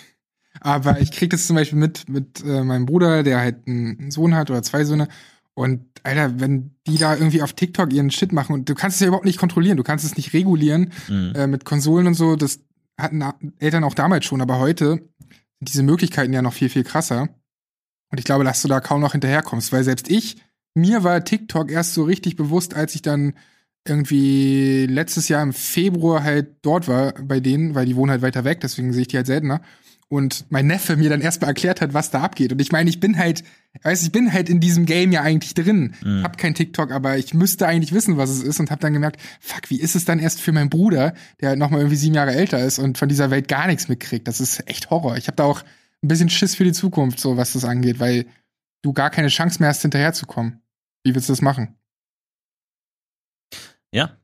Aber 0.61 0.99
ich 0.99 1.11
krieg 1.11 1.29
das 1.29 1.47
zum 1.47 1.55
Beispiel 1.55 1.77
mit 1.79 2.09
mit 2.09 2.43
äh, 2.45 2.63
meinem 2.63 2.85
Bruder, 2.85 3.23
der 3.23 3.39
halt 3.39 3.67
einen 3.67 4.11
Sohn 4.11 4.35
hat 4.35 4.49
oder 4.49 4.63
zwei 4.63 4.83
Söhne. 4.83 5.07
Und 5.53 5.85
Alter, 6.03 6.39
wenn 6.39 6.71
die 6.85 6.97
da 6.97 7.15
irgendwie 7.15 7.41
auf 7.41 7.53
TikTok 7.53 7.91
ihren 7.91 8.11
Shit 8.11 8.31
machen 8.31 8.53
und 8.53 8.69
du 8.69 8.75
kannst 8.75 8.95
es 8.97 9.01
ja 9.01 9.07
überhaupt 9.07 9.25
nicht 9.25 9.39
kontrollieren, 9.39 9.77
du 9.77 9.83
kannst 9.83 10.05
es 10.05 10.15
nicht 10.15 10.33
regulieren 10.33 10.91
Mhm. 11.07 11.33
äh, 11.35 11.47
mit 11.47 11.65
Konsolen 11.65 12.05
und 12.07 12.13
so, 12.13 12.35
das 12.35 12.59
hatten 12.99 13.23
Eltern 13.59 13.83
auch 13.83 13.95
damals 13.95 14.25
schon, 14.25 14.41
aber 14.41 14.59
heute 14.59 14.85
sind 14.89 15.09
diese 15.61 15.83
Möglichkeiten 15.83 16.33
ja 16.33 16.41
noch 16.41 16.53
viel, 16.53 16.69
viel 16.69 16.83
krasser. 16.83 17.29
Und 18.11 18.19
ich 18.19 18.23
glaube, 18.25 18.43
dass 18.43 18.61
du 18.61 18.67
da 18.67 18.79
kaum 18.79 19.01
noch 19.01 19.11
hinterherkommst, 19.13 19.71
weil 19.73 19.83
selbst 19.83 20.09
ich, 20.09 20.37
mir 20.75 21.03
war 21.03 21.23
TikTok 21.23 21.71
erst 21.71 21.93
so 21.95 22.03
richtig 22.03 22.35
bewusst, 22.35 22.75
als 22.75 22.93
ich 22.95 23.01
dann 23.01 23.33
irgendwie 23.87 24.85
letztes 24.85 25.27
Jahr 25.29 25.41
im 25.41 25.53
Februar 25.53 26.23
halt 26.23 26.57
dort 26.61 26.87
war 26.87 27.13
bei 27.13 27.39
denen, 27.39 27.73
weil 27.73 27.85
die 27.85 27.95
wohnen 27.95 28.11
halt 28.11 28.21
weiter 28.21 28.43
weg, 28.43 28.59
deswegen 28.61 28.93
sehe 28.93 29.03
ich 29.03 29.07
die 29.07 29.17
halt 29.17 29.27
seltener. 29.27 29.61
Und 30.09 30.45
mein 30.49 30.67
Neffe 30.67 30.95
mir 30.95 31.09
dann 31.09 31.19
erstmal 31.19 31.49
erklärt 31.49 31.81
hat, 31.81 31.93
was 31.93 32.11
da 32.11 32.21
abgeht. 32.21 32.53
Und 32.53 32.61
ich 32.61 32.71
meine, 32.71 32.89
ich 32.89 33.01
bin 33.01 33.17
halt, 33.17 33.43
weiß 33.83 34.03
ich 34.03 34.11
bin 34.13 34.31
halt 34.31 34.47
in 34.47 34.61
diesem 34.61 34.85
Game 34.85 35.11
ja 35.11 35.21
eigentlich 35.21 35.53
drin. 35.53 35.95
Mhm. 36.01 36.23
Hab 36.23 36.37
kein 36.37 36.55
TikTok, 36.55 36.91
aber 36.91 37.17
ich 37.17 37.33
müsste 37.33 37.67
eigentlich 37.67 37.91
wissen, 37.91 38.15
was 38.15 38.29
es 38.29 38.41
ist 38.41 38.61
und 38.61 38.71
hab 38.71 38.79
dann 38.79 38.93
gemerkt, 38.93 39.19
fuck, 39.41 39.69
wie 39.69 39.81
ist 39.81 39.95
es 39.95 40.05
dann 40.05 40.19
erst 40.19 40.39
für 40.39 40.53
meinen 40.53 40.69
Bruder, 40.69 41.13
der 41.41 41.49
halt 41.49 41.59
noch 41.59 41.71
mal 41.71 41.79
irgendwie 41.79 41.97
sieben 41.97 42.15
Jahre 42.15 42.33
älter 42.33 42.63
ist 42.63 42.79
und 42.79 42.97
von 42.97 43.09
dieser 43.09 43.31
Welt 43.31 43.49
gar 43.49 43.67
nichts 43.67 43.89
mitkriegt. 43.89 44.29
Das 44.29 44.39
ist 44.39 44.65
echt 44.69 44.89
Horror. 44.89 45.17
Ich 45.17 45.27
habe 45.27 45.35
da 45.35 45.43
auch 45.43 45.61
ein 46.01 46.07
bisschen 46.07 46.29
Schiss 46.29 46.55
für 46.55 46.63
die 46.63 46.71
Zukunft, 46.71 47.19
so 47.19 47.35
was 47.35 47.53
das 47.53 47.65
angeht, 47.65 47.99
weil 47.99 48.27
du 48.83 48.93
gar 48.93 49.09
keine 49.09 49.27
Chance 49.27 49.59
mehr 49.59 49.69
hast, 49.69 49.81
hinterherzukommen. 49.81 50.61
Wie 51.03 51.13
willst 51.13 51.27
du 51.27 51.33
das 51.33 51.41
machen? 51.41 51.75
Ja. 53.91 54.17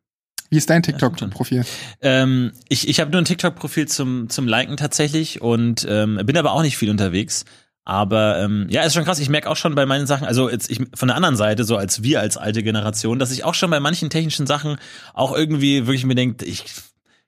Wie 0.54 0.58
ist 0.58 0.70
dein. 0.70 0.84
TikTok-Profil? 0.84 1.66
Ähm, 2.02 2.52
ich 2.70 2.88
ich 2.88 3.00
habe 3.00 3.10
nur 3.10 3.20
ein 3.20 3.26
TikTok-Profil 3.26 3.88
zum, 3.88 4.30
zum 4.30 4.48
Liken 4.48 4.78
tatsächlich 4.78 5.42
und 5.42 5.84
ähm, 5.90 6.20
bin 6.28 6.38
aber 6.38 6.52
auch 6.52 6.62
nicht 6.62 6.78
viel 6.78 6.92
unterwegs. 6.92 7.46
Aber 7.86 8.38
ähm, 8.40 8.68
ja, 8.70 8.84
ist 8.84 8.94
schon 8.94 9.04
krass. 9.04 9.18
Ich 9.18 9.30
merke 9.30 9.50
auch 9.50 9.56
schon 9.56 9.74
bei 9.74 9.88
meinen 9.88 10.06
Sachen, 10.06 10.28
also 10.28 10.52
jetzt 10.52 10.70
ich, 10.70 10.80
von 10.94 11.08
der 11.08 11.18
anderen 11.18 11.36
Seite, 11.36 11.64
so 11.64 11.76
als 11.76 12.04
wir 12.04 12.20
als 12.20 12.38
alte 12.38 12.62
Generation, 12.62 13.18
dass 13.18 13.32
ich 13.32 13.44
auch 13.44 13.56
schon 13.56 13.72
bei 13.72 13.80
manchen 13.80 14.12
technischen 14.12 14.46
Sachen 14.46 14.78
auch 15.16 15.36
irgendwie 15.36 15.88
wirklich 15.88 16.06
mir 16.06 16.14
denke, 16.14 16.46
ich 16.46 16.66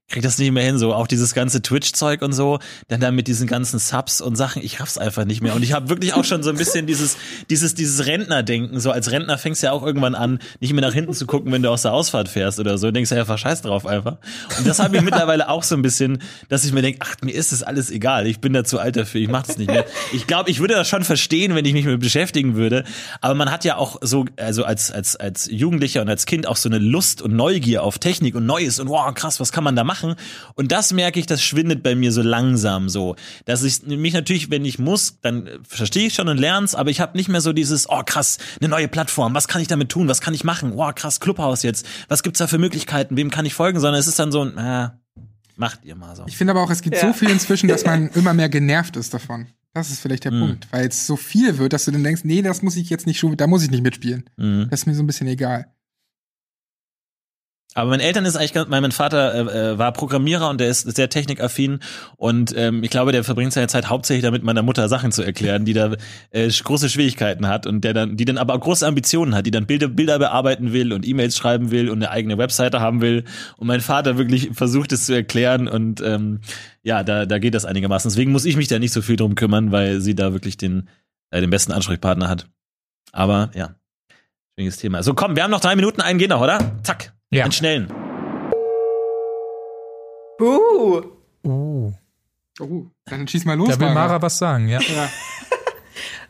krieg 0.07 0.21
das 0.21 0.37
nicht 0.37 0.51
mehr 0.51 0.63
hin, 0.63 0.77
so 0.77 0.93
auch 0.93 1.07
dieses 1.07 1.33
ganze 1.33 1.63
Twitch-Zeug 1.63 2.21
und 2.21 2.31
so, 2.31 2.59
dann 2.87 2.99
da 2.99 3.09
mit 3.09 3.27
diesen 3.27 3.47
ganzen 3.47 3.79
Subs 3.79 4.21
und 4.21 4.35
Sachen, 4.35 4.63
ich 4.63 4.79
raff's 4.79 4.99
einfach 4.99 5.25
nicht 5.25 5.41
mehr. 5.41 5.55
Und 5.55 5.63
ich 5.63 5.73
habe 5.73 5.89
wirklich 5.89 6.13
auch 6.13 6.23
schon 6.23 6.43
so 6.43 6.51
ein 6.51 6.57
bisschen 6.57 6.85
dieses, 6.85 7.17
dieses, 7.49 7.73
dieses 7.73 8.05
Rentnerdenken, 8.05 8.79
so 8.79 8.91
als 8.91 9.11
Rentner 9.11 9.39
fängst 9.39 9.63
du 9.63 9.67
ja 9.67 9.73
auch 9.73 9.83
irgendwann 9.83 10.13
an, 10.13 10.39
nicht 10.59 10.73
mehr 10.73 10.83
nach 10.83 10.93
hinten 10.93 11.13
zu 11.13 11.25
gucken, 11.25 11.51
wenn 11.51 11.63
du 11.63 11.69
aus 11.69 11.81
der 11.81 11.91
Ausfahrt 11.91 12.29
fährst 12.29 12.59
oder 12.59 12.77
so, 12.77 12.91
denkst 12.91 13.09
du 13.09 13.15
einfach 13.15 13.39
scheiß 13.39 13.63
drauf 13.63 13.87
einfach. 13.87 14.17
Und 14.59 14.67
das 14.67 14.77
habe 14.77 14.95
ich 14.95 15.01
mittlerweile 15.01 15.49
auch 15.49 15.63
so 15.63 15.75
ein 15.75 15.81
bisschen, 15.81 16.21
dass 16.49 16.65
ich 16.65 16.71
mir 16.71 16.83
denke, 16.83 16.99
ach, 17.01 17.15
mir 17.23 17.33
ist 17.33 17.51
das 17.51 17.63
alles 17.63 17.89
egal, 17.89 18.27
ich 18.27 18.39
bin 18.39 18.53
da 18.53 18.63
zu 18.63 18.79
alt 18.79 18.97
dafür, 18.97 19.21
ich 19.21 19.29
mach 19.29 19.43
das 19.43 19.57
nicht 19.57 19.71
mehr. 19.71 19.85
Ich 20.13 20.27
glaube, 20.27 20.51
ich 20.51 20.59
würde 20.59 20.75
das 20.75 20.87
schon 20.87 21.03
verstehen, 21.03 21.55
wenn 21.55 21.65
ich 21.65 21.73
mich 21.73 21.85
mit 21.85 21.99
beschäftigen 21.99 22.55
würde, 22.55 22.83
aber 23.21 23.33
man 23.33 23.49
hat 23.49 23.65
ja 23.65 23.77
auch 23.77 23.97
so, 24.01 24.25
also 24.37 24.65
als, 24.65 24.91
als, 24.91 25.15
als 25.15 25.49
Jugendlicher 25.51 26.01
und 26.03 26.09
als 26.09 26.27
Kind 26.27 26.45
auch 26.47 26.57
so 26.57 26.69
eine 26.69 26.77
Lust 26.77 27.23
und 27.23 27.35
Neugier 27.35 27.81
auf 27.81 27.97
Technik 27.97 28.35
und 28.35 28.45
Neues 28.45 28.79
und 28.79 28.87
wow, 28.87 29.11
krass, 29.11 29.39
was 29.39 29.51
kann 29.51 29.63
man 29.63 29.75
da 29.75 29.83
machen? 29.83 29.94
Und 30.55 30.71
das 30.71 30.91
merke 30.93 31.19
ich, 31.19 31.25
das 31.25 31.41
schwindet 31.43 31.83
bei 31.83 31.95
mir 31.95 32.11
so 32.11 32.21
langsam 32.21 32.89
so. 32.89 33.15
Dass 33.45 33.63
ich 33.63 33.83
mich 33.85 34.13
natürlich, 34.13 34.49
wenn 34.51 34.65
ich 34.65 34.79
muss, 34.79 35.19
dann 35.21 35.49
verstehe 35.67 36.07
ich 36.07 36.13
schon 36.13 36.27
und 36.27 36.37
lern's, 36.37 36.75
aber 36.75 36.89
ich 36.89 36.99
habe 36.99 37.17
nicht 37.17 37.29
mehr 37.29 37.41
so 37.41 37.53
dieses, 37.53 37.89
oh 37.89 38.01
krass, 38.05 38.37
eine 38.59 38.69
neue 38.69 38.87
Plattform, 38.87 39.33
was 39.33 39.47
kann 39.47 39.61
ich 39.61 39.67
damit 39.67 39.89
tun, 39.89 40.07
was 40.07 40.21
kann 40.21 40.33
ich 40.33 40.43
machen? 40.43 40.73
Oh 40.75 40.91
krass, 40.93 41.19
Clubhouse 41.19 41.63
jetzt, 41.63 41.85
was 42.07 42.23
gibt's 42.23 42.39
da 42.39 42.47
für 42.47 42.57
Möglichkeiten, 42.57 43.15
wem 43.17 43.29
kann 43.31 43.45
ich 43.45 43.53
folgen? 43.53 43.79
Sondern 43.79 43.99
es 43.99 44.07
ist 44.07 44.19
dann 44.19 44.31
so 44.31 44.41
ein, 44.43 44.57
äh, 44.57 44.89
macht 45.55 45.85
ihr 45.85 45.95
mal 45.95 46.15
so. 46.15 46.23
Ich 46.27 46.37
finde 46.37 46.51
aber 46.51 46.61
auch, 46.63 46.69
es 46.69 46.81
gibt 46.81 46.95
Ja. 46.95 47.01
so 47.01 47.13
viel 47.13 47.29
inzwischen, 47.29 47.67
dass 47.69 47.85
man 47.85 48.07
immer 48.15 48.33
mehr 48.33 48.49
genervt 48.49 48.97
ist 48.97 49.13
davon. 49.13 49.47
Das 49.73 49.89
ist 49.89 49.99
vielleicht 49.99 50.23
der 50.23 50.31
Mhm. 50.31 50.39
Punkt, 50.39 50.67
weil 50.71 50.87
es 50.87 51.05
so 51.05 51.17
viel 51.17 51.57
wird, 51.57 51.73
dass 51.73 51.83
du 51.85 51.91
dann 51.91 52.03
denkst, 52.03 52.21
nee, 52.23 52.41
das 52.41 52.61
muss 52.61 52.77
ich 52.77 52.89
jetzt 52.89 53.05
nicht 53.07 53.19
schon, 53.19 53.35
da 53.35 53.45
muss 53.45 53.61
ich 53.63 53.71
nicht 53.71 53.83
mitspielen. 53.83 54.23
Mhm. 54.37 54.67
Das 54.69 54.81
ist 54.81 54.85
mir 54.85 54.95
so 54.95 55.03
ein 55.03 55.07
bisschen 55.07 55.27
egal. 55.27 55.67
Aber 57.77 57.89
mein 57.89 57.99
Eltern 57.99 58.23
ist 58.23 58.37
eigentlich 58.37 58.67
mein 58.69 58.91
Vater 58.93 59.35
äh, 59.35 59.73
äh, 59.73 59.77
war 59.77 59.91
Programmierer 59.91 60.49
und 60.49 60.61
der 60.61 60.69
ist 60.69 60.95
sehr 60.95 61.09
technikaffin 61.09 61.79
und 62.15 62.55
ähm, 62.55 62.83
ich 62.83 62.89
glaube, 62.89 63.11
der 63.11 63.25
verbringt 63.25 63.51
seine 63.51 63.67
Zeit 63.67 63.89
hauptsächlich 63.89 64.23
damit, 64.23 64.43
meiner 64.43 64.63
Mutter 64.63 64.87
Sachen 64.87 65.11
zu 65.11 65.23
erklären, 65.23 65.65
die 65.65 65.73
da 65.73 65.93
äh, 66.31 66.49
große 66.49 66.89
Schwierigkeiten 66.89 67.49
hat 67.49 67.67
und 67.67 67.81
der 67.81 67.93
dann, 67.93 68.15
die 68.15 68.23
dann 68.23 68.37
aber 68.37 68.53
auch 68.53 68.61
große 68.61 68.87
Ambitionen 68.87 69.35
hat, 69.35 69.45
die 69.45 69.51
dann 69.51 69.65
Bilder, 69.65 69.89
Bilder 69.89 70.19
bearbeiten 70.19 70.71
will 70.71 70.93
und 70.93 71.05
E-Mails 71.05 71.35
schreiben 71.35 71.69
will 71.69 71.89
und 71.89 71.97
eine 71.97 72.11
eigene 72.11 72.37
Webseite 72.37 72.79
haben 72.79 73.01
will 73.01 73.25
und 73.57 73.67
mein 73.67 73.81
Vater 73.81 74.17
wirklich 74.17 74.51
versucht 74.53 74.93
es 74.93 75.05
zu 75.05 75.13
erklären 75.13 75.67
und 75.67 75.99
ähm, 75.99 76.39
ja, 76.81 77.03
da, 77.03 77.25
da 77.25 77.39
geht 77.39 77.55
das 77.55 77.65
einigermaßen. 77.65 78.09
Deswegen 78.09 78.31
muss 78.31 78.45
ich 78.45 78.55
mich 78.55 78.69
da 78.69 78.79
nicht 78.79 78.93
so 78.93 79.01
viel 79.01 79.17
drum 79.17 79.35
kümmern, 79.35 79.73
weil 79.73 79.99
sie 79.99 80.15
da 80.15 80.31
wirklich 80.31 80.55
den, 80.55 80.87
äh, 81.29 81.41
den 81.41 81.49
besten 81.49 81.73
Ansprechpartner 81.73 82.29
hat. 82.29 82.47
Aber 83.11 83.51
ja, 83.53 83.75
schwieriges 84.53 84.77
Thema. 84.77 85.03
So, 85.03 85.13
komm, 85.13 85.35
wir 85.35 85.43
haben 85.43 85.51
noch 85.51 85.59
drei 85.59 85.75
Minuten, 85.75 85.99
einen 85.99 86.19
geht 86.19 86.29
noch, 86.29 86.41
oder? 86.41 86.59
Zack, 86.83 87.14
Ja. 87.35 87.43
einen 87.43 87.51
schnellen. 87.51 87.87
Buh. 90.37 91.03
Uh, 91.43 91.91
Oh, 92.59 92.85
dann 93.05 93.27
schieß 93.27 93.43
mal 93.43 93.57
los, 93.57 93.67
da 93.67 93.79
will 93.79 93.87
Mara. 93.89 94.07
Mara 94.07 94.21
was 94.21 94.37
sagen, 94.37 94.69
ja. 94.69 94.79
Ja. 94.79 95.09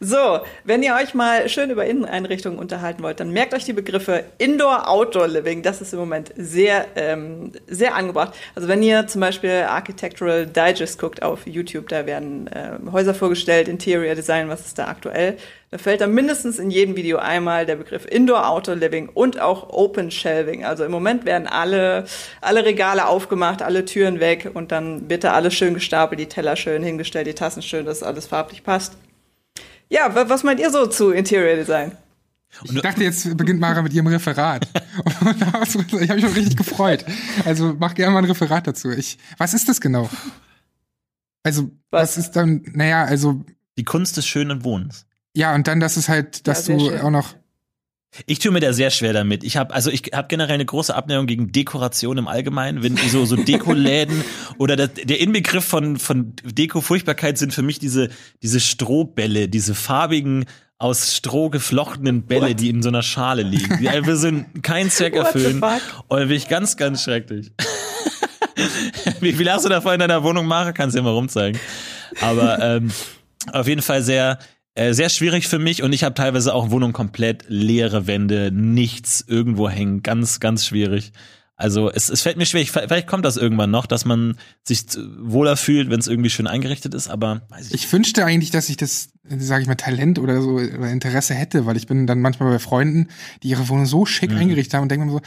So, 0.07 0.41
wenn 0.63 0.83
ihr 0.83 0.93
euch 0.93 1.15
mal 1.15 1.49
schön 1.49 1.71
über 1.71 1.83
Inneneinrichtungen 1.87 2.59
unterhalten 2.59 3.01
wollt, 3.01 3.19
dann 3.19 3.31
merkt 3.31 3.55
euch 3.55 3.63
die 3.63 3.73
Begriffe 3.73 4.23
Indoor-Outdoor-Living. 4.37 5.63
Das 5.63 5.81
ist 5.81 5.93
im 5.93 5.99
Moment 5.99 6.31
sehr, 6.37 6.85
ähm, 6.95 7.53
sehr 7.65 7.95
angebracht. 7.95 8.35
Also 8.53 8.67
wenn 8.67 8.83
ihr 8.83 9.07
zum 9.07 9.21
Beispiel 9.21 9.65
Architectural 9.67 10.45
Digest 10.45 10.99
guckt 10.99 11.23
auf 11.23 11.47
YouTube, 11.47 11.89
da 11.89 12.05
werden 12.05 12.47
ähm, 12.53 12.91
Häuser 12.91 13.15
vorgestellt, 13.15 13.67
Interior 13.67 14.13
Design, 14.13 14.47
was 14.47 14.67
ist 14.67 14.77
da 14.77 14.89
aktuell. 14.89 15.37
Da 15.71 15.79
fällt 15.79 16.01
dann 16.01 16.13
mindestens 16.13 16.59
in 16.59 16.69
jedem 16.69 16.95
Video 16.95 17.17
einmal 17.17 17.65
der 17.65 17.77
Begriff 17.77 18.05
Indoor-Outdoor-Living 18.05 19.09
und 19.11 19.41
auch 19.41 19.71
Open 19.71 20.11
Shelving. 20.11 20.63
Also 20.63 20.85
im 20.85 20.91
Moment 20.91 21.25
werden 21.25 21.47
alle, 21.47 22.05
alle 22.41 22.63
Regale 22.63 23.07
aufgemacht, 23.07 23.63
alle 23.63 23.85
Türen 23.85 24.19
weg 24.19 24.51
und 24.53 24.71
dann 24.71 25.07
bitte 25.07 25.31
alles 25.31 25.55
schön 25.55 25.73
gestapelt, 25.73 26.19
die 26.19 26.27
Teller 26.27 26.55
schön 26.55 26.83
hingestellt, 26.83 27.25
die 27.25 27.33
Tassen 27.33 27.63
schön, 27.63 27.87
dass 27.87 28.03
alles 28.03 28.27
farblich 28.27 28.61
passt. 28.63 28.99
Ja, 29.89 30.13
wa- 30.15 30.27
was 30.29 30.43
meint 30.43 30.59
ihr 30.59 30.69
so 30.71 30.85
zu 30.87 31.11
Interior 31.11 31.55
Design? 31.55 31.91
Ich 32.63 32.81
dachte, 32.81 33.03
jetzt 33.03 33.35
beginnt 33.35 33.59
Mara 33.59 33.81
mit 33.81 33.91
ihrem 33.93 34.07
Referat. 34.07 34.67
Und 35.21 35.41
da 35.41 35.53
war's- 35.53 35.75
ich 35.75 35.83
habe 36.09 36.15
mich 36.15 36.23
schon 36.23 36.33
richtig 36.33 36.55
gefreut. 36.55 37.03
Also 37.43 37.75
mach 37.77 37.93
gerne 37.95 38.13
mal 38.13 38.19
ein 38.19 38.25
Referat 38.25 38.65
dazu. 38.67 38.91
Ich, 38.91 39.17
was 39.37 39.53
ist 39.53 39.67
das 39.67 39.81
genau? 39.81 40.09
Also, 41.43 41.69
was, 41.91 42.17
Was? 42.17 42.17
ist 42.17 42.31
dann, 42.31 42.63
naja, 42.73 43.03
also, 43.03 43.43
Die 43.77 43.83
Kunst 43.83 44.15
des 44.17 44.25
schönen 44.25 44.63
Wohnens. 44.63 45.05
ja, 45.35 45.53
und 45.53 45.67
dann, 45.67 45.79
dass 45.79 45.97
es 45.97 46.07
halt, 46.09 46.47
dass 46.47 46.65
sehr 46.65 46.77
du 46.77 46.89
schön. 46.89 47.01
auch 47.01 47.09
noch, 47.11 47.35
Ich 48.25 48.39
tue 48.39 48.51
mir 48.51 48.59
da 48.59 48.73
sehr 48.73 48.91
schwer 48.91 49.13
damit. 49.13 49.43
Ich 49.43 49.57
habe 49.57 49.73
also 49.73 49.91
ich 49.91 50.11
habe 50.13 50.27
generell 50.27 50.55
eine 50.55 50.65
große 50.65 50.95
Abneigung 50.95 51.27
gegen 51.27 51.51
Dekoration 51.51 52.17
im 52.17 52.27
Allgemeinen, 52.27 52.83
wenn 52.83 52.97
so 52.97 53.25
so 53.25 53.35
Dekoläden 53.35 54.23
oder 54.57 54.75
der, 54.75 54.87
der 54.87 55.19
Inbegriff 55.19 55.65
von 55.65 55.97
von 55.97 56.33
Deko 56.43 56.81
Furchtbarkeit 56.81 57.37
sind 57.37 57.53
für 57.53 57.61
mich 57.61 57.79
diese 57.79 58.09
diese 58.41 58.59
Strohbälle, 58.59 59.49
diese 59.49 59.75
farbigen 59.75 60.45
aus 60.77 61.15
Stroh 61.15 61.49
geflochtenen 61.49 62.23
Bälle, 62.25 62.53
die 62.53 62.69
in 62.69 62.81
so 62.83 62.89
einer 62.89 63.03
Schale 63.03 63.43
liegen, 63.43 63.77
die 63.79 63.89
einfach 63.89 64.15
so 64.15 64.29
keinen 64.61 64.89
Zweck 64.89 65.13
What 65.13 65.27
erfüllen. 65.27 65.63
Und 66.07 66.19
bin 66.27 66.31
ich 66.31 66.49
ganz 66.49 66.77
ganz 66.77 67.03
schrecklich. 67.03 67.51
Wie 69.19 69.33
viel 69.33 69.51
hast 69.51 69.65
du 69.65 69.69
davon 69.69 69.93
in 69.93 69.99
deiner 69.99 70.23
Wohnung, 70.23 70.45
Mara? 70.45 70.71
Kannst 70.71 70.95
du 70.95 70.99
ja 70.99 71.03
mal 71.03 71.11
rumzeigen. 71.11 71.59
Aber 72.21 72.59
ähm, 72.59 72.91
auf 73.51 73.67
jeden 73.67 73.81
Fall 73.81 74.01
sehr 74.01 74.39
Äh, 74.75 74.93
sehr 74.93 75.07
schwierig 75.07 75.47
für 75.47 75.57
mich 75.57 75.83
und 75.83 75.93
ich 75.93 76.03
habe 76.03 76.15
teilweise 76.15 76.53
auch 76.53 76.69
Wohnung 76.69 76.91
komplett 76.91 77.45
leere 77.47 78.07
Wände, 78.07 78.51
nichts 78.51 79.23
irgendwo 79.25 79.69
hängen, 79.69 80.03
ganz, 80.03 80.41
ganz 80.41 80.65
schwierig. 80.65 81.13
Also 81.55 81.89
es, 81.89 82.09
es 82.09 82.21
fällt 82.21 82.35
mir 82.35 82.45
schwer, 82.45 82.61
ich, 82.61 82.71
vielleicht 82.71 83.07
kommt 83.07 83.23
das 83.23 83.37
irgendwann 83.37 83.71
noch, 83.71 83.85
dass 83.85 84.03
man 84.03 84.37
sich 84.63 84.83
wohler 85.19 85.55
fühlt, 85.55 85.89
wenn 85.89 86.01
es 86.01 86.07
irgendwie 86.07 86.29
schön 86.29 86.47
eingerichtet 86.47 86.93
ist, 86.93 87.07
aber 87.07 87.43
weiß 87.47 87.67
ich. 87.67 87.73
Ich 87.73 87.93
wünschte 87.93 88.25
eigentlich, 88.25 88.51
dass 88.51 88.67
ich 88.67 88.75
das, 88.75 89.11
sage 89.23 89.61
ich 89.61 89.67
mal, 89.69 89.75
Talent 89.75 90.19
oder 90.19 90.41
so 90.41 90.55
oder 90.55 90.91
Interesse 90.91 91.33
hätte, 91.33 91.65
weil 91.65 91.77
ich 91.77 91.87
bin 91.87 92.05
dann 92.05 92.19
manchmal 92.19 92.51
bei 92.51 92.59
Freunden, 92.59 93.07
die 93.41 93.47
ihre 93.47 93.69
Wohnung 93.69 93.85
so 93.85 94.05
schick 94.05 94.31
mhm. 94.31 94.37
eingerichtet 94.37 94.73
haben 94.73 94.83
und 94.83 94.91
denke 94.91 95.05
mir 95.05 95.13
so, 95.13 95.21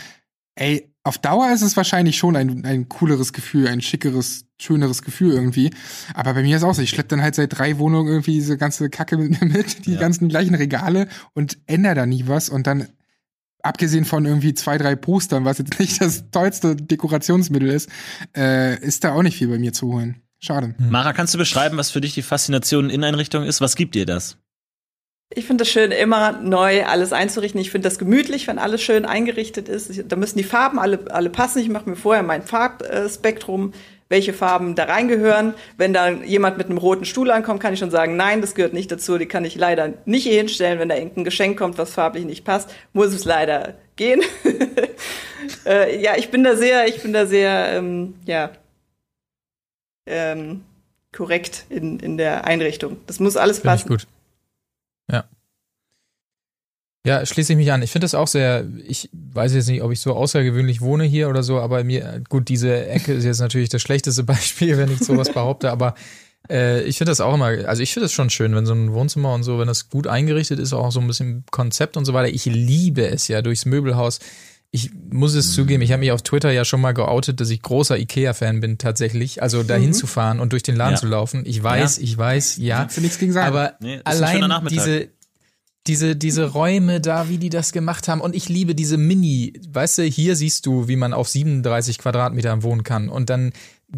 ey, 0.56 0.92
auf 1.08 1.18
Dauer 1.18 1.50
ist 1.52 1.62
es 1.62 1.76
wahrscheinlich 1.76 2.18
schon 2.18 2.36
ein, 2.36 2.64
ein 2.64 2.88
cooleres 2.88 3.32
Gefühl, 3.32 3.66
ein 3.66 3.80
schickeres, 3.80 4.44
schöneres 4.60 5.02
Gefühl 5.02 5.32
irgendwie. 5.32 5.70
Aber 6.14 6.34
bei 6.34 6.42
mir 6.42 6.56
ist 6.56 6.62
es 6.62 6.68
auch 6.68 6.74
so, 6.74 6.82
ich 6.82 6.90
schleppe 6.90 7.08
dann 7.08 7.22
halt 7.22 7.34
seit 7.34 7.58
drei 7.58 7.78
Wohnungen 7.78 8.08
irgendwie 8.08 8.34
diese 8.34 8.58
ganze 8.58 8.90
Kacke 8.90 9.16
mit 9.16 9.40
mir 9.40 9.48
mit, 9.52 9.86
die 9.86 9.94
ja. 9.94 10.00
ganzen 10.00 10.28
gleichen 10.28 10.54
Regale 10.54 11.08
und 11.32 11.58
ändere 11.66 11.94
da 11.94 12.06
nie 12.06 12.24
was 12.26 12.50
und 12.50 12.66
dann 12.66 12.88
abgesehen 13.62 14.04
von 14.04 14.26
irgendwie 14.26 14.52
zwei, 14.52 14.76
drei 14.76 14.96
Postern, 14.96 15.44
was 15.46 15.58
jetzt 15.58 15.78
nicht 15.80 16.00
das 16.00 16.30
tollste 16.30 16.76
Dekorationsmittel 16.76 17.68
ist, 17.70 17.88
äh, 18.36 18.78
ist 18.80 19.02
da 19.02 19.14
auch 19.14 19.22
nicht 19.22 19.38
viel 19.38 19.48
bei 19.48 19.58
mir 19.58 19.72
zu 19.72 19.90
holen. 19.92 20.22
Schade. 20.40 20.74
Mara, 20.78 21.14
kannst 21.14 21.34
du 21.34 21.38
beschreiben, 21.38 21.78
was 21.78 21.90
für 21.90 22.00
dich 22.00 22.14
die 22.14 22.22
Faszination 22.22 22.90
in 22.90 23.02
Einrichtungen 23.02 23.48
ist? 23.48 23.60
Was 23.60 23.74
gibt 23.74 23.94
dir 23.94 24.06
das? 24.06 24.36
Ich 25.34 25.46
finde 25.46 25.62
es 25.62 25.70
schön, 25.70 25.92
immer 25.92 26.32
neu 26.32 26.84
alles 26.84 27.12
einzurichten. 27.12 27.60
Ich 27.60 27.70
finde 27.70 27.88
das 27.88 27.98
gemütlich, 27.98 28.48
wenn 28.48 28.58
alles 28.58 28.82
schön 28.82 29.04
eingerichtet 29.04 29.68
ist. 29.68 30.04
Da 30.08 30.16
müssen 30.16 30.38
die 30.38 30.44
Farben 30.44 30.78
alle, 30.78 31.00
alle 31.10 31.28
passen. 31.28 31.58
Ich 31.58 31.68
mache 31.68 31.88
mir 31.88 31.96
vorher 31.96 32.22
mein 32.22 32.42
Farbspektrum 32.42 33.72
welche 34.08 34.32
Farben 34.32 34.74
da 34.74 34.84
reingehören. 34.84 35.54
Wenn 35.76 35.92
da 35.92 36.10
jemand 36.10 36.58
mit 36.58 36.66
einem 36.68 36.78
roten 36.78 37.04
Stuhl 37.04 37.30
ankommt, 37.30 37.60
kann 37.60 37.74
ich 37.74 37.78
schon 37.78 37.90
sagen, 37.90 38.16
nein, 38.16 38.40
das 38.40 38.54
gehört 38.54 38.72
nicht 38.72 38.90
dazu, 38.90 39.18
die 39.18 39.26
kann 39.26 39.44
ich 39.44 39.54
leider 39.54 39.94
nicht 40.06 40.24
hier 40.24 40.38
hinstellen. 40.38 40.78
Wenn 40.78 40.88
da 40.88 40.96
irgendein 40.96 41.24
Geschenk 41.24 41.58
kommt, 41.58 41.78
was 41.78 41.92
farblich 41.92 42.24
nicht 42.24 42.44
passt, 42.44 42.70
muss 42.92 43.08
es 43.08 43.24
leider 43.24 43.74
gehen. 43.96 44.22
äh, 45.66 46.00
ja, 46.00 46.16
ich 46.16 46.30
bin 46.30 46.44
da 46.44 46.56
sehr, 46.56 46.88
ich 46.88 47.02
bin 47.02 47.12
da 47.12 47.26
sehr, 47.26 47.72
ähm, 47.72 48.14
ja, 48.24 48.50
ähm, 50.06 50.64
korrekt 51.12 51.66
in, 51.68 51.98
in 52.00 52.16
der 52.16 52.46
Einrichtung. 52.46 52.98
Das 53.06 53.20
muss 53.20 53.36
alles 53.36 53.60
passen. 53.60 53.88
Gut. 53.88 54.06
Ja. 55.10 55.24
Ja, 57.06 57.24
schließe 57.24 57.52
ich 57.52 57.56
mich 57.56 57.72
an. 57.72 57.82
Ich 57.82 57.90
finde 57.90 58.04
das 58.04 58.14
auch 58.14 58.26
sehr, 58.26 58.66
ich 58.86 59.08
weiß 59.12 59.54
jetzt 59.54 59.68
nicht, 59.68 59.82
ob 59.82 59.92
ich 59.92 60.00
so 60.00 60.14
außergewöhnlich 60.14 60.80
wohne 60.80 61.04
hier 61.04 61.28
oder 61.28 61.42
so, 61.42 61.58
aber 61.58 61.82
mir, 61.84 62.22
gut, 62.28 62.48
diese 62.48 62.86
Ecke 62.86 63.14
ist 63.14 63.24
jetzt 63.24 63.40
natürlich 63.40 63.68
das 63.70 63.80
schlechteste 63.82 64.22
Beispiel, 64.24 64.76
wenn 64.76 64.92
ich 64.92 64.98
sowas 64.98 65.32
behaupte, 65.32 65.70
aber 65.70 65.94
äh, 66.50 66.82
ich 66.82 66.98
finde 66.98 67.10
das 67.10 67.20
auch 67.20 67.34
immer, 67.34 67.46
also 67.46 67.82
ich 67.82 67.92
finde 67.92 68.04
das 68.04 68.12
schon 68.12 68.30
schön, 68.30 68.54
wenn 68.54 68.66
so 68.66 68.74
ein 68.74 68.92
Wohnzimmer 68.92 69.34
und 69.34 69.42
so, 69.42 69.58
wenn 69.58 69.68
das 69.68 69.88
gut 69.88 70.06
eingerichtet 70.06 70.58
ist, 70.58 70.72
auch 70.72 70.90
so 70.92 71.00
ein 71.00 71.06
bisschen 71.06 71.44
Konzept 71.50 71.96
und 71.96 72.04
so 72.04 72.14
weiter. 72.14 72.28
Ich 72.28 72.44
liebe 72.46 73.06
es 73.06 73.28
ja 73.28 73.42
durchs 73.42 73.64
Möbelhaus. 73.64 74.18
Ich 74.70 74.90
muss 75.10 75.34
es 75.34 75.48
mhm. 75.48 75.52
zugeben, 75.52 75.82
ich 75.82 75.92
habe 75.92 76.00
mich 76.00 76.12
auf 76.12 76.22
Twitter 76.22 76.50
ja 76.52 76.64
schon 76.64 76.82
mal 76.82 76.92
geoutet, 76.92 77.40
dass 77.40 77.48
ich 77.48 77.62
großer 77.62 77.98
Ikea-Fan 77.98 78.60
bin 78.60 78.76
tatsächlich. 78.76 79.42
Also 79.42 79.62
dahin 79.62 79.88
mhm. 79.88 79.94
zu 79.94 80.06
fahren 80.06 80.40
und 80.40 80.52
durch 80.52 80.62
den 80.62 80.76
Laden 80.76 80.94
ja. 80.94 81.00
zu 81.00 81.06
laufen. 81.06 81.44
Ich 81.46 81.62
weiß, 81.62 81.96
ja. 81.96 82.02
ich 82.02 82.18
weiß, 82.18 82.56
ja. 82.58 82.78
Kannst 82.80 82.98
du 82.98 83.00
nichts 83.00 83.18
gegen 83.18 83.32
sagen. 83.32 83.48
Aber 83.48 83.76
nee, 83.80 84.00
allein 84.04 84.66
diese, 84.68 85.08
diese, 85.86 86.16
diese 86.16 86.52
Räume 86.52 87.00
da, 87.00 87.30
wie 87.30 87.38
die 87.38 87.48
das 87.48 87.72
gemacht 87.72 88.08
haben. 88.08 88.20
Und 88.20 88.36
ich 88.36 88.50
liebe 88.50 88.74
diese 88.74 88.98
Mini, 88.98 89.54
weißt 89.70 89.98
du, 89.98 90.02
hier 90.02 90.36
siehst 90.36 90.66
du, 90.66 90.86
wie 90.86 90.96
man 90.96 91.14
auf 91.14 91.28
37 91.28 91.98
Quadratmetern 91.98 92.62
wohnen 92.62 92.82
kann. 92.82 93.08
Und 93.08 93.30
dann, 93.30 93.52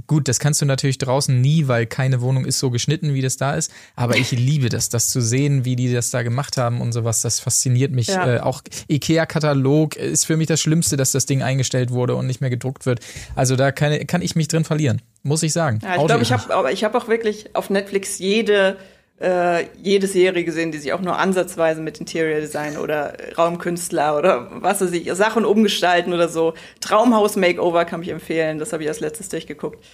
gut, 0.06 0.28
das 0.28 0.38
kannst 0.38 0.62
du 0.62 0.66
natürlich 0.66 0.98
draußen 0.98 1.40
nie, 1.40 1.66
weil 1.66 1.86
keine 1.86 2.20
Wohnung 2.20 2.44
ist 2.44 2.58
so 2.58 2.70
geschnitten, 2.70 3.14
wie 3.14 3.22
das 3.22 3.36
da 3.36 3.54
ist. 3.54 3.72
Aber 3.96 4.16
ich 4.16 4.30
liebe 4.30 4.68
das, 4.68 4.88
das 4.88 5.10
zu 5.10 5.20
sehen, 5.20 5.64
wie 5.64 5.76
die 5.76 5.92
das 5.92 6.10
da 6.10 6.22
gemacht 6.22 6.56
haben 6.56 6.80
und 6.80 6.92
sowas. 6.92 7.22
Das 7.22 7.40
fasziniert 7.40 7.92
mich. 7.92 8.08
Ja. 8.08 8.36
Äh, 8.36 8.40
auch 8.40 8.62
IKEA-Katalog 8.88 9.96
ist 9.96 10.26
für 10.26 10.36
mich 10.36 10.46
das 10.46 10.60
Schlimmste, 10.60 10.96
dass 10.96 11.12
das 11.12 11.26
Ding 11.26 11.42
eingestellt 11.42 11.90
wurde 11.90 12.14
und 12.14 12.26
nicht 12.26 12.40
mehr 12.40 12.50
gedruckt 12.50 12.86
wird. 12.86 13.00
Also 13.34 13.56
da 13.56 13.72
kann, 13.72 14.06
kann 14.06 14.22
ich 14.22 14.36
mich 14.36 14.48
drin 14.48 14.64
verlieren, 14.64 15.02
muss 15.22 15.42
ich 15.42 15.52
sagen. 15.52 15.80
Ja, 15.82 15.96
ich 15.96 16.06
glaube, 16.06 16.22
ich 16.22 16.32
habe 16.32 16.72
ich 16.72 16.84
hab 16.84 16.94
auch 16.94 17.08
wirklich 17.08 17.56
auf 17.56 17.70
Netflix 17.70 18.18
jede 18.18 18.76
äh, 19.20 19.66
jede 19.82 20.06
Serie 20.06 20.44
gesehen, 20.44 20.72
die 20.72 20.78
sich 20.78 20.92
auch 20.92 21.00
nur 21.00 21.18
ansatzweise 21.18 21.82
mit 21.82 22.00
Interior 22.00 22.40
Design 22.40 22.76
oder 22.76 23.14
Raumkünstler 23.36 24.16
oder 24.16 24.48
was 24.62 24.80
weiß 24.80 24.92
ich, 24.92 25.12
Sachen 25.14 25.44
umgestalten 25.44 26.12
oder 26.12 26.28
so. 26.28 26.54
Traumhaus 26.80 27.36
Makeover 27.36 27.84
kann 27.84 28.02
ich 28.02 28.08
empfehlen, 28.08 28.58
das 28.58 28.72
habe 28.72 28.82
ich 28.82 28.88
als 28.88 29.00
letztes 29.00 29.28
durchgeguckt. 29.28 29.84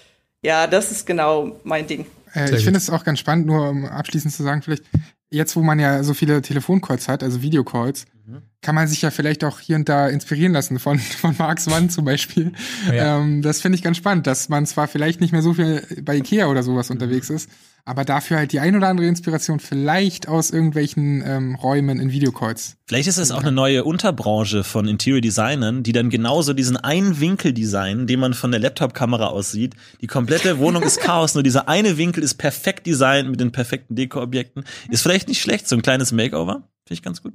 Ja, 0.43 0.66
das 0.66 0.93
ist 0.93 1.07
genau 1.07 1.59
mein 1.64 1.87
Ding. 1.87 2.07
Äh, 2.35 2.55
ich 2.55 2.64
finde 2.64 2.79
es 2.79 2.89
auch 2.89 3.03
ganz 3.03 3.18
spannend, 3.18 3.47
nur 3.47 3.68
um 3.68 3.85
abschließend 3.85 4.33
zu 4.33 4.43
sagen, 4.43 4.62
vielleicht 4.62 4.85
jetzt, 5.29 5.57
wo 5.57 5.62
man 5.62 5.81
ja 5.81 6.03
so 6.05 6.14
viele 6.14 6.41
Telefoncalls 6.41 7.09
hat, 7.09 7.22
also 7.22 7.43
Videocalls, 7.43 8.07
mhm. 8.27 8.43
kann 8.62 8.74
man 8.74 8.87
sich 8.87 9.03
ja 9.03 9.11
vielleicht 9.11 9.43
auch 9.43 9.59
hier 9.59 9.77
und 9.77 9.89
da 9.89 10.09
inspirieren 10.09 10.53
lassen 10.53 10.79
von, 10.79 10.99
von 11.20 11.35
Marks 11.37 11.66
Mann 11.66 11.91
zum 11.91 12.05
Beispiel. 12.05 12.53
Ja. 12.87 13.18
Ähm, 13.18 13.43
das 13.43 13.61
finde 13.61 13.77
ich 13.77 13.83
ganz 13.83 13.97
spannend, 13.97 14.27
dass 14.27 14.49
man 14.49 14.66
zwar 14.66 14.87
vielleicht 14.87 15.20
nicht 15.20 15.33
mehr 15.33 15.43
so 15.43 15.55
viel 15.55 15.83
bei 16.03 16.16
Ikea 16.16 16.47
oder 16.47 16.62
sowas 16.62 16.91
unterwegs 16.91 17.29
ist, 17.31 17.51
aber 17.87 18.05
dafür 18.05 18.39
halt 18.39 18.53
die 18.53 18.59
ein 18.59 18.76
oder 18.76 18.89
andere 18.89 19.07
Inspiration 19.07 19.61
vielleicht 19.61 20.28
aus 20.28 20.51
irgendwelchen 20.51 21.22
ähm, 21.24 21.55
Räumen 21.55 22.01
in 22.01 22.11
Videocalls. 22.11 22.76
Vielleicht 22.87 23.09
ist 23.09 23.16
es 23.16 23.30
auch 23.30 23.43
eine 23.43 23.53
neue 23.53 23.84
Unterbranche 23.84 24.64
von 24.64 24.89
Interior 24.89 25.20
Designern, 25.20 25.84
die 25.84 25.93
dann 25.93 26.11
genauso 26.11 26.53
diesen 26.53 26.76
einen 26.76 27.20
Winkel 27.20 27.53
designen, 27.53 28.09
den 28.09 28.18
man 28.18 28.34
von 28.34 28.51
der 28.51 28.61
Laptop-Kamera 28.61 29.28
aus 29.28 29.53
sieht. 29.53 29.74
Die 30.01 30.09
komplette 30.09 30.59
Wohnung 30.59 30.82
ist 30.82 31.01
Chaos, 31.01 31.34
nur 31.34 31.45
dieser 31.45 31.68
eine 31.68 31.97
Winkel 31.97 32.24
ist 32.24 32.34
perfekt 32.34 32.87
designt 32.89 33.30
mit 33.30 33.39
den 33.39 33.53
perfekten 33.53 33.95
Dekoobjekten. 33.95 34.64
Ist 34.91 35.03
vielleicht 35.03 35.28
nicht 35.28 35.41
schlecht, 35.41 35.68
so 35.68 35.76
ein 35.76 35.82
kleines 35.82 36.11
Makeover. 36.11 36.55
Finde 36.87 36.95
ich 36.95 37.03
ganz 37.03 37.22
gut. 37.22 37.34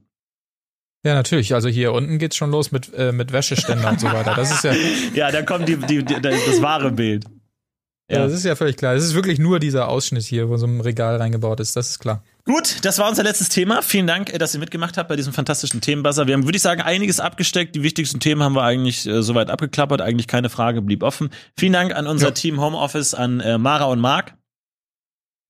Ja, 1.03 1.15
natürlich. 1.15 1.53
Also 1.53 1.69
hier 1.69 1.93
unten 1.93 2.19
geht's 2.19 2.35
schon 2.35 2.51
los 2.51 2.71
mit, 2.71 2.93
äh, 2.93 3.13
mit 3.13 3.31
Wäscheständer 3.31 3.89
und 3.89 4.01
so 4.01 4.07
weiter. 4.07 4.35
Das 4.35 4.51
ist 4.51 4.63
ja. 4.65 4.73
ja, 5.15 5.31
da 5.31 5.41
kommt 5.43 5.67
die, 5.67 5.77
die, 5.77 6.03
die, 6.03 6.21
das 6.21 6.61
wahre 6.61 6.91
Bild. 6.91 7.25
Ja, 8.11 8.23
das 8.23 8.33
ist 8.33 8.45
ja 8.45 8.55
völlig 8.55 8.77
klar. 8.77 8.93
Das 8.93 9.03
ist 9.03 9.13
wirklich 9.13 9.39
nur 9.39 9.59
dieser 9.59 9.87
Ausschnitt 9.87 10.23
hier, 10.23 10.49
wo 10.49 10.57
so 10.57 10.65
ein 10.65 10.81
Regal 10.81 11.17
reingebaut 11.17 11.59
ist. 11.59 11.75
Das 11.75 11.89
ist 11.89 11.99
klar. 11.99 12.23
Gut, 12.45 12.83
das 12.83 12.97
war 12.97 13.07
unser 13.07 13.23
letztes 13.23 13.49
Thema. 13.49 13.81
Vielen 13.81 14.07
Dank, 14.07 14.33
äh, 14.33 14.37
dass 14.37 14.53
ihr 14.53 14.59
mitgemacht 14.59 14.97
habt 14.97 15.09
bei 15.09 15.15
diesem 15.15 15.33
fantastischen 15.33 15.81
Themenbuzzer. 15.81 16.27
Wir 16.27 16.33
haben, 16.33 16.45
würde 16.45 16.55
ich 16.55 16.61
sagen, 16.61 16.81
einiges 16.81 17.19
abgesteckt. 17.19 17.75
Die 17.75 17.83
wichtigsten 17.83 18.19
Themen 18.19 18.43
haben 18.43 18.55
wir 18.55 18.63
eigentlich 18.63 19.07
äh, 19.07 19.21
soweit 19.21 19.49
abgeklappert. 19.49 20.01
Eigentlich 20.01 20.27
keine 20.27 20.49
Frage, 20.49 20.81
blieb 20.81 21.03
offen. 21.03 21.29
Vielen 21.57 21.73
Dank 21.73 21.95
an 21.95 22.07
unser 22.07 22.27
ja. 22.27 22.31
Team 22.31 22.59
Homeoffice, 22.59 23.13
an 23.13 23.39
äh, 23.39 23.57
Mara 23.57 23.85
und 23.85 23.99
Marc. 23.99 24.35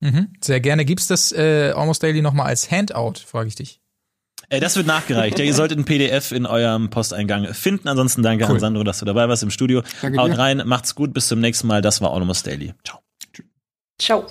Mhm, 0.01 0.34
sehr 0.43 0.59
gerne. 0.59 0.86
Gibt's 0.86 1.07
das 1.07 1.32
äh, 1.32 1.74
Almost 1.76 2.03
Daily 2.03 2.22
nochmal 2.22 2.47
als 2.47 2.70
Handout, 2.70 3.20
frage 3.26 3.47
ich 3.47 3.55
dich. 3.55 3.80
Äh, 4.51 4.59
das 4.59 4.75
wird 4.75 4.85
nachgereicht. 4.85 5.39
Ja, 5.39 5.45
ihr 5.45 5.53
solltet 5.53 5.79
ein 5.79 5.85
PDF 5.85 6.33
in 6.33 6.45
eurem 6.45 6.89
Posteingang 6.89 7.53
finden. 7.53 7.87
Ansonsten 7.87 8.21
danke 8.21 8.43
cool. 8.45 8.51
an 8.51 8.59
Sandro, 8.59 8.83
dass 8.83 8.99
du 8.99 9.05
dabei 9.05 9.29
warst 9.29 9.43
im 9.43 9.49
Studio. 9.49 9.81
Danke 10.01 10.19
Haut 10.19 10.31
dir. 10.31 10.37
rein, 10.37 10.61
macht's 10.65 10.93
gut, 10.93 11.13
bis 11.13 11.29
zum 11.29 11.39
nächsten 11.39 11.67
Mal. 11.67 11.81
Das 11.81 12.01
war 12.01 12.11
Almost 12.11 12.45
Daily. 12.45 12.73
Ciao. 12.83 12.99
Ciao. 13.97 14.27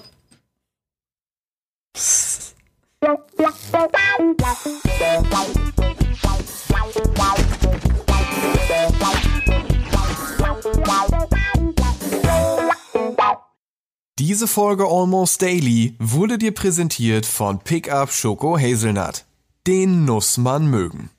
Diese 14.18 14.46
Folge 14.46 14.84
Almost 14.84 15.40
Daily 15.40 15.96
wurde 15.98 16.36
dir 16.36 16.52
präsentiert 16.52 17.24
von 17.24 17.60
Pickup 17.60 18.12
Schoko 18.12 18.58
Hazelnut. 18.58 19.24
Den 19.70 20.04
muss 20.04 20.36
man 20.36 20.68
mögen. 20.68 21.10